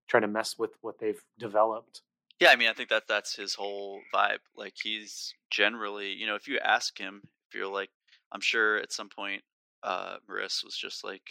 try 0.08 0.20
to 0.20 0.28
mess 0.28 0.56
with 0.58 0.72
what 0.82 1.00
they've 1.00 1.22
developed. 1.38 2.02
Yeah, 2.40 2.50
I 2.50 2.56
mean, 2.56 2.70
I 2.70 2.74
think 2.74 2.90
that 2.90 3.08
that's 3.08 3.36
his 3.36 3.56
whole 3.56 4.02
vibe. 4.14 4.40
Like 4.56 4.74
he's 4.82 5.34
generally, 5.52 6.14
you 6.14 6.26
know, 6.28 6.36
if 6.36 6.48
you 6.48 6.60
ask 6.64 6.98
him, 6.98 7.22
if 7.50 7.58
you're 7.58 7.72
like, 7.72 7.90
I'm 8.32 8.42
sure 8.42 8.78
at 8.78 8.94
some 8.94 9.10
point, 9.10 9.42
uh, 9.84 10.18
Maris 10.28 10.62
was 10.64 10.78
just 10.78 11.04
like, 11.04 11.24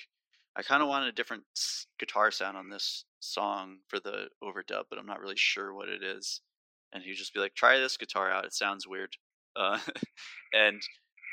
I 0.56 0.62
kind 0.62 0.82
of 0.82 0.88
wanted 0.88 1.08
a 1.08 1.12
different 1.12 1.44
guitar 1.98 2.30
sound 2.30 2.56
on 2.56 2.70
this 2.70 3.04
song 3.20 3.78
for 3.88 4.00
the 4.00 4.28
overdub, 4.42 4.84
but 4.88 4.98
I'm 4.98 5.06
not 5.06 5.20
really 5.20 5.36
sure 5.36 5.74
what 5.74 5.88
it 5.88 6.02
is. 6.02 6.40
And 6.92 7.02
he'd 7.02 7.14
just 7.14 7.34
be 7.34 7.40
like, 7.40 7.54
try 7.54 7.78
this 7.78 7.96
guitar 7.96 8.30
out. 8.30 8.46
It 8.46 8.54
sounds 8.54 8.86
weird. 8.86 9.16
Uh, 9.54 9.78
and, 10.52 10.80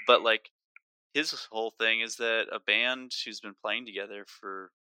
but 0.07 0.23
like, 0.23 0.49
his 1.13 1.31
whole 1.51 1.71
thing 1.71 2.01
is 2.01 2.15
that 2.17 2.47
a 2.51 2.59
band 2.59 3.13
who's 3.23 3.39
been 3.39 3.55
playing 3.61 3.85
together 3.85 4.25
for, 4.27 4.71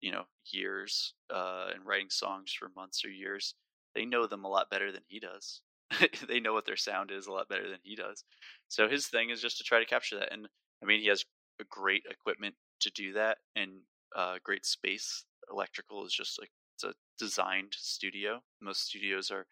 you 0.00 0.12
know, 0.12 0.24
years, 0.46 1.14
uh, 1.34 1.68
and 1.74 1.84
writing 1.86 2.10
songs 2.10 2.52
for 2.52 2.70
months 2.76 3.04
or 3.04 3.10
years, 3.10 3.54
they 3.94 4.04
know 4.04 4.26
them 4.26 4.44
a 4.44 4.48
lot 4.48 4.70
better 4.70 4.92
than 4.92 5.02
he 5.08 5.18
does. 5.20 5.62
they 6.28 6.40
know 6.40 6.52
what 6.52 6.66
their 6.66 6.76
sound 6.76 7.10
is 7.10 7.26
a 7.26 7.32
lot 7.32 7.48
better 7.48 7.68
than 7.68 7.80
he 7.82 7.96
does. 7.96 8.24
So 8.68 8.88
his 8.88 9.06
thing 9.08 9.30
is 9.30 9.40
just 9.40 9.58
to 9.58 9.64
try 9.64 9.78
to 9.78 9.86
capture 9.86 10.18
that. 10.18 10.32
And 10.32 10.48
I 10.82 10.86
mean, 10.86 11.00
he 11.00 11.08
has 11.08 11.24
a 11.60 11.64
great 11.64 12.04
equipment 12.10 12.54
to 12.80 12.90
do 12.90 13.12
that 13.14 13.38
and 13.54 13.80
uh, 14.14 14.36
great 14.44 14.66
space. 14.66 15.24
Electrical 15.50 16.04
is 16.04 16.12
just 16.12 16.40
like 16.40 16.50
it's 16.74 16.84
a 16.84 16.94
designed 17.18 17.72
studio. 17.76 18.42
Most 18.60 18.86
studios 18.88 19.30
are 19.30 19.46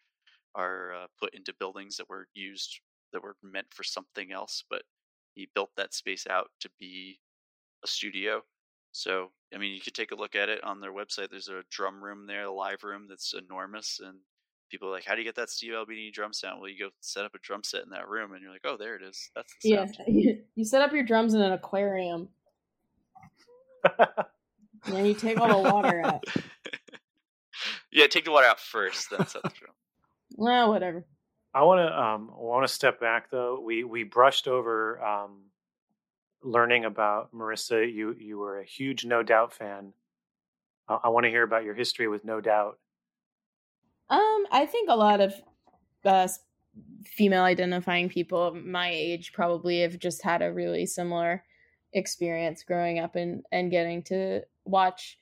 are 0.55 0.93
uh, 0.93 1.07
put 1.19 1.33
into 1.33 1.53
buildings 1.59 1.97
that 1.97 2.09
were 2.09 2.27
used 2.33 2.79
that 3.13 3.23
were 3.23 3.35
meant 3.43 3.67
for 3.73 3.83
something 3.83 4.31
else, 4.31 4.63
but 4.69 4.83
he 5.35 5.49
built 5.53 5.69
that 5.77 5.93
space 5.93 6.25
out 6.29 6.49
to 6.61 6.69
be 6.79 7.19
a 7.83 7.87
studio. 7.87 8.41
So 8.91 9.31
I 9.53 9.57
mean, 9.57 9.73
you 9.73 9.81
could 9.81 9.93
take 9.93 10.11
a 10.11 10.15
look 10.15 10.35
at 10.35 10.49
it 10.49 10.63
on 10.63 10.79
their 10.79 10.93
website. 10.93 11.29
There's 11.29 11.49
a 11.49 11.63
drum 11.69 12.03
room 12.03 12.25
there, 12.25 12.43
a 12.45 12.51
live 12.51 12.83
room 12.83 13.05
that's 13.07 13.33
enormous, 13.33 13.99
and 14.03 14.17
people 14.69 14.87
are 14.87 14.91
like, 14.91 15.05
"How 15.05 15.13
do 15.13 15.21
you 15.21 15.25
get 15.27 15.35
that 15.35 15.49
Steve 15.49 15.73
Albini 15.73 16.11
drum 16.11 16.33
sound?" 16.33 16.61
Well, 16.61 16.69
you 16.69 16.79
go 16.79 16.89
set 17.01 17.25
up 17.25 17.35
a 17.35 17.39
drum 17.39 17.63
set 17.63 17.83
in 17.83 17.89
that 17.89 18.07
room, 18.07 18.33
and 18.33 18.41
you're 18.41 18.51
like, 18.51 18.65
"Oh, 18.65 18.77
there 18.77 18.95
it 18.95 19.03
is. 19.03 19.29
That's 19.35 19.53
the 19.61 19.69
Yeah. 19.69 19.85
sound." 19.85 20.07
you 20.55 20.65
set 20.65 20.81
up 20.81 20.93
your 20.93 21.03
drums 21.03 21.33
in 21.33 21.41
an 21.41 21.51
aquarium. 21.51 22.29
and 23.99 24.95
then 24.95 25.05
you 25.05 25.13
take 25.13 25.39
all 25.39 25.63
the 25.63 25.69
water 25.69 26.01
out. 26.01 26.23
yeah, 27.91 28.07
take 28.07 28.25
the 28.25 28.31
water 28.31 28.47
out 28.47 28.59
first, 28.59 29.09
then 29.09 29.27
set 29.27 29.43
the 29.43 29.49
drum. 29.49 29.73
Well, 30.37 30.69
whatever. 30.69 31.05
I 31.55 31.63
want 31.63 31.79
to 31.79 32.03
um, 32.03 32.31
want 32.35 32.67
to 32.67 32.73
step 32.73 32.99
back 32.99 33.31
though. 33.31 33.61
We 33.63 33.85
we 33.85 34.03
brushed 34.03 34.45
over 34.45 35.01
um, 35.01 35.43
learning 36.43 36.83
about 36.83 37.33
Marissa. 37.33 37.91
You 37.91 38.13
you 38.19 38.37
were 38.37 38.59
a 38.59 38.65
huge 38.65 39.05
No 39.05 39.23
Doubt 39.23 39.53
fan. 39.53 39.93
Uh, 40.89 40.99
I 41.01 41.09
want 41.09 41.23
to 41.23 41.29
hear 41.29 41.43
about 41.43 41.63
your 41.63 41.73
history 41.73 42.09
with 42.09 42.25
No 42.25 42.41
Doubt. 42.41 42.77
Um, 44.09 44.45
I 44.51 44.67
think 44.69 44.89
a 44.89 44.97
lot 44.97 45.21
of 45.21 45.33
uh, 46.03 46.27
female 47.05 47.43
identifying 47.43 48.09
people 48.09 48.53
my 48.53 48.89
age 48.89 49.31
probably 49.31 49.79
have 49.79 49.97
just 49.97 50.23
had 50.23 50.41
a 50.41 50.51
really 50.51 50.85
similar 50.85 51.41
experience 51.93 52.63
growing 52.63 52.99
up 52.99 53.15
and 53.15 53.45
and 53.53 53.71
getting 53.71 54.03
to 54.03 54.41
watch 54.65 55.17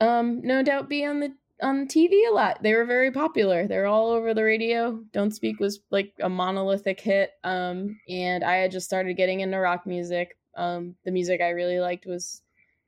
um 0.00 0.40
no 0.42 0.62
doubt 0.62 0.88
be 0.88 1.04
on 1.04 1.20
the 1.20 1.34
on 1.62 1.86
TV 1.86 2.28
a 2.28 2.32
lot. 2.32 2.62
They 2.62 2.74
were 2.74 2.84
very 2.84 3.10
popular. 3.10 3.66
They 3.66 3.76
were 3.76 3.86
all 3.86 4.10
over 4.10 4.34
the 4.34 4.44
radio. 4.44 5.02
Don't 5.12 5.34
Speak 5.34 5.60
was 5.60 5.80
like 5.90 6.12
a 6.20 6.28
monolithic 6.28 7.00
hit. 7.00 7.32
Um 7.44 7.98
and 8.08 8.44
I 8.44 8.56
had 8.56 8.70
just 8.70 8.86
started 8.86 9.16
getting 9.16 9.40
into 9.40 9.58
rock 9.58 9.86
music. 9.86 10.36
Um 10.56 10.96
the 11.04 11.10
music 11.10 11.40
I 11.40 11.50
really 11.50 11.80
liked 11.80 12.06
was 12.06 12.42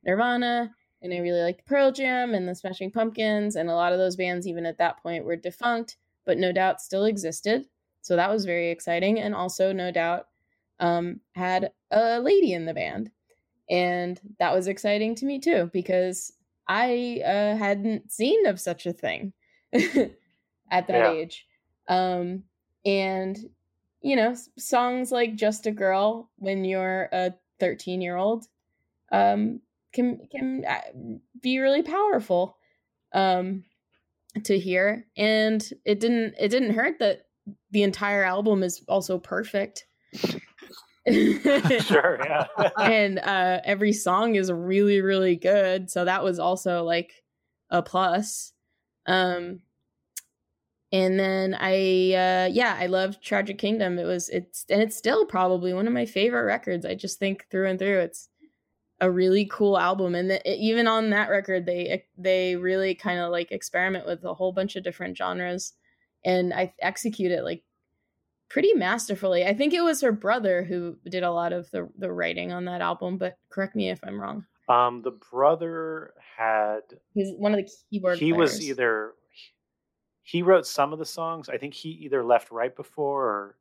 Nirvana 0.05 0.75
and 1.01 1.13
I 1.13 1.19
really 1.19 1.43
liked 1.43 1.67
Pearl 1.67 1.93
Jam 1.93 2.35
and 2.35 2.49
the 2.49 2.55
Smashing 2.55 2.91
Pumpkins 2.91 3.57
and 3.57 3.69
a 3.69 3.75
lot 3.75 3.93
of 3.93 3.99
those 3.99 4.17
bands 4.17 4.47
even 4.47 4.67
at 4.67 4.79
that 4.79 5.03
point 5.03 5.25
were 5.25 5.37
defunct, 5.37 5.97
but 6.25 6.39
no 6.39 6.53
doubt 6.53 6.81
still 6.81 7.05
existed. 7.05 7.67
So 8.03 8.17
that 8.17 8.31
was 8.31 8.45
very 8.45 8.71
exciting 8.71 9.19
and 9.21 9.35
also 9.35 9.73
no 9.73 9.91
doubt 9.91 10.29
um 10.81 11.21
had 11.35 11.73
a 11.91 12.21
lady 12.21 12.53
in 12.53 12.67
the 12.67 12.75
band. 12.75 13.11
And 13.71 14.21
that 14.39 14.55
was 14.55 14.67
exciting 14.67 15.15
to 15.17 15.25
me 15.25 15.39
too 15.39 15.71
because 15.73 16.33
I 16.73 17.21
uh, 17.23 17.57
hadn't 17.59 18.11
seen 18.11 18.47
of 18.47 18.59
such 18.59 18.87
a 18.87 18.95
thing 18.95 19.35
at 19.75 20.87
that 20.87 20.91
Yeah. 20.91 21.13
age. 21.13 21.47
Um, 21.87 22.45
and, 22.87 23.39
you 24.01 24.17
know, 24.17 24.35
songs 24.59 25.13
like 25.13 25.35
Just 25.37 25.67
a 25.67 25.71
Girl 25.71 26.31
when 26.39 26.65
you're 26.65 27.11
a 27.13 27.35
13 27.61 28.01
year 28.01 28.17
old 28.17 28.47
um, 29.13 29.61
can, 29.93 30.27
can 30.31 30.65
uh, 30.67 30.81
be 31.43 31.59
really 31.59 31.83
powerful 31.83 32.57
um, 33.13 33.65
to 34.45 34.59
hear. 34.59 35.07
And 35.15 35.63
it 35.85 36.01
didn't, 36.01 36.37
it 36.41 36.49
didn't 36.49 36.75
hurt 36.75 37.01
that 37.01 37.27
the 37.71 37.83
entire 37.83 38.25
album 38.25 38.63
is 38.63 38.83
also 38.89 39.19
perfect. 39.19 39.85
Sure, 41.81 42.19
yeah. 42.25 42.47
and 42.81 43.19
uh 43.19 43.61
every 43.65 43.93
song 43.93 44.37
is 44.37 44.53
really 44.53 45.01
really 45.01 45.35
good 45.37 45.91
so 45.91 46.05
that 46.05 46.23
was 46.23 46.39
also 46.39 46.85
like 46.85 47.25
a 47.71 47.83
plus. 47.83 48.53
Um 49.07 49.61
and 50.93 51.19
then 51.19 51.57
i 51.59 51.73
uh 52.13 52.49
yeah 52.53 52.77
i 52.79 52.87
loved 52.87 53.23
tragic 53.23 53.59
kingdom. 53.59 53.99
It 53.99 54.05
was 54.05 54.29
it's 54.29 54.65
and 54.71 54.81
it's 54.83 54.97
still 54.97 55.27
probably 55.27 55.73
one 55.75 55.87
of 55.87 55.93
my 55.93 56.07
favorite 56.07 56.45
records. 56.45 56.87
I 56.87 56.95
just 56.95 57.19
think 57.19 57.47
through 57.51 57.69
and 57.69 57.79
through 57.79 58.01
it's 58.01 58.29
a 59.01 59.11
really 59.11 59.47
cool 59.47 59.79
album. 59.79 60.15
And 60.15 60.31
the, 60.31 60.49
even 60.55 60.87
on 60.87 61.11
that 61.11 61.31
record 61.31 61.67
they 61.67 62.05
they 62.17 62.57
really 62.57 62.95
kind 62.95 63.19
of 63.19 63.31
like 63.33 63.51
experiment 63.51 64.07
with 64.07 64.25
a 64.25 64.35
whole 64.35 64.53
bunch 64.53 64.77
of 64.77 64.85
different 64.85 65.17
genres 65.17 65.73
and 66.25 66.55
i 66.55 66.73
execute 66.81 67.33
it 67.33 67.43
like 67.43 67.65
pretty 68.53 68.75
masterfully. 68.75 69.47
I 69.47 69.55
think 69.55 69.73
it 69.73 69.81
was 69.81 70.03
her 70.03 70.13
brother 70.13 70.63
who 70.63 70.99
did 71.09 71.23
a 71.23 71.31
lot 71.31 71.53
of 71.53 71.71
the 71.71 71.89
the 71.97 72.13
writing 72.13 72.53
on 72.53 72.67
that 72.67 72.83
album, 72.83 73.17
but 73.17 73.39
correct 73.51 73.75
me 73.75 73.91
if 73.91 73.99
I'm 74.05 74.21
wrong. 74.21 74.45
Um, 74.69 75.03
the 75.03 75.11
brother 75.31 76.13
had 76.37 76.81
He's 77.15 77.33
one 77.37 77.53
of 77.53 77.59
the 77.59 77.71
keyboard 77.91 78.19
he 78.19 78.33
was 78.33 78.61
either 78.61 79.15
he 80.23 80.43
wrote 80.43 80.67
some 80.67 80.93
of 80.93 80.99
the 80.99 81.07
songs. 81.07 81.49
I 81.49 81.57
think 81.57 81.75
he 81.75 81.89
either 82.05 82.23
left 82.23 82.51
right 82.51 82.75
before 82.75 83.25
or 83.25 83.57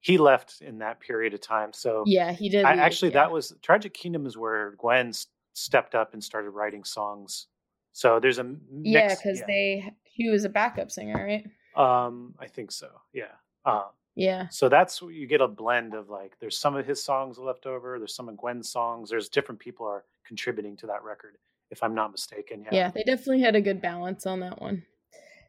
he 0.00 0.18
left 0.18 0.60
in 0.60 0.78
that 0.78 1.00
period 1.00 1.34
of 1.34 1.40
time. 1.40 1.72
So 1.72 2.04
Yeah, 2.06 2.30
he 2.32 2.48
did. 2.48 2.64
I, 2.64 2.74
actually, 2.74 3.10
yeah. 3.10 3.24
that 3.24 3.32
was 3.32 3.54
Tragic 3.62 3.92
Kingdom 3.92 4.26
is 4.26 4.36
where 4.36 4.74
Gwen 4.78 5.12
stepped 5.54 5.94
up 5.94 6.12
and 6.12 6.22
started 6.22 6.50
writing 6.50 6.84
songs. 6.84 7.48
So 7.92 8.20
there's 8.20 8.38
a 8.38 8.42
m- 8.42 8.60
yeah, 8.82 9.08
mix- 9.08 9.16
because 9.16 9.42
they 9.46 9.90
he 10.04 10.28
was 10.28 10.44
a 10.44 10.48
backup 10.48 10.90
singer, 10.90 11.14
right? 11.24 11.46
Um, 11.74 12.34
I 12.38 12.46
think 12.46 12.70
so. 12.70 12.88
Yeah. 13.12 13.32
Um, 13.64 13.86
Yeah, 14.16 14.48
so 14.48 14.70
that's 14.70 15.02
you 15.02 15.26
get 15.26 15.42
a 15.42 15.48
blend 15.48 15.94
of 15.94 16.08
like 16.08 16.38
there's 16.40 16.58
some 16.58 16.74
of 16.74 16.86
his 16.86 17.04
songs 17.04 17.38
left 17.38 17.66
over, 17.66 17.98
there's 17.98 18.16
some 18.16 18.28
of 18.28 18.36
Gwen's 18.36 18.70
songs, 18.70 19.10
there's 19.10 19.28
different 19.28 19.60
people 19.60 19.86
are 19.86 20.04
contributing 20.26 20.76
to 20.78 20.86
that 20.86 21.04
record, 21.04 21.36
if 21.70 21.82
I'm 21.82 21.94
not 21.94 22.12
mistaken. 22.12 22.64
Yeah. 22.64 22.70
yeah, 22.72 22.90
they 22.90 23.04
definitely 23.04 23.42
had 23.42 23.56
a 23.56 23.60
good 23.60 23.82
balance 23.82 24.24
on 24.24 24.40
that 24.40 24.60
one. 24.60 24.84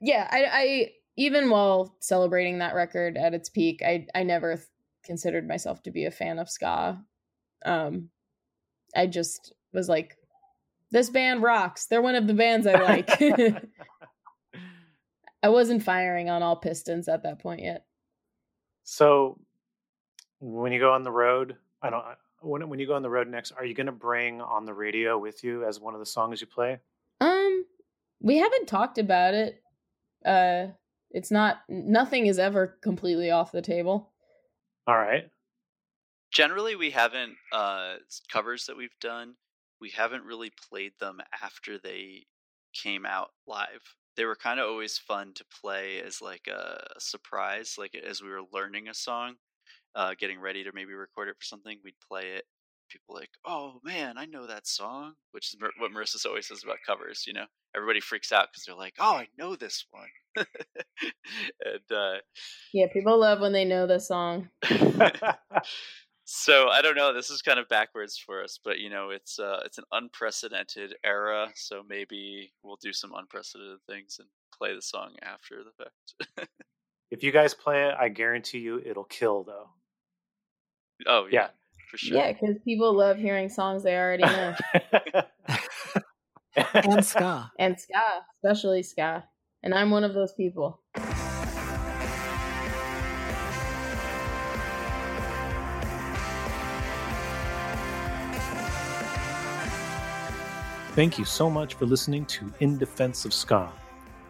Yeah, 0.01 0.27
I, 0.29 0.45
I 0.51 0.91
even 1.15 1.49
while 1.49 1.95
celebrating 2.01 2.59
that 2.59 2.75
record 2.75 3.17
at 3.17 3.33
its 3.33 3.49
peak, 3.49 3.81
I 3.83 4.05
I 4.13 4.23
never 4.23 4.55
th- 4.55 4.67
considered 5.03 5.47
myself 5.47 5.81
to 5.83 5.91
be 5.91 6.05
a 6.05 6.11
fan 6.11 6.37
of 6.37 6.49
ska. 6.49 7.01
Um, 7.65 8.09
I 8.95 9.07
just 9.07 9.53
was 9.73 9.89
like, 9.89 10.17
this 10.91 11.09
band 11.09 11.41
rocks. 11.41 11.85
They're 11.85 12.01
one 12.01 12.15
of 12.15 12.27
the 12.27 12.33
bands 12.33 12.67
I 12.67 12.73
like. 12.73 13.21
I 15.43 15.49
wasn't 15.49 15.83
firing 15.83 16.29
on 16.29 16.43
all 16.43 16.55
pistons 16.55 17.07
at 17.07 17.23
that 17.23 17.39
point 17.39 17.61
yet. 17.61 17.85
So 18.89 19.37
when 20.39 20.71
you 20.71 20.79
go 20.79 20.93
on 20.93 21.03
the 21.03 21.11
road, 21.11 21.57
I 21.81 21.89
don't 21.89 22.05
when 22.39 22.69
when 22.69 22.79
you 22.79 22.87
go 22.87 22.95
on 22.95 23.01
the 23.01 23.09
road 23.09 23.27
next, 23.27 23.51
are 23.51 23.65
you 23.65 23.73
going 23.73 23.87
to 23.87 23.91
bring 23.91 24.39
on 24.39 24.63
the 24.63 24.73
radio 24.73 25.17
with 25.17 25.43
you 25.43 25.65
as 25.65 25.81
one 25.81 25.93
of 25.93 25.99
the 25.99 26.05
songs 26.05 26.39
you 26.39 26.47
play? 26.47 26.79
Um, 27.19 27.65
we 28.21 28.37
haven't 28.37 28.65
talked 28.65 28.97
about 28.97 29.33
it. 29.33 29.61
Uh, 30.25 30.67
it's 31.11 31.31
not 31.31 31.57
nothing 31.67 32.27
is 32.27 32.39
ever 32.39 32.77
completely 32.81 33.29
off 33.29 33.51
the 33.51 33.61
table. 33.61 34.13
All 34.87 34.95
right. 34.95 35.29
Generally, 36.31 36.77
we 36.77 36.89
haven't 36.89 37.35
uh, 37.51 37.95
covers 38.31 38.67
that 38.67 38.77
we've 38.77 38.89
done. 39.01 39.33
We 39.81 39.89
haven't 39.89 40.23
really 40.23 40.53
played 40.69 40.93
them 41.01 41.19
after 41.43 41.77
they 41.77 42.25
came 42.73 43.05
out 43.05 43.31
live. 43.47 43.83
They 44.17 44.25
were 44.25 44.35
kind 44.35 44.59
of 44.59 44.67
always 44.67 44.97
fun 44.97 45.33
to 45.35 45.45
play 45.61 46.01
as 46.01 46.21
like 46.21 46.47
a, 46.47 46.79
surprise, 46.99 47.75
like 47.77 47.95
as 47.95 48.21
we 48.21 48.29
were 48.29 48.41
learning 48.51 48.87
a 48.89 48.93
song, 48.93 49.35
uh, 49.95 50.15
getting 50.19 50.39
ready 50.39 50.63
to 50.63 50.71
maybe 50.73 50.93
record 50.93 51.29
it 51.29 51.35
for 51.39 51.45
something. 51.45 51.79
We'd 51.83 51.93
play 52.07 52.31
it. 52.35 52.45
People 52.89 53.15
like, 53.15 53.29
oh 53.45 53.79
man, 53.83 54.17
I 54.17 54.25
know 54.25 54.47
that 54.47 54.65
song, 54.65 55.13
which 55.31 55.47
is 55.47 55.57
what 55.77 55.91
Marissa 55.91 56.25
always 56.25 56.47
says 56.47 56.63
about 56.63 56.77
covers. 56.85 57.25
You 57.27 57.33
know, 57.33 57.45
everybody 57.75 57.99
freaks 57.99 58.31
out 58.31 58.47
because 58.51 58.63
they're 58.65 58.75
like, 58.75 58.93
oh, 58.97 59.15
I 59.15 59.27
know 59.37 59.55
this 59.57 59.85
one, 59.91 60.07
and 61.65 61.91
uh, 61.91 62.19
Yeah, 62.73 62.87
people 62.93 63.19
love 63.19 63.41
when 63.41 63.51
they 63.51 63.65
know 63.65 63.87
the 63.87 63.99
song. 63.99 64.49
so 66.29 66.67
I 66.67 66.81
don't 66.81 66.97
know. 66.97 67.13
This 67.13 67.29
is 67.29 67.41
kind 67.41 67.57
of 67.57 67.69
backwards 67.69 68.17
for 68.17 68.43
us, 68.43 68.59
but 68.61 68.79
you 68.79 68.89
know, 68.89 69.11
it's 69.11 69.39
uh, 69.39 69.61
it's 69.63 69.77
an 69.77 69.85
unprecedented 69.93 70.93
era. 71.05 71.47
So 71.55 71.83
maybe 71.87 72.51
we'll 72.63 72.75
do 72.81 72.91
some 72.91 73.13
unprecedented 73.15 73.79
things 73.89 74.17
and 74.19 74.27
play 74.53 74.75
the 74.75 74.81
song 74.81 75.11
after 75.23 75.63
the 75.63 75.71
fact. 75.85 76.49
If 77.11 77.23
you 77.23 77.31
guys 77.31 77.53
play 77.53 77.87
it, 77.87 77.95
I 77.97 78.09
guarantee 78.09 78.57
you 78.59 78.81
it'll 78.85 79.05
kill 79.05 79.45
though. 79.45 79.69
oh 81.07 81.27
yeah, 81.31 81.31
Yeah. 81.31 81.47
for 81.89 81.97
sure. 81.97 82.17
Yeah, 82.17 82.33
because 82.33 82.57
people 82.65 82.91
love 82.93 83.17
hearing 83.17 83.47
songs 83.47 83.83
they 83.83 83.95
already 83.95 84.23
know. 84.23 84.55
and 86.73 87.05
ska. 87.05 87.51
and 87.57 87.79
ska, 87.79 88.01
especially 88.43 88.83
ska. 88.83 89.23
And 89.63 89.73
I'm 89.73 89.91
one 89.91 90.03
of 90.03 90.13
those 90.13 90.33
people. 90.33 90.81
Thank 100.97 101.19
you 101.19 101.25
so 101.25 101.47
much 101.47 101.75
for 101.75 101.85
listening 101.85 102.25
to 102.25 102.51
In 102.59 102.79
Defense 102.79 103.23
of 103.23 103.31
Ska. 103.31 103.71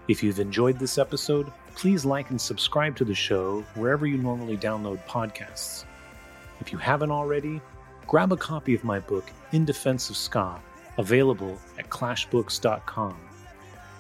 If 0.10 0.22
you've 0.22 0.42
enjoyed 0.42 0.78
this 0.78 0.98
episode, 0.98 1.50
please 1.76 2.04
like 2.04 2.30
and 2.30 2.42
subscribe 2.42 2.94
to 2.98 3.06
the 3.06 3.16
show 3.16 3.62
wherever 3.76 4.06
you 4.06 4.18
normally 4.18 4.58
download 4.58 5.02
podcasts. 5.06 5.86
If 6.60 6.74
you 6.74 6.78
haven't 6.78 7.10
already, 7.10 7.62
grab 8.06 8.34
a 8.34 8.36
copy 8.36 8.76
of 8.76 8.84
my 8.84 9.00
book, 9.00 9.32
In 9.54 9.64
Defense 9.64 10.10
of 10.10 10.18
Ska, 10.18 10.60
available 10.98 11.58
at 11.80 11.90
clashbooks.com. 11.90 13.16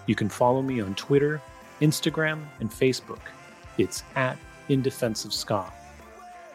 You 0.05 0.15
can 0.15 0.27
follow 0.27 0.61
me 0.61 0.81
on 0.81 0.93
Twitter, 0.95 1.41
Instagram, 1.79 2.43
and 2.59 2.69
Facebook. 2.69 3.21
It's 3.77 4.03
at 4.17 4.37
In 4.67 4.81
Defense 4.81 5.23
of 5.23 5.33
Ska. 5.33 5.71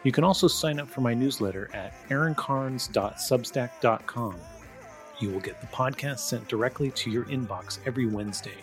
You 0.03 0.11
can 0.11 0.23
also 0.23 0.47
sign 0.47 0.79
up 0.79 0.89
for 0.89 1.01
my 1.01 1.15
newsletter 1.15 1.71
at 1.73 1.95
aaroncarnes.substack.com. 2.09 4.35
You 5.23 5.29
will 5.29 5.39
get 5.39 5.61
the 5.61 5.67
podcast 5.67 6.19
sent 6.19 6.49
directly 6.49 6.91
to 6.91 7.09
your 7.09 7.23
inbox 7.27 7.79
every 7.85 8.05
Wednesday. 8.05 8.57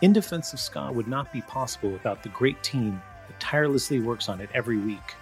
In 0.00 0.10
Defense 0.10 0.54
of 0.54 0.58
Ska 0.58 0.90
would 0.90 1.06
not 1.06 1.30
be 1.34 1.42
possible 1.42 1.90
without 1.90 2.22
the 2.22 2.30
great 2.30 2.62
team 2.62 3.02
that 3.28 3.38
tirelessly 3.38 4.00
works 4.00 4.30
on 4.30 4.40
it 4.40 4.48
every 4.54 4.78
week, 4.78 5.14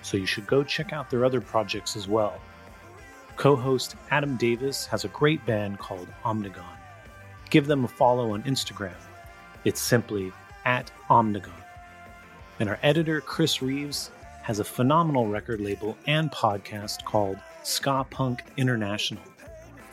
so 0.00 0.16
you 0.16 0.24
should 0.24 0.46
go 0.46 0.64
check 0.64 0.94
out 0.94 1.10
their 1.10 1.22
other 1.22 1.42
projects 1.42 1.96
as 1.96 2.08
well. 2.08 2.40
Co 3.36 3.54
host 3.54 3.94
Adam 4.10 4.38
Davis 4.38 4.86
has 4.86 5.04
a 5.04 5.08
great 5.08 5.44
band 5.44 5.78
called 5.78 6.08
Omnigone. 6.24 6.78
Give 7.50 7.66
them 7.66 7.84
a 7.84 7.88
follow 7.88 8.32
on 8.32 8.42
Instagram. 8.44 8.96
It's 9.66 9.82
simply 9.82 10.32
at 10.64 10.90
Omnigone. 11.10 11.62
And 12.58 12.70
our 12.70 12.78
editor, 12.82 13.20
Chris 13.20 13.60
Reeves, 13.60 14.12
has 14.44 14.60
a 14.60 14.64
phenomenal 14.64 15.26
record 15.26 15.60
label 15.60 15.94
and 16.06 16.32
podcast 16.32 17.04
called 17.04 17.36
Ska 17.64 18.06
Punk 18.08 18.44
International. 18.56 19.20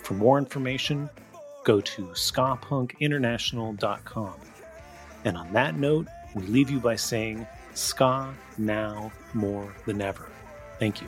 For 0.04 0.14
more 0.14 0.38
information, 0.38 1.10
go 1.64 1.82
to 1.82 2.08
skapunkinternational.com. 2.08 4.34
And 5.26 5.38
on 5.38 5.54
that 5.54 5.78
note, 5.78 6.08
we 6.34 6.44
leave 6.44 6.70
you 6.70 6.80
by 6.80 6.96
saying 6.96 7.46
ska 7.74 8.34
now 8.58 9.12
more 9.34 9.76
than 9.86 10.02
ever. 10.02 10.30
Thank 10.80 11.02
you. 11.02 11.08